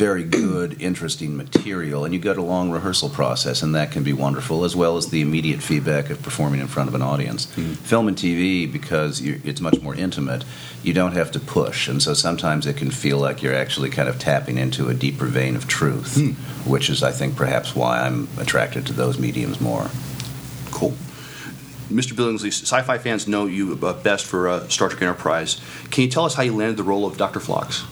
very 0.00 0.24
good, 0.24 0.80
interesting 0.80 1.36
material, 1.36 2.06
and 2.06 2.14
you 2.14 2.18
go 2.18 2.32
to 2.32 2.40
a 2.40 2.50
long 2.56 2.70
rehearsal 2.70 3.10
process, 3.10 3.62
and 3.62 3.74
that 3.74 3.90
can 3.92 4.02
be 4.02 4.14
wonderful, 4.14 4.64
as 4.64 4.74
well 4.74 4.96
as 4.96 5.10
the 5.10 5.20
immediate 5.20 5.60
feedback 5.60 6.08
of 6.08 6.22
performing 6.22 6.58
in 6.58 6.66
front 6.66 6.88
of 6.88 6.94
an 6.94 7.02
audience. 7.02 7.44
Mm-hmm. 7.44 7.74
Film 7.74 8.08
and 8.08 8.16
TV, 8.16 8.64
because 8.72 9.20
you 9.20 9.42
it's 9.44 9.60
much 9.60 9.78
more 9.82 9.94
intimate, 9.94 10.42
you 10.82 10.94
don't 10.94 11.12
have 11.12 11.30
to 11.32 11.38
push, 11.38 11.86
and 11.86 12.02
so 12.02 12.14
sometimes 12.14 12.66
it 12.66 12.78
can 12.78 12.90
feel 12.90 13.18
like 13.18 13.42
you're 13.42 13.54
actually 13.54 13.90
kind 13.90 14.08
of 14.08 14.18
tapping 14.18 14.56
into 14.56 14.88
a 14.88 14.94
deeper 14.94 15.26
vein 15.26 15.54
of 15.54 15.68
truth, 15.68 16.14
hmm. 16.14 16.30
which 16.70 16.88
is, 16.88 17.02
I 17.02 17.12
think, 17.12 17.36
perhaps 17.36 17.76
why 17.76 18.00
I'm 18.00 18.26
attracted 18.38 18.86
to 18.86 18.94
those 18.94 19.18
mediums 19.18 19.60
more. 19.60 19.90
Cool. 20.70 20.94
Mr. 21.90 22.12
Billingsley, 22.14 22.48
sci-fi 22.48 22.98
fans 22.98 23.26
know 23.28 23.46
you 23.46 23.78
uh, 23.82 23.92
best 24.02 24.24
for 24.26 24.48
uh, 24.48 24.68
Star 24.68 24.88
Trek 24.88 25.02
Enterprise. 25.02 25.60
Can 25.90 26.04
you 26.04 26.10
tell 26.10 26.24
us 26.24 26.34
how 26.34 26.42
you 26.42 26.54
landed 26.56 26.76
the 26.76 26.82
role 26.84 27.06
of 27.06 27.16
Dr. 27.16 27.40
Phlox? 27.40 27.84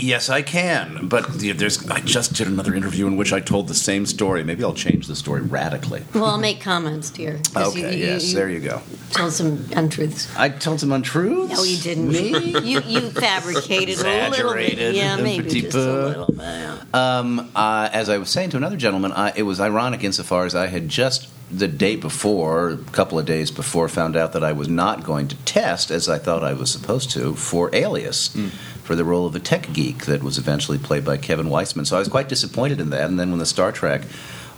Yes, 0.00 0.28
I 0.30 0.42
can. 0.42 1.08
But 1.08 1.26
there's. 1.40 1.84
I 1.90 1.98
just 1.98 2.34
did 2.34 2.46
another 2.46 2.72
interview 2.72 3.08
in 3.08 3.16
which 3.16 3.32
I 3.32 3.40
told 3.40 3.66
the 3.66 3.74
same 3.74 4.06
story. 4.06 4.44
Maybe 4.44 4.62
I'll 4.62 4.72
change 4.72 5.08
the 5.08 5.16
story 5.16 5.40
radically. 5.40 6.04
well, 6.14 6.26
I'll 6.26 6.38
make 6.38 6.60
comments, 6.60 7.10
dear. 7.10 7.40
'cause 7.52 7.76
Okay. 7.76 7.96
yes. 7.98 8.32
there 8.32 8.48
you 8.48 8.60
go. 8.60 8.80
Told 9.10 9.32
some 9.32 9.66
untruths. 9.74 10.28
I 10.36 10.50
told 10.50 10.78
some 10.78 10.92
untruths. 10.92 11.52
No, 11.52 11.64
you 11.64 11.78
didn't. 11.78 12.10
Me? 12.12 12.60
You 12.60 12.80
you 12.86 13.10
fabricated 13.10 13.98
a 13.98 14.02
little 14.04 14.04
bit. 14.04 14.28
Exaggerated. 14.28 14.94
Yeah, 14.94 15.16
maybe 15.16 15.42
Petit 15.48 15.60
just 15.62 15.74
a 15.76 15.80
little 16.06 16.32
bit. 16.32 16.94
Um, 16.94 17.50
uh, 17.56 17.88
as 17.92 18.08
I 18.08 18.18
was 18.18 18.30
saying 18.30 18.50
to 18.50 18.56
another 18.56 18.76
gentleman, 18.76 19.10
I, 19.10 19.32
it 19.34 19.42
was 19.42 19.58
ironic 19.58 20.04
insofar 20.04 20.44
as 20.46 20.54
I 20.54 20.68
had 20.68 20.88
just 20.88 21.26
the 21.50 21.68
day 21.68 21.96
before, 21.96 22.70
a 22.70 22.76
couple 22.76 23.18
of 23.18 23.26
days 23.26 23.50
before, 23.50 23.88
found 23.88 24.16
out 24.16 24.32
that 24.32 24.44
I 24.44 24.52
was 24.52 24.68
not 24.68 25.04
going 25.04 25.28
to 25.28 25.36
test 25.44 25.90
as 25.90 26.08
I 26.08 26.18
thought 26.18 26.44
I 26.44 26.52
was 26.52 26.70
supposed 26.70 27.10
to 27.12 27.34
for 27.34 27.74
Alias. 27.74 28.32
Hmm. 28.32 28.48
For 28.84 28.94
the 28.94 29.04
role 29.04 29.26
of 29.26 29.34
a 29.34 29.38
tech 29.38 29.70
geek 29.74 30.06
that 30.06 30.22
was 30.22 30.38
eventually 30.38 30.78
played 30.78 31.04
by 31.04 31.18
Kevin 31.18 31.48
Weisman. 31.48 31.86
So 31.86 31.96
I 31.96 31.98
was 31.98 32.08
quite 32.08 32.30
disappointed 32.30 32.80
in 32.80 32.88
that. 32.88 33.10
And 33.10 33.20
then 33.20 33.28
when 33.28 33.38
the 33.38 33.44
Star 33.44 33.70
Trek 33.70 34.00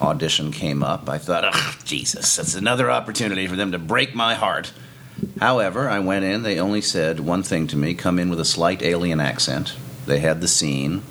audition 0.00 0.52
came 0.52 0.84
up, 0.84 1.08
I 1.08 1.18
thought, 1.18 1.50
oh, 1.52 1.78
Jesus, 1.84 2.36
that's 2.36 2.54
another 2.54 2.92
opportunity 2.92 3.48
for 3.48 3.56
them 3.56 3.72
to 3.72 3.78
break 3.80 4.14
my 4.14 4.34
heart. 4.34 4.72
However, 5.40 5.88
I 5.88 5.98
went 5.98 6.24
in, 6.24 6.42
they 6.42 6.60
only 6.60 6.80
said 6.80 7.18
one 7.18 7.42
thing 7.42 7.66
to 7.68 7.76
me 7.76 7.94
come 7.94 8.20
in 8.20 8.30
with 8.30 8.38
a 8.38 8.44
slight 8.44 8.82
alien 8.82 9.20
accent. 9.20 9.74
They 10.06 10.20
had 10.20 10.40
the 10.40 10.48
scene. 10.48 11.02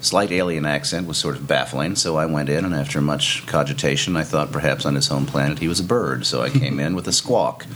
Slight 0.00 0.30
alien 0.30 0.64
accent 0.64 1.08
was 1.08 1.18
sort 1.18 1.34
of 1.34 1.48
baffling, 1.48 1.96
so 1.96 2.16
I 2.16 2.26
went 2.26 2.48
in, 2.48 2.64
and 2.64 2.72
after 2.72 3.00
much 3.00 3.44
cogitation, 3.46 4.16
I 4.16 4.22
thought 4.22 4.52
perhaps 4.52 4.86
on 4.86 4.94
his 4.94 5.08
home 5.08 5.26
planet 5.26 5.58
he 5.58 5.66
was 5.66 5.80
a 5.80 5.84
bird. 5.84 6.24
So 6.24 6.40
I 6.40 6.50
came 6.50 6.78
in 6.78 6.94
with 6.94 7.08
a 7.08 7.12
squawk, 7.12 7.66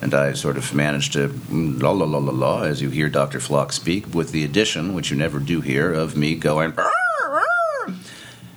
and 0.00 0.14
I 0.14 0.32
sort 0.32 0.56
of 0.56 0.74
managed 0.74 1.12
to 1.12 1.28
mm, 1.28 1.82
la 1.82 1.90
la 1.90 2.06
la 2.06 2.18
la 2.18 2.32
la 2.32 2.62
as 2.62 2.80
you 2.80 2.88
hear 2.88 3.10
Dr. 3.10 3.40
Phlox 3.40 3.76
speak, 3.76 4.14
with 4.14 4.32
the 4.32 4.42
addition, 4.42 4.94
which 4.94 5.10
you 5.10 5.18
never 5.18 5.38
do 5.38 5.60
hear, 5.60 5.92
of 5.92 6.16
me 6.16 6.34
going. 6.34 6.72
"Arr, 6.78 6.92
arr." 7.20 7.94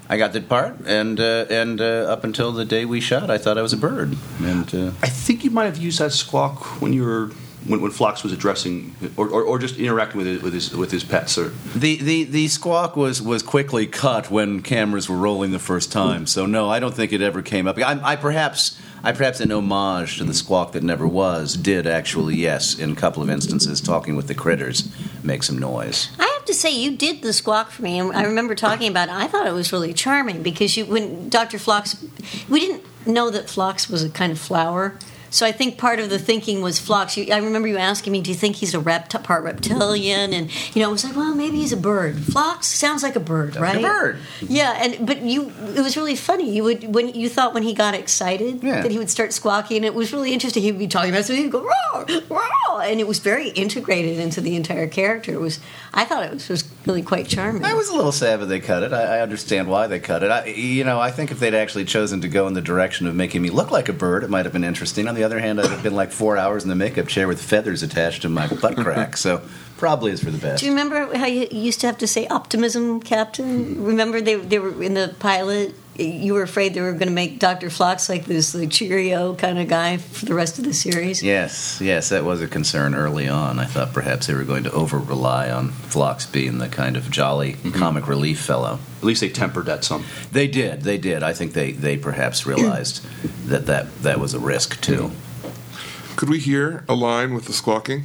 I 0.08 0.18
got 0.18 0.32
that 0.32 0.48
part, 0.48 0.78
and 0.86 1.20
uh, 1.20 1.46
and 1.50 1.82
uh, 1.82 2.06
up 2.08 2.24
until 2.24 2.54
the 2.54 2.64
day 2.64 2.86
we 2.86 3.02
shot, 3.02 3.30
I 3.30 3.38
thought 3.38 3.58
I 3.58 3.62
was 3.62 3.74
a 3.74 3.78
bird. 3.78 4.18
And 4.42 4.74
uh, 4.74 4.92
I 5.04 5.10
think 5.10 5.44
you 5.44 5.52
might 5.52 5.66
have 5.66 5.78
used 5.78 6.00
that 6.00 6.14
squawk 6.14 6.82
when 6.82 6.94
you 6.94 7.04
were 7.04 7.32
when, 7.66 7.82
when 7.82 7.92
Phlox 7.92 8.24
was 8.24 8.32
addressing 8.32 8.96
or, 9.18 9.28
or, 9.28 9.44
or 9.44 9.60
just 9.60 9.78
interacting 9.78 10.18
with 10.18 10.28
his, 10.28 10.42
with 10.42 10.54
his 10.54 10.76
with 10.76 10.92
his 10.92 11.04
pets. 11.04 11.38
Or 11.38 11.50
The, 11.76 11.98
the 11.98 12.24
the 12.24 12.48
squawk 12.48 12.96
was 12.96 13.22
was 13.22 13.44
quickly 13.44 13.88
cut 13.88 14.32
when 14.32 14.62
cameras 14.62 15.10
were 15.10 15.18
rolling 15.18 15.52
the 15.52 15.60
first 15.60 15.92
time. 15.92 16.26
So 16.26 16.46
no, 16.46 16.70
I 16.70 16.80
don't 16.80 16.94
think 16.94 17.14
it 17.14 17.22
ever 17.22 17.42
came 17.42 17.68
up. 17.68 17.78
I, 17.78 18.00
I 18.04 18.16
perhaps 18.16 18.80
I 19.04 19.12
perhaps 19.12 19.40
in 19.42 19.52
homage 19.52 20.18
to 20.18 20.24
the 20.24 20.34
squawk 20.34 20.74
that 20.74 20.84
never 20.84 21.08
was 21.08 21.56
did 21.56 21.88
actually 21.88 22.36
yes 22.36 22.78
in 22.78 22.92
a 22.92 22.96
couple 22.96 23.24
of 23.24 23.30
instances 23.30 23.82
talking 23.82 24.16
with 24.16 24.28
the 24.28 24.36
critters 24.36 24.94
make 25.24 25.44
some 25.44 25.58
noise. 25.58 26.10
I 26.20 26.26
have 26.26 26.46
to 26.46 26.54
say, 26.54 26.72
you 26.72 26.96
did 26.96 27.22
the 27.22 27.34
squawk 27.34 27.72
for 27.72 27.82
me, 27.84 28.00
and 28.00 28.12
I 28.14 28.24
remember 28.24 28.56
talking 28.56 28.90
about 28.90 29.10
it. 29.10 29.14
I 29.16 29.28
thought 29.28 29.48
it 29.48 29.54
was 29.54 29.72
really 29.72 29.94
charming 29.94 30.44
because 30.44 30.76
you, 30.76 30.86
when 30.86 31.30
Dr. 31.30 31.60
Phlox, 31.60 32.04
we 32.50 32.60
didn't 32.60 32.84
know 33.08 33.30
that 33.30 33.50
phlox 33.50 33.90
was 33.90 34.04
a 34.04 34.10
kind 34.10 34.32
of 34.32 34.40
flower. 34.40 34.98
So 35.32 35.46
I 35.46 35.52
think 35.52 35.78
part 35.78 36.00
of 36.00 36.10
the 36.10 36.18
thinking 36.20 36.62
was 36.62 36.80
Phlox. 36.80 37.16
You, 37.18 37.32
I 37.34 37.38
remember 37.38 37.68
you 37.68 37.78
asking 37.78 38.14
me, 38.14 38.22
"Do 38.22 38.30
you 38.32 38.36
think 38.36 38.56
he's 38.58 38.74
a 38.74 38.80
rept- 38.80 39.24
part 39.24 39.44
reptilian?" 39.44 40.34
And 40.34 40.50
you 40.76 40.82
know, 40.82 40.90
I 40.90 40.92
was 40.92 41.04
like, 41.04 41.16
"Well, 41.16 41.36
maybe 41.36 41.58
he's 41.58 41.72
a 41.74 41.78
bird." 41.78 42.18
Phlox 42.20 42.68
sounds 42.68 43.04
like 43.04 43.16
a 43.16 43.20
bird, 43.20 43.56
right? 43.56 43.78
a 43.78 43.82
bird. 43.82 44.18
Yeah, 44.42 44.78
and 44.82 45.06
but 45.06 45.22
you, 45.22 45.52
it 45.76 45.82
was 45.82 45.96
really 45.98 46.16
funny. 46.16 46.50
You 46.54 46.64
would 46.64 46.94
when 46.94 47.10
you 47.10 47.30
thought 47.30 47.54
when 47.54 47.64
he 47.64 47.74
got 47.74 47.94
excited 47.94 48.64
Yeah. 48.64 48.82
that 48.82 48.92
he 48.92 48.98
would 48.98 49.10
start 49.10 49.34
squawking. 49.34 49.78
and 49.78 49.86
It 49.86 49.94
was 49.94 50.12
really 50.14 50.34
interesting. 50.34 50.64
He 50.64 50.72
would 50.72 50.80
be 50.80 50.88
talking 50.88 51.12
about 51.12 51.26
something, 51.26 51.44
he'd 51.44 51.52
go 51.52 51.62
roar, 51.62 52.06
roar, 52.30 52.82
and 52.84 53.00
it 53.00 53.08
was 53.08 53.20
very 53.20 53.50
integrated 53.50 54.20
into 54.20 54.42
the 54.42 54.56
entire 54.56 54.88
character. 54.88 55.32
It 55.34 55.40
was. 55.42 55.60
I 55.94 56.06
thought 56.06 56.24
it 56.24 56.32
was, 56.34 56.48
was 56.50 56.64
really 56.86 57.02
quite 57.02 57.28
charming. 57.28 57.66
I 57.66 57.74
was 57.74 57.90
a 57.90 57.96
little 57.96 58.12
sad 58.12 58.40
that 58.42 58.46
they 58.46 58.60
cut 58.60 58.84
it. 58.84 58.94
I, 58.94 59.18
I 59.18 59.22
understand 59.22 59.68
why 59.68 59.88
they 59.88 60.00
cut 60.00 60.22
it. 60.24 60.30
I, 60.30 60.46
you 60.46 60.84
know, 60.84 61.00
I 61.00 61.10
think 61.12 61.32
if 61.32 61.40
they'd 61.40 61.56
actually 61.56 61.86
chosen 61.86 62.22
to 62.22 62.28
go 62.28 62.48
in 62.48 62.54
the 62.54 62.62
direction 62.62 63.08
of 63.08 63.16
making 63.16 63.42
me 63.42 63.50
look 63.50 63.72
like 63.72 63.90
a 63.90 63.94
bird, 63.94 64.24
it 64.24 64.30
might 64.30 64.46
have 64.46 64.54
been 64.54 64.64
interesting. 64.64 65.08
On 65.08 65.16
the 65.16 65.19
other 65.24 65.40
hand, 65.40 65.60
I'd 65.60 65.70
have 65.70 65.84
been 65.84 65.96
like 65.96 66.12
four 66.12 66.38
hours 66.38 66.64
in 66.64 66.70
the 66.70 66.76
makeup 66.76 67.08
chair 67.08 67.28
with 67.28 67.42
feathers 67.42 67.84
attached 67.84 68.22
to 68.24 68.30
my 68.30 68.48
butt 68.48 68.78
crack. 68.78 69.18
So 69.18 69.42
probably 69.78 70.12
is 70.12 70.24
for 70.24 70.32
the 70.32 70.38
best. 70.38 70.60
Do 70.60 70.66
you 70.66 70.72
remember 70.72 71.16
how 71.18 71.26
you 71.26 71.48
used 71.52 71.82
to 71.82 71.88
have 71.88 71.98
to 72.00 72.08
say 72.08 72.28
optimism, 72.28 73.00
Captain? 73.02 73.84
Remember 73.84 74.22
they 74.22 74.36
they 74.36 74.60
were 74.60 74.82
in 74.84 74.94
the 74.94 75.16
pilot. 75.20 75.74
You 76.00 76.34
were 76.34 76.44
afraid 76.44 76.74
they 76.74 76.82
were 76.82 76.94
going 76.94 77.08
to 77.08 77.14
make 77.14 77.40
Doctor 77.40 77.70
Phlox 77.70 78.10
like 78.10 78.26
this 78.26 78.56
like 78.56 78.72
Cheerio 78.72 79.36
kind 79.36 79.60
of 79.60 79.68
guy 79.68 79.98
for 79.98 80.26
the 80.26 80.34
rest 80.34 80.58
of 80.58 80.66
the 80.66 80.74
series. 80.74 81.22
Yes, 81.22 81.80
yes, 81.82 82.10
that 82.10 82.24
was 82.24 82.42
a 82.42 82.48
concern 82.48 82.96
early 82.96 83.28
on. 83.28 83.60
I 83.60 83.66
thought 83.66 83.94
perhaps 83.94 84.28
they 84.28 84.34
were 84.34 84.44
going 84.44 84.64
to 84.64 84.72
over 84.72 84.98
rely 84.98 85.52
on 85.52 85.70
Phlox 85.70 86.26
being 86.26 86.58
the 86.58 86.70
kind 86.70 86.96
of 86.96 87.12
jolly 87.12 87.54
mm-hmm. 87.54 87.72
comic 87.72 88.08
relief 88.08 88.40
fellow. 88.40 88.80
At 89.00 89.04
least 89.04 89.22
they 89.22 89.30
tempered 89.30 89.66
that 89.66 89.84
some. 89.84 90.06
They 90.32 90.48
did, 90.48 90.82
they 90.82 90.98
did. 90.98 91.24
I 91.24 91.34
think 91.34 91.54
they, 91.54 91.72
they 91.72 91.98
perhaps 91.98 92.46
realized 92.46 93.06
that, 93.48 93.66
that 93.66 94.02
that 94.04 94.20
was 94.20 94.34
a 94.34 94.40
risk 94.40 94.82
too. 94.82 95.12
Mm-hmm. 95.12 96.16
Could 96.16 96.30
we 96.30 96.40
hear 96.40 96.84
a 96.90 96.96
line 96.96 97.34
with 97.34 97.46
the 97.46 97.54
squawking? 97.54 98.04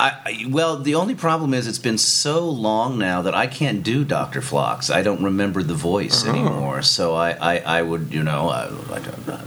I, 0.00 0.10
I, 0.24 0.44
well, 0.48 0.78
the 0.78 0.94
only 0.94 1.14
problem 1.14 1.52
is 1.54 1.66
it's 1.66 1.78
been 1.78 1.98
so 1.98 2.48
long 2.48 2.98
now 2.98 3.22
that 3.22 3.34
I 3.34 3.46
can't 3.48 3.82
do 3.82 4.04
Doctor 4.04 4.40
Phlox. 4.40 4.90
I 4.90 5.02
don't 5.02 5.22
remember 5.22 5.62
the 5.62 5.74
voice 5.74 6.24
Oh. 6.24 6.30
anymore, 6.30 6.82
so 6.82 7.14
I, 7.14 7.30
I, 7.32 7.58
I 7.78 7.82
would, 7.82 8.12
you 8.14 8.22
know, 8.22 8.48
I, 8.48 8.66
I, 8.94 8.98
don't- 9.00 9.40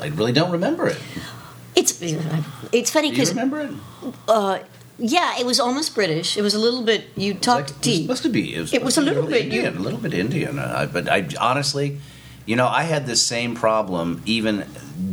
I 0.00 0.06
really 0.08 0.32
don't 0.32 0.50
remember 0.52 0.86
it. 0.88 0.98
It's 1.74 2.00
it's 2.72 2.90
funny 2.90 3.08
Do 3.08 3.08
you 3.08 3.12
because 3.12 3.30
remember 3.30 3.60
it? 3.60 3.70
uh, 4.28 4.58
yeah, 4.98 5.38
it 5.38 5.46
was 5.46 5.58
almost 5.58 5.94
British. 5.94 6.36
It 6.36 6.42
was 6.42 6.52
a 6.54 6.58
little 6.58 6.82
bit. 6.82 7.06
You 7.16 7.32
talked 7.34 7.80
deep. 7.80 8.02
supposed 8.02 8.22
to 8.24 8.28
be. 8.28 8.54
It 8.54 8.60
was, 8.60 8.74
It 8.74 8.82
was 8.82 8.98
a 8.98 9.00
little 9.00 9.26
bit. 9.26 9.46
You, 9.46 9.62
Indian, 9.62 9.76
a 9.76 9.80
little 9.80 9.98
bit 9.98 10.12
Indian. 10.12 10.58
Uh, 10.58 10.88
but 10.92 11.08
I 11.08 11.26
honestly, 11.40 11.98
you 12.44 12.56
know, 12.56 12.66
I 12.68 12.82
had 12.82 13.06
this 13.06 13.22
same 13.22 13.54
problem 13.54 14.22
even 14.26 14.66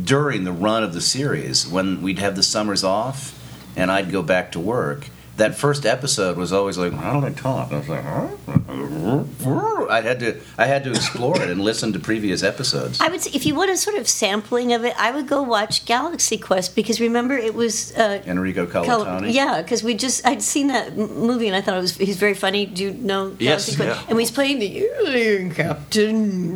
during 0.04 0.44
the 0.44 0.52
run 0.52 0.84
of 0.84 0.92
the 0.92 1.00
series 1.00 1.66
when 1.66 2.02
we'd 2.02 2.18
have 2.18 2.36
the 2.36 2.42
summers 2.42 2.84
off 2.84 3.36
and 3.80 3.90
I'd 3.90 4.10
go 4.12 4.22
back 4.22 4.52
to 4.52 4.60
work. 4.60 5.08
That 5.36 5.54
first 5.54 5.86
episode 5.86 6.36
was 6.36 6.52
always 6.52 6.76
like, 6.76 6.92
"How 6.92 7.18
do 7.18 7.26
I 7.26 7.30
talk?" 7.30 7.72
I 7.72 7.78
was 7.78 7.88
like, 7.88 8.04
"Huh?" 8.04 9.86
I 9.88 10.02
had 10.02 10.20
to, 10.20 10.38
I 10.58 10.66
had 10.66 10.84
to 10.84 10.90
explore 10.90 11.40
it 11.40 11.48
and 11.50 11.60
listen 11.60 11.92
to 11.94 11.98
previous 11.98 12.42
episodes. 12.42 13.00
I 13.00 13.08
would 13.08 13.22
say 13.22 13.30
if 13.34 13.46
you 13.46 13.54
want 13.54 13.70
a 13.70 13.76
sort 13.76 13.96
of 13.96 14.06
sampling 14.06 14.72
of 14.74 14.84
it, 14.84 14.94
I 14.98 15.10
would 15.10 15.26
go 15.26 15.40
watch 15.42 15.86
Galaxy 15.86 16.36
Quest 16.36 16.76
because 16.76 17.00
remember 17.00 17.34
it 17.36 17.54
was 17.54 17.96
uh, 17.96 18.20
Enrico 18.26 18.66
Col- 18.66 18.84
Colantoni. 18.84 19.32
yeah, 19.32 19.62
because 19.62 19.82
we 19.82 19.94
just 19.94 20.26
I'd 20.26 20.42
seen 20.42 20.68
that 20.68 20.96
movie 20.96 21.46
and 21.46 21.56
I 21.56 21.62
thought 21.62 21.78
it 21.78 21.80
was 21.80 21.96
he's 21.96 22.18
very 22.18 22.34
funny. 22.34 22.66
Do 22.66 22.84
you 22.84 22.90
know? 22.92 23.34
Yes, 23.38 23.66
Galaxy 23.66 23.76
Quest? 23.76 24.00
yeah. 24.02 24.06
And 24.10 24.18
he's 24.20 24.30
playing 24.30 24.58
the 24.58 24.84
alien 24.84 25.54
captain, 25.54 26.54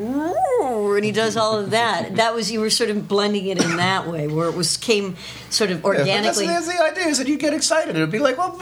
and 0.97 1.05
he 1.05 1.13
does 1.13 1.37
all 1.37 1.59
of 1.59 1.71
that. 1.71 2.17
That 2.17 2.35
was 2.35 2.51
you 2.51 2.61
were 2.61 2.71
sort 2.71 2.91
of 2.91 3.07
blending 3.09 3.47
it 3.47 3.63
in 3.63 3.77
that 3.77 4.07
way, 4.09 4.27
where 4.29 4.49
it 4.49 4.55
was 4.55 4.77
came 4.77 5.17
sort 5.51 5.71
of 5.71 5.81
Yeah, 5.81 5.87
organically. 5.87 6.47
that's, 6.47 6.67
that's 6.67 6.79
the 6.79 6.83
idea 6.85 7.05
is 7.07 7.19
that 7.19 7.29
you 7.29 7.37
get 7.39 7.55
excited. 7.55 7.97
It 7.97 8.01
would 8.01 8.11
be 8.11 8.19
like, 8.19 8.39
well, 8.39 8.57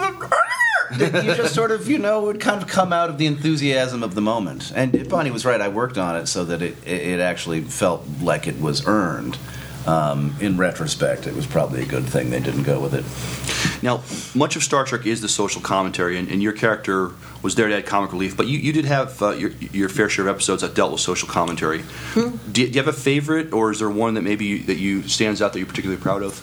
you 0.99 1.35
just 1.35 1.55
sort 1.55 1.71
of, 1.71 1.89
you 1.89 1.99
know, 1.99 2.23
would 2.23 2.41
kind 2.41 2.61
of 2.63 2.69
come 2.69 2.93
out 2.93 3.09
of 3.09 3.19
the 3.19 3.27
enthusiasm 3.27 4.03
of 4.03 4.15
the 4.15 4.21
moment. 4.21 4.73
And 4.75 5.09
Bonnie 5.09 5.31
was 5.31 5.45
right. 5.45 5.61
I 5.61 5.69
worked 5.69 5.97
on 5.99 6.17
it 6.17 6.27
so 6.27 6.45
that 6.45 6.61
it, 6.63 6.77
it 6.87 7.21
actually 7.21 7.63
felt 7.63 8.07
like 8.21 8.47
it 8.47 8.61
was 8.61 8.87
earned. 8.87 9.39
Um, 9.85 10.37
in 10.41 10.57
retrospect, 10.57 11.27
it 11.27 11.35
was 11.35 11.45
probably 11.45 11.83
a 11.83 11.87
good 11.87 12.05
thing 12.05 12.31
they 12.31 12.39
didn't 12.39 12.63
go 12.63 12.79
with 12.79 12.95
it. 12.95 13.05
Now, 13.83 14.03
much 14.33 14.55
of 14.55 14.63
Star 14.63 14.85
Trek 14.85 15.07
is 15.07 15.21
the 15.21 15.29
social 15.29 15.61
commentary, 15.61 16.17
and, 16.19 16.31
and 16.31 16.41
your 16.41 16.53
character 16.53 17.11
was 17.43 17.57
there 17.57 17.67
to 17.67 17.77
add 17.77 17.85
comic 17.85 18.13
relief. 18.13 18.37
But 18.37 18.47
you, 18.47 18.59
you 18.59 18.73
did 18.73 18.85
have 18.85 19.21
uh, 19.21 19.31
your, 19.31 19.51
your 19.73 19.89
fair 19.89 20.09
share 20.09 20.29
of 20.29 20.35
episodes 20.35 20.63
that 20.63 20.75
dealt 20.75 20.93
with 20.93 21.01
social 21.01 21.29
commentary. 21.29 21.83
Do, 22.53 22.63
you, 22.63 22.69
do 22.69 22.75
you 22.75 22.81
have 22.81 22.87
a 22.87 22.93
favorite, 22.93 23.53
or 23.53 23.73
is 23.73 23.81
there 23.81 23.91
one 23.91 24.15
that 24.15 24.23
maybe 24.23 24.45
you, 24.45 24.59
that 24.65 24.77
you 24.77 25.03
stands 25.09 25.43
out 25.43 25.53
that 25.53 25.59
you're 25.59 25.67
particularly 25.67 26.01
proud 26.01 26.23
of? 26.23 26.41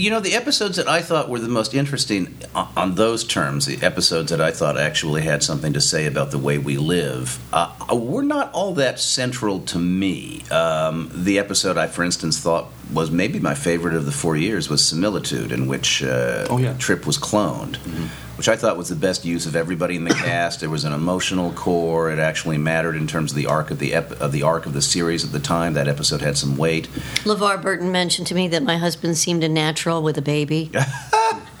You 0.00 0.08
know, 0.08 0.20
the 0.20 0.34
episodes 0.34 0.78
that 0.78 0.88
I 0.88 1.02
thought 1.02 1.28
were 1.28 1.40
the 1.40 1.48
most 1.48 1.74
interesting 1.74 2.34
on, 2.54 2.68
on 2.74 2.94
those 2.94 3.22
terms, 3.22 3.66
the 3.66 3.84
episodes 3.84 4.30
that 4.30 4.40
I 4.40 4.50
thought 4.50 4.78
actually 4.78 5.20
had 5.20 5.42
something 5.42 5.74
to 5.74 5.80
say 5.82 6.06
about 6.06 6.30
the 6.30 6.38
way 6.38 6.56
we 6.56 6.78
live, 6.78 7.38
uh, 7.52 7.70
were 7.92 8.22
not 8.22 8.50
all 8.54 8.72
that 8.76 8.98
central 8.98 9.60
to 9.60 9.78
me. 9.78 10.40
Um, 10.50 11.10
the 11.12 11.38
episode 11.38 11.76
I, 11.76 11.86
for 11.86 12.02
instance, 12.02 12.40
thought 12.40 12.68
was 12.94 13.10
maybe 13.10 13.40
my 13.40 13.54
favorite 13.54 13.92
of 13.92 14.06
the 14.06 14.10
four 14.10 14.38
years 14.38 14.70
was 14.70 14.82
Similitude, 14.82 15.52
in 15.52 15.66
which 15.66 16.02
uh, 16.02 16.46
Trip 16.78 17.06
was 17.06 17.18
cloned. 17.18 17.76
Which 18.40 18.48
I 18.48 18.56
thought 18.56 18.78
was 18.78 18.88
the 18.88 18.96
best 18.96 19.26
use 19.26 19.44
of 19.44 19.54
everybody 19.54 19.96
in 19.96 20.04
the 20.04 20.14
cast. 20.14 20.60
There 20.60 20.70
was 20.70 20.84
an 20.84 20.94
emotional 20.94 21.52
core. 21.52 22.10
It 22.10 22.18
actually 22.18 22.56
mattered 22.56 22.96
in 22.96 23.06
terms 23.06 23.32
of 23.32 23.36
the 23.36 23.44
arc 23.44 23.70
of 23.70 23.78
the 23.78 23.92
ep- 23.92 24.12
of 24.12 24.32
the 24.32 24.44
arc 24.44 24.64
of 24.64 24.72
the 24.72 24.80
series 24.80 25.22
at 25.26 25.30
the 25.30 25.38
time. 25.38 25.74
That 25.74 25.88
episode 25.88 26.22
had 26.22 26.38
some 26.38 26.56
weight. 26.56 26.88
LeVar 27.24 27.60
Burton 27.60 27.92
mentioned 27.92 28.26
to 28.28 28.34
me 28.34 28.48
that 28.48 28.62
my 28.62 28.78
husband 28.78 29.18
seemed 29.18 29.44
a 29.44 29.48
natural 29.50 30.02
with 30.02 30.16
a 30.16 30.22
baby. 30.22 30.70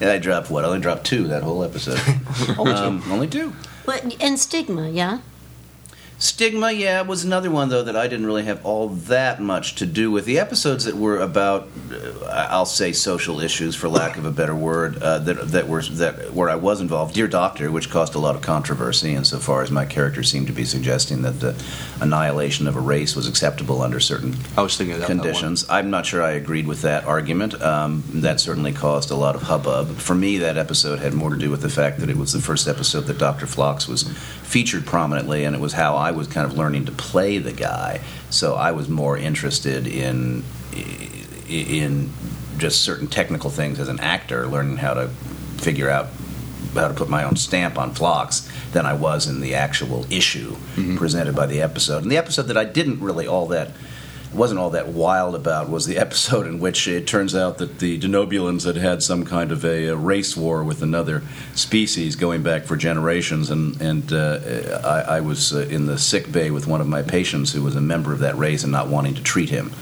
And 0.00 0.10
I 0.10 0.18
dropped 0.18 0.50
what? 0.50 0.64
I 0.64 0.68
only 0.68 0.80
dropped 0.80 1.04
two 1.04 1.28
that 1.28 1.42
whole 1.42 1.62
episode. 1.62 2.00
Only 2.58 2.72
two. 2.72 2.78
Um, 2.80 3.02
only 3.12 3.28
two. 3.28 3.52
But 3.84 4.16
and 4.20 4.38
stigma, 4.38 4.88
yeah. 4.88 5.18
Stigma, 6.22 6.70
yeah, 6.70 7.02
was 7.02 7.24
another 7.24 7.50
one 7.50 7.68
though 7.68 7.82
that 7.82 7.96
I 7.96 8.06
didn't 8.06 8.26
really 8.26 8.44
have 8.44 8.64
all 8.64 8.90
that 8.90 9.42
much 9.42 9.74
to 9.74 9.86
do 9.86 10.08
with. 10.08 10.24
The 10.24 10.38
episodes 10.38 10.84
that 10.84 10.94
were 10.94 11.18
about, 11.18 11.66
uh, 11.90 12.46
I'll 12.48 12.64
say, 12.64 12.92
social 12.92 13.40
issues, 13.40 13.74
for 13.74 13.88
lack 13.88 14.16
of 14.16 14.24
a 14.24 14.30
better 14.30 14.54
word, 14.54 15.02
uh, 15.02 15.18
that 15.18 15.48
that 15.48 15.66
were 15.66 15.82
that 15.82 16.32
where 16.32 16.48
I 16.48 16.54
was 16.54 16.80
involved. 16.80 17.16
Dear 17.16 17.26
Doctor, 17.26 17.72
which 17.72 17.90
caused 17.90 18.14
a 18.14 18.20
lot 18.20 18.36
of 18.36 18.40
controversy, 18.40 19.16
insofar 19.16 19.62
as 19.62 19.72
my 19.72 19.84
character 19.84 20.22
seemed 20.22 20.46
to 20.46 20.52
be 20.52 20.64
suggesting 20.64 21.22
that 21.22 21.40
the 21.40 21.60
annihilation 22.00 22.68
of 22.68 22.76
a 22.76 22.80
race 22.80 23.16
was 23.16 23.26
acceptable 23.26 23.82
under 23.82 23.98
certain 23.98 24.36
I 24.56 24.62
was 24.62 24.76
thinking 24.76 24.94
of 24.94 25.00
that, 25.00 25.08
that 25.08 25.16
one. 25.16 25.24
conditions. 25.24 25.68
I'm 25.68 25.90
not 25.90 26.06
sure 26.06 26.22
I 26.22 26.30
agreed 26.30 26.68
with 26.68 26.82
that 26.82 27.02
argument. 27.04 27.60
Um, 27.60 28.04
that 28.14 28.38
certainly 28.38 28.72
caused 28.72 29.10
a 29.10 29.16
lot 29.16 29.34
of 29.34 29.42
hubbub. 29.42 29.96
For 29.96 30.14
me, 30.14 30.38
that 30.38 30.56
episode 30.56 31.00
had 31.00 31.14
more 31.14 31.30
to 31.30 31.36
do 31.36 31.50
with 31.50 31.62
the 31.62 31.68
fact 31.68 31.98
that 31.98 32.08
it 32.08 32.16
was 32.16 32.32
the 32.32 32.40
first 32.40 32.68
episode 32.68 33.06
that 33.06 33.18
Dr. 33.18 33.48
Phlox 33.48 33.88
was 33.88 34.04
featured 34.44 34.86
prominently, 34.86 35.44
and 35.44 35.56
it 35.56 35.60
was 35.60 35.72
how 35.72 35.96
I 35.96 36.11
was 36.12 36.28
kind 36.28 36.46
of 36.46 36.56
learning 36.56 36.86
to 36.86 36.92
play 36.92 37.38
the 37.38 37.52
guy. 37.52 38.00
So 38.30 38.54
I 38.54 38.72
was 38.72 38.88
more 38.88 39.16
interested 39.16 39.86
in 39.86 40.44
in 41.48 42.10
just 42.58 42.80
certain 42.80 43.08
technical 43.08 43.50
things 43.50 43.78
as 43.78 43.88
an 43.88 44.00
actor, 44.00 44.46
learning 44.46 44.78
how 44.78 44.94
to 44.94 45.08
figure 45.58 45.90
out 45.90 46.08
how 46.74 46.88
to 46.88 46.94
put 46.94 47.08
my 47.08 47.24
own 47.24 47.36
stamp 47.36 47.78
on 47.78 47.92
Phlox 47.92 48.48
than 48.72 48.86
I 48.86 48.94
was 48.94 49.26
in 49.26 49.40
the 49.40 49.54
actual 49.54 50.06
issue 50.10 50.52
mm-hmm. 50.52 50.96
presented 50.96 51.34
by 51.34 51.46
the 51.46 51.60
episode. 51.60 52.02
And 52.02 52.10
the 52.10 52.16
episode 52.16 52.44
that 52.44 52.56
I 52.56 52.64
didn't 52.64 53.00
really 53.00 53.26
all 53.26 53.46
that 53.48 53.72
wasn't 54.34 54.58
all 54.58 54.70
that 54.70 54.88
wild 54.88 55.34
about 55.34 55.68
was 55.68 55.86
the 55.86 55.98
episode 56.06 56.46
in 56.46 56.58
which 56.58 56.88
it 56.88 57.06
turns 57.06 57.34
out 57.34 57.58
that 57.58 57.78
the 57.78 57.98
Denobulans 57.98 58.64
had 58.64 58.76
had 58.76 59.02
some 59.02 59.24
kind 59.24 59.52
of 59.52 59.64
a, 59.64 59.88
a 59.88 59.96
race 59.96 60.36
war 60.36 60.64
with 60.64 60.82
another 60.82 61.22
species 61.54 62.16
going 62.16 62.42
back 62.42 62.64
for 62.64 62.76
generations, 62.76 63.50
and 63.50 63.80
and 63.80 64.12
uh, 64.12 64.80
I, 64.84 65.16
I 65.16 65.20
was 65.20 65.52
uh, 65.52 65.60
in 65.70 65.86
the 65.86 65.98
sick 65.98 66.30
bay 66.30 66.50
with 66.50 66.66
one 66.66 66.80
of 66.80 66.86
my 66.86 67.02
patients 67.02 67.52
who 67.52 67.62
was 67.62 67.76
a 67.76 67.80
member 67.80 68.12
of 68.12 68.20
that 68.20 68.36
race 68.36 68.62
and 68.62 68.72
not 68.72 68.88
wanting 68.88 69.14
to 69.14 69.22
treat 69.22 69.50
him, 69.50 69.72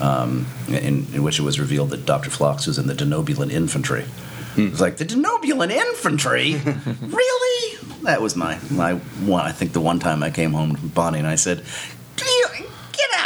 um, 0.00 0.46
in, 0.68 1.06
in 1.14 1.22
which 1.22 1.38
it 1.38 1.42
was 1.42 1.60
revealed 1.60 1.90
that 1.90 2.06
Dr. 2.06 2.30
Phlox 2.30 2.66
was 2.66 2.78
in 2.78 2.86
the 2.86 2.94
Denobulan 2.94 3.50
infantry. 3.50 4.04
It 4.56 4.72
was 4.72 4.80
like 4.80 4.96
the 4.96 5.04
Denobulan 5.04 5.70
infantry, 5.70 6.54
really? 7.00 7.78
That 8.02 8.20
was 8.20 8.34
my 8.34 8.58
my 8.70 8.94
one. 8.94 9.44
I 9.44 9.52
think 9.52 9.72
the 9.72 9.80
one 9.80 9.98
time 9.98 10.22
I 10.22 10.30
came 10.30 10.52
home 10.52 10.76
Bonnie 10.94 11.18
and 11.18 11.28
I 11.28 11.36
said, 11.36 11.64
"Get 12.16 12.26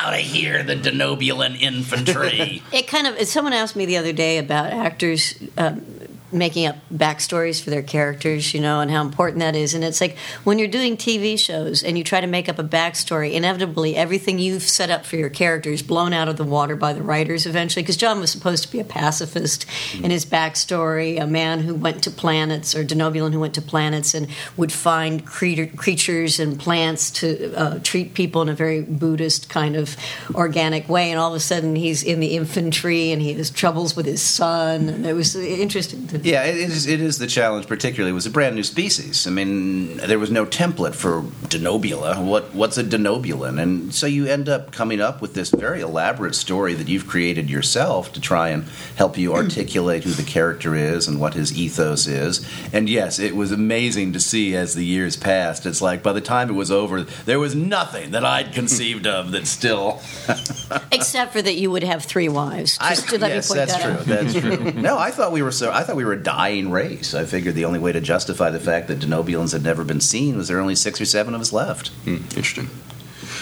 out 0.03 0.15
of 0.15 0.21
here, 0.21 0.63
the 0.63 0.77
Denobulan 0.77 1.61
infantry." 1.61 2.63
It 2.73 2.87
kind 2.89 3.07
of. 3.07 3.13
Someone 3.27 3.53
asked 3.53 3.77
me 3.77 3.87
the 3.87 3.97
other 3.97 4.13
day 4.13 4.39
about 4.39 4.73
actors 4.73 5.35
um, 5.59 5.85
making 6.33 6.67
up 6.67 6.77
backstories 6.93 7.63
for 7.63 7.71
their 7.71 7.83
characters, 7.83 8.55
you 8.55 8.61
know, 8.61 8.81
and 8.81 8.91
how 8.91 9.03
important 9.03 9.41
that 9.41 9.55
is. 9.55 9.75
And 9.75 9.85
it's 9.85 10.01
like 10.01 10.17
when 10.45 10.59
you're 10.59 10.69
doing 10.69 10.97
TV 10.97 11.39
shows 11.39 11.83
and 11.83 11.99
you 11.99 12.05
try 12.05 12.21
to 12.21 12.27
make 12.27 12.49
up 12.49 12.59
a 12.59 12.65
backstory, 12.65 13.33
inevitably 13.33 13.97
everything 13.97 14.39
you've 14.39 14.63
set 14.63 14.91
up 14.91 15.05
for 15.05 15.17
your 15.17 15.29
character 15.29 15.71
is 15.71 15.83
blown 15.83 16.13
out 16.13 16.29
of 16.29 16.37
the 16.37 16.45
water 16.45 16.77
by 16.77 16.93
the 16.93 17.03
writers 17.03 17.47
eventually. 17.47 17.83
Because 17.83 17.97
John 17.97 18.21
was 18.21 18.31
supposed 18.31 18.65
to 18.65 18.73
be 18.73 18.81
a 18.81 18.85
pacifist 18.85 19.67
in 20.03 20.11
his 20.11 20.25
backstory, 20.25 21.21
a 21.21 21.27
man 21.27 21.61
who 21.61 21.75
went 21.75 22.03
to 22.05 22.11
planets, 22.11 22.75
or 22.75 22.85
Denobulan 22.85 23.33
who 23.33 23.41
went 23.41 23.55
to 23.55 23.63
planets 23.63 24.15
and 24.15 24.29
would 24.57 24.73
find 24.73 25.27
creature, 25.27 25.67
creatures 25.67 26.41
and 26.41 26.59
plants 26.59 27.11
to 27.11 27.55
uh, 27.55 27.79
treat 27.83 28.15
people 28.15 28.43
in 28.43 28.49
a 28.49 28.55
very 28.55 28.83
Buddhist 28.83 29.49
kind 29.49 29.77
of 29.77 29.97
organic 30.35 30.89
way. 30.89 31.11
And 31.11 31.21
all 31.21 31.31
of 31.31 31.37
a 31.37 31.41
sudden 31.41 31.77
he's 31.77 32.03
in 32.03 32.21
the 32.21 32.37
infantry 32.37 33.11
and 33.11 33.21
he 33.21 33.35
has 33.35 33.51
troubles 33.51 33.95
with 33.95 34.07
his 34.07 34.23
son. 34.23 34.89
And 34.89 35.07
it 35.07 35.15
was 35.15 35.37
interesting 35.37 36.07
to 36.09 36.22
Yeah, 36.23 36.45
it 36.45 36.57
is, 36.57 36.87
it 36.87 37.01
is 37.01 37.19
the 37.19 37.27
challenge, 37.27 37.67
particularly. 37.67 38.11
It 38.11 38.15
was 38.15 38.27
a 38.27 38.31
brand 38.31 38.57
new 38.57 38.63
species. 38.63 39.27
I 39.27 39.31
mean, 39.31 39.97
there 39.99 40.19
was 40.19 40.31
no 40.31 40.47
template 40.47 40.95
for 40.95 41.23
Denobula. 41.49 42.25
What, 42.25 42.55
what's 42.55 42.79
a 42.79 42.85
Denobulan? 42.85 43.61
And 43.61 43.95
so 43.95 44.07
you 44.07 44.27
end 44.27 44.49
up 44.49 44.73
coming 44.73 45.01
up 45.01 45.21
with 45.21 45.35
this 45.35 45.51
very 45.51 45.81
elaborate 45.81 46.35
story 46.35 46.75
that 46.75 46.89
you've 46.89 47.07
created 47.07 47.51
yourself 47.51 48.13
to 48.13 48.21
try 48.21 48.49
and 48.49 48.65
help 48.97 49.19
you 49.19 49.35
articulate 49.35 50.05
who 50.05 50.11
the 50.11 50.23
character 50.23 50.75
is 50.75 51.09
and 51.09 51.21
what 51.21 51.35
his 51.35 51.57
ethos 51.57 52.07
is. 52.07 52.49
And 52.73 52.89
yes, 52.89 53.19
it 53.19 53.35
was 53.35 53.53
amazing 53.53 54.13
to 54.13 54.21
see 54.21 54.55
as 54.55 54.75
the 54.75 54.85
years 54.85 55.17
passed. 55.17 55.67
It's 55.67 55.83
like 55.83 56.03
by 56.03 56.13
the 56.13 56.21
time 56.21 56.49
it 56.49 56.55
was 56.55 56.71
over, 56.71 57.03
there 57.03 57.39
was 57.39 57.55
nothing 57.55 58.13
that 58.13 58.25
I'd 58.25 58.53
conceived 58.53 59.07
of 59.07 59.33
that 59.33 59.47
still. 59.47 60.01
Except 60.93 61.33
for 61.33 61.43
that 61.43 61.55
you 61.55 61.71
would 61.71 61.83
have 61.83 62.05
three 62.05 62.29
wives. 62.29 62.79
Just 62.79 63.09
to 63.09 63.19
let 63.19 63.31
yes, 63.31 63.51
me 63.51 63.57
point 63.57 63.69
that's 63.69 63.83
that 63.83 64.05
true. 64.05 64.15
out. 64.15 64.23
That's 64.23 64.35
true. 64.35 64.73
no, 64.81 64.99
I 64.99 65.11
thought 65.11 65.33
we 65.33 65.43
were 65.43 65.53
so. 65.53 65.71
I 65.71 65.83
thought 65.83 65.97
we 65.97 66.05
were 66.05 66.12
a 66.13 66.23
dying 66.23 66.71
race. 66.71 67.15
I 67.15 67.25
figured 67.25 67.55
the 67.55 67.65
only 67.65 67.79
way 67.79 67.93
to 67.93 68.01
justify 68.01 68.51
the 68.51 68.61
fact 68.61 68.89
that 68.89 69.01
Denobulans 69.01 69.53
had 69.53 69.63
never 69.63 69.85
been 69.85 70.01
seen 70.01 70.37
was 70.37 70.49
there 70.49 70.57
were 70.57 70.63
only 70.63 70.75
six 70.75 71.01
or 71.01 71.05
seven 71.05 71.35
of 71.35 71.41
us 71.41 71.53
left. 71.53 71.89
Hmm, 72.05 72.17
interesting. 72.37 72.69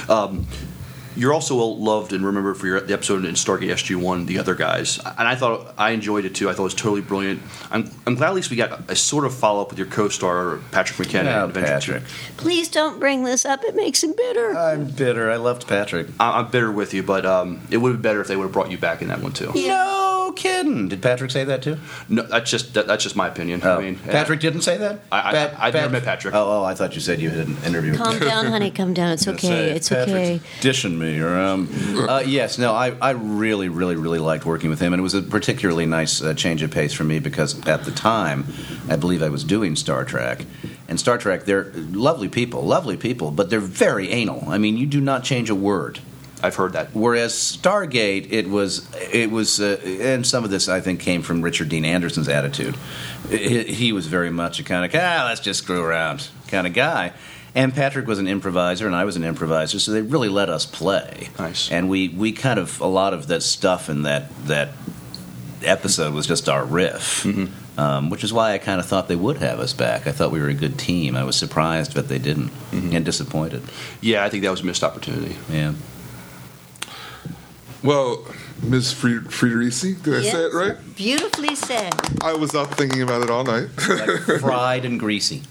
Um, 0.09 0.47
you're 1.21 1.35
also 1.35 1.55
well 1.57 1.77
loved 1.77 2.15
and 2.15 2.25
remembered 2.25 2.57
for 2.57 2.67
your 2.67 2.81
the 2.81 2.95
episode 2.95 3.27
in 3.27 3.35
Stargate 3.35 3.69
SG 3.71 3.95
One, 3.95 4.25
the 4.25 4.39
other 4.39 4.55
guys, 4.55 4.99
and 4.99 5.29
I 5.29 5.35
thought 5.35 5.75
I 5.77 5.91
enjoyed 5.91 6.25
it 6.25 6.35
too. 6.35 6.49
I 6.49 6.55
thought 6.55 6.63
it 6.63 6.65
was 6.65 6.75
totally 6.75 7.03
brilliant. 7.03 7.43
I'm, 7.71 7.91
I'm 8.07 8.15
glad 8.15 8.29
at 8.29 8.35
least 8.35 8.51
we 8.51 8.57
got 8.57 8.91
a 8.91 8.97
sort 8.97 9.27
of 9.27 9.35
follow 9.35 9.61
up 9.61 9.69
with 9.69 9.79
your 9.79 9.87
co-star 9.89 10.59
Patrick 10.73 10.99
McKenna. 10.99 11.31
Oh, 11.31 11.45
in 11.45 11.51
Adventure 11.51 11.93
Patrick. 12.01 12.05
Please 12.39 12.69
don't 12.69 12.99
bring 12.99 13.25
this 13.25 13.45
up. 13.45 13.63
It 13.65 13.77
makes 13.77 14.03
him 14.03 14.15
bitter. 14.17 14.57
I'm 14.57 14.87
bitter. 14.91 15.31
I 15.31 15.37
loved 15.37 15.69
Patrick. 15.69 16.07
I, 16.19 16.41
I'm 16.41 16.51
bitter 16.51 16.73
with 16.73 16.95
you, 16.95 17.03
but 17.03 17.27
um, 17.27 17.61
it 17.71 17.77
would 17.77 17.91
have 17.93 17.97
been 17.99 18.11
better 18.11 18.23
if 18.23 18.29
they 18.29 18.37
would 18.37 18.45
have 18.45 18.53
brought 18.53 18.71
you 18.71 18.79
back 18.79 19.03
in 19.03 19.09
that 19.09 19.21
one 19.21 19.33
too. 19.33 19.53
No 19.55 20.33
kidding. 20.37 20.89
Did 20.89 21.03
Patrick 21.03 21.31
say 21.31 21.45
that 21.45 21.63
too? 21.63 21.77
No, 22.09 22.23
that's 22.23 22.51
just 22.51 22.75
that, 22.75 22.87
that's 22.87 23.03
just 23.03 23.17
my 23.17 23.29
opinion. 23.29 23.61
Oh, 23.63 23.79
I 23.79 23.83
mean, 23.83 23.97
Patrick 23.99 24.41
didn't 24.41 24.63
say 24.63 24.77
that. 24.79 25.01
I, 25.13 25.19
I, 25.19 25.33
Pat- 25.33 25.61
I, 25.61 25.67
I've 25.67 25.75
never 25.75 25.85
Pat- 25.87 25.93
met 25.93 26.05
Patrick. 26.05 26.35
Oh, 26.35 26.61
oh, 26.61 26.65
I 26.65 26.75
thought 26.75 26.95
you 26.95 27.01
said 27.01 27.21
you 27.21 27.31
had 27.31 27.47
an 27.47 27.57
interview. 27.65 27.93
with 27.93 28.01
Calm 28.01 28.19
down, 28.19 28.47
honey. 28.47 28.71
Calm 28.71 28.95
down. 28.95 29.13
It's 29.13 29.27
okay. 29.29 29.49
say, 29.49 29.71
It's 29.73 29.89
Patrick's 29.89 30.11
okay. 30.11 30.41
Dishing 30.61 30.99
me, 30.99 31.10
or 31.19 31.39
um, 31.39 31.69
uh, 32.09 32.23
yes, 32.25 32.59
no, 32.59 32.75
I, 32.75 32.91
I 33.01 33.11
really, 33.11 33.69
really, 33.69 33.97
really 33.97 34.19
liked 34.19 34.45
working 34.45 34.71
with 34.71 34.81
him, 34.81 34.93
and 34.93 35.01
it 35.01 35.03
was 35.03 35.15
a 35.15 35.23
particularly 35.23 35.87
nice 35.87 36.23
uh, 36.23 36.35
change 36.35 36.63
of 36.63 36.71
pace 36.71 36.93
for 36.93 37.05
me 37.05 37.19
because 37.19 37.67
at 37.67 37.85
the 37.85 37.91
time, 37.91 38.47
I 38.89 38.97
believe 38.97 39.23
I 39.23 39.29
was 39.29 39.45
doing 39.45 39.77
Star 39.77 40.05
Trek, 40.05 40.45
and 40.89 40.99
Star 40.99 41.19
Trek, 41.19 41.45
they're 41.45 41.73
lovely 41.75 42.29
people, 42.29 42.63
lovely 42.63 42.97
people, 42.97 43.31
but 43.31 43.51
they're 43.51 43.61
very 43.61 44.11
anal. 44.11 44.45
I 44.49 44.59
mean, 44.59 44.77
you 44.77 44.87
do 44.87 45.01
not 45.01 45.25
change 45.25 45.51
a 45.51 45.55
word. 45.55 46.01
I've 46.43 46.55
heard 46.55 46.73
that. 46.73 46.95
Whereas 46.95 47.35
Stargate, 47.35 48.33
it 48.33 48.49
was, 48.49 48.89
it 49.13 49.31
was, 49.31 49.61
uh, 49.61 49.79
and 49.85 50.27
some 50.27 50.43
of 50.43 50.51
this 50.51 50.69
I 50.69 50.81
think 50.81 51.01
came 51.01 51.23
from 51.23 51.43
Richard 51.43 51.69
Dean 51.69 51.85
Anderson's 51.85 52.29
attitude. 52.29 52.77
He, 53.29 53.65
he 53.65 53.93
was 53.93 54.07
very 54.07 54.31
much 54.31 54.59
a 54.59 54.65
kind 54.65 54.85
of, 54.85 54.95
ah, 54.95 55.25
let's 55.27 55.41
just 55.41 55.63
screw 55.63 55.83
around 55.83 56.29
kind 56.49 56.67
of 56.67 56.73
guy. 56.73 57.13
And 57.55 57.75
Patrick 57.75 58.07
was 58.07 58.19
an 58.19 58.29
improviser, 58.29 58.87
and 58.87 58.95
I 58.95 59.05
was 59.05 59.17
an 59.17 59.25
improviser, 59.25 59.81
so 59.81 59.91
they 59.93 60.03
really 60.03 60.29
let 60.29 60.49
us 60.49 60.65
play. 60.67 61.29
Nice. 61.39 61.71
And 61.73 61.89
we, 61.89 62.09
we 62.09 62.31
kind 62.33 62.59
of 62.61 62.81
a 62.81 62.87
lot 62.87 63.13
of 63.13 63.27
that 63.29 63.43
stuff 63.43 63.89
in 63.89 64.03
that 64.03 64.31
that 64.47 64.71
episode 65.65 66.15
was 66.15 66.27
just 66.27 66.49
our 66.49 66.65
riff, 66.65 67.27
um, 67.79 68.09
which 68.09 68.23
is 68.25 68.33
why 68.33 68.53
I 68.53 68.59
kind 68.59 68.79
of 68.81 68.87
thought 68.87 69.09
they 69.09 69.17
would 69.17 69.39
have 69.39 69.59
us 69.61 69.73
back. 69.73 70.07
I 70.07 70.13
thought 70.13 70.31
we 70.31 70.41
were 70.41 70.49
a 70.49 70.55
good 70.55 70.79
team. 70.79 71.17
I 71.17 71.25
was 71.25 71.37
surprised, 71.37 71.93
but 71.95 72.09
they 72.09 72.19
didn't, 72.19 72.53
and 72.73 73.05
disappointed. 73.05 73.63
Yeah, 74.01 74.25
I 74.25 74.29
think 74.31 74.45
that 74.45 74.51
was 74.51 74.61
a 74.61 74.67
missed 74.67 74.85
opportunity. 74.85 75.37
Yeah. 75.51 75.75
Well, 77.83 78.27
Ms. 78.63 78.93
Fried- 78.93 79.25
Friedericy, 79.31 80.03
did 80.03 80.15
I 80.15 80.23
say 80.23 80.45
it 80.45 80.53
right? 80.55 80.77
Beautifully 80.97 81.55
said. 81.55 81.95
I 82.23 82.35
was 82.35 82.55
up 82.55 82.75
thinking 82.75 83.01
about 83.03 83.23
it 83.23 83.31
all 83.31 83.43
night. 83.45 83.69
fried 84.41 84.85
and 84.85 85.01
greasy. 85.01 85.43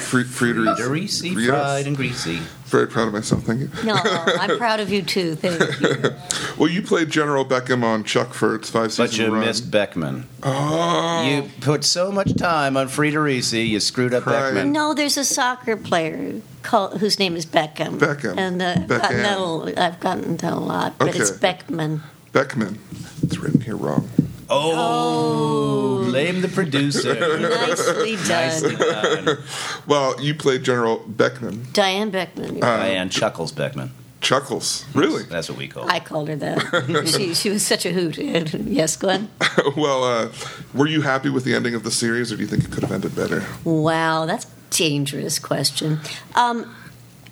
Fri- 0.00 0.24
Friedericy. 0.24 0.76
Friedericy, 0.76 1.36
Yes. 1.36 1.48
fried 1.50 1.86
and 1.86 1.96
greasy. 1.96 2.40
Very 2.66 2.86
proud 2.88 3.06
of 3.08 3.14
myself, 3.14 3.42
thank 3.44 3.60
you. 3.60 3.70
No, 3.84 3.94
I'm 3.94 4.58
proud 4.58 4.80
of 4.80 4.90
you 4.90 5.02
too. 5.02 5.34
Thank 5.36 5.80
you. 5.80 6.10
Well, 6.58 6.70
you 6.70 6.80
played 6.80 7.10
General 7.10 7.44
Beckham 7.44 7.84
on 7.84 8.02
Chuck 8.02 8.32
Furt's 8.32 8.70
five 8.70 8.90
season 8.90 9.04
But 9.06 9.18
you 9.18 9.34
run. 9.34 9.44
missed 9.44 9.70
Beckman. 9.70 10.26
Oh. 10.42 11.22
You 11.28 11.50
put 11.60 11.84
so 11.84 12.10
much 12.10 12.34
time 12.36 12.78
on 12.78 12.88
Friedericy, 12.88 13.68
you 13.68 13.78
screwed 13.78 14.14
up 14.14 14.24
Beckman. 14.24 14.72
No, 14.72 14.94
there's 14.94 15.18
a 15.18 15.24
soccer 15.24 15.76
player 15.76 16.40
called, 16.62 16.98
whose 16.98 17.18
name 17.18 17.36
is 17.36 17.44
Beckham. 17.44 17.98
Beckham. 17.98 18.38
And 18.38 18.62
uh, 18.62 18.74
I've, 18.80 18.88
gotten 18.88 19.22
that 19.22 19.38
a, 19.38 19.82
I've 19.84 20.00
gotten 20.00 20.36
that 20.38 20.52
a 20.54 20.56
lot, 20.56 20.96
but 20.98 21.14
it's 21.14 21.30
Beckman. 21.30 22.02
Beckman. 22.32 22.78
It's 23.22 23.36
written 23.36 23.60
here 23.60 23.76
wrong. 23.76 24.08
Oh, 24.48 26.04
blame 26.04 26.40
the 26.40 26.48
producer. 26.48 27.14
Nicely 27.14 28.16
done. 28.16 28.28
Nicely 28.28 28.76
done. 28.76 29.38
Well, 29.86 30.20
you 30.20 30.34
played 30.34 30.62
General 30.62 30.98
Beckman. 31.06 31.66
Diane 31.72 32.10
Beckman. 32.10 32.62
Uh, 32.62 32.76
Diane 32.78 33.10
Chuckles 33.10 33.52
Beckman. 33.52 33.92
Chuckles. 34.20 34.84
Really? 34.94 35.22
That's 35.24 35.48
what 35.48 35.58
we 35.58 35.68
call 35.68 35.88
I 35.88 36.00
called 36.00 36.28
her 36.28 36.36
that. 36.36 37.06
she, 37.16 37.34
she 37.34 37.50
was 37.50 37.64
such 37.64 37.86
a 37.86 37.92
hoot. 37.92 38.18
yes, 38.54 38.96
Glenn? 38.96 39.28
well, 39.76 40.04
uh, 40.04 40.32
were 40.74 40.86
you 40.86 41.02
happy 41.02 41.28
with 41.28 41.44
the 41.44 41.54
ending 41.54 41.74
of 41.74 41.84
the 41.84 41.90
series, 41.90 42.32
or 42.32 42.36
do 42.36 42.42
you 42.42 42.48
think 42.48 42.64
it 42.64 42.72
could 42.72 42.82
have 42.82 42.92
ended 42.92 43.14
better? 43.14 43.44
Wow, 43.64 44.26
that's 44.26 44.46
a 44.46 44.48
dangerous 44.70 45.38
question. 45.38 46.00
Um, 46.34 46.74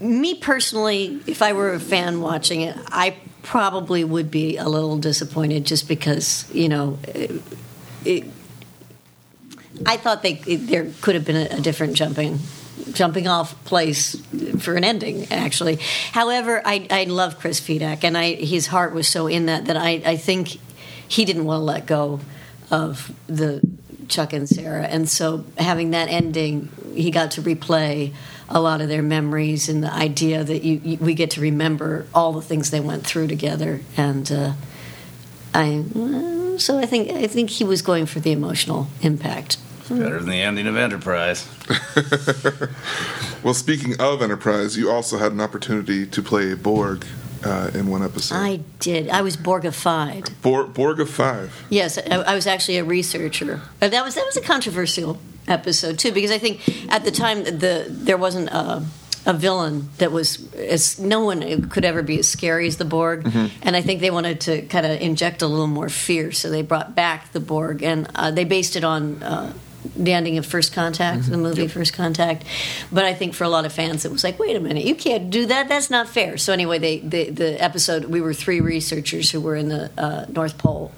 me 0.01 0.35
personally, 0.35 1.21
if 1.27 1.43
I 1.43 1.53
were 1.53 1.73
a 1.73 1.81
fan 1.81 2.21
watching 2.21 2.63
it, 2.63 2.77
I 2.87 3.17
probably 3.43 4.05
would 4.05 4.31
be 4.31 4.57
a 4.57 4.69
little 4.69 4.97
disappointed 4.97 5.65
just 5.65 5.87
because, 5.87 6.51
you 6.53 6.69
know, 6.69 6.99
it, 7.09 7.43
it, 8.05 8.25
I 9.85 9.97
thought 9.97 10.23
they 10.23 10.43
it, 10.47 10.67
there 10.67 10.91
could 11.01 11.15
have 11.15 11.25
been 11.25 11.37
a, 11.37 11.59
a 11.59 11.61
different 11.61 11.95
jumping 11.95 12.39
jumping 12.93 13.29
off 13.29 13.63
place 13.65 14.17
for 14.59 14.75
an 14.75 14.85
ending 14.85 15.31
actually. 15.33 15.79
However 16.13 16.63
i, 16.65 16.87
I 16.91 17.05
love 17.05 17.39
chris 17.39 17.61
fedak 17.61 18.05
and 18.05 18.17
I, 18.17 18.35
his 18.35 18.67
heart 18.67 18.95
was 18.95 19.09
so 19.09 19.27
in 19.27 19.47
that 19.47 19.67
that 19.67 19.77
I, 19.77 20.03
I 20.05 20.17
think 20.17 20.59
he 21.07 21.25
didn't 21.25 21.45
want 21.45 21.61
to 21.61 21.65
let 21.65 21.87
go 21.87 22.21
of 22.71 23.13
the 23.27 23.61
chuck 24.09 24.33
and 24.33 24.49
sarah. 24.49 24.85
And 24.85 25.09
so 25.09 25.45
having 25.59 25.91
that 25.91 26.09
ending 26.09 26.69
he 26.95 27.11
got 27.11 27.31
to 27.33 27.43
replay 27.43 28.13
a 28.49 28.61
lot 28.61 28.81
of 28.81 28.89
their 28.89 29.03
memories 29.03 29.69
and 29.69 29.83
the 29.83 29.93
idea 29.93 30.45
that 30.45 30.63
you, 30.63 30.81
you 30.85 30.97
we 30.99 31.15
get 31.15 31.31
to 31.33 31.41
remember 31.41 32.07
all 32.15 32.33
the 32.33 32.43
things 32.43 32.71
they 32.71 32.81
went 32.81 33.05
through 33.07 33.27
together 33.27 33.81
and 33.97 34.31
uh, 34.31 34.53
I 35.55 35.83
so 36.59 36.79
I 36.79 36.87
think 36.87 37.11
I 37.11 37.27
think 37.27 37.51
he 37.51 37.65
was 37.65 37.83
going 37.83 38.07
for 38.07 38.21
the 38.21 38.33
emotional 38.33 38.89
impact. 39.03 39.59
Better 39.89 40.19
than 40.19 40.31
the 40.31 40.41
ending 40.41 40.67
of 40.67 40.77
Enterprise. 40.77 41.47
Well, 43.45 43.53
speaking 43.53 44.01
of 44.01 44.23
Enterprise, 44.23 44.79
you 44.79 44.91
also 44.91 45.19
had 45.19 45.33
an 45.33 45.41
opportunity 45.43 46.07
to 46.07 46.23
play 46.23 46.55
Borg 46.55 47.05
uh, 47.45 47.71
in 47.75 47.89
one 47.89 48.03
episode. 48.03 48.37
I 48.37 48.61
did. 48.79 49.11
I 49.11 49.21
was 49.21 49.37
Borgified. 49.37 50.31
Bor- 50.41 50.65
Borg 50.65 50.99
of 50.99 51.11
Five. 51.11 51.53
Yes, 51.69 51.99
I, 51.99 52.17
I 52.23 52.35
was 52.35 52.47
actually 52.47 52.79
a 52.79 52.85
researcher. 52.85 53.61
Uh, 53.83 53.89
That 53.89 54.03
was 54.03 54.15
that 54.15 54.25
was 54.25 54.39
a 54.39 54.41
controversial 54.41 55.19
episode 55.49 55.99
too 55.99 56.13
because 56.13 56.31
I 56.31 56.39
think 56.39 56.61
at 56.93 57.05
the 57.05 57.11
time 57.11 57.45
the 57.45 57.87
there 57.89 58.17
wasn't 58.17 58.49
a, 58.51 58.83
a 59.27 59.33
villain 59.33 59.89
that 59.99 60.13
was 60.13 60.53
as 60.55 60.99
no 60.99 61.25
one 61.25 61.69
could 61.71 61.85
ever 61.85 62.03
be 62.03 62.19
as 62.19 62.29
scary 62.29 62.67
as 62.67 62.77
the 62.77 62.85
Borg, 62.85 63.25
Mhm. 63.25 63.51
and 63.63 63.77
I 63.77 63.83
think 63.83 64.01
they 64.01 64.11
wanted 64.11 64.41
to 64.43 64.63
kind 64.63 64.85
of 64.87 65.01
inject 65.01 65.43
a 65.43 65.47
little 65.47 65.67
more 65.67 65.89
fear, 65.89 66.33
so 66.33 66.51
they 66.51 66.63
brought 66.63 66.95
back 66.95 67.33
the 67.33 67.41
Borg, 67.41 67.83
and 67.83 68.07
uh, 68.15 68.31
they 68.31 68.45
based 68.45 68.77
it 68.77 68.85
on. 68.85 69.23
Uh, 69.23 69.53
the 69.97 70.15
ending 70.15 70.39
of 70.39 70.47
First 70.47 70.73
Contact, 70.73 71.29
the 71.29 71.37
movie 71.37 71.69
First 71.69 71.93
Contact, 71.93 72.43
but 72.91 73.05
I 73.05 73.13
think 73.13 73.35
for 73.35 73.45
a 73.45 73.51
lot 73.51 73.67
of 73.67 73.73
fans 73.73 74.07
it 74.07 74.11
was 74.11 74.25
like, 74.25 74.39
wait 74.39 74.57
a 74.57 74.61
minute, 74.61 74.83
you 74.85 74.95
can't 74.95 75.29
do 75.29 75.45
that. 75.45 75.69
That's 75.69 75.91
not 75.91 76.09
fair. 76.09 76.39
So 76.39 76.55
anyway, 76.55 76.79
they 76.79 77.01
the, 77.01 77.29
the 77.29 77.63
episode 77.63 78.07
we 78.07 78.23
were 78.23 78.33
three 78.33 78.61
researchers 78.63 79.31
who 79.31 79.43
were 79.43 79.55
in 79.57 79.69
the 79.69 79.91
uh, 79.99 80.25
North 80.31 80.57
Pole 80.57 80.91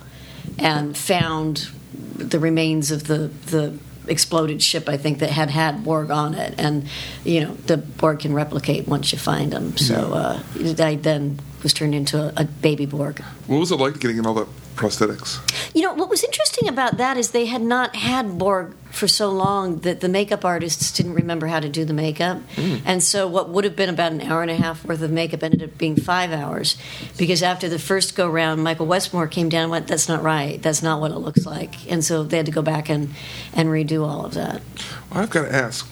and 0.57 0.97
found 0.97 1.69
the 2.15 2.39
remains 2.39 2.93
of 2.93 3.09
the 3.09 3.29
the 3.47 3.77
exploded 4.09 4.63
ship. 4.63 4.89
I 4.89 4.97
think 4.97 5.19
that 5.19 5.31
had 5.31 5.51
had 5.51 5.85
Borg 5.85 6.11
on 6.11 6.35
it, 6.35 6.55
and 6.59 6.89
you 7.25 7.41
know 7.41 7.55
the 7.67 7.77
Borg 7.77 8.21
can 8.21 8.33
replicate 8.35 8.87
once 8.87 9.13
you 9.13 9.19
find 9.19 9.53
them. 9.53 9.77
So 9.77 10.13
uh, 10.13 10.43
I 10.79 10.97
then 10.97 11.41
was 11.63 11.73
turned 11.73 11.95
into 11.95 12.19
a, 12.19 12.43
a 12.43 12.45
baby 12.45 12.87
Borg. 12.87 13.21
What 13.47 13.59
was 13.59 13.73
it 13.73 13.77
like 13.77 13.99
getting 14.01 14.19
in 14.19 14.27
all 14.27 14.35
that 14.35 14.49
prosthetics? 14.77 15.41
You 15.75 15.83
know, 15.83 15.95
what 15.95 16.09
was 16.09 16.23
interesting 16.23 16.69
about 16.69 16.99
that 16.99 17.17
is 17.17 17.31
they 17.31 17.47
had 17.47 17.63
not 17.63 17.97
had 17.97 18.39
Borg 18.39 18.75
for 18.91 19.09
so 19.09 19.31
long 19.31 19.81
that 19.81 20.01
the 20.01 20.09
makeup 20.09 20.45
artists 20.45 20.91
didn't 20.91 21.15
remember 21.15 21.47
how 21.47 21.61
to 21.61 21.69
do 21.69 21.85
the 21.85 21.93
makeup. 21.93 22.39
Mm. 22.55 22.83
And 22.85 23.03
so 23.03 23.29
what 23.29 23.51
would 23.51 23.65
have 23.65 23.77
been 23.77 23.91
about 23.91 24.13
an 24.13 24.23
hour 24.23 24.43
and 24.43 24.51
a 24.51 24.57
half 24.57 24.85
worth 24.85 25.03
of 25.03 25.11
makeup 25.11 25.43
ended 25.43 25.63
up 25.63 25.77
being 25.77 25.97
five 25.97 26.33
hours. 26.33 26.79
Because 27.19 27.43
after 27.43 27.69
the 27.69 27.79
first 27.79 28.17
go 28.17 28.29
round, 28.29 28.65
Michael 28.65 28.87
Westmore 28.87 29.27
came 29.27 29.49
down 29.49 29.65
and 29.65 29.71
went, 29.71 29.89
That's 29.89 30.09
not 30.09 30.23
right. 30.23 30.63
That's 30.63 30.83
not 30.83 31.01
what 31.01 31.11
it 31.11 31.19
looks 31.19 31.45
like. 31.45 31.91
And 31.91 32.05
so 32.05 32.23
they 32.23 32.39
had 32.39 32.47
to 32.47 32.53
go 32.53 32.63
back 32.63 32.89
and, 32.89 33.11
and 33.53 33.69
redo 33.69 34.07
all 34.07 34.25
of 34.25 34.35
that. 34.35 34.63
Well, 35.11 35.23
I've 35.23 35.31
got 35.31 35.43
to 35.43 35.55
ask, 35.55 35.87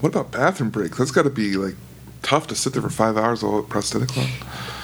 what 0.00 0.10
about 0.10 0.30
bathroom 0.30 0.70
breaks? 0.70 0.98
That's 0.98 1.10
got 1.10 1.22
to 1.22 1.30
be 1.30 1.56
like 1.56 1.74
tough 2.22 2.46
to 2.48 2.54
sit 2.54 2.72
there 2.72 2.82
for 2.82 2.90
five 2.90 3.16
hours 3.16 3.42
all 3.42 3.62
prosthetics 3.62 4.16
on. 4.16 4.77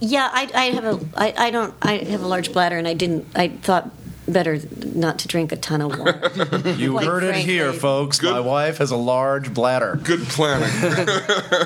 Yeah, 0.00 0.28
I, 0.32 0.50
I 0.54 0.64
have 0.66 0.84
a, 0.84 1.00
I, 1.16 1.34
I 1.46 1.50
don't, 1.50 1.74
I 1.82 1.98
have 1.98 2.22
a 2.22 2.26
large 2.26 2.52
bladder, 2.52 2.76
and 2.76 2.86
I 2.86 2.94
didn't, 2.94 3.26
I 3.34 3.48
thought 3.48 3.90
better 4.28 4.58
not 4.94 5.18
to 5.20 5.28
drink 5.28 5.52
a 5.52 5.56
ton 5.56 5.80
of 5.80 5.98
water. 5.98 6.30
You 6.78 6.92
Quite 6.92 7.06
heard 7.06 7.22
it 7.24 7.36
here, 7.36 7.72
folks. 7.72 8.22
My 8.22 8.40
wife 8.40 8.78
has 8.78 8.90
a 8.90 8.96
large 8.96 9.52
bladder. 9.54 9.98
Good 10.02 10.20
planning. 10.20 10.68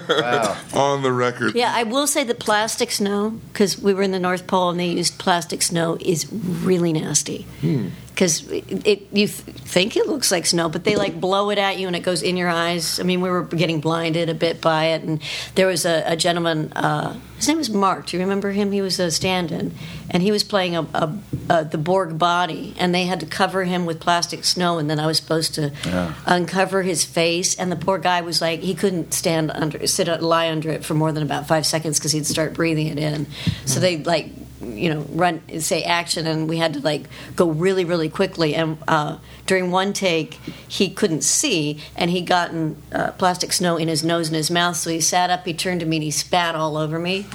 wow. 0.08 0.56
On 0.74 1.02
the 1.02 1.12
record. 1.12 1.54
Yeah, 1.54 1.72
I 1.74 1.82
will 1.82 2.06
say 2.06 2.24
that 2.24 2.38
plastic 2.38 2.90
snow, 2.90 3.30
because 3.52 3.78
we 3.78 3.92
were 3.92 4.02
in 4.02 4.12
the 4.12 4.20
North 4.20 4.46
Pole 4.46 4.70
and 4.70 4.80
they 4.80 4.86
used 4.86 5.18
plastic 5.18 5.62
snow, 5.62 5.98
is 6.00 6.32
really 6.32 6.92
nasty. 6.92 7.42
Hmm. 7.60 7.88
Because 8.14 8.46
it, 8.50 8.86
it, 8.86 9.00
you 9.12 9.26
th- 9.26 9.56
think 9.56 9.96
it 9.96 10.06
looks 10.06 10.30
like 10.30 10.44
snow, 10.44 10.68
but 10.68 10.84
they 10.84 10.96
like 10.96 11.18
blow 11.18 11.48
it 11.50 11.56
at 11.58 11.78
you 11.78 11.86
and 11.86 11.96
it 11.96 12.00
goes 12.00 12.22
in 12.22 12.36
your 12.36 12.50
eyes. 12.50 13.00
I 13.00 13.04
mean, 13.04 13.22
we 13.22 13.30
were 13.30 13.42
getting 13.44 13.80
blinded 13.80 14.28
a 14.28 14.34
bit 14.34 14.60
by 14.60 14.86
it, 14.88 15.02
and 15.02 15.22
there 15.54 15.66
was 15.66 15.86
a, 15.86 16.02
a 16.06 16.14
gentleman. 16.16 16.72
Uh, 16.74 17.18
his 17.36 17.48
name 17.48 17.56
was 17.58 17.70
Mark. 17.70 18.06
Do 18.06 18.16
you 18.16 18.22
remember 18.22 18.50
him? 18.52 18.70
He 18.70 18.82
was 18.82 19.00
a 19.00 19.10
stand-in, 19.10 19.74
and 20.10 20.22
he 20.22 20.30
was 20.30 20.44
playing 20.44 20.76
a, 20.76 20.82
a, 20.82 21.18
a 21.48 21.64
the 21.64 21.78
Borg 21.78 22.18
body, 22.18 22.74
and 22.78 22.94
they 22.94 23.06
had 23.06 23.18
to 23.20 23.26
cover 23.26 23.64
him 23.64 23.86
with 23.86 23.98
plastic 23.98 24.44
snow, 24.44 24.78
and 24.78 24.90
then 24.90 25.00
I 25.00 25.06
was 25.06 25.16
supposed 25.16 25.54
to 25.54 25.72
Yeah. 25.86 26.14
uncover 26.26 26.82
his 26.82 27.04
face, 27.04 27.54
and 27.56 27.72
the 27.72 27.76
poor 27.76 27.96
guy 27.98 28.20
was 28.20 28.40
like 28.42 28.60
he 28.60 28.74
couldn't 28.74 29.14
stand 29.14 29.50
under, 29.50 29.86
sit, 29.86 30.06
lie 30.22 30.50
under 30.50 30.68
it 30.70 30.84
for 30.84 30.92
more 30.94 31.12
than 31.12 31.22
about 31.22 31.48
five 31.48 31.64
seconds 31.66 31.98
because 31.98 32.12
he'd 32.12 32.26
start 32.26 32.52
breathing 32.52 32.88
it 32.88 32.98
in. 32.98 33.26
So 33.64 33.80
they 33.80 33.96
like, 34.04 34.30
you 34.62 34.92
know, 34.92 35.00
run 35.10 35.42
say 35.60 35.82
action, 35.82 36.26
and 36.26 36.48
we 36.48 36.58
had 36.58 36.74
to 36.74 36.80
like 36.80 37.04
go 37.36 37.50
really, 37.50 37.84
really 37.84 38.08
quickly. 38.08 38.54
And 38.54 38.78
uh, 38.88 39.18
during 39.46 39.70
one 39.70 39.92
take, 39.92 40.34
he 40.66 40.90
couldn't 40.90 41.22
see, 41.22 41.80
and 41.96 42.10
he 42.10 42.22
gotten 42.22 42.80
uh, 42.92 43.12
plastic 43.12 43.52
snow 43.52 43.76
in 43.76 43.88
his 43.88 44.04
nose 44.04 44.28
and 44.28 44.36
his 44.36 44.50
mouth. 44.50 44.76
So 44.76 44.90
he 44.90 45.00
sat 45.00 45.30
up, 45.30 45.44
he 45.44 45.54
turned 45.54 45.80
to 45.80 45.86
me, 45.86 45.96
and 45.96 46.04
he 46.04 46.10
spat 46.10 46.54
all 46.54 46.76
over 46.76 46.98
me, 46.98 47.26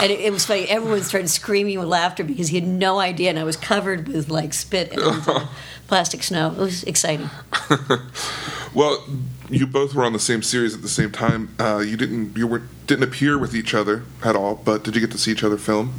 and 0.00 0.10
it, 0.10 0.20
it 0.20 0.32
was 0.32 0.46
funny. 0.46 0.68
Everyone 0.68 1.02
started 1.02 1.28
screaming 1.28 1.78
with 1.78 1.88
laughter 1.88 2.24
because 2.24 2.48
he 2.48 2.60
had 2.60 2.68
no 2.68 2.98
idea, 2.98 3.30
and 3.30 3.38
I 3.38 3.44
was 3.44 3.56
covered 3.56 4.08
with 4.08 4.28
like 4.28 4.54
spit 4.54 4.92
and 4.92 5.02
uh, 5.28 5.46
plastic 5.88 6.22
snow. 6.22 6.52
It 6.52 6.58
was 6.58 6.84
exciting. 6.84 7.30
Well, 8.76 9.02
you 9.48 9.66
both 9.66 9.94
were 9.94 10.04
on 10.04 10.12
the 10.12 10.18
same 10.18 10.42
series 10.42 10.74
at 10.74 10.82
the 10.82 10.88
same 10.88 11.10
time. 11.10 11.48
Uh, 11.58 11.78
you 11.78 11.96
didn't 11.96 12.36
you 12.36 12.46
were 12.46 12.60
didn't 12.86 13.04
appear 13.04 13.38
with 13.38 13.54
each 13.54 13.72
other 13.72 14.02
at 14.22 14.36
all, 14.36 14.56
but 14.56 14.84
did 14.84 14.94
you 14.94 15.00
get 15.00 15.10
to 15.12 15.18
see 15.18 15.32
each 15.32 15.42
other 15.42 15.56
film? 15.56 15.94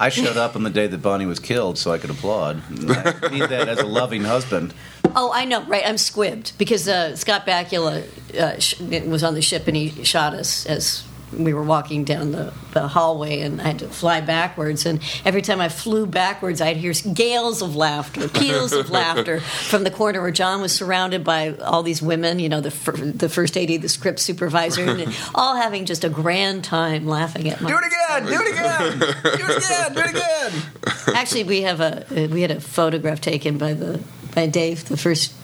I 0.00 0.08
showed 0.08 0.38
up 0.38 0.56
on 0.56 0.62
the 0.62 0.70
day 0.70 0.86
that 0.86 0.98
Bonnie 1.02 1.26
was 1.26 1.38
killed 1.38 1.76
so 1.76 1.92
I 1.92 1.98
could 1.98 2.08
applaud. 2.10 2.62
I 2.88 3.28
mean 3.28 3.40
that 3.50 3.68
as 3.68 3.78
a 3.78 3.86
loving 3.86 4.24
husband. 4.24 4.72
Oh, 5.14 5.30
I 5.30 5.44
know, 5.44 5.62
right? 5.64 5.82
I'm 5.86 5.96
squibbed 5.96 6.56
because 6.56 6.88
uh, 6.88 7.14
Scott 7.16 7.46
Bakula 7.46 8.02
uh, 8.34 8.58
sh- 8.58 8.80
was 8.80 9.22
on 9.22 9.34
the 9.34 9.42
ship 9.42 9.66
and 9.68 9.76
he 9.76 10.02
shot 10.02 10.32
us 10.32 10.64
as 10.66 11.04
we 11.36 11.54
were 11.54 11.62
walking 11.62 12.04
down 12.04 12.32
the, 12.32 12.52
the 12.72 12.88
hallway, 12.88 13.40
and 13.40 13.60
I 13.60 13.68
had 13.68 13.78
to 13.80 13.88
fly 13.88 14.20
backwards. 14.20 14.86
And 14.86 15.00
every 15.24 15.42
time 15.42 15.60
I 15.60 15.68
flew 15.68 16.06
backwards, 16.06 16.60
I'd 16.60 16.76
hear 16.76 16.92
gales 16.92 17.62
of 17.62 17.76
laughter, 17.76 18.28
peals 18.28 18.72
of 18.72 18.90
laughter 18.90 19.40
from 19.68 19.84
the 19.84 19.90
corner 19.90 20.20
where 20.20 20.30
John 20.30 20.60
was 20.60 20.72
surrounded 20.72 21.24
by 21.24 21.54
all 21.54 21.82
these 21.82 22.02
women. 22.02 22.38
You 22.38 22.48
know, 22.48 22.60
the 22.60 22.70
fir- 22.70 22.92
the 22.92 23.28
first 23.28 23.56
AD, 23.56 23.68
the 23.68 23.88
script 23.88 24.18
supervisor, 24.18 24.84
and 24.84 25.14
all 25.34 25.56
having 25.56 25.84
just 25.84 26.04
a 26.04 26.08
grand 26.08 26.64
time 26.64 27.06
laughing 27.06 27.48
at 27.48 27.60
my. 27.60 27.70
Do 27.70 27.76
it 27.76 27.84
again! 27.86 28.26
Do 28.26 28.42
it 28.42 28.52
again! 28.52 28.98
Do 28.98 29.52
it 29.52 29.56
again! 29.56 29.94
Do 29.94 30.00
it 30.00 30.10
again! 30.10 30.62
Actually, 31.14 31.44
we 31.44 31.62
have 31.62 31.80
a 31.80 32.24
uh, 32.24 32.28
we 32.28 32.42
had 32.42 32.50
a 32.50 32.60
photograph 32.60 33.20
taken 33.20 33.58
by 33.58 33.74
the 33.74 34.00
by 34.34 34.46
Dave, 34.46 34.84
the 34.88 34.96
first. 34.96 35.34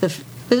The, 0.00 0.08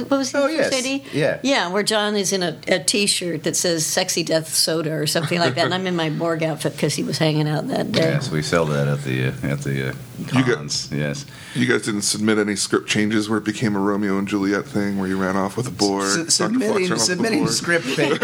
what 0.00 0.10
was? 0.10 0.34
Oh, 0.34 0.46
yes. 0.48 0.72
AD? 0.72 1.02
Yeah. 1.12 1.38
yeah, 1.42 1.68
where 1.68 1.82
John 1.82 2.16
is 2.16 2.32
in 2.32 2.42
a, 2.42 2.58
a 2.68 2.82
T-shirt 2.82 3.44
that 3.44 3.56
says 3.56 3.86
"Sexy 3.86 4.22
Death 4.22 4.48
Soda" 4.48 4.92
or 4.92 5.06
something 5.06 5.38
like 5.38 5.54
that, 5.54 5.64
and 5.66 5.74
I'm 5.74 5.86
in 5.86 5.96
my 5.96 6.10
Borg 6.10 6.42
outfit 6.42 6.72
because 6.72 6.94
he 6.94 7.02
was 7.02 7.18
hanging 7.18 7.48
out 7.48 7.68
that 7.68 7.92
day. 7.92 8.10
Yes, 8.10 8.30
we 8.30 8.42
sell 8.42 8.64
that 8.66 8.88
at 8.88 9.02
the 9.02 9.28
uh, 9.28 9.52
at 9.52 9.60
the 9.60 9.90
uh, 9.90 9.92
You 10.32 10.44
got- 10.44 10.88
yes. 10.92 11.26
You 11.54 11.66
guys 11.66 11.82
didn't 11.82 12.02
submit 12.02 12.38
any 12.38 12.56
script 12.56 12.88
changes 12.88 13.28
where 13.28 13.38
it 13.38 13.44
became 13.44 13.76
a 13.76 13.78
Romeo 13.80 14.18
and 14.18 14.26
Juliet 14.28 14.64
thing 14.66 14.98
where 14.98 15.08
you 15.08 15.16
ran 15.16 15.36
off 15.36 15.56
with 15.56 15.66
a 15.68 15.70
Borg. 15.70 16.04
S- 16.04 16.34
submitting 16.34 16.60
ran 16.60 16.70
off 16.70 16.90
with 16.90 16.92
a 16.92 16.98
submitting 17.00 17.38
Borg. 17.40 17.50
script 17.52 17.86
pages. 17.96 18.18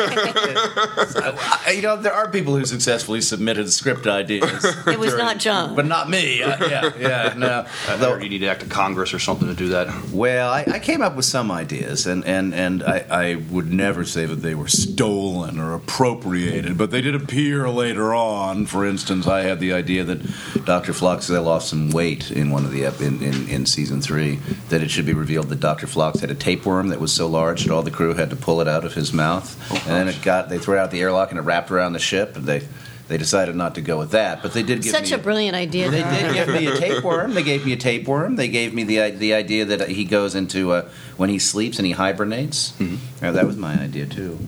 I- 1.16 1.72
you 1.76 1.82
know, 1.82 1.96
there 1.96 2.12
are 2.14 2.28
people 2.30 2.56
who 2.56 2.64
successfully 2.64 3.20
submitted 3.20 3.70
script 3.72 4.06
ideas. 4.06 4.64
It 4.88 4.98
was 4.98 5.14
not 5.16 5.38
John. 5.38 5.74
but 5.76 5.86
not 5.86 6.08
me. 6.08 6.42
Uh, 6.42 6.66
yeah, 6.68 6.90
yeah, 6.98 7.34
no. 7.36 7.66
Uh, 7.88 8.06
or 8.10 8.20
you 8.22 8.28
need 8.28 8.38
to 8.38 8.46
act 8.46 8.60
to 8.60 8.66
Congress 8.66 9.12
or 9.14 9.18
something 9.18 9.48
to 9.48 9.54
do 9.54 9.68
that. 9.68 9.88
Well, 10.10 10.50
I, 10.50 10.64
I 10.66 10.78
came 10.78 11.02
up 11.02 11.16
with 11.16 11.24
some 11.24 11.50
ideas, 11.50 12.06
and, 12.06 12.24
and, 12.24 12.54
and 12.54 12.82
I, 12.82 13.04
I 13.10 13.34
would 13.50 13.72
never 13.72 14.04
say 14.04 14.24
that 14.26 14.36
they 14.36 14.54
were 14.54 14.68
stolen 14.68 15.58
or 15.58 15.74
appropriated, 15.74 16.76
but 16.78 16.90
they 16.90 17.00
did 17.00 17.14
appear 17.14 17.68
later 17.68 18.14
on. 18.14 18.66
For 18.66 18.84
instance, 18.86 19.26
I 19.26 19.42
had 19.42 19.60
the 19.60 19.72
idea 19.72 20.04
that 20.04 20.22
Dr. 20.64 20.92
Floxel 20.92 21.42
lost 21.44 21.68
some 21.70 21.87
weight 21.90 22.30
in 22.30 22.50
one 22.50 22.64
of 22.64 22.72
the 22.72 22.84
ep- 22.86 23.00
in, 23.00 23.22
in, 23.22 23.48
in 23.48 23.66
season 23.66 24.00
three. 24.00 24.36
That 24.68 24.82
it 24.82 24.90
should 24.90 25.06
be 25.06 25.14
revealed 25.14 25.48
that 25.48 25.60
Dr. 25.60 25.86
Phlox 25.86 26.20
had 26.20 26.30
a 26.30 26.34
tapeworm 26.34 26.88
that 26.88 27.00
was 27.00 27.12
so 27.12 27.26
large 27.26 27.64
that 27.64 27.72
all 27.72 27.82
the 27.82 27.90
crew 27.90 28.14
had 28.14 28.30
to 28.30 28.36
pull 28.36 28.60
it 28.60 28.68
out 28.68 28.84
of 28.84 28.94
his 28.94 29.12
mouth, 29.12 29.56
and 29.86 29.96
then 29.96 30.08
it 30.08 30.20
got 30.22 30.48
they 30.48 30.58
threw 30.58 30.76
it 30.76 30.78
out 30.78 30.90
the 30.90 31.00
airlock 31.00 31.30
and 31.30 31.38
it 31.38 31.42
wrapped 31.42 31.70
around 31.70 31.92
the 31.92 31.98
ship, 31.98 32.36
and 32.36 32.46
they. 32.46 32.62
They 33.08 33.16
decided 33.16 33.56
not 33.56 33.76
to 33.76 33.80
go 33.80 33.96
with 33.98 34.10
that, 34.10 34.42
but 34.42 34.52
they 34.52 34.62
did 34.62 34.82
give 34.82 34.92
Such 34.92 35.12
me 35.12 35.16
a 35.16 35.18
brilliant 35.18 35.56
idea. 35.56 35.90
they 35.90 36.02
did 36.02 36.34
give 36.34 36.48
me 36.48 36.66
a 36.66 36.76
tapeworm. 36.76 37.32
They 37.32 37.42
gave 37.42 37.64
me 37.64 37.72
a 37.72 37.76
tapeworm. 37.78 38.36
They 38.36 38.48
gave 38.48 38.74
me 38.74 38.84
the 38.84 39.12
the 39.12 39.32
idea 39.32 39.64
that 39.64 39.88
he 39.88 40.04
goes 40.04 40.34
into 40.34 40.72
uh, 40.72 40.90
when 41.16 41.30
he 41.30 41.38
sleeps 41.38 41.78
and 41.78 41.86
he 41.86 41.92
hibernates. 41.92 42.72
Mm-hmm. 42.72 43.24
Uh, 43.24 43.32
that 43.32 43.46
was 43.46 43.56
my 43.56 43.80
idea 43.80 44.04
too. 44.04 44.38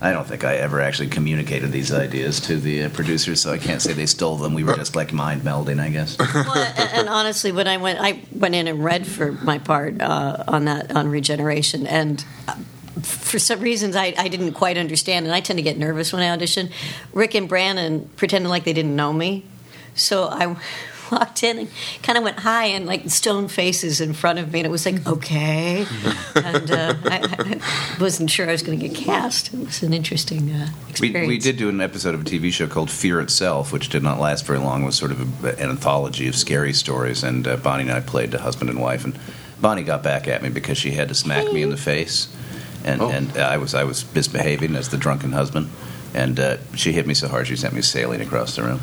I 0.00 0.12
don't 0.12 0.26
think 0.26 0.44
I 0.44 0.56
ever 0.56 0.80
actually 0.80 1.08
communicated 1.08 1.72
these 1.72 1.92
ideas 1.92 2.40
to 2.40 2.56
the 2.56 2.84
uh, 2.84 2.88
producers, 2.90 3.40
so 3.40 3.52
I 3.52 3.58
can't 3.58 3.80
say 3.80 3.94
they 3.94 4.06
stole 4.06 4.36
them. 4.36 4.52
We 4.52 4.62
were 4.62 4.76
just 4.76 4.94
like 4.94 5.12
mind 5.12 5.42
melding, 5.42 5.80
I 5.80 5.88
guess. 5.88 6.18
well, 6.18 6.74
and, 6.94 7.08
honestly, 7.08 7.50
when 7.50 7.66
I 7.66 7.78
went, 7.78 7.98
I 8.00 8.20
went 8.32 8.54
in 8.54 8.66
and 8.66 8.84
read 8.84 9.06
for 9.06 9.32
my 9.32 9.58
part 9.58 10.00
uh, 10.02 10.44
on 10.46 10.66
that 10.66 10.94
on 10.94 11.08
regeneration, 11.08 11.86
and 11.86 12.22
uh, 12.46 12.56
for 13.02 13.38
some 13.38 13.60
reasons 13.60 13.96
I, 13.96 14.14
I 14.18 14.28
didn't 14.28 14.52
quite 14.52 14.76
understand, 14.76 15.24
and 15.24 15.34
I 15.34 15.40
tend 15.40 15.58
to 15.58 15.62
get 15.62 15.78
nervous 15.78 16.12
when 16.12 16.22
I 16.22 16.28
audition. 16.28 16.68
Rick 17.14 17.34
and 17.34 17.48
Brannon 17.48 18.10
pretended 18.16 18.50
like 18.50 18.64
they 18.64 18.74
didn't 18.74 18.96
know 18.96 19.14
me, 19.14 19.44
so 19.94 20.24
I 20.24 20.56
walked 21.12 21.42
in 21.42 21.58
and 21.58 21.68
kind 22.02 22.16
of 22.18 22.24
went 22.24 22.38
high 22.40 22.66
and 22.66 22.86
like 22.86 23.08
stone 23.10 23.48
faces 23.48 24.00
in 24.00 24.12
front 24.14 24.38
of 24.38 24.52
me, 24.52 24.60
and 24.60 24.66
it 24.66 24.70
was 24.70 24.84
like 24.86 25.06
okay, 25.06 25.86
and 26.34 26.70
uh, 26.70 26.94
I, 27.04 27.20
I 27.38 27.98
wasn't 28.00 28.30
sure 28.30 28.48
I 28.48 28.52
was 28.52 28.62
going 28.62 28.78
to 28.78 28.88
get 28.88 28.96
cast. 28.96 29.52
It 29.54 29.60
was 29.66 29.82
an 29.82 29.92
interesting 29.92 30.50
uh, 30.52 30.68
We, 30.84 30.90
experience. 30.90 31.28
we 31.28 31.38
did 31.38 31.56
do 31.56 31.68
an 31.68 31.80
episode 31.80 32.14
of 32.14 32.20
a 32.22 32.24
TV 32.24 32.52
show 32.52 32.66
called 32.66 32.90
Fear 32.90 33.20
Itself, 33.20 33.72
which 33.72 33.88
did 33.88 34.02
not 34.02 34.18
last 34.20 34.46
very 34.46 34.58
long. 34.58 34.82
It 34.82 34.86
was 34.86 34.96
sort 34.96 35.12
of 35.12 35.44
a, 35.44 35.48
an 35.62 35.70
anthology 35.70 36.28
of 36.28 36.34
scary 36.36 36.72
stories, 36.72 37.22
and 37.22 37.46
uh, 37.46 37.56
Bonnie 37.56 37.82
and 37.84 37.92
I 37.92 38.00
played 38.00 38.30
the 38.30 38.40
husband 38.40 38.70
and 38.70 38.80
wife. 38.80 39.04
And 39.04 39.18
Bonnie 39.60 39.82
got 39.84 40.02
back 40.02 40.28
at 40.28 40.42
me 40.42 40.48
because 40.48 40.76
she 40.78 40.90
had 40.92 41.08
to 41.08 41.14
smack 41.14 41.50
me 41.52 41.62
in 41.62 41.70
the 41.70 41.76
face, 41.76 42.28
and 42.84 43.00
Oh. 43.00 43.10
and 43.10 43.36
uh, 43.36 43.40
I 43.40 43.56
was 43.58 43.74
I 43.74 43.84
was 43.84 44.04
misbehaving 44.14 44.76
as 44.76 44.88
the 44.90 44.96
drunken 44.98 45.32
husband, 45.32 45.70
and 46.14 46.38
uh, 46.38 46.56
she 46.74 46.92
hit 46.92 47.06
me 47.06 47.14
so 47.14 47.28
hard 47.28 47.46
she 47.46 47.56
sent 47.56 47.74
me 47.74 47.82
sailing 47.82 48.20
across 48.20 48.54
the 48.56 48.62
room. 48.62 48.80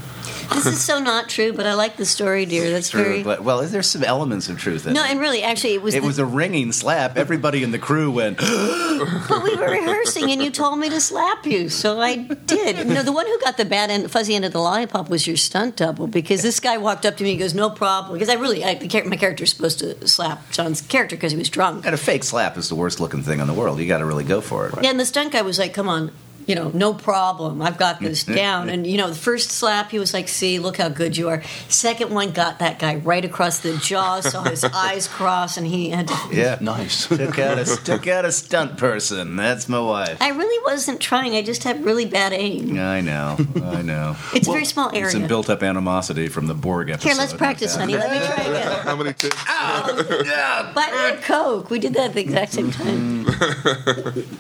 This 0.49 0.65
is 0.65 0.81
so 0.81 0.99
not 0.99 1.29
true, 1.29 1.53
but 1.53 1.65
I 1.65 1.73
like 1.73 1.97
the 1.97 2.05
story, 2.05 2.45
dear. 2.45 2.69
That's 2.69 2.91
very. 2.91 3.23
But, 3.23 3.43
well, 3.43 3.61
there's 3.65 3.87
some 3.87 4.03
elements 4.03 4.49
of 4.49 4.57
truth 4.57 4.85
in 4.85 4.91
it. 4.91 4.93
No, 4.95 5.03
it. 5.03 5.11
and 5.11 5.19
really, 5.19 5.43
actually, 5.43 5.73
it 5.73 5.81
was. 5.81 5.95
It 5.95 6.01
the- 6.01 6.07
was 6.07 6.19
a 6.19 6.25
ringing 6.25 6.71
slap. 6.71 7.17
Everybody 7.17 7.63
in 7.63 7.71
the 7.71 7.79
crew 7.79 8.11
went. 8.11 8.37
but 8.39 9.43
we 9.43 9.55
were 9.55 9.69
rehearsing, 9.69 10.31
and 10.31 10.41
you 10.41 10.51
told 10.51 10.79
me 10.79 10.89
to 10.89 10.99
slap 10.99 11.45
you, 11.45 11.69
so 11.69 11.99
I 11.99 12.17
did. 12.17 12.87
No, 12.87 13.03
the 13.03 13.11
one 13.11 13.25
who 13.25 13.39
got 13.39 13.57
the 13.57 13.65
bad 13.65 13.89
end, 13.89 14.09
fuzzy 14.11 14.35
end 14.35 14.45
of 14.45 14.53
the 14.53 14.59
lollipop 14.59 15.09
was 15.09 15.27
your 15.27 15.37
stunt 15.37 15.77
double 15.77 16.07
because 16.07 16.41
this 16.41 16.59
guy 16.59 16.77
walked 16.77 17.05
up 17.05 17.17
to 17.17 17.23
me 17.23 17.31
and 17.31 17.39
goes, 17.39 17.53
"No 17.53 17.69
problem," 17.69 18.13
because 18.13 18.29
I 18.29 18.35
really, 18.35 18.63
I, 18.63 18.75
the 18.75 18.87
char- 18.87 19.05
my 19.05 19.15
character's 19.17 19.51
supposed 19.51 19.79
to 19.79 20.07
slap 20.07 20.51
John's 20.51 20.81
character 20.81 21.15
because 21.15 21.31
he 21.31 21.37
was 21.37 21.49
drunk. 21.49 21.85
And 21.85 21.93
a 21.93 21.97
fake 21.97 22.23
slap 22.23 22.57
is 22.57 22.69
the 22.69 22.75
worst 22.75 22.99
looking 22.99 23.23
thing 23.23 23.39
in 23.39 23.47
the 23.47 23.53
world. 23.53 23.79
You 23.79 23.87
got 23.87 23.99
to 23.99 24.05
really 24.05 24.23
go 24.23 24.41
for 24.41 24.67
it. 24.67 24.75
Yeah, 24.81 24.89
and 24.89 24.99
the 24.99 25.05
stunt 25.05 25.31
guy 25.33 25.41
was 25.41 25.59
like, 25.59 25.73
"Come 25.73 25.87
on." 25.89 26.11
You 26.47 26.55
know, 26.55 26.69
no 26.73 26.93
problem. 26.93 27.61
I've 27.61 27.77
got 27.77 27.99
this 27.99 28.23
down. 28.41 28.69
And 28.69 28.85
you 28.85 28.97
know, 28.97 29.09
the 29.09 29.15
first 29.15 29.51
slap, 29.51 29.91
he 29.91 29.99
was 29.99 30.13
like, 30.13 30.27
"See, 30.27 30.59
look 30.59 30.77
how 30.77 30.89
good 30.89 31.17
you 31.17 31.29
are." 31.29 31.43
Second 31.69 32.11
one 32.11 32.31
got 32.31 32.59
that 32.59 32.79
guy 32.79 32.95
right 32.95 33.23
across 33.23 33.59
the 33.59 33.77
jaw, 33.77 34.21
saw 34.21 34.43
his 34.43 34.63
eyes 34.73 35.07
cross, 35.07 35.57
and 35.57 35.65
he 35.67 35.89
had 35.89 36.07
to. 36.07 36.15
Yeah, 36.31 36.57
nice. 36.61 37.07
took 37.07 37.39
out 37.39 37.59
a 37.59 37.65
took 37.65 38.07
out 38.07 38.25
a 38.25 38.31
stunt 38.31 38.77
person. 38.77 39.35
That's 39.35 39.67
my 39.69 39.79
wife. 39.79 40.17
I 40.21 40.29
really 40.29 40.63
wasn't 40.65 40.99
trying. 40.99 41.35
I 41.35 41.41
just 41.41 41.63
had 41.63 41.83
really 41.83 42.05
bad 42.05 42.33
aim. 42.33 42.77
I 42.77 43.01
know. 43.01 43.37
I 43.63 43.81
know. 43.81 44.15
It's 44.33 44.47
a 44.47 44.51
very 44.51 44.65
small 44.65 44.89
area. 44.89 45.05
It's 45.05 45.13
some 45.13 45.27
built-up 45.27 45.63
animosity 45.63 46.27
from 46.27 46.47
the 46.47 46.53
Borg 46.53 46.89
episode. 46.89 47.09
Here, 47.09 47.17
let's 47.17 47.33
practice, 47.33 47.75
honey. 47.75 47.95
Let 47.95 48.11
me 48.11 48.17
try 48.25 48.43
again. 48.43 48.79
How 48.83 48.95
many 48.95 49.13
takes? 49.13 49.43
Buy 49.45 50.89
me 50.91 51.17
a 51.17 51.21
Coke. 51.21 51.69
We 51.69 51.79
did 51.79 51.93
that 51.93 52.09
at 52.09 52.13
the 52.13 52.21
exact 52.21 52.53
same 52.53 52.71
time. 52.71 53.25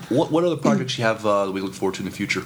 What 0.09 0.31
what 0.31 0.43
other 0.43 0.57
projects 0.57 0.97
you 0.97 1.03
have 1.03 1.25
uh, 1.25 1.45
that 1.45 1.51
we 1.51 1.61
look 1.61 1.73
forward 1.73 1.92
to 1.93 1.99
in 2.01 2.05
the 2.05 2.11
future? 2.15 2.43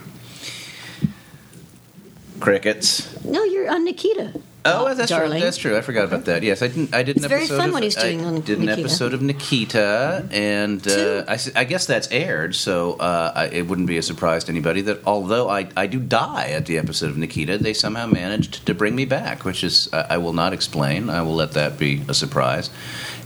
Crickets. 2.39 3.23
No, 3.25 3.43
you're 3.43 3.69
on 3.71 3.83
Nikita. 3.83 4.39
Oh, 4.69 4.93
that's 4.93 5.09
true. 5.09 5.29
That's 5.29 5.55
true. 5.55 5.77
I 5.77 5.81
forgot 5.81 6.03
about 6.03 6.25
that. 6.25 6.43
Yes, 6.43 6.61
I 6.61 6.67
didn't. 6.67 6.93
I 6.93 7.01
did 7.01 7.15
an 7.15 7.23
It's 7.23 7.29
very 7.29 7.43
episode 7.43 7.57
fun 7.57 7.69
of, 7.69 7.73
what 7.73 7.83
he's 7.83 7.95
doing 7.95 8.21
I 8.21 8.25
on 8.25 8.41
did 8.41 8.59
an 8.59 8.65
Nikita. 8.65 8.81
episode 8.81 9.13
of 9.13 9.21
Nikita, 9.21 10.27
and 10.29 10.85
uh, 10.85 11.23
I, 11.25 11.33
s- 11.35 11.51
I 11.55 11.63
guess 11.63 11.85
that's 11.85 12.09
aired. 12.11 12.53
So 12.53 12.93
uh, 12.95 13.31
I, 13.33 13.45
it 13.45 13.67
wouldn't 13.67 13.87
be 13.87 13.97
a 13.97 14.01
surprise 14.03 14.43
to 14.45 14.51
anybody 14.51 14.81
that 14.81 14.99
although 15.07 15.49
I, 15.49 15.69
I 15.77 15.87
do 15.87 15.99
die 16.01 16.49
at 16.49 16.65
the 16.65 16.77
episode 16.77 17.09
of 17.09 17.17
Nikita, 17.17 17.59
they 17.59 17.73
somehow 17.73 18.07
managed 18.07 18.65
to 18.65 18.73
bring 18.75 18.93
me 18.93 19.05
back, 19.05 19.45
which 19.45 19.63
is 19.63 19.87
I, 19.93 20.01
I 20.11 20.17
will 20.17 20.33
not 20.33 20.51
explain. 20.51 21.09
I 21.09 21.21
will 21.21 21.35
let 21.35 21.53
that 21.53 21.79
be 21.79 22.01
a 22.09 22.13
surprise. 22.13 22.69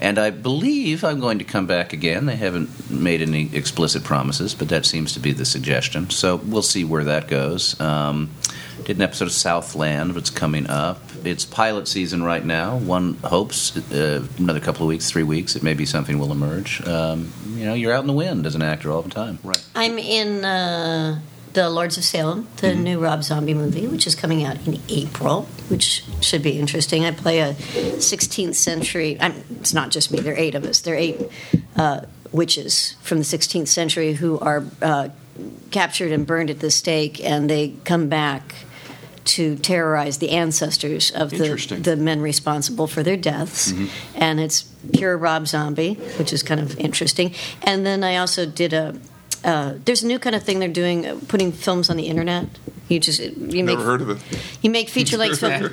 And 0.02 0.18
I 0.18 0.32
believe 0.32 1.03
I'm 1.03 1.19
going 1.19 1.38
to 1.40 1.45
come 1.45 1.68
back 1.68 1.94
again. 1.94 2.26
They 2.26 2.36
haven't 2.36 2.90
made 2.90 3.22
any 3.22 3.56
explicit 3.56 4.03
promises, 4.03 4.56
but 4.56 4.68
that 4.69 4.86
seems 4.86 5.14
to 5.14 5.19
be 5.19 5.32
the 5.32 5.45
suggestion. 5.45 6.10
So 6.10 6.38
we'll 6.38 6.64
see 6.64 6.84
where 6.84 7.03
that 7.03 7.28
goes. 7.28 7.80
Um, 7.80 8.32
did 8.84 8.95
an 8.95 9.03
episode 9.03 9.26
of 9.26 9.32
Southland, 9.32 10.18
it's 10.18 10.32
coming 10.32 10.68
up. 10.68 10.99
It's 11.23 11.45
pilot 11.45 11.88
season 11.88 12.23
right 12.23 12.44
now. 12.44 12.78
One 12.78 13.14
hopes 13.23 13.78
uh, 13.91 14.26
another 14.40 14.60
couple 14.60 14.82
of 14.84 14.88
weeks, 14.88 15.10
three 15.11 15.22
weeks, 15.22 15.56
it 15.56 15.61
may 15.61 15.76
be 15.76 15.86
something 15.86 16.18
will 16.18 16.32
emerge. 16.32 16.86
Um, 16.88 17.32
you 17.53 17.65
know, 17.65 17.76
you're 17.76 17.94
out 17.94 18.02
in 18.02 18.07
the 18.07 18.14
wind 18.14 18.48
as 18.48 18.56
an 18.56 18.64
actor 18.64 18.91
all 18.91 19.03
the 19.03 19.11
time. 19.11 19.38
Right. 19.44 19.64
I'm 19.76 19.99
in 19.99 20.44
uh, 20.44 21.19
the 21.53 21.69
Lords 21.69 21.98
of 21.98 22.03
Salem, 22.03 22.48
the 22.57 22.68
Mm-hmm. 22.68 22.84
new 22.84 22.99
Rob 22.99 23.23
Zombie 23.23 23.53
movie, 23.53 23.88
which 23.88 24.07
is 24.07 24.15
coming 24.15 24.44
out 24.44 24.65
in 24.68 24.80
April, 24.90 25.44
which 25.69 26.03
should 26.22 26.41
be 26.44 26.60
interesting. 26.60 27.03
I 27.06 27.11
play 27.11 27.40
a 27.40 27.53
16th 27.53 28.56
century. 28.56 29.18
I'm, 29.19 29.34
it's 29.60 29.73
not 29.73 29.91
just 29.91 30.11
me. 30.11 30.19
There 30.22 30.34
are 30.34 30.38
eight 30.38 30.56
of 30.56 30.64
us. 30.65 30.80
There 30.82 30.94
are 30.94 30.98
eight 30.98 31.19
uh, 31.76 32.02
witches 32.32 32.95
from 33.02 33.18
the 33.18 33.23
16th 33.26 33.68
century 33.68 34.14
who 34.14 34.40
are 34.40 34.64
uh, 34.82 35.10
captured 35.72 36.11
and 36.11 36.26
burned 36.26 36.49
at 36.49 36.60
the 36.60 36.72
stake, 36.72 37.23
and 37.23 37.49
they 37.49 37.69
come 37.84 38.07
back 38.07 38.56
to 39.23 39.56
terrorize 39.57 40.18
the 40.18 40.32
ancestors 40.32 41.11
of 41.11 41.30
the, 41.30 41.38
the 41.84 41.95
men 41.95 42.22
responsible 42.22 42.88
for 42.88 43.03
their 43.03 43.15
deaths. 43.18 43.72
And 44.15 44.40
it's 44.40 44.64
pure 44.94 45.15
Rob 45.18 45.48
Zombie, 45.48 45.94
which 46.18 46.34
is 46.34 46.41
kind 46.44 46.60
of 46.60 46.78
interesting. 46.80 47.34
And 47.64 47.86
then 47.86 48.03
I 48.03 48.18
also 48.18 48.45
did 48.45 48.73
a. 48.73 48.95
Uh, 49.43 49.73
there's 49.85 50.03
a 50.03 50.07
new 50.07 50.19
kind 50.19 50.35
of 50.35 50.43
thing 50.43 50.59
they're 50.59 50.68
doing, 50.69 51.05
uh, 51.05 51.19
putting 51.27 51.51
films 51.51 51.89
on 51.89 51.97
the 51.97 52.07
internet. 52.07 52.45
You 52.89 52.99
just 52.99 53.22
you 53.22 53.63
make 53.63 53.77
Never 53.77 53.84
heard 53.84 54.01
of 54.01 54.09
it. 54.09 54.41
you 54.61 54.69
make 54.69 54.89
feature 54.89 55.15
length 55.18 55.39
films. 55.43 55.69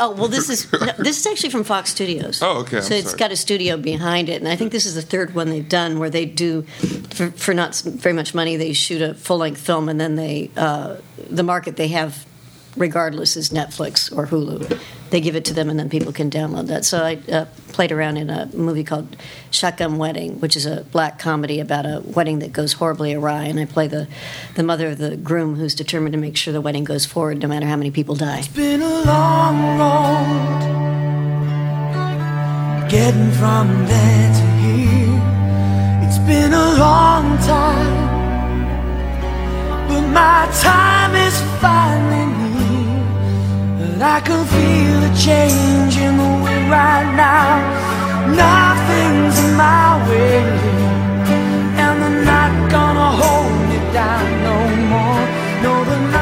oh 0.00 0.10
well, 0.18 0.26
this 0.28 0.50
is 0.50 0.70
no, 0.72 0.92
this 0.98 1.20
is 1.20 1.26
actually 1.26 1.50
from 1.50 1.62
Fox 1.62 1.90
Studios. 1.90 2.42
Oh, 2.42 2.58
okay, 2.62 2.78
I'm 2.78 2.82
so 2.82 2.94
it's 2.94 3.10
sorry. 3.10 3.18
got 3.18 3.30
a 3.30 3.36
studio 3.36 3.76
behind 3.76 4.28
it, 4.28 4.40
and 4.42 4.48
I 4.48 4.56
think 4.56 4.72
this 4.72 4.84
is 4.84 4.96
the 4.96 5.02
third 5.02 5.32
one 5.34 5.48
they've 5.48 5.68
done 5.68 6.00
where 6.00 6.10
they 6.10 6.26
do 6.26 6.62
for, 7.14 7.30
for 7.30 7.54
not 7.54 7.68
s- 7.68 7.82
very 7.82 8.14
much 8.14 8.34
money. 8.34 8.56
They 8.56 8.72
shoot 8.72 9.00
a 9.00 9.14
full 9.14 9.38
length 9.38 9.60
film, 9.60 9.88
and 9.88 10.00
then 10.00 10.16
they 10.16 10.50
uh, 10.56 10.96
the 11.30 11.44
market 11.44 11.76
they 11.76 11.88
have, 11.88 12.26
regardless, 12.76 13.36
is 13.36 13.50
Netflix 13.50 14.16
or 14.16 14.26
Hulu. 14.26 14.80
They 15.10 15.20
give 15.20 15.34
it 15.34 15.44
to 15.46 15.54
them, 15.54 15.68
and 15.68 15.78
then 15.78 15.88
people 15.88 16.12
can 16.12 16.30
download 16.30 16.68
that. 16.68 16.84
So 16.84 17.02
I 17.02 17.18
uh, 17.30 17.46
played 17.68 17.92
around 17.92 18.16
in 18.16 18.30
a 18.30 18.46
movie 18.54 18.84
called 18.84 19.16
Shotgun 19.50 19.98
Wedding, 19.98 20.40
which 20.40 20.56
is 20.56 20.66
a 20.66 20.84
black 20.84 21.18
comedy 21.18 21.60
about 21.60 21.84
a 21.84 22.00
wedding 22.04 22.38
that 22.40 22.52
goes 22.52 22.74
horribly 22.74 23.14
awry, 23.14 23.44
and 23.44 23.58
I 23.58 23.64
play 23.64 23.88
the 23.88 24.06
the 24.54 24.62
mother 24.62 24.88
of 24.88 24.98
the 24.98 25.16
groom 25.16 25.56
who's 25.56 25.74
determined 25.74 26.12
to 26.12 26.18
make 26.18 26.36
sure 26.36 26.52
the 26.52 26.60
wedding 26.60 26.84
goes 26.84 27.06
forward, 27.06 27.40
no 27.42 27.48
matter 27.48 27.66
how 27.66 27.76
many 27.76 27.90
people 27.90 28.14
die. 28.14 28.44
been 28.54 28.82
a 28.82 29.02
long 29.02 29.78
road 29.78 30.80
getting 32.90 33.30
from 33.32 33.86
there 33.86 34.32
to 34.34 34.46
here. 34.62 35.20
It's 36.04 36.18
been 36.18 36.52
a 36.52 36.74
long 36.76 37.38
time, 37.38 38.08
but 39.88 40.02
my 40.08 40.48
time 40.60 41.14
is 41.14 41.40
finally. 41.60 42.19
But 44.00 44.06
I 44.06 44.20
can 44.22 44.46
feel 44.46 44.98
a 45.04 45.14
change 45.14 45.98
in 45.98 46.16
the 46.16 46.30
wind 46.42 46.70
right 46.70 47.08
now. 47.16 47.60
Nothing's 48.32 49.38
in 49.44 49.54
my 49.56 50.08
way, 50.08 50.40
and 51.82 51.94
they're 52.00 52.24
not 52.24 52.70
gonna 52.70 53.10
hold 53.20 53.52
me 53.68 53.78
down 53.92 54.26
no 54.48 54.56
more. 54.92 55.22
No, 55.62 55.84
they're 55.84 56.12
not 56.12 56.19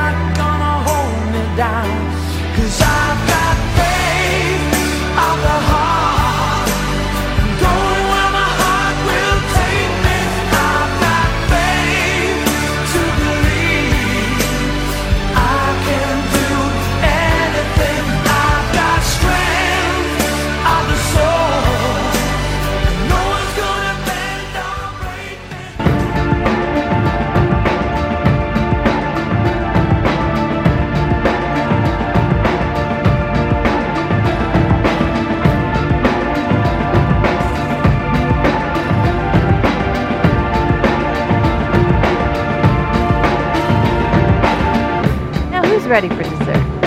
ready 45.88 46.08
for 46.08 46.22
dessert? 46.22 46.78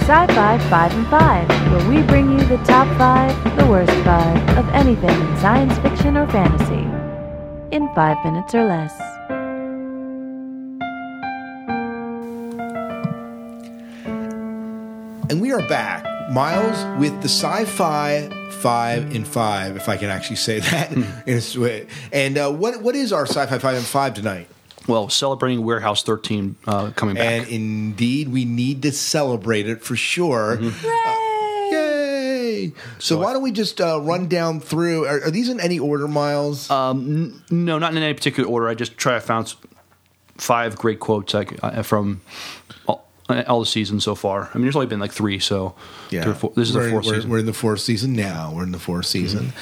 Sci 0.00 0.26
Fi 0.26 0.58
5 0.58 0.94
and 0.94 1.06
5, 1.08 1.48
where 1.72 1.88
we 1.88 2.02
bring 2.06 2.30
you 2.30 2.44
the 2.46 2.58
top 2.58 2.86
5, 2.96 3.56
the 3.56 3.66
worst 3.66 3.92
5 4.04 4.58
of 4.58 4.68
anything 4.68 5.10
in 5.10 5.36
science 5.38 5.76
fiction 5.78 6.16
or 6.16 6.26
fantasy. 6.28 6.86
In 7.74 7.92
5 7.94 8.24
minutes 8.24 8.54
or 8.54 8.64
less. 8.64 8.94
And 15.30 15.40
we 15.40 15.52
are 15.52 15.66
back, 15.68 16.04
Miles, 16.30 17.00
with 17.00 17.20
the 17.22 17.28
sci-fi 17.28 18.30
five 18.60 19.14
in 19.14 19.24
five, 19.24 19.76
if 19.76 19.88
I 19.88 19.96
can 19.96 20.10
actually 20.10 20.36
say 20.36 20.60
that. 20.60 20.92
in 21.26 21.36
a 21.36 21.40
sw- 21.40 21.88
and 22.12 22.38
uh, 22.38 22.50
what 22.52 22.80
what 22.82 22.94
is 22.94 23.12
our 23.12 23.26
sci-fi 23.26 23.58
five 23.58 23.76
in 23.76 23.82
five 23.82 24.14
tonight? 24.14 24.46
Well, 24.86 25.08
celebrating 25.08 25.64
Warehouse 25.64 26.02
13 26.02 26.56
uh, 26.66 26.90
coming 26.90 27.14
back. 27.14 27.42
And 27.44 27.48
indeed, 27.48 28.28
we 28.28 28.44
need 28.44 28.82
to 28.82 28.92
celebrate 28.92 29.68
it 29.68 29.82
for 29.82 29.96
sure. 29.96 30.58
Uh, 30.60 31.70
yay! 31.70 32.72
So, 32.98 33.18
why 33.18 33.32
don't 33.32 33.42
we 33.42 33.52
just 33.52 33.80
uh, 33.80 34.00
run 34.00 34.28
down 34.28 34.60
through? 34.60 35.06
Are, 35.06 35.24
are 35.24 35.30
these 35.30 35.48
in 35.48 35.58
any 35.60 35.78
order, 35.78 36.06
Miles? 36.06 36.70
Um, 36.70 37.32
n- 37.50 37.64
no, 37.64 37.78
not 37.78 37.92
in 37.96 38.02
any 38.02 38.14
particular 38.14 38.48
order. 38.48 38.68
I 38.68 38.74
just 38.74 38.96
try 38.98 39.14
to 39.14 39.20
found 39.20 39.54
five 40.36 40.76
great 40.76 41.00
quotes 41.00 41.32
like, 41.32 41.58
uh, 41.62 41.82
from 41.82 42.20
all, 42.86 43.06
all 43.46 43.60
the 43.60 43.66
seasons 43.66 44.04
so 44.04 44.14
far. 44.14 44.50
I 44.52 44.58
mean, 44.58 44.64
there's 44.64 44.76
only 44.76 44.86
been 44.86 45.00
like 45.00 45.12
three, 45.12 45.38
so 45.38 45.74
three 46.08 46.32
four- 46.34 46.52
this 46.54 46.68
is 46.68 46.76
we're, 46.76 46.84
the 46.84 46.90
fourth 46.90 47.06
we're, 47.06 47.14
season. 47.14 47.30
We're 47.30 47.38
in 47.38 47.46
the 47.46 47.52
fourth 47.52 47.80
season 47.80 48.14
now. 48.14 48.52
We're 48.54 48.64
in 48.64 48.72
the 48.72 48.78
fourth 48.78 49.06
season. 49.06 49.52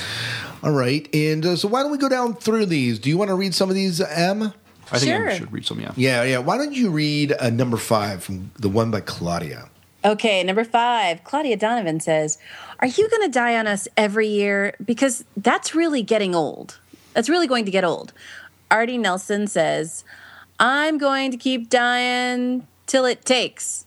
All 0.65 0.73
right, 0.73 1.09
and 1.15 1.44
uh, 1.44 1.57
so 1.57 1.69
why 1.69 1.82
don't 1.82 1.90
we 1.93 1.99
go 1.99 2.09
down 2.09 2.35
through 2.35 2.66
these? 2.66 2.99
Do 2.99 3.09
you 3.09 3.19
want 3.19 3.28
to 3.28 3.35
read 3.35 3.55
some 3.55 3.69
of 3.69 3.74
these, 3.74 4.01
uh, 4.01 4.07
Em? 4.15 4.53
I 4.93 4.98
think 4.98 5.10
Sure. 5.10 5.31
I 5.31 5.39
should 5.39 5.52
read 5.52 5.66
some. 5.66 5.81
Yeah. 5.81 5.93
Yeah, 5.97 6.23
yeah. 6.23 6.39
Why 6.39 6.59
don't 6.59 6.73
you 6.74 6.90
read 6.90 7.32
uh, 7.32 7.51
number 7.51 7.77
five 7.77 8.23
from 8.23 8.51
the 8.59 8.69
one 8.69 8.90
by 8.90 9.01
Claudia? 9.01 9.69
Okay, 10.05 10.43
number 10.43 10.64
five, 10.64 11.23
Claudia 11.23 11.56
Donovan 11.56 12.01
says, 12.01 12.39
Are 12.81 12.89
you 12.89 13.09
going 13.09 13.23
to 13.23 13.28
die 13.28 13.56
on 13.56 13.66
us 13.66 13.86
every 13.97 14.27
year? 14.27 14.74
Because 14.85 15.24
that's 15.36 15.74
really 15.74 16.02
getting 16.02 16.35
old. 16.35 16.78
That's 17.14 17.28
really 17.28 17.47
going 17.47 17.64
to 17.66 17.70
get 17.70 17.85
old. 17.85 18.12
Artie 18.70 18.98
Nielsen 18.98 19.47
says, 19.47 20.02
I'm 20.59 20.98
going 20.98 21.31
to 21.31 21.36
keep 21.36 21.69
dying 21.70 22.66
till 22.86 23.05
it 23.05 23.24
takes 23.24 23.86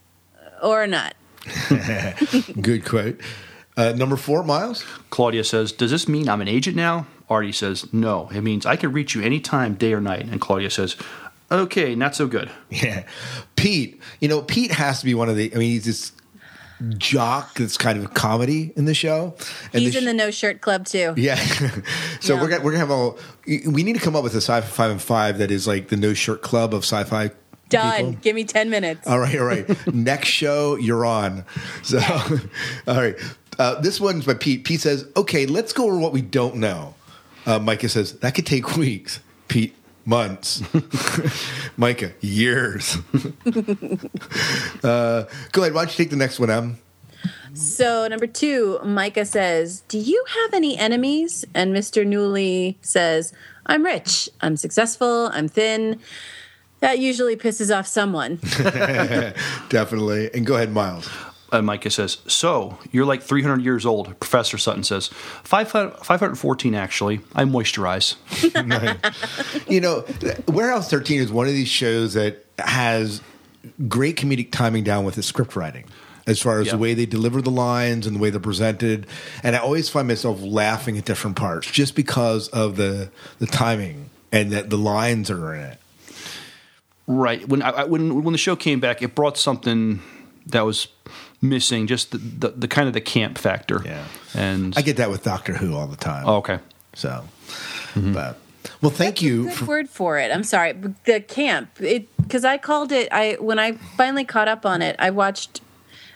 or 0.64 0.88
not. 0.88 1.16
Good 2.62 2.86
quote. 2.86 3.20
Uh, 3.78 3.92
number 3.92 4.16
four, 4.16 4.44
Miles. 4.44 4.86
Claudia 5.10 5.44
says, 5.44 5.72
Does 5.74 5.92
this 5.92 6.08
mean 6.08 6.30
I'm 6.30 6.40
an 6.40 6.48
agent 6.48 6.78
now? 6.78 7.08
Artie 7.30 7.52
says, 7.52 7.92
No. 7.94 8.30
It 8.34 8.42
means 8.42 8.66
I 8.66 8.76
can 8.76 8.92
reach 8.92 9.16
you 9.16 9.22
anytime, 9.22 9.76
day 9.76 9.94
or 9.94 10.02
night. 10.02 10.26
And 10.26 10.40
Claudia 10.42 10.70
says, 10.70 10.96
Okay, 11.52 11.96
not 11.96 12.16
so 12.16 12.28
good. 12.28 12.50
Yeah. 12.70 13.06
Pete, 13.56 14.02
you 14.20 14.28
know, 14.28 14.42
Pete 14.42 14.72
has 14.72 15.00
to 15.00 15.06
be 15.06 15.14
one 15.16 15.30
of 15.30 15.36
the, 15.36 15.54
I 15.54 15.58
mean, 15.58 15.72
he's 15.72 15.86
this 15.86 16.12
jock 16.98 17.54
that's 17.56 17.78
kind 17.78 17.98
of 17.98 18.04
a 18.06 18.08
comedy 18.10 18.74
in 18.76 18.86
the 18.86 18.94
show. 18.94 19.34
And 19.74 19.82
He's 19.82 19.94
the 19.94 20.00
in 20.00 20.06
the 20.06 20.14
no 20.14 20.30
shirt 20.32 20.62
club 20.62 20.86
too. 20.86 21.14
Yeah. 21.18 21.36
so 22.20 22.36
Yeah. 22.36 22.42
we're 22.42 22.50
gonna 22.50 22.64
we're 22.64 22.72
gonna 22.74 22.86
have 22.86 22.92
a 22.92 23.70
we 23.70 23.84
need 23.84 23.94
to 23.94 24.00
come 24.02 24.16
up 24.16 24.24
with 24.24 24.34
a 24.34 24.42
sci-fi 24.42 24.62
five 24.68 24.92
and 24.92 25.02
five 25.02 25.38
that 25.38 25.52
is 25.52 25.68
like 25.68 25.88
the 25.88 25.96
no 25.98 26.14
shirt 26.14 26.42
club 26.42 26.74
of 26.74 26.84
sci-fi. 26.84 27.32
Done. 27.70 27.98
people. 27.98 28.12
Give 28.22 28.36
me 28.36 28.44
10 28.44 28.70
minutes. 28.70 29.08
All 29.08 29.18
right, 29.20 29.40
all 29.40 29.46
right. 29.46 29.88
Next 29.94 30.28
show, 30.28 30.76
you're 30.76 31.04
on. 31.06 31.46
So, 31.82 32.00
all 32.88 32.96
right. 32.96 33.16
Uh, 33.58 33.80
this 33.82 34.00
one's 34.00 34.26
by 34.26 34.36
Pete. 34.36 34.66
Pete 34.66 34.82
says, 34.82 35.08
"Okay, 35.18 35.46
let's 35.48 35.74
go 35.74 35.86
over 35.86 35.98
what 35.98 36.12
we 36.14 36.22
don't 36.22 36.58
know." 36.58 36.94
Uh, 37.46 37.60
Myka 37.60 37.90
says 37.90 38.14
that 38.20 38.36
could 38.36 38.46
take 38.46 38.76
weeks. 38.78 39.20
Pete, 39.48 39.76
months. 40.06 40.62
Myka, 41.78 42.14
years. 42.22 42.98
uh, 44.84 45.26
go 45.52 45.62
ahead. 45.62 45.74
Why 45.74 45.86
don't 45.86 45.92
you 45.92 45.98
take 46.04 46.10
the 46.10 46.16
next 46.16 46.40
one, 46.40 46.50
Em? 46.50 46.78
So, 47.54 48.08
number 48.08 48.28
two, 48.28 48.80
Myka 48.84 49.26
says, 49.26 49.82
Do 49.88 49.98
you 49.98 50.26
have 50.28 50.54
any 50.54 50.78
enemies? 50.78 51.46
And 51.54 51.74
Mr. 51.74 52.06
Newley 52.06 52.76
says, 52.82 53.34
I'm 53.66 53.84
rich, 53.84 54.30
I'm 54.42 54.58
successful, 54.58 55.30
I'm 55.32 55.48
thin. 55.48 56.00
That 56.82 57.00
usually 57.00 57.36
pisses 57.38 57.76
off 57.76 57.88
someone. 57.88 58.36
Definitely. 59.70 60.30
And 60.34 60.46
go 60.46 60.56
ahead, 60.56 60.74
Miles. 60.74 61.10
And 61.52 61.68
Myka 61.68 61.92
says, 61.92 62.18
So, 62.28 62.78
you're 62.92 63.06
like 63.06 63.22
300 63.22 63.62
years 63.64 63.86
old. 63.86 64.20
Professor 64.20 64.58
Sutton 64.58 64.84
says, 64.84 65.08
514 65.44 66.76
actually. 66.76 67.20
I 67.36 67.44
moisturize. 67.44 68.16
you 69.70 69.82
know, 69.82 70.04
Warehouse 70.48 70.90
13 70.90 71.22
is 71.22 71.32
one 71.32 71.48
of 71.48 71.54
these 71.54 71.68
shows 71.68 72.14
that 72.16 72.46
has 72.60 73.22
great 73.88 74.16
comedic 74.18 74.52
timing 74.52 74.84
down 74.84 75.06
with 75.06 75.16
the 75.16 75.24
script 75.24 75.56
writing. 75.56 75.86
As 76.28 76.42
far 76.42 76.60
as 76.60 76.72
the 76.72 76.78
way 76.80 76.96
they 76.96 77.06
deliver 77.06 77.40
the 77.40 77.52
lines 77.52 78.08
and 78.08 78.16
the 78.16 78.20
way 78.20 78.32
they're 78.32 78.40
presented, 78.40 79.06
and 79.44 79.56
I 79.56 79.60
always 79.60 79.90
find 79.90 80.08
myself 80.08 80.42
laughing 80.42 80.98
at 80.98 81.06
different 81.06 81.36
parts 81.36 81.70
just 81.70 81.96
because 81.96 82.48
of 82.48 82.78
the 82.78 83.12
the 83.38 83.46
timing 83.46 84.10
and 84.32 84.52
that 84.52 84.72
the 84.72 84.78
lines 84.78 85.30
are 85.30 85.54
in 85.54 85.62
it. 85.62 85.78
Right. 87.06 87.48
When 87.48 87.62
I- 87.62 87.84
when 87.84 88.24
when 88.24 88.32
the 88.32 88.40
show 88.40 88.56
came 88.56 88.80
back, 88.80 89.04
it 89.04 89.14
brought 89.14 89.38
something 89.38 90.02
that 90.48 90.62
was 90.62 90.88
missing, 91.50 91.88
just 91.88 92.12
the, 92.12 92.18
the, 92.18 92.50
the 92.50 92.68
kind 92.68 92.88
of 92.88 92.94
the 92.94 93.02
camp 93.02 93.38
factor. 93.38 93.82
Yeah. 93.86 94.06
And 94.34 94.74
I 94.78 94.82
get 94.82 94.98
that 94.98 95.10
with 95.10 95.24
Doctor 95.24 95.54
Who 95.54 95.76
all 95.76 95.88
the 95.88 95.96
time. 95.96 96.24
Oh, 96.28 96.38
okay. 96.38 96.60
So, 96.94 97.24
mm-hmm. 97.94 98.14
but 98.14 98.38
well, 98.82 98.92
thank 98.92 99.22
you. 99.22 99.46
Good 99.46 99.54
For, 99.54 99.66
word 99.66 99.90
for 99.90 100.20
it. 100.20 100.32
I'm 100.32 100.44
sorry. 100.44 100.74
The 101.06 101.22
camp. 101.22 101.70
It 101.80 102.08
because 102.18 102.44
I 102.44 102.58
called 102.58 102.92
it. 102.92 103.10
I 103.12 103.38
when 103.40 103.60
I 103.60 103.74
finally 103.74 104.26
caught 104.26 104.48
up 104.48 104.66
on 104.66 104.82
it, 104.82 104.96
I 105.00 105.10
watched 105.12 105.62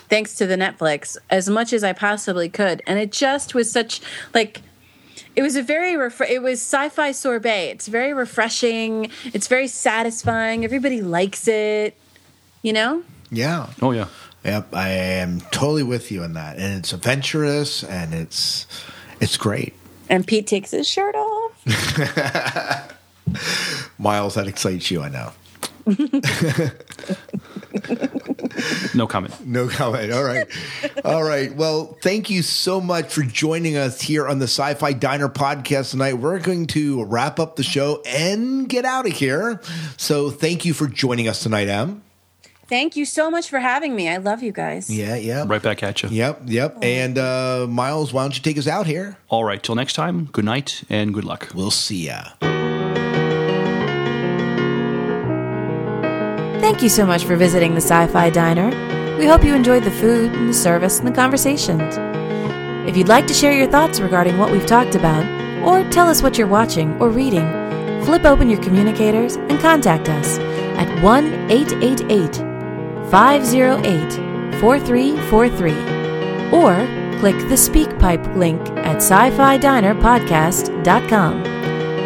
thanks 0.09 0.35
to 0.35 0.47
the 0.47 0.55
Netflix 0.55 1.17
as 1.29 1.49
much 1.49 1.73
as 1.73 1.83
I 1.83 1.93
possibly 1.93 2.49
could, 2.49 2.81
and 2.87 2.99
it 2.99 3.11
just 3.11 3.53
was 3.53 3.71
such 3.71 4.01
like. 4.33 4.61
It 5.35 5.43
was 5.43 5.55
a 5.55 5.61
very 5.61 5.95
ref- 5.95 6.21
it 6.21 6.41
was 6.41 6.59
sci-fi 6.59 7.11
sorbet. 7.11 7.69
It's 7.69 7.87
very 7.87 8.13
refreshing. 8.13 9.09
It's 9.25 9.47
very 9.47 9.67
satisfying. 9.67 10.65
Everybody 10.65 11.01
likes 11.01 11.47
it. 11.47 11.95
You 12.61 12.73
know? 12.73 13.03
yeah. 13.31 13.69
Oh 13.81 13.91
yeah. 13.91 14.07
Yep, 14.43 14.73
I 14.73 14.89
am 14.89 15.41
totally 15.51 15.83
with 15.83 16.11
you 16.11 16.23
on 16.23 16.33
that, 16.33 16.57
and 16.57 16.79
it's 16.79 16.93
adventurous 16.93 17.83
and 17.83 18.13
it's 18.13 18.65
it's 19.19 19.35
great. 19.37 19.73
And 20.09 20.25
Pete 20.25 20.47
takes 20.47 20.71
his 20.71 20.87
shirt 20.87 21.13
off. 21.15 22.95
Miles, 23.99 24.35
that 24.35 24.47
excites 24.47 24.89
you, 24.89 25.01
I 25.01 25.09
know. 25.09 25.31
No 28.95 29.07
comment. 29.07 29.45
No 29.45 29.67
comment. 29.67 30.11
All 30.11 30.23
right. 30.23 30.47
All 31.05 31.23
right. 31.23 31.55
Well, 31.55 31.97
thank 32.01 32.29
you 32.29 32.41
so 32.41 32.81
much 32.81 33.13
for 33.13 33.21
joining 33.21 33.77
us 33.77 34.01
here 34.01 34.27
on 34.27 34.39
the 34.39 34.45
Sci 34.45 34.73
Fi 34.73 34.93
Diner 34.93 35.29
podcast 35.29 35.91
tonight. 35.91 36.13
We're 36.15 36.39
going 36.39 36.67
to 36.67 37.03
wrap 37.05 37.39
up 37.39 37.55
the 37.55 37.63
show 37.63 38.01
and 38.05 38.67
get 38.67 38.85
out 38.85 39.05
of 39.05 39.13
here. 39.13 39.61
So 39.97 40.29
thank 40.31 40.65
you 40.65 40.73
for 40.73 40.87
joining 40.87 41.27
us 41.27 41.41
tonight, 41.43 41.67
Em. 41.67 42.01
Thank 42.69 42.95
you 42.95 43.03
so 43.03 43.31
much 43.31 43.49
for 43.49 43.57
having 43.57 43.95
me. 43.95 44.07
I 44.07 44.17
love 44.17 44.43
you 44.43 44.51
guys. 44.51 44.91
Yeah, 44.91 45.15
yeah. 45.15 45.43
Right 45.47 45.61
back 45.61 45.81
at 45.81 46.03
you. 46.03 46.09
Yep, 46.09 46.41
yep. 46.45 46.77
And 46.83 47.17
uh, 47.17 47.65
Miles, 47.67 48.13
why 48.13 48.21
don't 48.21 48.35
you 48.35 48.43
take 48.43 48.59
us 48.59 48.67
out 48.67 48.85
here? 48.85 49.17
All 49.27 49.43
right. 49.43 49.61
Till 49.61 49.73
next 49.73 49.93
time, 49.93 50.25
good 50.25 50.45
night 50.45 50.83
and 50.87 51.11
good 51.11 51.25
luck. 51.25 51.49
We'll 51.55 51.71
see 51.71 52.05
ya. 52.05 52.25
Thank 56.61 56.83
you 56.83 56.89
so 56.89 57.07
much 57.07 57.25
for 57.25 57.35
visiting 57.35 57.73
the 57.73 57.81
Sci 57.81 58.07
Fi 58.07 58.29
Diner. 58.29 58.69
We 59.17 59.25
hope 59.25 59.43
you 59.43 59.55
enjoyed 59.55 59.83
the 59.83 59.91
food 59.91 60.31
and 60.33 60.47
the 60.47 60.53
service 60.53 60.99
and 60.99 61.07
the 61.07 61.11
conversations. 61.11 61.97
If 62.87 62.95
you'd 62.95 63.07
like 63.07 63.25
to 63.27 63.33
share 63.33 63.51
your 63.51 63.69
thoughts 63.69 63.99
regarding 63.99 64.37
what 64.37 64.51
we've 64.51 64.65
talked 64.67 64.93
about, 64.93 65.25
or 65.67 65.89
tell 65.89 66.07
us 66.07 66.21
what 66.21 66.37
you're 66.37 66.47
watching 66.47 66.93
or 67.01 67.09
reading, 67.09 67.47
flip 68.05 68.25
open 68.25 68.47
your 68.47 68.61
communicators 68.61 69.37
and 69.37 69.59
contact 69.59 70.07
us 70.07 70.37
at 70.77 71.03
1 71.03 71.51
888 71.51 72.48
508 73.09 74.59
4343 74.59 75.71
or 76.51 76.75
click 77.19 77.37
the 77.49 77.55
SpeakPipe 77.55 78.35
link 78.35 78.61
at 78.77 78.97
sci 78.97 79.31
fi 79.31 79.57
diner 79.57 79.93
podcast.com 79.95 81.41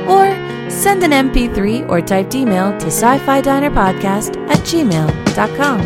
or 0.10 0.26
send 0.70 1.04
an 1.04 1.12
MP3 1.12 1.90
or 1.90 2.02
typed 2.02 2.36
email 2.36 2.72
to 2.80 2.88
sci 2.88 3.20
fi 3.20 3.42
diner 3.42 3.70
podcast 3.70 4.38
at 4.50 4.60
gmail.com. 4.60 5.82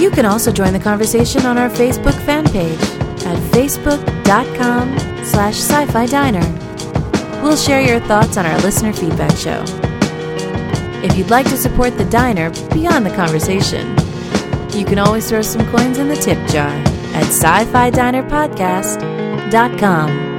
You 0.00 0.10
can 0.10 0.26
also 0.26 0.52
join 0.52 0.74
the 0.74 0.78
conversation 0.78 1.46
on 1.46 1.56
our 1.56 1.70
Facebook 1.70 2.14
fan 2.26 2.44
page 2.44 2.80
at 3.24 3.38
facebook.com 3.50 4.98
slash 5.24 5.56
sci-fi 5.56 6.06
diner. 6.06 6.46
We'll 7.42 7.56
share 7.56 7.80
your 7.80 8.00
thoughts 8.00 8.36
on 8.36 8.44
our 8.44 8.58
listener 8.60 8.92
feedback 8.92 9.36
show. 9.36 9.64
If 11.02 11.16
you'd 11.16 11.30
like 11.30 11.46
to 11.46 11.56
support 11.56 11.96
the 11.96 12.04
diner 12.04 12.50
beyond 12.74 13.06
the 13.06 13.14
conversation, 13.16 13.96
you 14.76 14.84
can 14.84 14.98
always 14.98 15.28
throw 15.28 15.42
some 15.42 15.66
coins 15.70 15.98
in 15.98 16.08
the 16.08 16.16
tip 16.16 16.38
jar 16.48 16.70
at 17.14 17.24
sci-fi 17.24 17.90
diner 17.90 18.22
podcast.com. 18.22 20.35